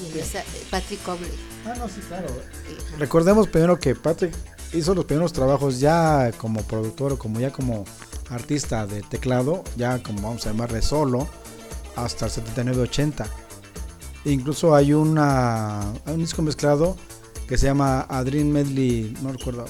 Y 0.00 0.18
eh, 0.18 0.44
Patrick 0.70 1.02
Cowley. 1.02 1.30
Ah, 1.66 1.74
no, 1.78 1.88
sí, 1.88 2.00
claro. 2.08 2.28
Recordemos 2.98 3.48
primero 3.48 3.78
que 3.78 3.94
Patrick 3.94 4.34
hizo 4.72 4.94
los 4.94 5.04
primeros 5.04 5.32
trabajos 5.32 5.80
ya 5.80 6.32
como 6.38 6.62
productor 6.62 7.12
o 7.12 7.18
como 7.18 7.40
ya 7.40 7.50
como 7.50 7.84
artista 8.30 8.86
de 8.86 9.02
teclado, 9.02 9.64
ya 9.76 10.02
como 10.02 10.22
vamos 10.22 10.46
a 10.46 10.50
llamarle 10.50 10.80
solo, 10.80 11.28
hasta 11.96 12.26
el 12.26 12.32
79-80. 12.32 13.26
Incluso 14.24 14.74
hay 14.74 14.92
una 14.92 15.80
hay 16.04 16.14
un 16.14 16.20
disco 16.20 16.42
mezclado 16.42 16.96
que 17.48 17.56
se 17.58 17.66
llama 17.66 18.02
Adrien 18.02 18.52
Medley, 18.52 19.14
no 19.22 19.32
recuerdo, 19.32 19.64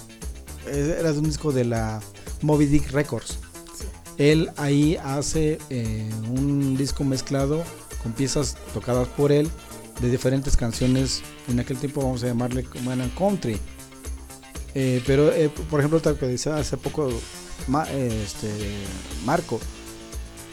eh, 0.66 0.97
era 0.98 1.12
de 1.12 1.18
un 1.18 1.24
disco 1.24 1.52
de 1.52 1.64
la 1.64 2.01
Moby 2.43 2.66
Dick 2.66 2.90
Records. 2.90 3.39
Él 4.18 4.51
ahí 4.56 4.97
hace 5.02 5.59
eh, 5.70 6.10
un 6.28 6.77
disco 6.77 7.05
mezclado 7.05 7.62
con 8.02 8.12
piezas 8.12 8.56
tocadas 8.74 9.09
por 9.09 9.32
él 9.32 9.48
de 10.02 10.10
diferentes 10.10 10.56
canciones. 10.56 11.22
En 11.48 11.59
aquel 11.60 11.78
tiempo 11.78 12.02
vamos 12.02 12.22
a 12.22 12.27
llamarle 12.27 12.64
como 12.64 12.93
eran 12.93 13.09
country. 13.10 13.59
Eh, 14.74 15.02
pero 15.06 15.32
eh, 15.32 15.48
por 15.70 15.81
ejemplo, 15.81 16.01
tal 16.01 16.18
que 16.18 16.27
decía 16.27 16.56
hace 16.56 16.77
poco 16.77 17.09
Ma- 17.66 17.90
este, 17.90 18.51
Marco, 19.24 19.59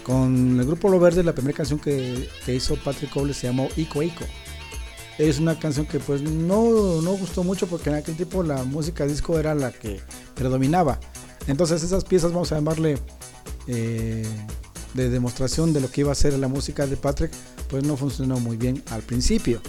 con 0.08 0.58
el 0.58 0.66
grupo 0.66 0.88
Lo 0.88 1.00
Verde, 1.02 1.22
la 1.22 1.34
primera 1.34 1.58
canción 1.58 1.80
que, 1.80 2.30
hizo 2.48 2.78
Patrick 2.78 3.12
Cole 3.12 3.34
se 3.34 3.48
llamó 3.48 3.68
Ico 3.76 4.02
Ico. 4.02 4.24
Es 5.18 5.40
una 5.40 5.60
canción 5.60 5.86
que 5.86 6.00
pues 6.00 6.22
no, 6.22 7.02
no 7.02 7.12
gustó 7.12 7.44
mucho 7.44 7.68
porque 7.68 7.90
en 7.90 7.98
aquel 7.98 8.16
tiempo 8.16 8.42
la 8.42 8.64
música 8.64 9.06
disco 9.06 9.38
era 9.38 9.54
la 9.54 9.72
que 9.72 10.00
predominaba. 10.34 10.98
Entonces 11.48 11.84
esas 11.84 12.06
piezas 12.06 12.32
vamos 12.32 12.52
a 12.54 12.56
llamarle 12.56 12.98
eh, 13.68 14.26
de 14.94 15.10
demostración 15.10 15.74
de 15.74 15.82
lo 15.82 15.92
que 15.92 16.02
iba 16.02 16.12
a 16.14 16.16
ser 16.16 16.34
la 16.34 16.48
música 16.48 16.88
de 16.88 16.96
Patrick, 16.96 17.32
pues 17.70 17.84
no 17.84 17.98
funcionó 17.98 18.40
muy 18.40 18.56
bien 18.56 18.82
al 18.92 19.02
principio. 19.02 19.62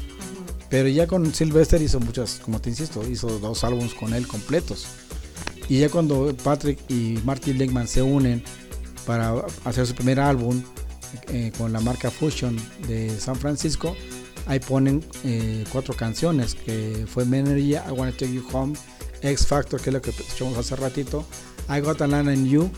Pero 0.70 0.88
ya 0.88 1.08
con 1.08 1.34
Sylvester 1.34 1.82
hizo 1.82 1.98
muchas, 1.98 2.38
como 2.44 2.60
te 2.60 2.70
insisto, 2.70 3.04
hizo 3.08 3.40
dos 3.40 3.64
álbumes 3.64 3.94
con 3.94 4.14
él 4.14 4.28
completos. 4.28 4.86
Y 5.68 5.80
ya 5.80 5.88
cuando 5.88 6.32
Patrick 6.44 6.78
y 6.88 7.18
Martin 7.24 7.58
Legman 7.58 7.88
se 7.88 8.02
unen 8.02 8.44
para 9.08 9.42
hacer 9.64 9.86
su 9.86 9.94
primer 9.94 10.20
álbum 10.20 10.62
eh, 11.28 11.50
con 11.56 11.72
la 11.72 11.80
marca 11.80 12.10
Fusion 12.10 12.54
de 12.86 13.08
San 13.18 13.36
Francisco, 13.36 13.96
ahí 14.46 14.60
ponen 14.60 15.02
eh, 15.24 15.64
cuatro 15.72 15.94
canciones, 15.94 16.54
que 16.54 17.06
fue 17.08 17.24
Memory, 17.24 17.76
I 17.76 17.90
Wanna 17.90 18.12
Take 18.12 18.34
You 18.34 18.44
Home, 18.52 18.74
X 19.22 19.46
Factor, 19.46 19.80
que 19.80 19.88
es 19.88 19.94
lo 19.94 20.02
que 20.02 20.10
escuchamos 20.10 20.58
hace 20.58 20.76
ratito, 20.76 21.24
I 21.70 21.80
Got 21.80 22.02
a 22.02 22.06
Land 22.06 22.34
in 22.34 22.48
You, 22.50 22.70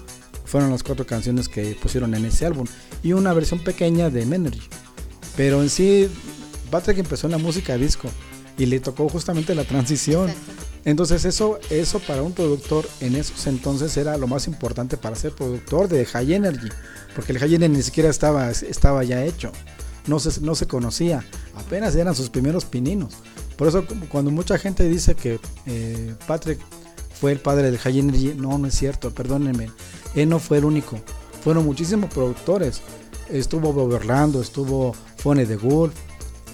fueron 0.45 0.71
las 0.71 0.85
cuatro 0.85 1.05
canciones 1.05 1.49
que 1.49 1.77
pusieron 1.83 2.15
en 2.15 2.25
ese 2.25 2.47
álbum. 2.47 2.65
Y 3.03 3.13
una 3.13 3.33
versión 3.33 3.59
pequeña 3.59 4.09
de 4.09 4.25
Memory. 4.25 4.63
Pero 5.37 5.63
en 5.63 5.69
sí, 5.69 6.09
Patrick 6.71 6.99
empezó 6.99 7.27
en 7.27 7.33
la 7.33 7.39
música 7.39 7.77
disco 7.77 8.09
y 8.57 8.67
le 8.67 8.79
tocó 8.79 9.09
justamente 9.09 9.57
la 9.57 9.65
transición. 9.65 10.33
Entonces 10.85 11.25
eso, 11.25 11.59
eso 11.69 11.99
para 12.01 12.23
un 12.23 12.33
productor 12.33 12.89
en 13.01 13.15
esos 13.15 13.47
entonces 13.47 13.97
era 13.97 14.17
lo 14.17 14.27
más 14.27 14.47
importante 14.47 14.97
para 14.97 15.15
ser 15.15 15.33
productor 15.33 15.89
de 15.89 16.07
High 16.07 16.35
Energy, 16.35 16.69
porque 17.15 17.33
el 17.33 17.39
High 17.39 17.57
Energy 17.57 17.77
ni 17.77 17.83
siquiera 17.83 18.09
estaba, 18.09 18.51
estaba 18.51 19.05
ya 19.05 19.25
hecho, 19.25 19.53
no 20.07 20.19
se, 20.19 20.41
no 20.41 20.55
se 20.55 20.67
conocía, 20.67 21.23
apenas 21.55 21.95
eran 21.97 22.15
sus 22.15 22.31
primeros 22.31 22.65
pininos. 22.65 23.15
Por 23.57 23.69
eso 23.69 23.85
cuando 24.09 24.31
mucha 24.31 24.57
gente 24.57 24.89
dice 24.89 25.15
que 25.15 25.39
eh, 25.67 26.15
Patrick 26.27 26.59
fue 27.21 27.33
el 27.33 27.41
padre 27.41 27.71
del 27.71 27.79
High 27.79 27.99
Energy, 27.99 28.35
no, 28.35 28.57
no 28.57 28.67
es 28.67 28.75
cierto, 28.75 29.11
perdónenme, 29.11 29.71
él 30.15 30.31
no 30.31 30.39
fue 30.39 30.59
el 30.59 30.65
único, 30.65 30.99
fueron 31.43 31.67
muchísimos 31.67 32.11
productores, 32.11 32.81
estuvo 33.29 33.71
Bob 33.71 33.93
Orlando, 33.93 34.41
estuvo 34.41 34.95
Fone 35.19 35.45
de 35.45 35.57
Wolf, 35.57 35.93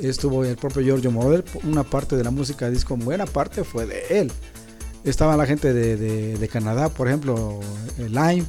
estuvo 0.00 0.44
el 0.44 0.56
propio 0.56 0.82
Giorgio 0.82 1.10
Moroder, 1.10 1.44
una 1.64 1.84
parte 1.84 2.16
de 2.16 2.24
la 2.24 2.30
música 2.30 2.68
disco, 2.70 2.96
buena 2.96 3.26
parte 3.26 3.64
fue 3.64 3.86
de 3.86 4.02
él. 4.20 4.32
Estaba 5.04 5.36
la 5.36 5.46
gente 5.46 5.72
de, 5.72 5.96
de- 5.96 6.36
de 6.36 6.48
Canadá, 6.48 6.88
por 6.88 7.06
ejemplo, 7.08 7.60
eh, 7.98 8.08
Lime, 8.08 8.44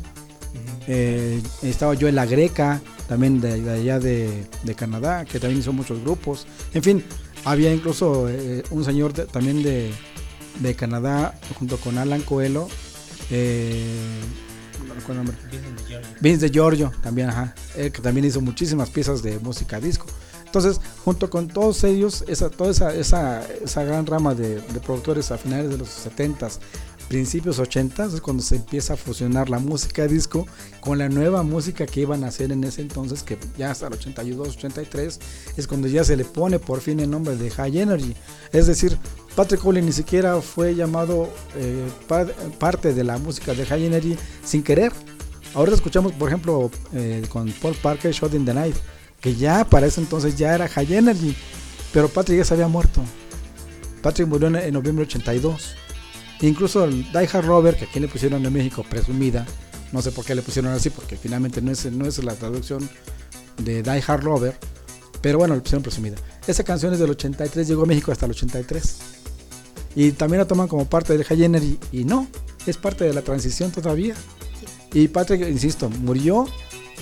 eh, 0.88 1.42
estaba 1.62 1.96
Joel 1.96 2.16
La 2.16 2.26
Greca, 2.26 2.82
también 3.08 3.40
de, 3.40 3.62
de 3.62 3.72
allá 3.72 4.00
de, 4.00 4.46
de 4.64 4.76
Canadá, 4.76 5.24
que 5.26 5.40
también 5.40 5.60
hizo 5.62 5.72
muchos 5.74 6.02
grupos. 6.02 6.48
En 6.74 6.82
fin, 6.84 7.04
había 7.46 7.74
incluso 7.74 8.28
eh, 8.30 8.64
un 8.72 8.84
señor 8.84 9.14
de- 9.14 9.26
también 9.26 9.62
de, 9.64 9.92
de 10.60 10.76
Canadá, 10.76 11.40
junto 11.60 11.78
con 11.78 11.98
Alan 11.98 12.22
Coelho, 12.22 12.68
eh, 13.30 13.84
no 14.88 14.94
recuerdo 14.94 15.22
el 15.22 15.28
nombre. 15.28 15.38
Vince 16.22 16.48
de 16.48 16.52
Giorgio, 16.52 16.92
también, 17.04 17.30
ajá, 17.30 17.54
él 17.76 17.92
que 17.92 18.02
también 18.02 18.26
hizo 18.26 18.42
muchísimas 18.42 18.90
piezas 18.90 19.22
de 19.22 19.38
música 19.40 19.80
disco. 19.80 20.06
Entonces, 20.48 20.82
junto 21.06 21.30
con 21.30 21.48
todos 21.48 21.84
ellos, 21.84 22.24
esa, 22.28 22.50
toda 22.50 22.72
esa, 22.72 22.94
esa, 22.96 23.46
esa 23.64 23.84
gran 23.84 24.06
rama 24.08 24.34
de, 24.34 24.56
de 24.56 24.80
productores 24.80 25.30
a 25.32 25.38
finales 25.38 25.70
de 25.70 25.78
los 25.78 25.90
70s, 25.90 26.58
principios 27.08 27.60
80s, 27.60 28.16
es 28.16 28.22
cuando 28.22 28.42
se 28.44 28.56
empieza 28.58 28.94
a 28.94 28.98
fusionar 28.98 29.50
la 29.50 29.60
música 29.60 30.08
disco 30.08 30.46
con 30.82 30.98
la 30.98 31.08
nueva 31.10 31.44
música 31.44 31.86
que 31.86 32.02
iban 32.02 32.24
a 32.24 32.28
hacer 32.28 32.52
en 32.52 32.64
ese 32.64 32.82
entonces, 32.82 33.24
que 33.24 33.38
ya 33.58 33.72
hasta 33.72 33.88
el 33.88 33.94
82, 33.94 34.50
83, 34.58 35.20
es 35.56 35.68
cuando 35.68 35.88
ya 35.88 36.04
se 36.04 36.18
le 36.18 36.26
pone 36.26 36.60
por 36.60 36.82
fin 36.82 37.00
el 37.00 37.10
nombre 37.10 37.36
de 37.38 37.50
High 37.50 37.80
Energy. 37.80 38.14
Es 38.52 38.68
decir, 38.68 38.98
Patrick 39.36 39.62
Cowley 39.62 39.84
ni 39.84 39.92
siquiera 39.94 40.42
fue 40.42 40.76
llamado 40.76 41.30
eh, 41.56 41.88
par- 42.08 42.34
parte 42.58 42.94
de 42.94 43.04
la 43.04 43.18
música 43.20 43.54
de 43.54 43.66
High 43.66 43.86
Energy 43.86 44.18
sin 44.44 44.64
querer. 44.64 44.92
Ahora 45.54 45.74
escuchamos, 45.74 46.12
por 46.14 46.28
ejemplo, 46.30 46.70
eh, 46.94 47.24
con 47.30 47.52
Paul 47.62 47.76
Parker, 47.76 48.12
Shot 48.12 48.34
in 48.34 48.44
the 48.46 48.54
Night, 48.54 48.76
que 49.22 49.36
ya 49.36 49.66
para 49.66 49.88
ese 49.88 50.02
entonces 50.02 50.36
ya 50.36 50.54
era 50.54 50.68
High 50.68 50.94
Energy, 50.94 51.36
pero 51.94 52.10
Patrick 52.10 52.40
ya 52.40 52.46
se 52.46 52.54
había 52.54 52.68
muerto. 52.68 53.02
Patrick 54.02 54.28
murió 54.28 54.48
en, 54.48 54.56
en 54.58 54.74
noviembre 54.74 55.06
del 55.06 55.10
82. 55.10 55.76
Incluso 56.42 56.84
el 56.84 57.04
Die 57.12 57.30
Hard 57.32 57.46
Rover, 57.46 57.76
que 57.76 57.86
aquí 57.86 58.00
le 58.00 58.08
pusieron 58.08 58.46
en 58.46 58.54
México 58.54 58.86
presumida, 58.88 59.46
no 59.92 60.02
sé 60.02 60.12
por 60.12 60.24
qué 60.26 60.36
le 60.36 60.42
pusieron 60.42 60.72
así, 60.72 60.90
porque 60.90 61.18
finalmente 61.18 61.62
no 61.62 61.72
es, 61.72 61.86
no 61.92 62.06
es 62.06 62.24
la 62.24 62.36
traducción 62.36 62.88
de 63.58 63.82
Die 63.82 64.04
Hard 64.06 64.24
Rover, 64.24 64.58
pero 65.22 65.40
bueno, 65.40 65.56
le 65.56 65.62
pusieron 65.62 65.82
presumida. 65.82 66.16
Esa 66.46 66.64
canción 66.64 66.94
es 66.94 67.00
del 67.00 67.10
83, 67.10 67.68
llegó 67.68 67.84
a 67.84 67.86
México 67.86 68.12
hasta 68.12 68.26
el 68.26 68.32
83. 68.32 68.98
Y 69.96 70.12
también 70.12 70.40
la 70.40 70.46
toman 70.46 70.68
como 70.68 70.86
parte 70.86 71.14
del 71.14 71.24
High 71.24 71.44
Energy, 71.44 71.80
y 71.92 72.04
no, 72.04 72.28
es 72.68 72.78
parte 72.78 73.06
de 73.06 73.14
la 73.14 73.24
transición 73.24 73.72
todavía. 73.72 74.14
Y 74.94 75.08
Patrick, 75.08 75.42
insisto, 75.50 75.90
murió 75.90 76.48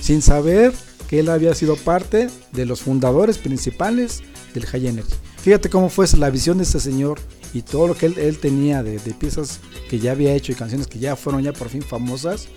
sin 0.00 0.22
saber 0.22 0.72
que 1.08 1.20
él 1.20 1.28
había 1.28 1.54
sido 1.54 1.76
parte 1.76 2.28
de 2.52 2.66
los 2.66 2.80
fundadores 2.80 3.38
principales 3.38 4.22
del 4.54 4.66
High 4.66 4.88
Energy. 4.88 5.14
Fíjate 5.38 5.70
cómo 5.70 5.88
fue 5.88 6.06
la 6.18 6.30
visión 6.30 6.58
de 6.58 6.64
este 6.64 6.80
señor 6.80 7.20
y 7.52 7.62
todo 7.62 7.88
lo 7.88 7.94
que 7.94 8.06
él, 8.06 8.18
él 8.18 8.38
tenía 8.38 8.82
de, 8.82 8.98
de 8.98 9.14
piezas 9.14 9.60
que 9.88 9.98
ya 9.98 10.12
había 10.12 10.34
hecho 10.34 10.52
y 10.52 10.56
canciones 10.56 10.86
que 10.86 10.98
ya 10.98 11.16
fueron 11.16 11.42
ya 11.42 11.52
por 11.52 11.68
fin 11.68 11.82
famosas, 11.82 12.48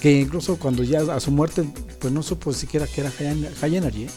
que 0.00 0.20
incluso 0.20 0.58
cuando 0.58 0.82
ya 0.82 1.00
a 1.00 1.20
su 1.20 1.30
muerte, 1.30 1.64
pues 2.00 2.12
no 2.12 2.22
supo 2.22 2.52
siquiera 2.52 2.86
que 2.86 3.02
era 3.02 3.10
High, 3.10 3.76
Energy. 3.76 4.04
¿eh? 4.04 4.10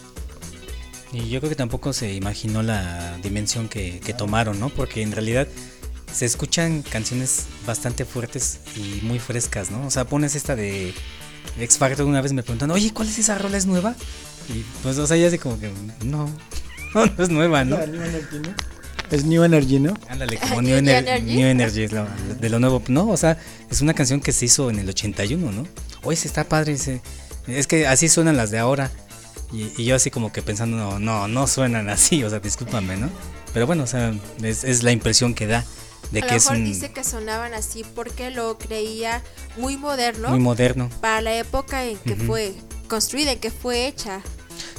Y 1.11 1.29
yo 1.29 1.39
creo 1.39 1.49
que 1.49 1.55
tampoco 1.55 1.93
se 1.93 2.13
imaginó 2.13 2.63
la 2.63 3.17
dimensión 3.21 3.69
que, 3.69 3.99
que 3.99 4.13
tomaron, 4.13 4.59
¿no? 4.59 4.69
Porque 4.69 5.01
en 5.01 5.11
realidad 5.11 5.47
se 6.11 6.25
escuchan 6.25 6.81
canciones 6.81 7.45
bastante 7.67 8.05
fuertes 8.05 8.59
y 8.75 9.05
muy 9.05 9.19
frescas, 9.19 9.69
¿no? 9.69 9.85
O 9.85 9.91
sea, 9.91 10.05
pones 10.05 10.35
esta 10.35 10.55
de 10.55 10.93
X 11.59 11.77
Factor 11.77 12.05
una 12.05 12.21
vez 12.21 12.33
me 12.33 12.43
preguntan, 12.43 12.71
oye, 12.71 12.91
¿cuál 12.93 13.07
es 13.07 13.17
esa 13.19 13.37
rola? 13.37 13.57
¿Es 13.57 13.65
nueva? 13.65 13.95
Y 14.49 14.63
pues, 14.83 14.97
o 14.97 15.07
sea, 15.07 15.17
ya 15.17 15.27
así 15.27 15.37
como 15.37 15.59
que, 15.59 15.71
no, 16.03 16.29
no, 16.95 17.05
no 17.05 17.23
es 17.23 17.29
nueva, 17.29 17.63
¿no? 17.65 17.77
Es 19.11 19.23
New 19.23 19.43
Energy, 19.43 19.79
¿no? 19.79 19.93
Ándale, 20.09 20.37
como 20.37 20.61
New 20.61 20.81
New, 20.81 20.91
Ener- 20.93 20.97
Energy. 21.07 21.35
New 21.35 21.47
Energy 21.47 21.83
es 21.83 21.91
lo- 21.91 22.07
de 22.39 22.49
lo 22.49 22.59
nuevo. 22.59 22.81
No, 22.87 23.07
o 23.09 23.17
sea, 23.17 23.37
es 23.69 23.81
una 23.81 23.93
canción 23.93 24.19
que 24.19 24.31
se 24.31 24.45
hizo 24.45 24.69
en 24.71 24.79
el 24.79 24.89
81, 24.89 25.51
¿no? 25.51 25.67
Oye, 26.03 26.15
se 26.17 26.27
está 26.27 26.43
padre. 26.43 26.73
ese- 26.73 27.01
Es 27.47 27.67
que 27.67 27.85
así 27.87 28.09
suenan 28.09 28.35
las 28.37 28.49
de 28.51 28.57
ahora. 28.57 28.91
Y, 29.53 29.71
y 29.77 29.85
yo 29.85 29.95
así 29.95 30.09
como 30.09 30.31
que 30.33 30.41
pensando, 30.41 30.75
no, 30.77 30.99
no, 30.99 31.27
no 31.27 31.45
suenan 31.47 31.87
así, 31.89 32.23
o 32.23 32.29
sea, 32.31 32.39
discúlpame, 32.39 32.97
¿no? 32.97 33.09
Pero 33.53 33.67
bueno, 33.67 33.83
o 33.83 33.87
sea, 33.87 34.11
es, 34.41 34.63
es 34.63 34.81
la 34.83 34.91
impresión 34.91 35.35
que 35.35 35.45
da 35.45 35.63
de 36.11 36.19
a 36.19 36.23
lo 36.23 36.29
que 36.29 36.35
es 36.35 36.43
mejor 36.45 36.57
un 36.57 36.65
dice 36.65 36.91
que 36.91 37.03
sonaban 37.03 37.53
así 37.53 37.83
porque 37.95 38.29
lo 38.31 38.57
creía 38.57 39.23
muy 39.57 39.77
moderno. 39.77 40.29
muy 40.29 40.39
moderno. 40.39 40.89
Para 41.01 41.21
la 41.21 41.37
época 41.37 41.83
en 41.85 41.97
que 41.99 42.13
Ujú. 42.13 42.25
fue 42.25 42.53
construida, 42.87 43.31
en 43.33 43.39
que 43.39 43.51
fue 43.51 43.87
hecha. 43.87 44.21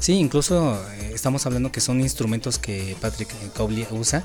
Sí, 0.00 0.14
incluso 0.14 0.80
eh, 0.94 1.10
estamos 1.14 1.44
hablando 1.46 1.72
que 1.72 1.80
son 1.80 2.00
instrumentos 2.00 2.58
que 2.58 2.96
Patrick 3.00 3.28
Cowley 3.54 3.86
usa, 3.90 4.24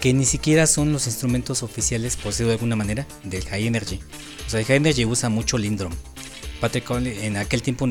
que 0.00 0.12
ni 0.12 0.24
siquiera 0.24 0.66
son 0.66 0.92
los 0.92 1.06
instrumentos 1.06 1.62
oficiales, 1.62 2.16
por 2.16 2.26
decirlo 2.26 2.48
de 2.48 2.54
alguna 2.54 2.76
manera, 2.76 3.06
del 3.22 3.44
High 3.44 3.66
Energy. 3.66 4.00
O 4.46 4.50
sea, 4.50 4.60
el 4.60 4.66
High 4.66 4.76
Energy 4.78 5.04
usa 5.04 5.28
mucho 5.28 5.58
Lindrum. 5.58 5.92
Patrick 6.60 6.84
Cowley 6.84 7.24
en 7.26 7.36
aquel 7.36 7.60
tiempo 7.62 7.88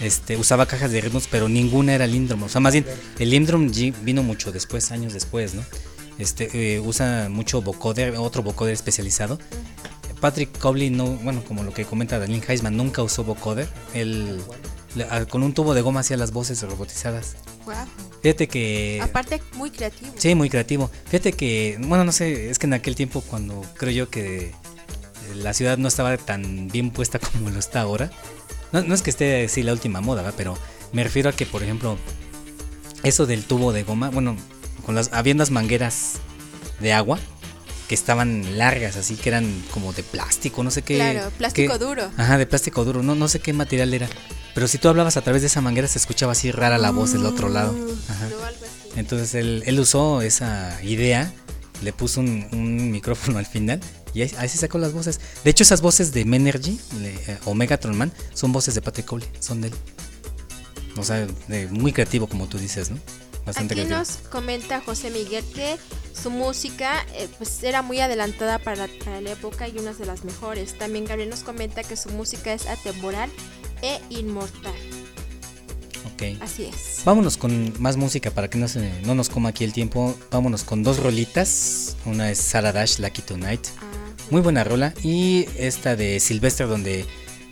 este, 0.00 0.36
usaba 0.36 0.66
cajas 0.66 0.90
de 0.90 1.00
ritmos, 1.00 1.28
pero 1.30 1.48
ninguna 1.48 1.94
era 1.94 2.06
Lindrum. 2.06 2.42
O 2.42 2.48
sea, 2.48 2.60
más 2.60 2.72
bien, 2.72 2.86
el 3.18 3.30
Lindrum 3.30 3.68
G 3.70 3.94
vino 4.02 4.22
mucho 4.22 4.52
después, 4.52 4.90
años 4.92 5.12
después, 5.12 5.54
¿no? 5.54 5.62
Este 6.18 6.74
eh, 6.76 6.80
usa 6.80 7.28
mucho 7.30 7.62
vocoder, 7.62 8.16
otro 8.16 8.42
vocoder 8.42 8.72
especializado. 8.74 9.38
Patrick 10.20 10.56
Cobley 10.58 10.88
no, 10.90 11.04
bueno, 11.16 11.42
como 11.46 11.62
lo 11.62 11.72
que 11.74 11.84
comenta 11.84 12.18
Daniel 12.18 12.42
Heisman, 12.48 12.76
nunca 12.76 13.02
usó 13.02 13.22
vocoder. 13.24 13.68
Él 13.92 14.40
le- 14.94 15.04
a- 15.04 15.26
con 15.26 15.42
un 15.42 15.52
tubo 15.52 15.74
de 15.74 15.82
goma 15.82 16.00
hacía 16.00 16.16
las 16.16 16.32
voces 16.32 16.62
robotizadas. 16.62 17.36
Guau. 17.64 17.86
Fíjate 18.22 18.48
que 18.48 19.00
Aparte, 19.02 19.42
muy 19.56 19.70
creativo. 19.70 20.12
Sí, 20.16 20.34
muy 20.34 20.48
creativo. 20.48 20.90
Fíjate 21.06 21.32
que, 21.34 21.78
bueno, 21.82 22.04
no 22.04 22.12
sé, 22.12 22.48
es 22.50 22.58
que 22.58 22.66
en 22.66 22.72
aquel 22.72 22.94
tiempo 22.94 23.20
cuando 23.20 23.60
creo 23.76 23.90
yo 23.92 24.08
que 24.10 24.52
la 25.34 25.52
ciudad 25.52 25.76
no 25.76 25.86
estaba 25.88 26.16
tan 26.16 26.68
bien 26.68 26.90
puesta 26.90 27.18
como 27.32 27.50
lo 27.50 27.58
está 27.58 27.82
ahora. 27.82 28.10
No, 28.72 28.82
no 28.82 28.94
es 28.94 29.02
que 29.02 29.10
esté 29.10 29.44
así 29.44 29.62
la 29.62 29.72
última 29.72 30.00
moda, 30.00 30.22
¿verdad? 30.22 30.34
pero 30.36 30.58
me 30.92 31.04
refiero 31.04 31.28
a 31.28 31.32
que, 31.34 31.44
por 31.44 31.62
ejemplo, 31.62 31.98
eso 33.02 33.26
del 33.26 33.44
tubo 33.44 33.72
de 33.72 33.82
goma, 33.82 34.08
bueno, 34.10 34.36
con 34.86 34.94
las 34.94 35.12
había 35.12 35.34
unas 35.34 35.50
mangueras 35.50 36.12
de 36.80 36.92
agua 36.94 37.18
que 37.88 37.94
estaban 37.94 38.56
largas, 38.58 38.96
así 38.96 39.16
que 39.16 39.28
eran 39.28 39.62
como 39.72 39.92
de 39.92 40.02
plástico, 40.02 40.64
no 40.64 40.70
sé 40.70 40.82
qué. 40.82 40.96
Claro, 40.96 41.30
plástico 41.36 41.72
qué- 41.78 41.84
duro. 41.84 42.10
Ajá, 42.16 42.38
de 42.38 42.46
plástico 42.46 42.84
duro, 42.84 43.02
no, 43.02 43.14
no 43.14 43.28
sé 43.28 43.40
qué 43.40 43.52
material 43.52 43.92
era. 43.94 44.08
Pero 44.54 44.66
si 44.68 44.78
tú 44.78 44.88
hablabas 44.88 45.16
a 45.18 45.20
través 45.20 45.42
de 45.42 45.48
esa 45.48 45.60
manguera 45.60 45.86
se 45.86 45.98
escuchaba 45.98 46.32
así 46.32 46.50
rara 46.50 46.78
la 46.78 46.90
voz 46.90 47.12
del 47.12 47.26
otro 47.26 47.48
lado. 47.50 47.74
Ajá. 48.08 48.28
Entonces 48.96 49.34
él, 49.34 49.62
él 49.66 49.78
usó 49.78 50.22
esa 50.22 50.82
idea, 50.82 51.30
le 51.82 51.92
puso 51.92 52.20
un, 52.20 52.46
un 52.52 52.90
micrófono 52.92 53.38
al 53.38 53.46
final 53.46 53.80
y 54.14 54.22
ahí, 54.22 54.32
ahí 54.38 54.48
se 54.48 54.56
sacó 54.56 54.78
las 54.78 54.92
voces. 54.94 55.20
De 55.44 55.50
hecho, 55.50 55.62
esas 55.62 55.82
voces 55.82 56.12
de 56.12 56.24
Menergy 56.24 56.80
eh, 57.02 57.38
o 57.44 57.54
Megatron 57.54 57.96
Man 57.96 58.10
son 58.34 58.50
voces 58.52 58.74
de 58.74 58.80
Patrick 58.82 59.06
Cowley, 59.06 59.28
son 59.40 59.60
de 59.60 59.68
él. 59.68 59.74
O 60.96 61.04
sea, 61.04 61.26
de- 61.48 61.66
muy 61.68 61.92
creativo 61.92 62.26
como 62.26 62.46
tú 62.48 62.56
dices, 62.58 62.90
¿no? 62.90 62.98
Bastante 63.46 63.80
Aquí 63.80 63.88
nos 63.88 64.08
comenta 64.30 64.80
José 64.80 65.10
Miguel 65.10 65.44
que 65.54 65.76
su 66.20 66.30
música 66.30 67.06
eh, 67.14 67.28
pues 67.38 67.62
era 67.62 67.80
muy 67.80 68.00
adelantada 68.00 68.58
para, 68.58 68.88
para 69.04 69.20
la 69.20 69.30
época 69.30 69.68
y 69.68 69.78
una 69.78 69.92
de 69.92 70.04
las 70.04 70.24
mejores. 70.24 70.76
También 70.76 71.04
Gabriel 71.04 71.30
nos 71.30 71.44
comenta 71.44 71.84
que 71.84 71.96
su 71.96 72.10
música 72.10 72.52
es 72.52 72.66
atemporal 72.66 73.30
e 73.82 74.00
inmortal. 74.10 74.74
Ok. 76.14 76.40
Así 76.40 76.64
es. 76.64 77.02
Vámonos 77.04 77.36
con 77.36 77.72
más 77.80 77.96
música 77.96 78.30
para 78.30 78.48
que 78.48 78.58
no, 78.58 78.66
se, 78.66 78.90
no 79.02 79.14
nos 79.14 79.28
coma 79.28 79.50
aquí 79.50 79.64
el 79.64 79.72
tiempo. 79.72 80.16
Vámonos 80.30 80.64
con 80.64 80.82
dos 80.82 80.98
rolitas. 80.98 81.96
Una 82.04 82.30
es 82.30 82.38
Sarah 82.38 82.72
Dash, 82.72 82.98
Lucky 82.98 83.22
Tonight. 83.22 83.66
Muy 84.30 84.40
buena 84.40 84.64
rola. 84.64 84.92
Y 85.02 85.46
esta 85.56 85.94
de 85.94 86.18
Sylvester, 86.18 86.66
donde 86.66 87.04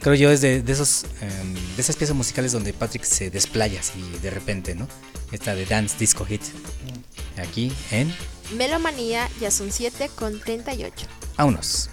creo 0.04 0.14
yo 0.16 0.30
es 0.30 0.42
de, 0.42 0.60
de 0.60 0.72
esos 0.72 1.06
em, 1.22 1.54
de 1.54 1.80
esas 1.80 1.96
piezas 1.96 2.14
musicales 2.14 2.52
donde 2.52 2.74
Patrick 2.74 3.04
se 3.04 3.30
desplaya 3.30 3.80
así 3.80 4.02
de 4.22 4.28
repente, 4.28 4.74
¿no? 4.74 4.86
Esta 5.32 5.54
de 5.54 5.64
Dance 5.64 5.96
Disco 5.98 6.26
Hit. 6.26 6.42
Aquí 7.38 7.72
en 7.90 8.14
Melomanía 8.54 9.28
ya 9.40 9.50
son 9.50 9.72
7 9.72 10.10
con 10.14 10.38
38. 10.38 11.06
Vámonos. 11.38 11.88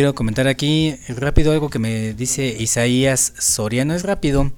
Quiero 0.00 0.14
comentar 0.14 0.48
aquí 0.48 0.96
rápido 1.08 1.52
algo 1.52 1.68
que 1.68 1.78
me 1.78 2.14
dice 2.14 2.56
Isaías 2.58 3.34
Soriano. 3.38 3.94
Es 3.94 4.02
rápido. 4.02 4.50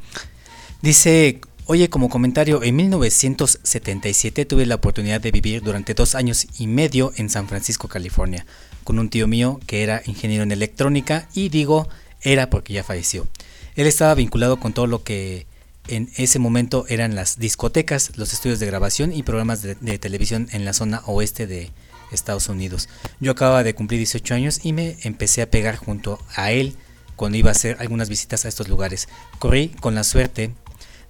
Dice, 0.83 1.41
oye, 1.67 1.91
como 1.91 2.09
comentario, 2.09 2.63
en 2.63 2.77
1977 2.77 4.45
tuve 4.45 4.67
la 4.67 4.77
oportunidad 4.77 5.21
de 5.21 5.33
vivir 5.33 5.61
durante 5.61 5.95
dos 5.95 6.15
años 6.15 6.47
y 6.61 6.69
medio 6.69 7.11
en 7.17 7.29
San 7.29 7.49
Francisco, 7.49 7.89
California, 7.89 8.47
con 8.85 9.01
un 9.01 9.11
tío 9.11 9.27
mío 9.27 9.59
que 9.67 9.83
era 9.83 10.01
ingeniero 10.07 10.45
en 10.45 10.53
electrónica 10.53 11.29
y 11.35 11.49
digo 11.49 11.89
era 12.21 12.49
porque 12.49 12.75
ya 12.75 12.85
falleció. 12.85 13.27
Él 13.75 13.89
estaba 13.89 14.15
vinculado 14.15 14.61
con 14.61 14.73
todo 14.73 14.87
lo 14.87 15.03
que 15.03 15.49
en 15.89 16.09
ese 16.19 16.39
momento 16.39 16.85
eran 16.89 17.17
las 17.17 17.41
discotecas, 17.41 18.17
los 18.17 18.33
estudios 18.33 18.61
de 18.61 18.67
grabación 18.67 19.13
y 19.13 19.25
programas 19.25 19.61
de, 19.61 19.75
de 19.75 19.99
televisión 19.99 20.47
en 20.53 20.65
la 20.65 20.73
zona 20.73 21.03
oeste 21.07 21.49
de 21.49 21.73
Estados 22.13 22.49
Unidos. 22.49 22.89
Yo 23.21 23.33
acababa 23.33 23.63
de 23.65 23.75
cumplir 23.75 23.99
18 23.99 24.35
años 24.35 24.61
y 24.65 24.73
me 24.73 24.97
empecé 25.03 25.43
a 25.43 25.51
pegar 25.51 25.77
junto 25.77 26.19
a 26.37 26.53
él 26.53 26.77
cuando 27.17 27.39
iba 27.39 27.51
a 27.51 27.53
hacer 27.53 27.77
algunas 27.81 28.09
visitas 28.09 28.45
a 28.45 28.49
estos 28.49 28.69
lugares. 28.69 29.09
Corrí 29.39 29.69
con 29.81 29.95
la 29.95 30.05
suerte 30.05 30.53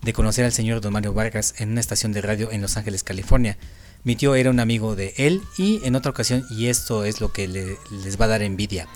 de 0.03 0.13
conocer 0.13 0.45
al 0.45 0.53
señor 0.53 0.81
Don 0.81 0.93
Mario 0.93 1.13
Vargas 1.15 1.55
en 1.59 1.71
una 1.71 1.81
estación 1.81 2.13
de 2.13 2.23
radio 2.23 2.51
en 2.51 2.61
Los 2.61 2.77
Ángeles, 2.77 3.03
California. 3.05 3.57
Mi 4.05 4.17
tío 4.17 4.35
era 4.35 4.51
un 4.51 4.59
amigo 4.59 4.97
de 4.97 5.15
él 5.17 5.43
y 5.57 5.81
en 5.85 5.95
otra 5.95 6.11
ocasión, 6.11 6.45
y 6.51 6.67
esto 6.67 7.05
es 7.05 7.21
lo 7.21 7.33
que 7.33 7.47
le- 7.47 7.77
les 8.03 8.21
va 8.21 8.25
a 8.25 8.29
dar 8.29 8.43
envidia, 8.43 8.89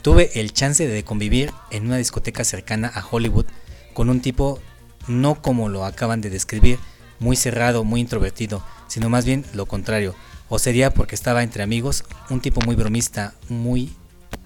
tuve 0.00 0.30
el 0.40 0.54
chance 0.54 0.86
de 0.88 1.04
convivir 1.04 1.52
en 1.70 1.84
una 1.86 1.98
discoteca 1.98 2.44
cercana 2.44 2.90
a 2.94 3.06
Hollywood 3.06 3.44
con 3.92 4.08
un 4.08 4.20
tipo 4.20 4.58
no 5.06 5.42
como 5.42 5.68
lo 5.68 5.84
acaban 5.84 6.22
de 6.22 6.30
describir, 6.30 6.78
muy 7.20 7.36
cerrado, 7.36 7.84
muy 7.84 8.00
introvertido, 8.00 8.64
sino 8.88 9.10
más 9.10 9.26
bien 9.26 9.44
lo 9.52 9.66
contrario, 9.66 10.14
o 10.54 10.58
sería 10.60 10.94
porque 10.94 11.16
estaba 11.16 11.42
entre 11.42 11.64
amigos, 11.64 12.04
un 12.30 12.40
tipo 12.40 12.60
muy 12.60 12.76
bromista, 12.76 13.34
muy 13.48 13.92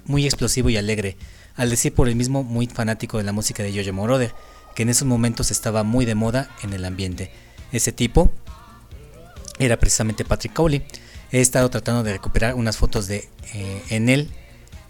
muy 0.06 0.24
explosivo 0.24 0.70
y 0.70 0.78
alegre, 0.78 1.18
al 1.54 1.68
decir 1.68 1.92
por 1.92 2.08
el 2.08 2.16
mismo 2.16 2.42
muy 2.42 2.66
fanático 2.66 3.18
de 3.18 3.24
la 3.24 3.32
música 3.32 3.62
de 3.62 3.74
Jojo 3.74 3.92
Moroder, 3.92 4.34
que 4.74 4.84
en 4.84 4.88
esos 4.88 5.06
momentos 5.06 5.50
estaba 5.50 5.82
muy 5.82 6.06
de 6.06 6.14
moda 6.14 6.48
en 6.62 6.72
el 6.72 6.86
ambiente. 6.86 7.30
Ese 7.72 7.92
tipo 7.92 8.32
era 9.58 9.78
precisamente 9.78 10.24
Patrick 10.24 10.54
Cowley. 10.54 10.82
He 11.30 11.42
estado 11.42 11.68
tratando 11.68 12.02
de 12.02 12.14
recuperar 12.14 12.54
unas 12.54 12.78
fotos 12.78 13.06
de 13.06 13.28
eh, 13.52 13.82
en 13.90 14.08
él 14.08 14.30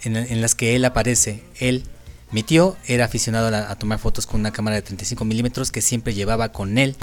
en, 0.03 0.39
las 0.39 0.55
que 0.55 0.77
él 0.77 0.85
aparece. 0.85 1.43
Él, 1.59 1.83
mi 2.31 2.43
tío, 2.43 2.77
era 2.87 3.03
aficionado 3.03 3.53
a, 3.53 3.69
a 3.69 3.75
tomar 3.75 3.99
fotos 3.99 4.25
con 4.25 4.39
una 4.39 4.53
cámara 4.53 4.77
de 4.77 4.83
35 4.83 5.25
milímetros 5.25 5.69
que 5.69 5.81
siempre 5.81 6.13
llevaba 6.13 6.53
con 6.53 6.77
él, 6.77 6.95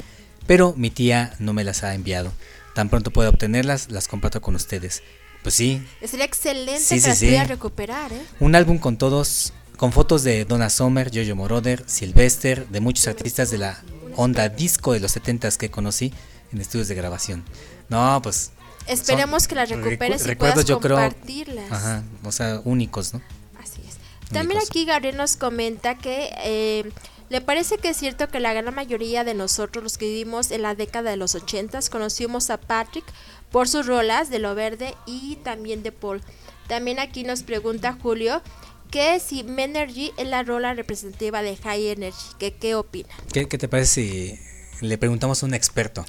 pero 0.47 0.72
mi 0.74 0.88
tía 0.88 1.34
no 1.38 1.52
me 1.52 1.64
las 1.64 1.84
ha 1.84 1.94
enviado. 1.94 2.32
Tan 2.77 2.90
pronto 2.90 3.11
pueda 3.11 3.31
obtenerlas, 3.31 3.90
las 3.90 4.07
comparto 4.07 4.43
con 4.43 4.55
ustedes. 4.55 5.03
Pues 5.43 5.55
sí, 5.55 5.82
Sería 6.05 6.27
excelente 6.27 6.78
Sí, 6.78 6.97
que 6.97 7.01
sí, 7.01 7.09
las 7.09 7.19
sí. 7.19 7.24
pudiera 7.27 7.44
recuperar, 7.44 8.12
¿eh? 8.12 8.20
un 8.39 8.55
álbum 8.55 8.77
con 8.77 8.98
todos, 8.98 9.55
con 9.78 9.93
fotos 9.93 10.24
de 10.24 10.44
Donna 10.44 10.69
Summer, 10.69 11.11
Jojo 11.11 11.35
Moroder, 11.35 11.82
Sylvester, 11.86 12.69
de 12.69 12.81
muchos 12.81 13.07
artistas 13.09 13.51
de 13.51 13.57
la 13.57 13.82
onda 14.15 14.51
disco 14.51 14.93
de 14.93 15.01
los 15.01 15.16
70s 15.16 15.57
que 15.57 15.70
conocí 15.70 16.12
en 16.53 16.61
estudios 16.61 16.89
de 16.89 16.94
grabación. 16.97 17.44
No, 17.89 18.20
pues. 18.23 18.51
Esperemos 18.86 19.44
son 19.44 19.48
que 19.48 19.55
las 19.55 19.69
recuperes 19.70 20.20
recu- 20.20 20.24
y 20.24 20.28
recuerdos, 20.28 20.55
puedas 20.65 20.69
yo 20.69 20.78
creo, 20.81 20.97
compartirlas. 20.97 21.73
Ajá, 21.73 22.03
o 22.24 22.31
sea, 22.31 22.61
únicos, 22.65 23.15
¿no? 23.15 23.23
Así 23.59 23.81
es. 23.89 23.97
También 24.32 24.61
aquí 24.61 24.85
Gabriel 24.85 25.16
nos 25.16 25.36
comenta 25.36 25.97
que 25.97 26.28
eh, 26.44 26.90
le 27.28 27.40
parece 27.40 27.78
que 27.78 27.89
es 27.90 27.97
cierto 27.97 28.28
que 28.28 28.40
la 28.40 28.53
gran 28.53 28.74
mayoría 28.74 29.24
de 29.24 29.35
nosotros, 29.35 29.82
los 29.82 29.98
que 29.98 30.07
vivimos 30.07 30.51
en 30.51 30.62
la 30.62 30.74
década 30.74 31.11
de 31.11 31.16
los 31.16 31.35
80, 31.35 31.81
conocimos 31.90 32.51
a 32.51 32.59
Patrick 32.59 33.05
por 33.51 33.69
sus 33.69 33.86
rolas 33.86 34.31
de 34.31 34.39
Lo 34.39 34.55
Verde 34.55 34.94
y 35.07 35.36
también 35.36 35.82
de 35.82 35.93
Paul. 35.93 36.23
También 36.69 36.98
aquí 36.98 37.24
nos 37.24 37.43
pregunta 37.43 37.97
Julio 38.01 38.43
que 38.90 39.19
si 39.20 39.43
Menergy 39.43 40.12
es 40.16 40.28
la 40.28 40.43
rola 40.43 40.74
representativa 40.74 41.43
de 41.43 41.57
High 41.57 41.89
Energy, 41.89 42.27
que 42.39 42.55
qué 42.55 42.74
opina. 42.74 43.09
¿Qué, 43.32 43.47
qué 43.47 43.59
te 43.59 43.69
parece 43.69 44.39
si 44.78 44.86
le 44.86 44.98
preguntamos 44.98 45.43
a 45.43 45.47
un 45.47 45.55
experto? 45.55 46.05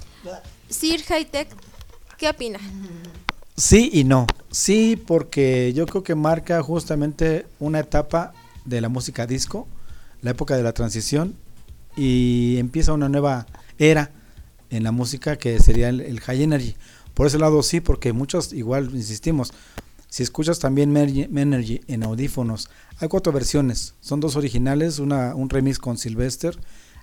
Sir 0.70 1.02
Hightech, 1.02 1.50
¿qué 2.18 2.30
opina? 2.30 2.60
Sí 3.56 3.90
y 3.92 4.04
no. 4.04 4.28
Sí, 4.52 4.96
porque 4.96 5.74
yo 5.74 5.86
creo 5.88 6.04
que 6.04 6.16
marca 6.16 6.62
justamente 6.62 7.46
una 7.60 7.80
etapa 7.80 8.34
de 8.66 8.82
la 8.82 8.90
música 8.90 9.26
disco, 9.26 9.68
la 10.22 10.32
época 10.32 10.56
de 10.56 10.64
la 10.64 10.74
transición, 10.74 11.36
y 11.96 12.58
empieza 12.58 12.94
una 12.94 13.10
nueva 13.10 13.48
era 13.78 14.12
en 14.70 14.84
la 14.84 14.92
música 14.92 15.38
que 15.38 15.60
sería 15.60 15.90
el, 15.90 16.20
high 16.20 16.44
energy. 16.44 16.76
Por 17.14 17.28
ese 17.28 17.40
lado 17.40 17.64
sí, 17.64 17.82
porque 17.82 18.14
muchos, 18.14 18.54
igual 18.54 18.92
insistimos, 18.94 19.52
si 20.10 20.24
escuchas 20.24 20.60
también 20.60 20.92
Menergy 20.92 21.82
en 21.88 22.04
audífonos, 22.04 22.70
hay 23.00 23.08
cuatro 23.08 23.34
versiones, 23.34 23.96
son 24.00 24.20
dos 24.20 24.36
originales, 24.36 25.00
una, 25.00 25.36
un 25.36 25.50
remix 25.50 25.80
con 25.80 25.98
Sylvester 25.98 26.58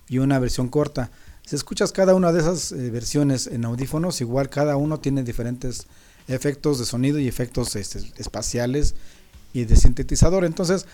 y 0.08 0.18
una 0.18 0.38
versión 0.38 0.68
corta. 0.68 1.10
Si 1.44 1.56
escuchas 1.56 1.92
cada 1.92 2.14
una 2.14 2.32
de 2.32 2.40
esas 2.40 2.72
eh, 2.72 2.90
versiones 2.90 3.46
en 3.46 3.64
audífonos, 3.64 4.20
igual 4.20 4.48
cada 4.48 4.76
uno 4.76 5.00
tiene 5.00 5.22
diferentes 5.22 5.86
efectos 6.28 6.78
de 6.78 6.86
sonido 6.86 7.18
y 7.18 7.28
efectos 7.28 7.76
este, 7.76 8.00
espaciales 8.16 8.94
y 9.52 9.64
de 9.66 9.76
sintetizador. 9.76 10.44
Entonces, 10.44 10.86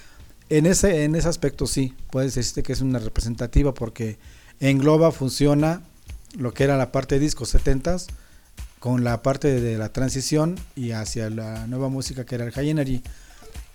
en 0.50 0.66
ese, 0.66 1.04
en 1.04 1.14
ese 1.14 1.28
aspecto 1.28 1.66
sí, 1.66 1.94
puedes 2.10 2.34
decirte 2.34 2.62
que 2.62 2.72
es 2.72 2.80
una 2.80 2.98
representativa 2.98 3.72
porque 3.72 4.18
engloba, 4.58 5.12
funciona 5.12 5.82
lo 6.36 6.52
que 6.52 6.64
era 6.64 6.76
la 6.76 6.92
parte 6.92 7.14
de 7.14 7.20
discos 7.20 7.54
70s 7.54 8.06
con 8.80 9.04
la 9.04 9.22
parte 9.22 9.60
de 9.60 9.78
la 9.78 9.92
transición 9.92 10.58
y 10.74 10.90
hacia 10.90 11.30
la 11.30 11.66
nueva 11.66 11.88
música 11.88 12.24
que 12.24 12.34
era 12.34 12.44
el 12.44 12.52
High 12.52 12.70
Energy. 12.70 13.02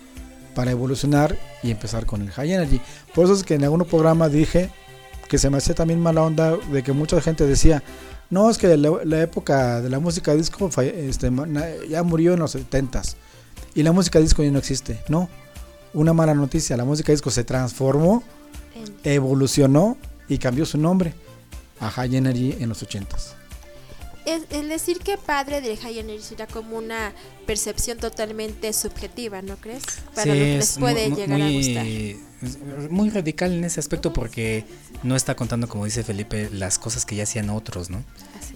para 0.56 0.72
evolucionar 0.72 1.38
y 1.64 1.72
empezar 1.72 2.06
con 2.06 2.22
el 2.22 2.32
high 2.32 2.54
energy. 2.54 2.82
Por 3.14 3.26
eso 3.26 3.34
es 3.34 3.44
que 3.44 3.56
en 3.56 3.64
algún 3.64 3.86
programa 3.86 4.30
dije 4.30 4.70
que 5.28 5.38
se 5.38 5.50
me 5.50 5.58
hacía 5.58 5.76
también 5.76 6.00
mala 6.00 6.24
onda 6.24 6.58
de 6.58 6.84
que 6.84 6.92
mucha 6.92 7.22
gente 7.22 7.46
decía, 7.46 7.82
no, 8.30 8.50
es 8.50 8.58
que 8.58 8.76
la, 8.78 8.92
la 9.04 9.22
época 9.22 9.82
de 9.82 9.90
la 9.90 10.00
música 10.00 10.36
disco 10.36 10.70
este, 10.78 11.32
ya 11.90 12.04
murió 12.04 12.34
en 12.34 12.40
los 12.40 12.56
70s 12.56 13.16
y 13.74 13.84
la 13.84 13.92
música 13.92 14.20
disco 14.20 14.44
ya 14.44 14.52
no 14.52 14.60
existe. 14.60 15.02
No, 15.08 15.30
una 15.94 16.14
mala 16.14 16.34
noticia, 16.34 16.78
la 16.78 16.86
música 16.86 17.12
disco 17.12 17.30
se 17.30 17.44
transformó, 17.44 18.24
evolucionó 19.04 19.98
y 20.28 20.38
cambió 20.38 20.66
su 20.66 20.78
nombre 20.78 21.14
a 21.80 21.90
High 21.90 22.16
Energy 22.16 22.58
en 22.60 22.70
los 22.70 22.84
80s. 22.84 23.41
Es, 24.26 24.44
el 24.52 24.70
decir 24.70 25.00
que 25.00 25.18
padre 25.18 25.62
de 25.62 25.78
High 25.78 26.00
Energy 26.00 26.22
será 26.22 26.48
como 26.48 26.78
una 26.78 27.14
percepción 27.46 27.98
totalmente 27.98 28.72
subjetiva, 28.74 29.42
¿no 29.42 29.58
crees? 29.58 29.84
Para 30.14 30.28
lo 30.28 30.34
que 30.34 30.58
les 30.58 30.70
es 30.72 30.78
puede 30.78 31.10
llegar 31.10 31.40
muy, 31.40 31.42
a 31.42 31.58
gustar. 31.58 31.86
es 31.86 32.92
muy 32.92 33.10
radical 33.10 33.54
en 33.54 33.64
ese 33.64 33.80
aspecto 33.80 34.14
porque 34.14 34.66
no 35.04 35.16
está 35.16 35.36
contando, 35.36 35.68
como 35.68 35.86
dice 35.86 36.04
Felipe, 36.04 36.50
las 36.52 36.78
cosas 36.78 37.06
que 37.06 37.16
ya 37.16 37.24
hacían 37.24 37.50
otros, 37.50 37.90
¿no? 37.90 38.04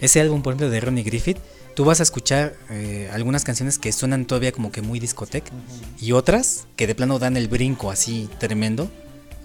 Ese 0.01 0.21
álbum, 0.21 0.41
por 0.41 0.53
ejemplo, 0.53 0.69
de 0.69 0.79
Ronnie 0.79 1.03
Griffith, 1.03 1.37
tú 1.75 1.85
vas 1.85 1.99
a 1.99 2.03
escuchar 2.03 2.55
eh, 2.69 3.09
algunas 3.13 3.43
canciones 3.43 3.79
que 3.79 3.91
suenan 3.91 4.25
todavía 4.25 4.51
como 4.51 4.71
que 4.71 4.81
muy 4.81 4.99
discoteca 4.99 5.51
y 5.99 6.11
otras 6.11 6.67
que 6.75 6.87
de 6.87 6.95
plano 6.95 7.19
dan 7.19 7.37
el 7.37 7.47
brinco 7.47 7.91
así 7.91 8.29
tremendo 8.39 8.89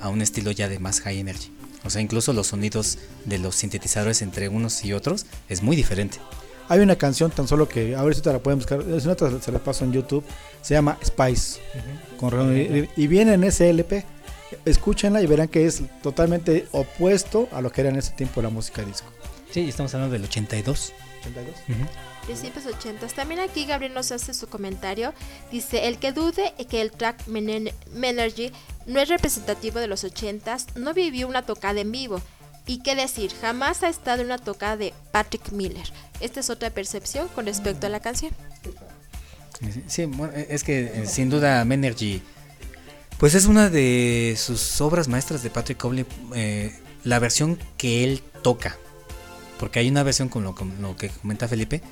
a 0.01 0.09
un 0.09 0.23
estilo 0.23 0.51
ya 0.51 0.69
de 0.69 0.79
más 0.79 1.01
high 1.01 1.19
energy. 1.19 1.51
O 1.85 1.90
sea, 1.90 2.01
incluso 2.01 2.32
los 2.32 2.48
sonidos 2.48 2.98
de 3.24 3.39
los 3.39 3.57
sintetizadores 3.57 4.23
entre 4.23 4.48
unos 4.48 4.85
y 4.85 4.93
otros 4.93 5.27
es 5.48 5.62
muy 5.62 5.77
diferente. 5.77 6.19
Hay 6.69 6.81
una 6.81 6.97
canción 6.97 7.31
tan 7.31 7.48
solo 7.48 7.69
que 7.69 7.97
a 7.97 8.02
ver 8.02 8.15
si 8.15 8.20
te 8.20 8.32
la 8.32 8.39
pueden 8.39 8.59
buscar, 8.59 8.81
es 8.81 9.05
una 9.05 9.15
otra 9.15 9.40
se 9.40 9.51
la 9.51 9.59
paso 9.59 9.85
en 9.85 9.93
YouTube, 9.93 10.24
se 10.62 10.74
llama 10.74 10.98
Spice. 11.05 11.61
con 12.19 12.31
Griffith, 12.31 12.90
y 12.97 13.07
viene 13.07 13.35
en 13.35 13.44
ese 13.44 13.70
LP. 13.70 14.05
Escúchenla 14.65 15.23
y 15.23 15.27
verán 15.27 15.48
que 15.48 15.66
es 15.66 15.82
totalmente 16.02 16.66
opuesto 16.73 17.48
a 17.52 17.61
lo 17.61 17.70
que 17.70 17.81
era 17.82 17.90
en 17.90 17.97
ese 17.97 18.12
tiempo 18.12 18.43
la 18.43 18.51
música 18.51 18.82
disco. 18.82 19.09
Sí, 19.51 19.69
estamos 19.69 19.94
hablando 19.94 20.12
del 20.12 20.24
82. 20.24 20.93
82. 21.20 21.55
Principios 22.27 22.67
80. 22.67 23.07
También 23.09 23.41
aquí 23.41 23.65
Gabriel 23.67 23.95
nos 23.95 24.13
hace 24.13 24.35
su 24.35 24.47
comentario. 24.47 25.13
Dice, 25.51 25.89
el 25.89 25.99
que 25.99 26.13
dude 26.13 26.55
que 26.69 26.81
el 26.81 26.93
track 26.93 27.27
Menen- 27.27 27.73
Menergy 27.93 28.53
no 28.87 29.01
es 29.01 29.09
representativo 29.09 29.79
de 29.81 29.89
los 29.89 30.05
80s, 30.05 30.67
no 30.77 30.95
vivió 30.95 31.27
una 31.29 31.43
tocada 31.43 31.81
en 31.81 31.91
vivo. 31.91 32.21
Y 32.67 32.83
qué 32.83 32.95
decir, 32.95 33.33
jamás 33.41 33.83
ha 33.83 33.89
estado 33.89 34.21
en 34.21 34.27
una 34.27 34.39
tocada 34.39 34.77
de 34.77 34.95
Patrick 35.11 35.51
Miller. 35.51 35.91
Esta 36.21 36.41
es 36.41 36.51
otra 36.51 36.71
percepción 36.71 37.27
con 37.29 37.47
respecto 37.47 37.87
a 37.87 37.91
la 37.91 38.01
canción. 38.01 38.33
Sí, 39.89 40.03
e, 40.03 40.47
es 40.51 40.63
que 40.63 40.85
eh, 40.85 41.07
sin 41.07 41.31
duda 41.31 41.65
Menergy, 41.65 42.23
pues 43.19 43.35
es 43.35 43.47
una 43.47 43.69
de 43.71 44.35
sus 44.39 44.81
obras 44.81 45.09
maestras 45.09 45.43
de 45.43 45.51
Patrick 45.51 45.79
Cowley, 45.79 46.07
eh, 46.35 46.79
la 47.05 47.19
versión 47.19 47.59
que 47.77 48.05
él 48.05 48.23
toca. 48.43 48.77
porque 49.59 49.79
hay 49.79 49.91
una 49.91 50.03
versión 50.03 50.31
con 50.31 50.43
lo, 50.43 50.55
con 50.55 50.81
lo 50.81 50.97
que 50.97 51.11
comenta 51.11 51.47
Felipe 51.47 51.83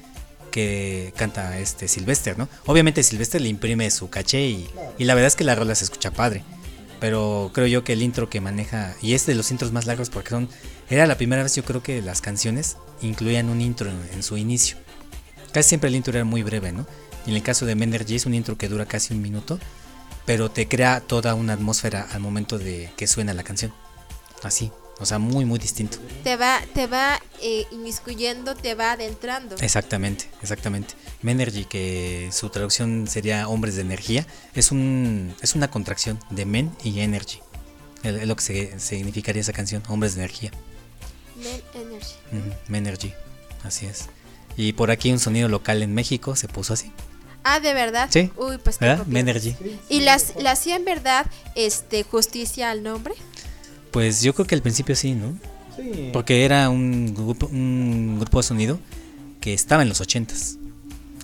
canta 1.17 1.59
este 1.59 1.89
Sylvester, 1.89 2.39
¿no? 2.39 2.49
Obviamente 2.67 3.03
Sylvester 3.03 3.41
le 3.41 3.49
imprime 3.49 3.91
su 3.91 4.11
caché 4.11 4.47
y, 4.47 4.69
y 4.99 5.05
la 5.05 5.15
verdad 5.15 5.29
es 5.29 5.37
que 5.37 5.45
la 5.45 5.55
rola 5.55 5.75
se 5.75 5.85
escucha 5.85 6.11
padre. 6.11 6.43
Pero 7.01 7.51
creo 7.55 7.67
yo 7.67 7.85
que 7.85 7.93
el 7.93 8.03
intro 8.03 8.29
que 8.29 8.41
maneja, 8.41 8.95
y 9.01 9.15
es 9.15 9.25
de 9.27 9.35
los 9.35 9.51
intros 9.51 9.73
más 9.73 9.87
largos 9.87 10.11
porque 10.11 10.31
son, 10.31 10.49
era 10.91 11.07
la 11.07 11.17
primera 11.17 11.43
vez 11.43 11.55
yo 11.55 11.65
creo 11.65 11.83
que 11.83 12.03
las 12.03 12.21
canciones 12.21 12.77
incluían 13.03 13.49
un 13.49 13.61
intro 13.61 13.89
en, 13.89 14.01
en 14.13 14.23
su 14.23 14.37
inicio. 14.37 14.77
Casi 15.53 15.69
siempre 15.71 15.89
el 15.89 15.97
intro 15.97 16.13
era 16.13 16.25
muy 16.25 16.43
breve, 16.43 16.73
¿no? 16.73 16.87
Y 17.25 17.31
en 17.31 17.37
el 17.37 17.43
caso 17.43 17.67
de 17.67 17.75
Menergy 17.75 18.17
es 18.17 18.27
un 18.27 18.35
intro 18.35 18.59
que 18.59 18.69
dura 18.69 18.87
casi 18.87 19.15
un 19.15 19.23
minuto, 19.23 19.59
pero 20.27 20.51
te 20.51 20.67
crea 20.67 21.01
toda 21.01 21.35
una 21.35 21.53
atmósfera 21.53 22.07
al 22.11 22.21
momento 22.21 22.59
de 22.59 22.91
que 22.97 23.07
suena 23.07 23.33
la 23.33 23.45
canción. 23.45 23.73
Así, 24.43 24.71
o 25.01 25.07
sea, 25.07 25.19
muy, 25.19 25.45
muy 25.45 25.59
distinto. 25.59 25.99
Te 26.25 26.37
va, 26.37 26.61
te 26.75 26.87
va 26.87 27.21
eh, 27.41 27.67
inmiscuyendo, 27.71 28.55
te 28.55 28.75
va 28.75 28.93
adentrando. 28.93 29.57
Exactamente, 29.61 30.29
exactamente. 30.43 30.95
Menergy, 31.23 31.65
que 31.65 32.29
su 32.33 32.49
traducción 32.51 33.07
sería 33.09 33.49
hombres 33.49 33.75
de 33.77 33.83
energía, 33.83 34.27
es 34.55 34.71
un 34.73 35.35
es 35.41 35.55
una 35.55 35.71
contracción 35.71 36.19
de 36.31 36.45
men 36.47 36.71
y 36.85 37.01
energy. 37.01 37.41
Es 38.03 38.27
lo 38.27 38.37
que 38.37 38.43
se- 38.43 38.81
significaría 38.81 39.41
esa 39.43 39.53
canción, 39.53 39.83
hombres 39.89 40.15
de 40.15 40.23
energía. 40.23 40.51
Men 41.37 41.63
Energy. 41.75 42.15
Menergy, 42.69 43.15
así 43.65 43.87
es. 43.87 44.07
Y 44.57 44.73
por 44.73 44.91
aquí 44.91 45.13
un 45.13 45.21
sonido 45.21 45.49
local 45.49 45.83
en 45.83 45.95
México 45.95 46.35
se 46.37 46.49
puso 46.49 46.73
así. 46.75 46.91
Ah, 47.45 47.61
¿de 47.61 47.73
verdad? 47.75 48.09
Sí. 48.13 48.31
Uy, 48.37 48.59
pues 48.59 48.79
¿Verdad? 48.81 49.07
Menergy. 49.07 49.55
¿Y 49.89 50.01
las, 50.01 50.35
le 50.37 50.49
hacía 50.49 50.75
en 50.77 50.85
verdad 50.85 51.27
este, 51.55 52.03
justicia 52.03 52.71
al 52.71 52.83
nombre? 52.83 53.15
Pues 53.91 54.23
yo 54.23 54.35
creo 54.35 54.47
que 54.47 54.55
al 54.55 54.63
principio 54.63 54.95
sí, 54.97 55.15
¿no? 55.15 55.35
Sí. 55.77 56.11
Porque 56.13 56.45
era 56.45 56.69
un 56.71 57.15
grupo, 57.15 57.47
un 57.47 58.19
grupo 58.21 58.39
de 58.39 58.43
sonido 58.43 58.79
que 59.41 59.55
estaba 59.55 59.83
en 59.83 59.89
los 59.89 60.01
ochentas. 60.01 60.59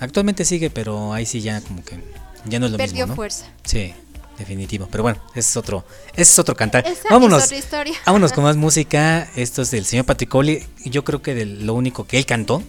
Actualmente 0.01 0.45
sigue, 0.45 0.71
pero 0.71 1.13
ahí 1.13 1.27
sí 1.27 1.41
ya 1.41 1.61
como 1.61 1.85
que 1.85 1.99
ya 2.47 2.59
no 2.59 2.67
es 2.67 2.73
lo 2.73 2.79
Perdió 2.79 3.07
mismo, 3.07 3.07
¿no? 3.09 3.17
fuerza. 3.17 3.47
Sí, 3.65 3.93
definitivo. 4.39 4.89
Pero 4.91 5.03
bueno, 5.03 5.21
ese 5.31 5.51
es 5.51 5.57
otro, 5.57 5.85
ese 6.13 6.23
es 6.23 6.39
otro 6.39 6.55
cantar. 6.55 6.87
Esa 6.87 7.09
vámonos, 7.11 7.41
es 7.41 7.47
otra 7.47 7.59
historia. 7.59 7.95
vámonos 8.07 8.33
con 8.33 8.45
más 8.45 8.57
música. 8.57 9.29
Esto 9.37 9.63
es 9.63 9.71
del 9.71 9.85
señor 9.85 10.05
Patricoli. 10.05 10.65
y 10.85 10.91
Yo 10.91 11.05
creo 11.05 11.23
que 11.23 11.35
de 11.35 11.47
lo 11.47 11.75
único 11.75 12.07
que 12.07 12.19
él 12.19 12.27
cantó. 12.27 12.63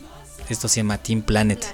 Esto 0.50 0.68
se 0.68 0.78
llama 0.78 0.98
Team 1.00 1.22
Planet. 1.22 1.66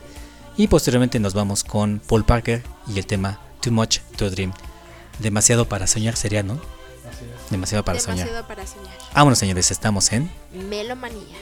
Y 0.57 0.67
posteriormente 0.67 1.19
nos 1.19 1.33
vamos 1.33 1.63
con 1.63 2.01
Paul 2.05 2.25
Parker 2.25 2.63
y 2.93 2.97
el 2.97 3.05
tema 3.05 3.39
Too 3.61 3.71
Much 3.71 3.99
to 4.17 4.29
Dream. 4.29 4.53
Demasiado 5.19 5.67
para 5.67 5.87
soñar 5.87 6.15
sería, 6.15 6.43
¿no? 6.43 6.59
Demasiado 7.51 7.83
para 7.83 7.99
soñar. 7.99 8.25
Demasiado 8.25 8.47
para 8.47 8.65
soñar. 8.65 8.97
Vámonos, 9.13 9.37
señores, 9.37 9.69
estamos 9.71 10.11
en 10.13 10.31
Melomanía. 10.69 11.37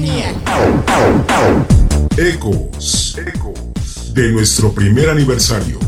Melomanía. 0.00 0.34
Ecos, 2.18 3.16
ecos 3.18 4.12
de 4.12 4.30
nuestro 4.30 4.70
primer 4.72 5.08
aniversario. 5.08 5.85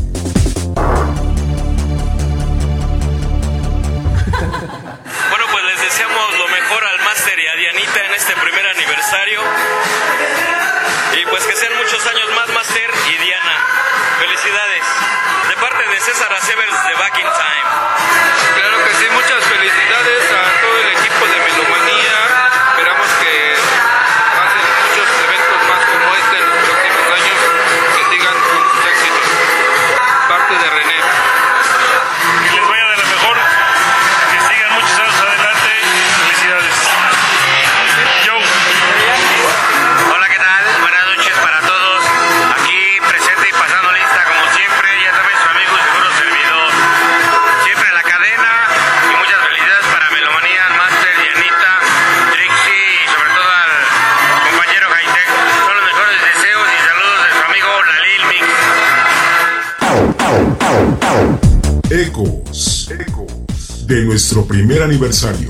Nuestro 64.19 64.45
primer 64.45 64.83
aniversario. 64.83 65.49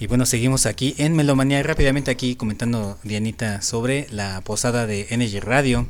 Y 0.00 0.08
bueno, 0.08 0.26
seguimos 0.26 0.66
aquí 0.66 0.96
en 0.98 1.14
Melomanía. 1.14 1.62
Rápidamente 1.62 2.10
aquí 2.10 2.34
comentando, 2.34 2.98
Dianita, 3.04 3.62
sobre 3.62 4.08
la 4.10 4.40
posada 4.40 4.88
de 4.88 5.06
Energy 5.10 5.38
Radio. 5.38 5.86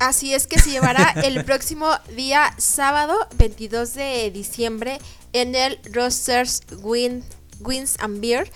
Así 0.00 0.34
es 0.34 0.46
que 0.46 0.58
se 0.58 0.68
llevará 0.68 1.12
el 1.24 1.46
próximo 1.46 1.88
día 2.14 2.52
sábado 2.58 3.26
22 3.38 3.94
de 3.94 4.30
diciembre 4.32 4.98
en 5.32 5.54
el 5.54 5.78
Rosters 5.94 6.60
Win, 6.82 7.24
Wins 7.60 7.96
and 8.00 8.20
Beer. 8.20 8.50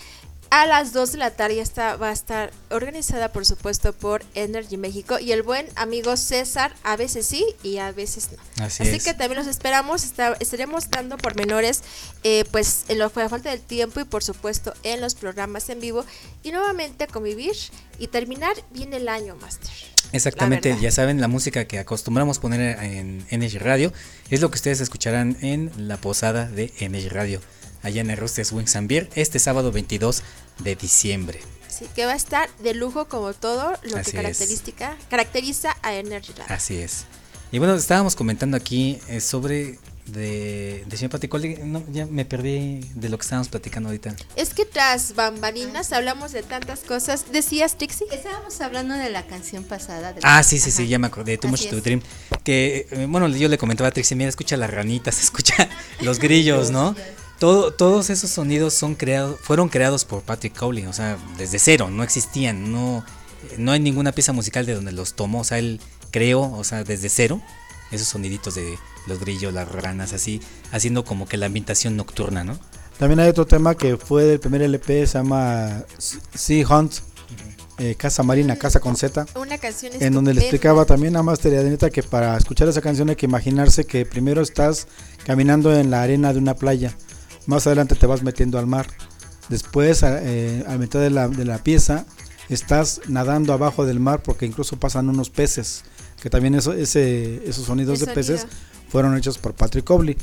A 0.54 0.66
las 0.66 0.92
2 0.92 1.12
de 1.12 1.16
la 1.18 1.30
tarde 1.30 1.60
esta 1.60 1.96
va 1.96 2.10
a 2.10 2.12
estar 2.12 2.52
organizada 2.70 3.32
por 3.32 3.46
supuesto 3.46 3.94
por 3.94 4.22
Energy 4.34 4.76
México 4.76 5.18
y 5.18 5.32
el 5.32 5.42
buen 5.42 5.66
amigo 5.76 6.14
César, 6.18 6.74
a 6.82 6.94
veces 6.96 7.24
sí 7.24 7.42
y 7.62 7.78
a 7.78 7.90
veces 7.90 8.28
no. 8.32 8.62
Así 8.62 8.82
Así 8.82 8.96
es. 8.96 9.02
que 9.04 9.14
también 9.14 9.38
los 9.38 9.46
esperamos, 9.46 10.04
está- 10.04 10.36
estaremos 10.40 10.90
dando 10.90 11.16
pormenores 11.16 11.80
eh, 12.22 12.44
pues 12.50 12.84
en 12.88 12.98
lo 12.98 13.10
que 13.10 13.26
falta 13.30 13.48
del 13.48 13.62
tiempo 13.62 14.00
y 14.00 14.04
por 14.04 14.22
supuesto 14.22 14.74
en 14.82 15.00
los 15.00 15.14
programas 15.14 15.70
en 15.70 15.80
vivo 15.80 16.04
y 16.42 16.52
nuevamente 16.52 17.06
convivir 17.06 17.56
y 17.98 18.08
terminar 18.08 18.54
bien 18.72 18.92
el 18.92 19.08
año, 19.08 19.34
Master. 19.36 19.70
Exactamente, 20.12 20.76
ya 20.78 20.90
saben, 20.90 21.18
la 21.22 21.28
música 21.28 21.64
que 21.64 21.78
acostumbramos 21.78 22.38
poner 22.38 22.78
en 22.82 23.24
Energy 23.30 23.56
Radio 23.56 23.90
es 24.28 24.42
lo 24.42 24.50
que 24.50 24.56
ustedes 24.56 24.82
escucharán 24.82 25.38
en 25.40 25.72
la 25.88 25.96
posada 25.96 26.44
de 26.46 26.74
Energy 26.78 27.08
Radio, 27.08 27.40
allá 27.82 28.00
en 28.00 28.10
el 28.10 28.16
Rosters 28.16 28.52
Wings 28.52 28.76
and 28.76 28.88
Beer, 28.88 29.08
este 29.14 29.38
sábado 29.38 29.72
22 29.72 30.22
de 30.60 30.76
diciembre. 30.76 31.40
Así 31.66 31.86
que 31.94 32.04
va 32.06 32.12
a 32.12 32.16
estar 32.16 32.48
de 32.58 32.74
lujo 32.74 33.08
como 33.08 33.32
todo 33.32 33.72
lo 33.82 33.96
Así 33.96 34.10
que 34.12 34.18
es. 34.18 34.22
característica, 34.22 34.96
caracteriza 35.10 35.76
a 35.82 35.94
Energy 35.94 36.32
Radio. 36.36 36.54
Así 36.54 36.76
es. 36.78 37.04
Y 37.50 37.58
bueno, 37.58 37.74
estábamos 37.74 38.14
comentando 38.16 38.56
aquí 38.56 38.98
eh, 39.08 39.20
sobre 39.20 39.78
de, 40.06 40.84
de 40.86 40.96
señor 40.96 41.10
Paticoli, 41.12 41.56
no, 41.64 41.82
ya 41.92 42.06
me 42.06 42.24
perdí 42.24 42.80
de 42.94 43.08
lo 43.08 43.16
que 43.18 43.22
estábamos 43.22 43.48
platicando 43.48 43.88
ahorita. 43.88 44.16
Es 44.36 44.52
que 44.52 44.64
tras 44.64 45.14
bambalinas 45.14 45.92
hablamos 45.92 46.32
de 46.32 46.42
tantas 46.42 46.80
cosas. 46.80 47.26
¿Decías, 47.32 47.78
Trixie? 47.78 48.06
Estábamos 48.10 48.60
hablando 48.60 48.94
de 48.94 49.10
la 49.10 49.26
canción 49.26 49.64
pasada. 49.64 50.12
de- 50.12 50.20
Ah, 50.24 50.42
sí, 50.42 50.58
sí, 50.58 50.70
sí, 50.70 50.88
ya 50.88 50.98
me 50.98 51.06
acordé, 51.06 51.38
Too 51.38 51.48
Much 51.48 51.60
Así 51.60 51.68
to 51.68 51.76
es. 51.78 51.84
Dream. 51.84 52.02
Que, 52.42 52.86
eh, 52.90 53.06
bueno, 53.08 53.28
yo 53.28 53.48
le 53.48 53.58
comentaba 53.58 53.88
a 53.88 53.92
Trixie, 53.92 54.16
mira, 54.16 54.28
escucha 54.28 54.56
las 54.56 54.70
ranitas, 54.70 55.18
escucha 55.22 55.68
los 56.00 56.18
grillos, 56.18 56.70
¿no? 56.70 56.94
Todo, 57.42 57.72
todos 57.72 58.08
esos 58.08 58.30
sonidos 58.30 58.72
son 58.72 58.94
creados, 58.94 59.36
fueron 59.40 59.68
creados 59.68 60.04
por 60.04 60.22
Patrick 60.22 60.56
Cowley, 60.56 60.86
o 60.86 60.92
sea, 60.92 61.18
desde 61.38 61.58
cero, 61.58 61.90
no 61.90 62.04
existían, 62.04 62.70
no, 62.70 63.04
no 63.58 63.72
hay 63.72 63.80
ninguna 63.80 64.12
pieza 64.12 64.32
musical 64.32 64.64
de 64.64 64.76
donde 64.76 64.92
los 64.92 65.14
tomó, 65.14 65.40
o 65.40 65.44
sea, 65.44 65.58
él 65.58 65.80
creó, 66.12 66.52
o 66.52 66.62
sea, 66.62 66.84
desde 66.84 67.08
cero, 67.08 67.42
esos 67.90 68.06
soniditos 68.06 68.54
de 68.54 68.78
los 69.08 69.18
grillos, 69.18 69.52
las 69.52 69.68
ranas, 69.72 70.12
así, 70.12 70.40
haciendo 70.70 71.04
como 71.04 71.26
que 71.26 71.36
la 71.36 71.46
ambientación 71.46 71.96
nocturna, 71.96 72.44
¿no? 72.44 72.60
También 72.96 73.18
hay 73.18 73.30
otro 73.30 73.44
tema 73.44 73.74
que 73.74 73.96
fue 73.96 74.22
del 74.22 74.38
primer 74.38 74.62
LP, 74.62 75.04
se 75.08 75.18
llama 75.18 75.82
Sea 75.98 76.64
Hunt, 76.68 76.92
eh, 77.78 77.96
Casa 77.96 78.22
Marina, 78.22 78.54
Casa 78.54 78.78
con 78.78 78.94
Z. 78.94 79.26
Una 79.34 79.58
canción 79.58 79.94
En 79.98 80.12
donde 80.12 80.32
le 80.32 80.42
explicaba 80.42 80.84
también 80.84 81.16
a 81.16 81.24
Master 81.24 81.52
y 81.54 81.56
a 81.56 81.62
Denita 81.64 81.90
que 81.90 82.04
para 82.04 82.36
escuchar 82.36 82.68
esa 82.68 82.80
canción 82.80 83.10
hay 83.10 83.16
que 83.16 83.26
imaginarse 83.26 83.84
que 83.84 84.06
primero 84.06 84.42
estás 84.42 84.86
caminando 85.24 85.76
en 85.76 85.90
la 85.90 86.04
arena 86.04 86.32
de 86.32 86.38
una 86.38 86.54
playa, 86.54 86.94
más 87.46 87.66
adelante 87.66 87.94
te 87.94 88.06
vas 88.06 88.22
metiendo 88.22 88.58
al 88.58 88.66
mar, 88.66 88.86
después 89.48 90.02
a, 90.02 90.20
eh, 90.22 90.64
a 90.68 90.76
mitad 90.76 91.00
de 91.00 91.10
la, 91.10 91.28
de 91.28 91.44
la 91.44 91.58
pieza 91.58 92.06
estás 92.48 93.00
nadando 93.08 93.52
abajo 93.52 93.86
del 93.86 94.00
mar 94.00 94.22
porque 94.22 94.46
incluso 94.46 94.76
pasan 94.78 95.08
unos 95.08 95.30
peces, 95.30 95.84
que 96.20 96.30
también 96.30 96.54
eso, 96.54 96.72
ese, 96.72 97.42
esos 97.48 97.66
sonidos 97.66 98.00
de 98.00 98.06
peces 98.14 98.46
fueron 98.88 99.16
hechos 99.16 99.38
por 99.38 99.54
Patrick 99.54 99.84
Cobley. 99.84 100.16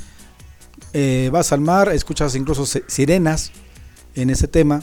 Eh, 0.94 1.30
vas 1.32 1.52
al 1.52 1.62
mar, 1.62 1.90
escuchas 1.90 2.36
incluso 2.36 2.66
si- 2.66 2.84
sirenas 2.88 3.52
en 4.16 4.30
ese 4.30 4.48
tema, 4.48 4.82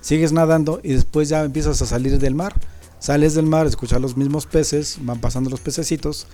sigues 0.00 0.32
nadando 0.32 0.80
y 0.82 0.92
después 0.94 1.28
ya 1.28 1.42
empiezas 1.44 1.80
a 1.82 1.86
salir 1.86 2.18
del 2.18 2.34
mar. 2.34 2.54
Sales 2.98 3.34
del 3.34 3.44
mar, 3.46 3.66
escuchas 3.66 4.00
los 4.00 4.16
mismos 4.16 4.46
peces, 4.46 4.96
van 5.02 5.20
pasando 5.20 5.50
los 5.50 5.60
pececitos, 5.60 6.26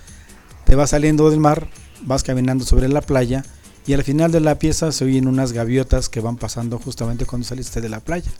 te 0.65 0.75
vas 0.75 0.91
saliendo 0.91 1.29
del 1.29 1.39
mar, 1.39 1.67
vas 2.03 2.23
caminando 2.23 2.63
sobre 2.63 2.87
la 2.87 3.01
playa 3.01 3.43
y 3.87 3.93
al 3.93 4.03
final 4.03 4.31
de 4.31 4.39
la 4.39 4.59
pieza 4.59 4.91
se 4.91 5.05
oyen 5.05 5.27
unas 5.27 5.53
gaviotas 5.53 6.09
que 6.09 6.19
van 6.19 6.37
pasando 6.37 6.77
justamente 6.77 7.25
cuando 7.25 7.47
saliste 7.47 7.81
de 7.81 7.89
la 7.89 7.99
playa. 7.99 8.31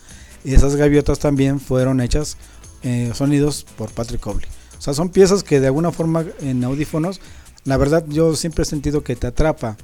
Y 0.44 0.54
esas 0.54 0.76
gaviotas 0.76 1.20
también 1.20 1.60
fueron 1.60 2.02
hechas 2.02 2.38
eh, 2.84 3.12
sonidos 3.14 3.66
por 3.78 3.92
Patrick 3.92 4.22
Cobley. 4.22 4.48
O 4.78 4.82
sea, 4.82 4.94
son 4.94 5.10
piezas 5.10 5.44
que 5.44 5.60
de 5.60 5.68
alguna 5.68 5.92
forma 5.92 6.26
en 6.40 6.64
audífonos, 6.64 7.22
la 7.64 7.78
verdad 7.78 8.04
yo 8.08 8.36
siempre 8.36 8.64
he 8.64 8.66
sentido 8.66 9.04
que 9.04 9.16
te 9.16 9.28
atrapa, 9.28 9.78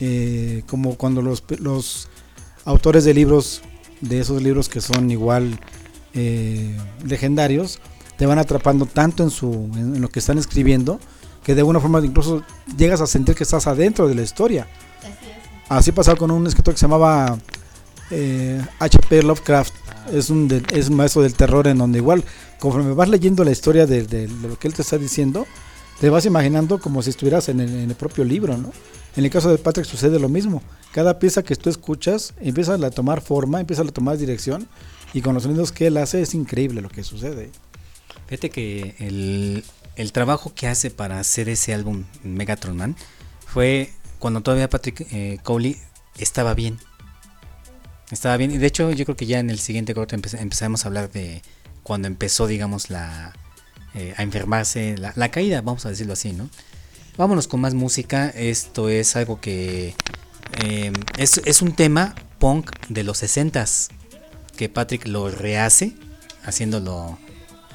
eh, 0.00 0.62
como 0.68 0.96
cuando 0.96 1.22
los, 1.22 2.08
autores 2.64 3.04
de 3.04 3.14
libros, 3.14 3.62
de 4.00 4.20
esos 4.20 4.42
libros 4.42 4.68
que 4.68 4.80
son 4.80 5.10
igual 5.10 5.58
eh, 6.12 6.76
legendarios, 7.06 7.80
te 8.16 8.26
van 8.26 8.38
atrapando 8.38 8.86
tanto 8.86 9.22
en, 9.22 9.30
su, 9.30 9.70
en 9.74 10.00
lo 10.00 10.08
que 10.08 10.18
están 10.18 10.38
escribiendo, 10.38 11.00
que 11.42 11.54
de 11.54 11.62
alguna 11.62 11.80
forma 11.80 12.04
incluso 12.04 12.42
llegas 12.76 13.00
a 13.00 13.06
sentir 13.06 13.34
que 13.34 13.44
estás 13.44 13.66
adentro 13.66 14.08
de 14.08 14.14
la 14.14 14.22
historia. 14.22 14.66
Así 15.68 15.92
pasaba 15.92 16.16
con 16.18 16.30
un 16.30 16.46
escritor 16.46 16.74
que 16.74 16.80
se 16.80 16.84
llamaba 16.86 17.38
eh, 18.10 18.60
H.P. 18.78 19.22
Lovecraft. 19.22 19.72
Es 20.12 20.28
un, 20.30 20.48
de- 20.48 20.62
es 20.72 20.88
un 20.90 20.96
maestro 20.96 21.22
del 21.22 21.34
terror 21.34 21.66
en 21.66 21.78
donde 21.78 21.98
igual, 21.98 22.22
conforme 22.60 22.92
vas 22.92 23.08
leyendo 23.08 23.42
la 23.44 23.50
historia 23.50 23.86
de, 23.86 24.02
de- 24.02 24.26
de 24.26 24.48
lo 24.48 24.58
que 24.58 24.68
él 24.68 24.74
te 24.74 24.82
está 24.82 24.98
diciendo, 24.98 25.46
te 26.00 26.10
vas 26.10 26.26
imaginando 26.26 26.78
como 26.78 27.02
si 27.02 27.10
estuvieras 27.10 27.48
en 27.48 27.60
el, 27.60 27.70
en 27.70 27.88
el 27.90 27.96
propio 27.96 28.24
libro, 28.24 28.56
¿no? 28.58 28.72
En 29.16 29.24
el 29.24 29.30
caso 29.30 29.48
de 29.50 29.58
Patrick 29.58 29.86
sucede 29.86 30.18
lo 30.18 30.28
mismo. 30.28 30.62
Cada 30.92 31.18
pieza 31.18 31.42
que 31.42 31.56
tú 31.56 31.70
escuchas 31.70 32.34
empieza 32.40 32.74
a 32.74 32.90
tomar 32.90 33.20
forma, 33.20 33.60
empieza 33.60 33.82
a 33.82 33.86
tomar 33.86 34.18
dirección 34.18 34.68
y 35.14 35.22
con 35.22 35.34
los 35.34 35.44
sonidos 35.44 35.72
que 35.72 35.86
él 35.86 35.96
hace 35.96 36.20
es 36.20 36.34
increíble 36.34 36.80
lo 36.82 36.88
que 36.88 37.02
sucede. 37.04 37.50
Fíjate 38.26 38.50
que 38.50 38.96
el, 38.98 39.64
el 39.96 40.12
trabajo 40.12 40.52
que 40.54 40.66
hace 40.66 40.90
para 40.90 41.20
hacer 41.20 41.48
ese 41.48 41.72
álbum 41.74 42.04
Megatron 42.24 42.76
Man 42.76 42.96
fue 43.46 43.92
cuando 44.24 44.40
todavía 44.40 44.70
Patrick 44.70 45.06
eh, 45.12 45.38
Cowley 45.42 45.76
estaba 46.16 46.54
bien. 46.54 46.78
Estaba 48.10 48.38
bien. 48.38 48.52
Y 48.52 48.56
de 48.56 48.66
hecho, 48.66 48.90
yo 48.90 49.04
creo 49.04 49.16
que 49.18 49.26
ya 49.26 49.38
en 49.38 49.50
el 49.50 49.58
siguiente 49.58 49.92
corte 49.94 50.16
empe- 50.16 50.40
empezamos 50.40 50.82
a 50.82 50.88
hablar 50.88 51.12
de 51.12 51.42
cuando 51.82 52.08
empezó, 52.08 52.46
digamos, 52.46 52.88
la 52.88 53.34
eh, 53.92 54.14
a 54.16 54.22
enfermarse, 54.22 54.96
la, 54.96 55.28
caída, 55.30 55.60
vamos 55.60 55.84
a 55.84 55.90
decirlo 55.90 56.14
así, 56.14 56.32
¿no? 56.32 56.48
Vámonos 57.18 57.48
con 57.48 57.60
más 57.60 57.74
música. 57.74 58.30
Esto 58.30 58.88
es 58.88 59.14
algo 59.14 59.42
que 59.42 59.94
eh, 60.64 60.90
es, 61.18 61.60
un 61.60 61.72
tema 61.76 62.14
punk 62.38 62.70
de 62.88 63.04
los 63.04 63.22
60s 63.22 63.88
que 64.56 64.70
Patrick 64.70 65.06
lo 65.06 65.30
rehace, 65.30 65.92
haciéndolo 66.44 67.18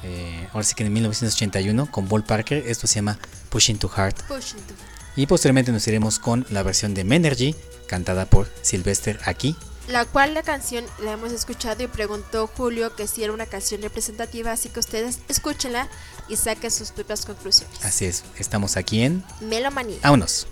eh, 0.02 0.48
ahora 0.52 0.64
sí 0.64 0.74
que 0.74 0.84
en 0.84 0.92
1981 0.92 1.92
con 1.92 2.08
Paul 2.08 2.24
Parker. 2.24 2.64
Esto 2.66 2.88
se 2.88 2.96
llama 2.96 3.20
Pushing 3.50 3.78
to 3.78 3.88
Heart. 3.88 4.22
Pushing 4.26 4.58
to- 4.62 4.89
Y 5.16 5.26
posteriormente 5.26 5.72
nos 5.72 5.86
iremos 5.86 6.18
con 6.18 6.46
la 6.50 6.62
versión 6.62 6.94
de 6.94 7.04
Menergy, 7.04 7.54
cantada 7.86 8.26
por 8.26 8.48
Sylvester 8.62 9.18
aquí. 9.24 9.56
La 9.88 10.04
cual 10.04 10.34
la 10.34 10.42
canción 10.42 10.84
la 11.02 11.12
hemos 11.12 11.32
escuchado 11.32 11.82
y 11.82 11.88
preguntó 11.88 12.46
Julio 12.46 12.94
que 12.94 13.08
si 13.08 13.24
era 13.24 13.32
una 13.32 13.46
canción 13.46 13.82
representativa, 13.82 14.52
así 14.52 14.68
que 14.68 14.78
ustedes 14.78 15.18
escúchenla 15.28 15.88
y 16.28 16.36
saquen 16.36 16.70
sus 16.70 16.92
propias 16.92 17.26
conclusiones. 17.26 17.84
Así 17.84 18.04
es, 18.04 18.22
estamos 18.38 18.76
aquí 18.76 19.02
en 19.02 19.24
Melomanía. 19.40 19.98
Vámonos. 20.02 20.46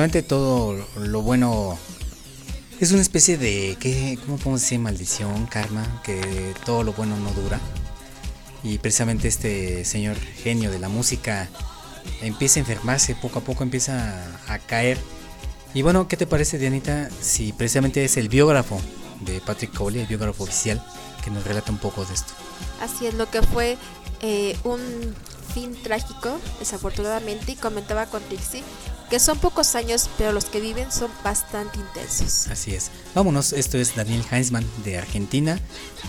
Desafortunadamente 0.00 0.22
todo 0.22 0.86
lo 0.96 1.22
bueno 1.22 1.78
es 2.80 2.92
una 2.92 3.02
especie 3.02 3.36
de, 3.36 3.76
¿qué, 3.78 4.18
¿cómo 4.24 4.38
podemos 4.38 4.62
decir? 4.62 4.78
Maldición, 4.78 5.46
karma, 5.46 6.00
que 6.02 6.54
todo 6.64 6.82
lo 6.82 6.94
bueno 6.94 7.16
no 7.18 7.30
dura. 7.32 7.60
Y 8.62 8.78
precisamente 8.78 9.28
este 9.28 9.84
señor 9.84 10.16
genio 10.16 10.70
de 10.70 10.78
la 10.78 10.88
música 10.88 11.50
empieza 12.22 12.58
a 12.58 12.62
enfermarse, 12.62 13.14
poco 13.14 13.40
a 13.40 13.42
poco 13.42 13.62
empieza 13.62 14.24
a 14.48 14.58
caer. 14.58 14.96
Y 15.74 15.82
bueno, 15.82 16.08
¿qué 16.08 16.16
te 16.16 16.26
parece, 16.26 16.56
Dianita, 16.56 17.10
si 17.20 17.52
precisamente 17.52 18.02
es 18.02 18.16
el 18.16 18.30
biógrafo 18.30 18.80
de 19.20 19.40
Patrick 19.40 19.74
Cowley, 19.74 20.00
el 20.00 20.06
biógrafo 20.06 20.44
oficial, 20.44 20.82
que 21.22 21.30
nos 21.30 21.44
relata 21.44 21.70
un 21.70 21.78
poco 21.78 22.06
de 22.06 22.14
esto? 22.14 22.32
Así 22.80 23.06
es, 23.06 23.14
lo 23.14 23.30
que 23.30 23.42
fue 23.42 23.76
eh, 24.22 24.56
un 24.64 24.80
fin 25.52 25.76
trágico, 25.82 26.38
desafortunadamente, 26.58 27.52
y 27.52 27.56
comentaba 27.56 28.06
con 28.06 28.22
Trixie 28.22 28.62
que 29.10 29.18
son 29.18 29.38
pocos 29.38 29.74
años, 29.74 30.08
pero 30.16 30.32
los 30.32 30.44
que 30.44 30.60
viven 30.60 30.90
son 30.92 31.10
bastante 31.24 31.78
intensos. 31.78 32.46
Así 32.48 32.74
es. 32.74 32.90
Vámonos, 33.14 33.52
esto 33.52 33.76
es 33.76 33.96
Daniel 33.96 34.22
Heinzmann 34.30 34.64
de 34.84 34.98
Argentina 34.98 35.58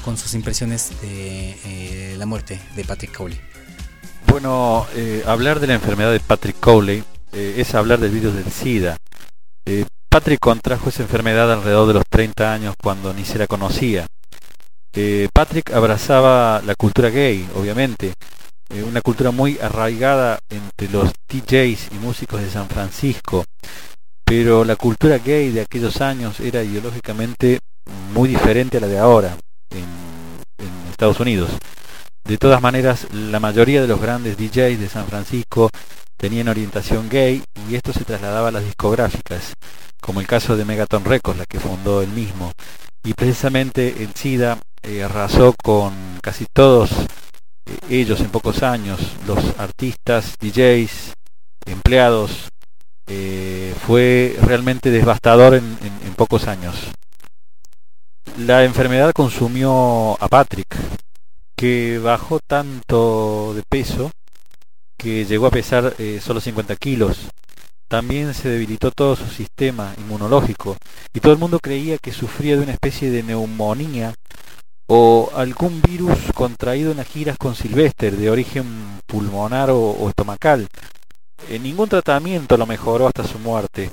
con 0.05 0.17
sus 0.17 0.35
impresiones 0.35 0.91
de 1.01 1.57
eh, 1.65 2.15
la 2.17 2.27
muerte 2.27 2.61
de 2.75 2.85
Patrick 2.85 3.17
Cowley. 3.17 3.41
Bueno, 4.27 4.85
eh, 4.95 5.23
hablar 5.25 5.59
de 5.59 5.67
la 5.67 5.73
enfermedad 5.73 6.11
de 6.11 6.19
Patrick 6.19 6.59
Cowley 6.59 7.03
eh, 7.33 7.55
es 7.57 7.73
hablar 7.73 7.99
del 7.99 8.11
virus 8.11 8.35
del 8.35 8.51
SIDA. 8.51 8.97
Eh, 9.65 9.85
Patrick 10.09 10.39
contrajo 10.39 10.89
esa 10.89 11.03
enfermedad 11.03 11.51
alrededor 11.51 11.87
de 11.87 11.93
los 11.95 12.03
30 12.07 12.53
años 12.53 12.75
cuando 12.81 13.13
ni 13.13 13.25
se 13.25 13.39
la 13.39 13.47
conocía. 13.47 14.05
Eh, 14.93 15.29
Patrick 15.33 15.71
abrazaba 15.71 16.61
la 16.65 16.75
cultura 16.75 17.09
gay, 17.09 17.47
obviamente, 17.55 18.13
eh, 18.73 18.83
una 18.83 19.01
cultura 19.01 19.31
muy 19.31 19.59
arraigada 19.59 20.39
entre 20.49 20.89
los 20.89 21.11
DJs 21.27 21.89
y 21.91 21.95
músicos 21.95 22.41
de 22.41 22.49
San 22.49 22.69
Francisco, 22.69 23.43
pero 24.23 24.63
la 24.63 24.77
cultura 24.77 25.17
gay 25.17 25.51
de 25.51 25.61
aquellos 25.61 25.99
años 25.99 26.39
era 26.39 26.63
ideológicamente 26.63 27.59
muy 28.13 28.29
diferente 28.29 28.77
a 28.77 28.81
la 28.81 28.87
de 28.87 28.97
ahora 28.97 29.35
en, 29.69 30.01
Estados 30.89 31.19
Unidos. 31.19 31.49
De 32.23 32.37
todas 32.37 32.61
maneras, 32.61 33.07
la 33.11 33.39
mayoría 33.39 33.81
de 33.81 33.87
los 33.87 33.99
grandes 33.99 34.37
DJs 34.37 34.79
de 34.79 34.87
San 34.87 35.07
Francisco 35.07 35.69
tenían 36.15 36.47
orientación 36.47 37.09
gay 37.09 37.43
y 37.67 37.75
esto 37.75 37.91
se 37.91 38.05
trasladaba 38.05 38.49
a 38.49 38.51
las 38.51 38.63
discográficas, 38.63 39.53
como 39.99 40.21
el 40.21 40.27
caso 40.27 40.55
de 40.55 40.63
Megaton 40.63 41.03
Records, 41.03 41.39
la 41.39 41.45
que 41.45 41.59
fundó 41.59 42.03
él 42.03 42.09
mismo. 42.09 42.51
Y 43.03 43.15
precisamente 43.15 44.03
el 44.03 44.13
SIDA 44.13 44.59
eh, 44.83 45.01
arrasó 45.03 45.55
con 45.61 46.19
casi 46.21 46.45
todos 46.53 46.91
ellos 47.89 48.19
en 48.21 48.29
pocos 48.29 48.63
años, 48.63 48.99
los 49.27 49.59
artistas, 49.59 50.35
DJs, 50.39 51.13
empleados, 51.65 52.49
eh, 53.07 53.75
fue 53.85 54.37
realmente 54.41 54.91
devastador 54.91 55.55
en 55.55 56.13
pocos 56.15 56.47
años. 56.47 56.75
La 58.37 58.63
enfermedad 58.63 59.11
consumió 59.13 60.21
a 60.21 60.27
Patrick, 60.27 60.75
que 61.55 61.99
bajó 61.99 62.39
tanto 62.39 63.53
de 63.53 63.63
peso 63.63 64.11
que 64.97 65.25
llegó 65.25 65.47
a 65.47 65.51
pesar 65.51 65.95
eh, 65.97 66.19
solo 66.23 66.39
50 66.39 66.75
kilos. 66.75 67.27
También 67.87 68.33
se 68.33 68.49
debilitó 68.49 68.91
todo 68.91 69.15
su 69.15 69.25
sistema 69.27 69.93
inmunológico 69.97 70.77
y 71.13 71.19
todo 71.19 71.33
el 71.33 71.39
mundo 71.39 71.59
creía 71.59 71.97
que 71.97 72.13
sufría 72.13 72.55
de 72.55 72.63
una 72.63 72.73
especie 72.73 73.11
de 73.11 73.23
neumonía 73.23 74.13
o 74.93 75.31
algún 75.33 75.81
virus 75.81 76.17
contraído 76.35 76.91
en 76.91 76.97
las 76.97 77.07
giras 77.07 77.37
con 77.37 77.55
Sylvester 77.55 78.13
de 78.13 78.29
origen 78.29 78.99
pulmonar 79.05 79.69
o, 79.71 80.09
estomacal. 80.09 80.67
Eh, 81.47 81.59
ningún 81.59 81.87
tratamiento 81.87 82.57
lo 82.57 82.65
mejoró 82.65 83.07
hasta 83.07 83.23
su 83.23 83.39
muerte, 83.39 83.89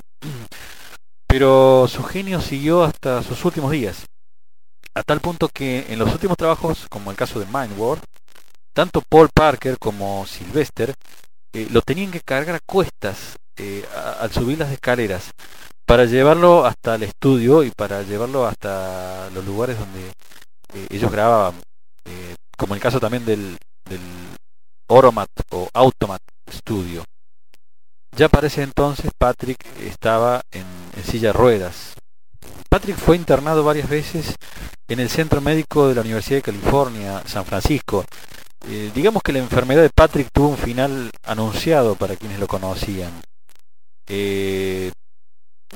pero 1.25 1.87
su 1.87 2.03
genio 2.03 2.41
siguió 2.41 2.83
hasta 2.83 3.23
sus 3.23 3.45
últimos 3.45 3.71
días, 3.71 4.07
a 4.93 5.01
tal 5.03 5.21
punto 5.21 5.47
que 5.47 5.85
en 5.87 5.99
los 5.99 6.11
últimos 6.11 6.35
trabajos, 6.35 6.87
como 6.89 7.11
el 7.11 7.15
caso 7.15 7.39
de 7.39 7.45
Mind 7.45 7.79
War, 7.79 7.99
tanto 8.73 9.01
Paul 9.07 9.29
Parker 9.33 9.79
como 9.79 10.25
Sylvester 10.27 10.93
eh, 11.53 11.69
lo 11.71 11.81
tenían 11.81 12.11
que 12.11 12.19
cargar 12.19 12.55
a 12.57 12.65
cuestas 12.65 13.37
eh, 13.55 13.85
al 14.19 14.33
subir 14.33 14.59
las 14.59 14.73
escaleras 14.73 15.31
para 15.85 16.03
llevarlo 16.03 16.65
hasta 16.65 16.95
el 16.95 17.03
estudio 17.03 17.63
y 17.63 17.71
para 17.71 18.01
llevarlo 18.03 18.45
hasta 18.45 19.29
los 19.29 19.45
lugares 19.45 19.79
donde 19.79 20.11
ellos 20.89 21.11
grababan, 21.11 21.55
eh, 22.05 22.35
como 22.57 22.75
el 22.75 22.81
caso 22.81 22.99
también 22.99 23.25
del, 23.25 23.57
del 23.89 24.01
Oromat 24.87 25.29
o 25.51 25.69
Automat 25.73 26.21
Studio. 26.51 27.03
Ya 28.15 28.27
para 28.27 28.47
ese 28.47 28.63
entonces 28.63 29.11
Patrick 29.17 29.59
estaba 29.81 30.41
en, 30.51 30.65
en 30.95 31.03
silla 31.03 31.29
de 31.29 31.33
ruedas. 31.33 31.93
Patrick 32.69 32.97
fue 32.97 33.15
internado 33.15 33.63
varias 33.63 33.89
veces 33.89 34.35
en 34.87 34.99
el 34.99 35.09
Centro 35.09 35.41
Médico 35.41 35.87
de 35.87 35.95
la 35.95 36.01
Universidad 36.01 36.37
de 36.37 36.43
California, 36.43 37.23
San 37.25 37.45
Francisco. 37.45 38.05
Eh, 38.67 38.91
digamos 38.93 39.23
que 39.23 39.33
la 39.33 39.39
enfermedad 39.39 39.81
de 39.81 39.89
Patrick 39.89 40.29
tuvo 40.31 40.49
un 40.49 40.57
final 40.57 41.11
anunciado 41.23 41.95
para 41.95 42.15
quienes 42.15 42.39
lo 42.39 42.47
conocían. 42.47 43.11
Eh, 44.07 44.91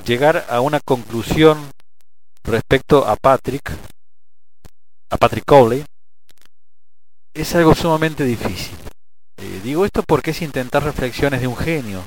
llegar 0.06 0.46
a 0.50 0.60
una 0.62 0.80
conclusión 0.80 1.72
respecto 2.44 3.08
a 3.08 3.16
Patrick, 3.16 3.72
a 5.14 5.18
Patrick 5.18 5.46
Cowley, 5.46 5.86
es 7.36 7.54
algo 7.54 7.76
sumamente 7.76 8.24
difícil. 8.24 8.76
Eh, 9.38 9.62
digo 9.64 9.86
esto 9.86 10.02
porque 10.02 10.32
es 10.32 10.42
intentar 10.42 10.84
reflexiones 10.84 11.40
de 11.40 11.48
un 11.48 11.56
genio. 11.56 12.04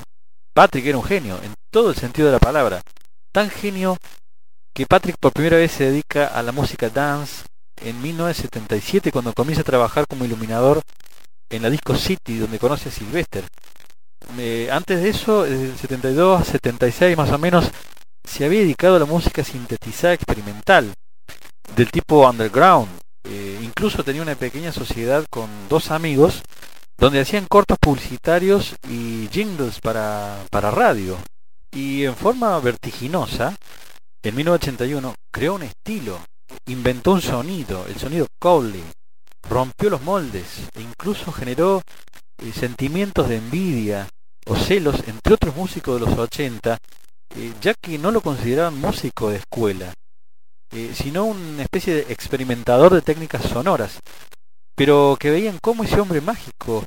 Patrick 0.53 0.85
era 0.85 0.97
un 0.97 1.05
genio, 1.05 1.39
en 1.41 1.53
todo 1.71 1.91
el 1.91 1.95
sentido 1.95 2.27
de 2.27 2.33
la 2.33 2.39
palabra. 2.39 2.81
Tan 3.31 3.49
genio 3.49 3.97
que 4.73 4.85
Patrick 4.85 5.15
por 5.19 5.31
primera 5.31 5.55
vez 5.55 5.71
se 5.71 5.85
dedica 5.85 6.27
a 6.27 6.43
la 6.43 6.51
música 6.51 6.89
dance 6.89 7.45
en 7.77 8.01
1977 8.01 9.11
cuando 9.11 9.33
comienza 9.33 9.61
a 9.61 9.65
trabajar 9.65 10.05
como 10.05 10.25
iluminador 10.25 10.81
en 11.49 11.61
la 11.61 11.69
Disco 11.69 11.95
City 11.95 12.39
donde 12.39 12.59
conoce 12.59 12.89
a 12.89 12.91
Sylvester. 12.91 13.45
Eh, 14.37 14.67
antes 14.69 15.01
de 15.01 15.09
eso, 15.09 15.43
desde 15.43 15.67
el 15.67 15.77
72 15.77 16.41
a 16.41 16.43
76 16.43 17.15
más 17.15 17.31
o 17.31 17.37
menos, 17.37 17.71
se 18.25 18.43
había 18.43 18.59
dedicado 18.59 18.97
a 18.97 18.99
la 18.99 19.05
música 19.05 19.45
sintetizada 19.45 20.13
experimental 20.13 20.93
del 21.75 21.91
tipo 21.91 22.27
underground. 22.27 22.89
Eh, 23.23 23.59
incluso 23.61 24.03
tenía 24.03 24.21
una 24.21 24.35
pequeña 24.35 24.71
sociedad 24.71 25.25
con 25.29 25.49
dos 25.69 25.91
amigos 25.91 26.41
donde 26.97 27.19
hacían 27.19 27.45
cortos 27.45 27.77
publicitarios 27.79 28.75
y 28.89 29.27
jingles 29.31 29.79
para, 29.79 30.43
para 30.49 30.71
radio. 30.71 31.17
Y 31.71 32.05
en 32.05 32.15
forma 32.15 32.59
vertiginosa, 32.59 33.55
en 34.23 34.35
1981 34.35 35.15
creó 35.31 35.55
un 35.55 35.63
estilo, 35.63 36.19
inventó 36.65 37.13
un 37.13 37.21
sonido, 37.21 37.85
el 37.87 37.97
sonido 37.97 38.27
Cowley, 38.39 38.83
rompió 39.49 39.89
los 39.89 40.01
moldes 40.01 40.69
e 40.73 40.81
incluso 40.81 41.31
generó 41.31 41.81
eh, 42.39 42.51
sentimientos 42.51 43.29
de 43.29 43.37
envidia 43.37 44.07
o 44.45 44.55
celos 44.55 45.03
entre 45.07 45.33
otros 45.33 45.55
músicos 45.55 45.99
de 45.99 46.07
los 46.07 46.17
80, 46.17 46.77
eh, 47.35 47.53
ya 47.61 47.73
que 47.73 47.97
no 47.97 48.11
lo 48.11 48.21
consideraban 48.21 48.79
músico 48.79 49.29
de 49.29 49.37
escuela, 49.37 49.93
eh, 50.71 50.91
sino 50.93 51.25
una 51.25 51.63
especie 51.63 51.95
de 51.95 52.13
experimentador 52.13 52.93
de 52.93 53.01
técnicas 53.01 53.43
sonoras, 53.43 53.99
pero 54.75 55.17
que 55.19 55.31
veían 55.31 55.59
cómo 55.61 55.83
ese 55.83 55.99
hombre 55.99 56.19
mágico 56.19 56.83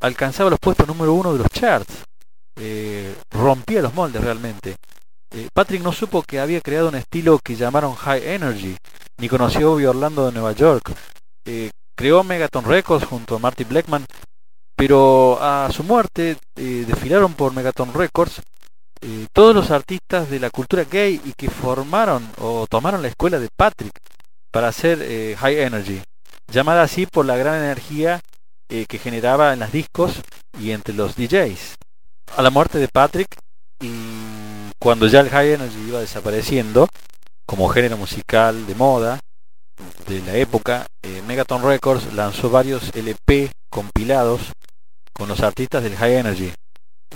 alcanzaba 0.00 0.50
los 0.50 0.60
puestos 0.60 0.86
número 0.86 1.12
uno 1.14 1.32
de 1.32 1.38
los 1.38 1.48
charts, 1.48 1.92
eh, 2.56 3.14
rompía 3.30 3.82
los 3.82 3.94
moldes 3.94 4.22
realmente. 4.22 4.76
Eh, 5.32 5.48
Patrick 5.52 5.82
no 5.82 5.92
supo 5.92 6.22
que 6.22 6.38
había 6.38 6.60
creado 6.60 6.88
un 6.88 6.94
estilo 6.94 7.40
que 7.40 7.56
llamaron 7.56 7.94
High 7.94 8.34
Energy, 8.34 8.76
ni 9.18 9.28
conoció 9.28 9.66
a 9.66 9.70
Bobby 9.70 9.86
Orlando 9.86 10.26
de 10.26 10.32
Nueva 10.32 10.52
York. 10.52 10.92
Creó 11.96 12.24
Megaton 12.24 12.64
Records 12.64 13.06
junto 13.06 13.36
a 13.36 13.38
Marty 13.38 13.64
Blackman, 13.64 14.06
pero 14.76 15.38
a 15.40 15.70
su 15.72 15.84
muerte 15.84 16.38
desfilaron 16.54 17.34
por 17.34 17.52
Megaton 17.52 17.92
Records 17.92 18.40
eh, 19.06 19.26
todos 19.34 19.54
los 19.54 19.70
artistas 19.70 20.30
de 20.30 20.40
la 20.40 20.48
cultura 20.48 20.84
gay 20.90 21.20
y 21.26 21.34
que 21.34 21.50
formaron 21.50 22.26
o 22.38 22.66
tomaron 22.66 23.02
la 23.02 23.08
escuela 23.08 23.38
de 23.38 23.50
Patrick 23.54 23.92
para 24.50 24.68
hacer 24.68 24.98
eh, 25.02 25.36
High 25.38 25.60
Energy, 25.60 26.00
llamada 26.50 26.84
así 26.84 27.04
por 27.04 27.26
la 27.26 27.36
gran 27.36 27.56
energía 27.56 28.22
eh, 28.70 28.86
que 28.88 28.98
generaba 28.98 29.52
en 29.52 29.58
las 29.58 29.72
discos 29.72 30.22
y 30.58 30.70
entre 30.70 30.94
los 30.94 31.16
DJs. 31.16 31.74
A 32.34 32.40
la 32.40 32.48
muerte 32.48 32.78
de 32.78 32.88
Patrick, 32.88 33.28
y 33.82 33.90
cuando 34.78 35.06
ya 35.06 35.20
el 35.20 35.28
High 35.28 35.52
Energy 35.52 35.88
iba 35.88 36.00
desapareciendo, 36.00 36.88
como 37.44 37.68
género 37.68 37.98
musical 37.98 38.66
de 38.66 38.74
moda 38.74 39.20
de 40.06 40.22
la 40.22 40.34
época, 40.36 40.86
Megaton 41.26 41.62
Records 41.62 42.14
lanzó 42.14 42.48
varios 42.48 42.90
LP 42.94 43.52
compilados 43.68 44.52
con 45.12 45.28
los 45.28 45.40
artistas 45.40 45.82
del 45.82 45.96
High 45.96 46.14
Energy, 46.14 46.54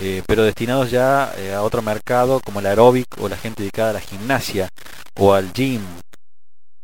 eh, 0.01 0.23
pero 0.25 0.43
destinados 0.43 0.91
ya 0.91 1.33
eh, 1.37 1.53
a 1.53 1.61
otro 1.61 1.81
mercado 1.81 2.39
como 2.39 2.61
el 2.61 2.67
aeróbic 2.67 3.05
o 3.19 3.27
la 3.27 3.35
gente 3.35 3.63
dedicada 3.63 3.89
a 3.89 3.93
la 3.93 3.99
gimnasia 3.99 4.69
o 5.15 5.33
al 5.33 5.51
gym, 5.51 5.81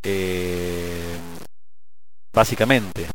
eh, 0.04 1.18
básicamente. 2.34 3.08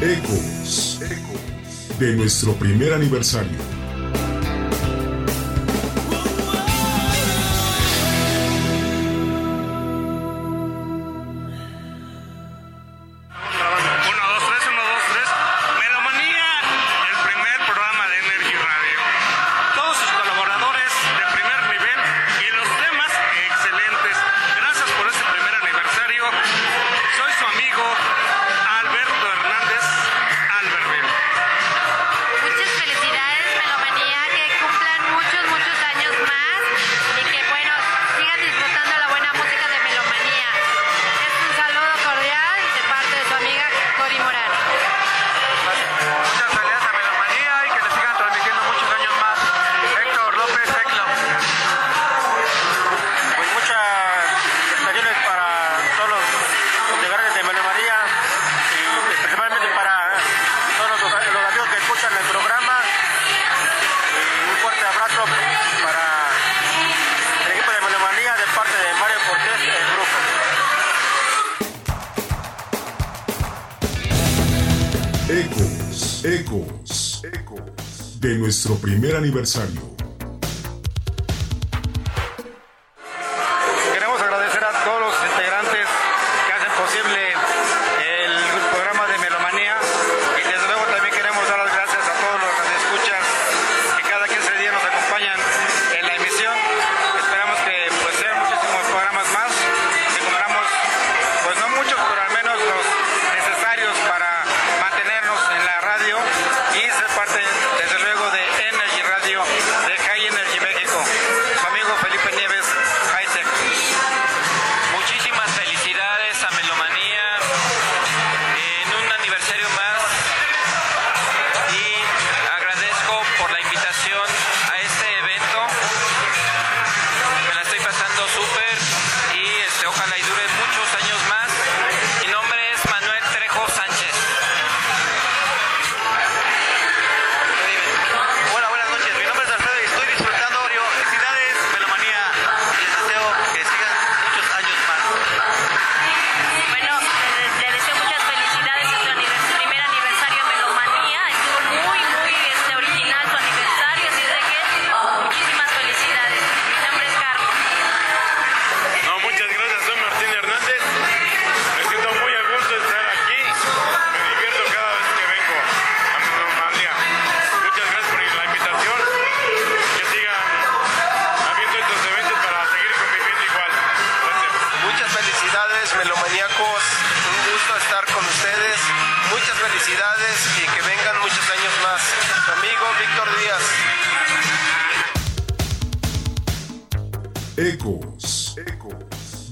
Ecos 0.00 1.00
de 2.00 2.16
nuestro 2.16 2.52
primer 2.54 2.94
aniversario. 2.94 3.77
de 78.20 78.36
nuestro 78.38 78.74
primer 78.76 79.16
aniversario. 79.16 79.97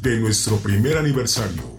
de 0.06 0.20
nuestro 0.20 0.56
primer 0.58 0.96
aniversario. 0.98 1.76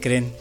Creen? 0.00 0.32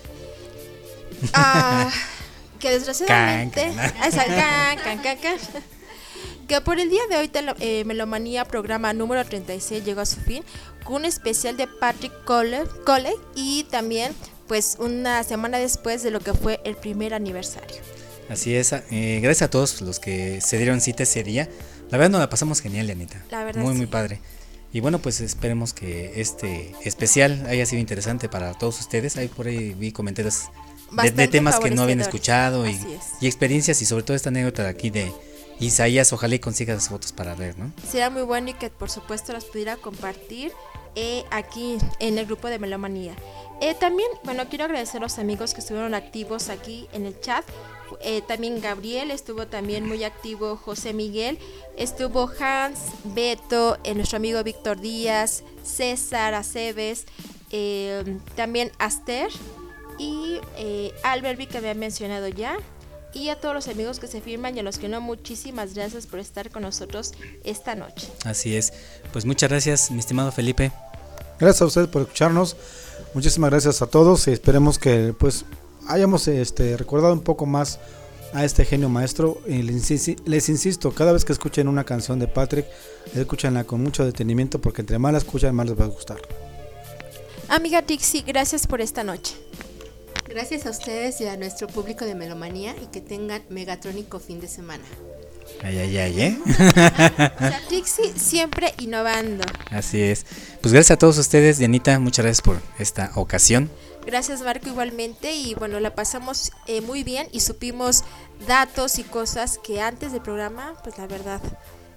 Que 6.47 6.61
por 6.61 6.79
el 6.79 6.89
día 6.89 7.01
de 7.09 7.17
hoy, 7.17 7.31
eh, 7.59 7.83
Melomanía, 7.85 8.45
programa 8.45 8.93
número 8.93 9.23
36, 9.23 9.83
llegó 9.83 10.01
a 10.01 10.05
su 10.05 10.19
fin 10.19 10.43
con 10.83 10.97
un 10.97 11.05
especial 11.05 11.55
de 11.57 11.67
Patrick 11.67 12.13
Cole, 12.25 12.63
Cole 12.85 13.13
y 13.35 13.63
también, 13.65 14.13
pues, 14.47 14.75
una 14.79 15.23
semana 15.23 15.57
después 15.57 16.03
de 16.03 16.11
lo 16.11 16.19
que 16.19 16.33
fue 16.33 16.59
el 16.65 16.75
primer 16.75 17.13
aniversario. 17.13 17.77
Así 18.29 18.55
es, 18.55 18.73
ah, 18.73 18.83
eh, 18.91 19.19
gracias 19.21 19.47
a 19.47 19.49
todos 19.49 19.81
los 19.81 19.99
que 19.99 20.41
se 20.41 20.57
dieron 20.57 20.81
cita 20.81 21.03
ese 21.03 21.23
día. 21.23 21.49
La 21.89 21.97
verdad, 21.97 22.11
nos 22.11 22.21
la 22.21 22.29
pasamos 22.29 22.61
genial, 22.61 22.89
Anita. 22.89 23.23
La 23.29 23.43
verdad. 23.43 23.61
Muy, 23.61 23.73
muy 23.73 23.85
padre. 23.85 24.19
Y 24.73 24.79
bueno, 24.79 24.99
pues 24.99 25.21
esperemos 25.21 25.71
que 25.73 26.19
este 26.19 26.75
especial 26.83 27.45
haya 27.47 27.65
sido 27.65 27.79
interesante 27.79 28.27
para 28.27 28.53
todos 28.55 28.79
ustedes. 28.79 29.15
Ahí 29.17 29.27
por 29.27 29.47
ahí 29.47 29.73
vi 29.75 29.91
comentarios 29.91 30.45
de- 31.15 31.27
temas 31.27 31.59
que 31.59 31.69
no 31.71 31.83
habían 31.83 32.01
escuchado 32.01 32.67
y, 32.67 32.73
Así 32.73 32.91
es. 32.93 33.03
y 33.21 33.27
experiencias 33.27 33.81
y 33.81 33.85
sobre 33.85 34.03
todo 34.03 34.15
esta 34.17 34.29
anécdota 34.29 34.63
de 34.63 34.69
aquí 34.69 34.89
de 34.89 35.11
Isaías. 35.59 36.11
Ojalá 36.11 36.35
y 36.35 36.39
consiga 36.39 36.73
las 36.73 36.89
fotos 36.89 37.11
para 37.11 37.35
ver, 37.35 37.57
¿no? 37.59 37.71
Será 37.87 38.09
muy 38.09 38.23
bueno 38.23 38.49
y 38.49 38.53
que 38.53 38.69
por 38.71 38.89
supuesto 38.89 39.31
las 39.31 39.45
pudiera 39.45 39.77
compartir 39.77 40.51
eh, 40.95 41.23
aquí 41.31 41.77
en 41.99 42.17
el 42.17 42.25
grupo 42.25 42.47
de 42.47 42.57
Melomanía. 42.57 43.13
Eh, 43.61 43.75
también, 43.79 44.09
bueno, 44.23 44.49
quiero 44.49 44.65
agradecer 44.65 44.97
a 44.97 45.03
los 45.03 45.19
amigos 45.19 45.53
que 45.53 45.61
estuvieron 45.61 45.93
activos 45.93 46.49
aquí 46.49 46.87
en 46.93 47.05
el 47.05 47.19
chat. 47.21 47.45
Eh, 48.01 48.21
también 48.27 48.61
Gabriel 48.61 49.11
estuvo 49.11 49.47
también 49.47 49.85
muy 49.87 50.03
activo, 50.03 50.55
José 50.55 50.93
Miguel, 50.93 51.37
estuvo 51.77 52.29
Hans, 52.39 52.79
Beto, 53.03 53.77
eh, 53.83 53.95
nuestro 53.95 54.17
amigo 54.17 54.43
Víctor 54.43 54.79
Díaz, 54.79 55.43
César 55.63 56.33
Aceves, 56.33 57.05
eh, 57.51 58.17
también 58.35 58.71
Aster 58.79 59.29
y 59.99 60.39
eh, 60.57 60.91
Alberby 61.03 61.45
que 61.47 61.59
había 61.59 61.75
mencionado 61.75 62.27
ya. 62.27 62.57
Y 63.13 63.29
a 63.29 63.39
todos 63.39 63.53
los 63.53 63.67
amigos 63.67 63.99
que 63.99 64.07
se 64.07 64.21
firman 64.21 64.57
y 64.57 64.59
a 64.59 64.63
los 64.63 64.79
que 64.79 64.89
no, 64.89 64.99
muchísimas 64.99 65.75
gracias 65.75 66.07
por 66.07 66.19
estar 66.19 66.49
con 66.49 66.63
nosotros 66.63 67.11
esta 67.43 67.75
noche. 67.75 68.07
Así 68.25 68.55
es. 68.55 68.73
Pues 69.11 69.23
muchas 69.25 69.51
gracias, 69.51 69.91
mi 69.91 69.99
estimado 69.99 70.31
Felipe. 70.31 70.71
Gracias 71.39 71.61
a 71.61 71.65
ustedes 71.65 71.87
por 71.89 72.01
escucharnos. 72.01 72.55
Muchísimas 73.13 73.51
gracias 73.51 73.83
a 73.83 73.87
todos 73.87 74.27
y 74.27 74.31
esperemos 74.31 74.79
que 74.79 75.13
pues 75.15 75.45
hayamos 75.87 76.27
este, 76.27 76.77
recordado 76.77 77.13
un 77.13 77.21
poco 77.21 77.45
más 77.45 77.79
a 78.33 78.43
este 78.45 78.65
genio 78.65 78.89
maestro. 78.89 79.39
Y 79.47 79.61
les, 79.61 79.89
insi- 79.91 80.17
les 80.25 80.49
insisto, 80.49 80.91
cada 80.91 81.11
vez 81.13 81.23
que 81.25 81.33
escuchen 81.33 81.67
una 81.67 81.83
canción 81.83 82.19
de 82.19 82.27
Patrick, 82.27 82.65
escúchenla 83.15 83.63
con 83.63 83.81
mucho 83.81 84.05
detenimiento 84.05 84.59
porque 84.59 84.81
entre 84.81 84.97
más 84.99 85.11
la 85.11 85.19
escuchan, 85.19 85.53
más 85.55 85.67
les 85.69 85.79
va 85.79 85.85
a 85.85 85.89
gustar. 85.89 86.17
Amiga 87.49 87.81
Dixie, 87.81 88.21
gracias 88.25 88.65
por 88.67 88.81
esta 88.81 89.03
noche. 89.03 89.35
Gracias 90.27 90.65
a 90.65 90.71
ustedes 90.71 91.19
y 91.21 91.27
a 91.27 91.37
nuestro 91.37 91.67
público 91.67 92.05
de 92.05 92.15
Melomanía 92.15 92.73
y 92.81 92.87
que 92.87 93.01
tengan 93.01 93.43
megatrónico 93.49 94.19
fin 94.19 94.39
de 94.39 94.47
semana. 94.47 94.83
Ay, 95.61 95.77
ay, 95.77 95.97
ay, 95.97 96.21
¿eh? 96.21 96.37
Sea, 96.55 97.61
Dixie 97.69 98.13
siempre 98.17 98.73
innovando. 98.79 99.43
Así 99.69 100.01
es. 100.01 100.25
Pues 100.61 100.73
gracias 100.73 100.91
a 100.95 100.97
todos 100.97 101.17
ustedes, 101.17 101.59
Dianita, 101.59 101.99
muchas 101.99 102.23
gracias 102.25 102.41
por 102.41 102.57
esta 102.79 103.11
ocasión. 103.15 103.69
Gracias 104.05 104.41
Marco 104.41 104.67
igualmente 104.69 105.33
y 105.33 105.53
bueno, 105.55 105.79
la 105.79 105.95
pasamos 105.95 106.51
eh, 106.67 106.81
muy 106.81 107.03
bien 107.03 107.27
y 107.31 107.39
supimos 107.39 108.03
datos 108.47 108.99
y 108.99 109.03
cosas 109.03 109.59
que 109.63 109.81
antes 109.81 110.11
del 110.11 110.21
programa, 110.21 110.73
pues 110.83 110.97
la 110.97 111.07
verdad, 111.07 111.41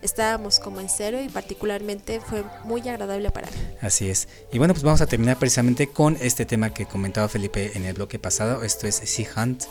estábamos 0.02 0.60
como 0.60 0.80
en 0.80 0.88
cero 0.88 1.20
y 1.20 1.28
particularmente 1.28 2.20
fue 2.20 2.44
muy 2.64 2.88
agradable 2.88 3.30
para 3.30 3.50
mí. 3.50 3.56
Así 3.80 4.08
es. 4.08 4.28
Y 4.52 4.58
bueno, 4.58 4.74
pues 4.74 4.84
vamos 4.84 5.00
a 5.00 5.06
terminar 5.06 5.38
precisamente 5.38 5.88
con 5.88 6.16
este 6.20 6.46
tema 6.46 6.72
que 6.72 6.86
comentaba 6.86 7.28
Felipe 7.28 7.72
en 7.74 7.84
el 7.84 7.94
bloque 7.94 8.18
pasado. 8.18 8.62
Esto 8.62 8.86
es 8.86 8.96
Sea 8.96 9.28
Hunt 9.36 9.64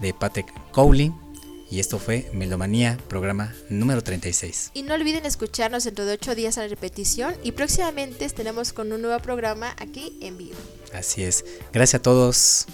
de 0.00 0.14
Patek 0.14 0.52
Cowley. 0.72 1.12
Y 1.70 1.78
esto 1.78 1.98
fue 1.98 2.28
Melomanía, 2.32 2.98
programa 3.08 3.54
número 3.68 4.02
36. 4.02 4.72
Y 4.74 4.82
no 4.82 4.94
olviden 4.94 5.24
escucharnos 5.24 5.84
dentro 5.84 6.04
de 6.04 6.14
ocho 6.14 6.34
días 6.34 6.58
a 6.58 6.62
la 6.62 6.68
repetición 6.68 7.34
y 7.44 7.52
próximamente 7.52 8.24
estaremos 8.24 8.72
con 8.72 8.92
un 8.92 9.02
nuevo 9.02 9.20
programa 9.22 9.74
aquí 9.78 10.18
en 10.20 10.36
vivo. 10.36 10.58
Así 10.92 11.22
es. 11.22 11.44
Gracias 11.72 12.00
a 12.00 12.02
todos. 12.02 12.66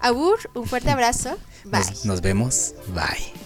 Abur, 0.00 0.38
un 0.54 0.66
fuerte 0.66 0.90
abrazo. 0.90 1.36
Bye. 1.64 1.80
Nos, 1.80 2.04
nos 2.04 2.20
vemos. 2.20 2.74
Bye. 2.94 3.45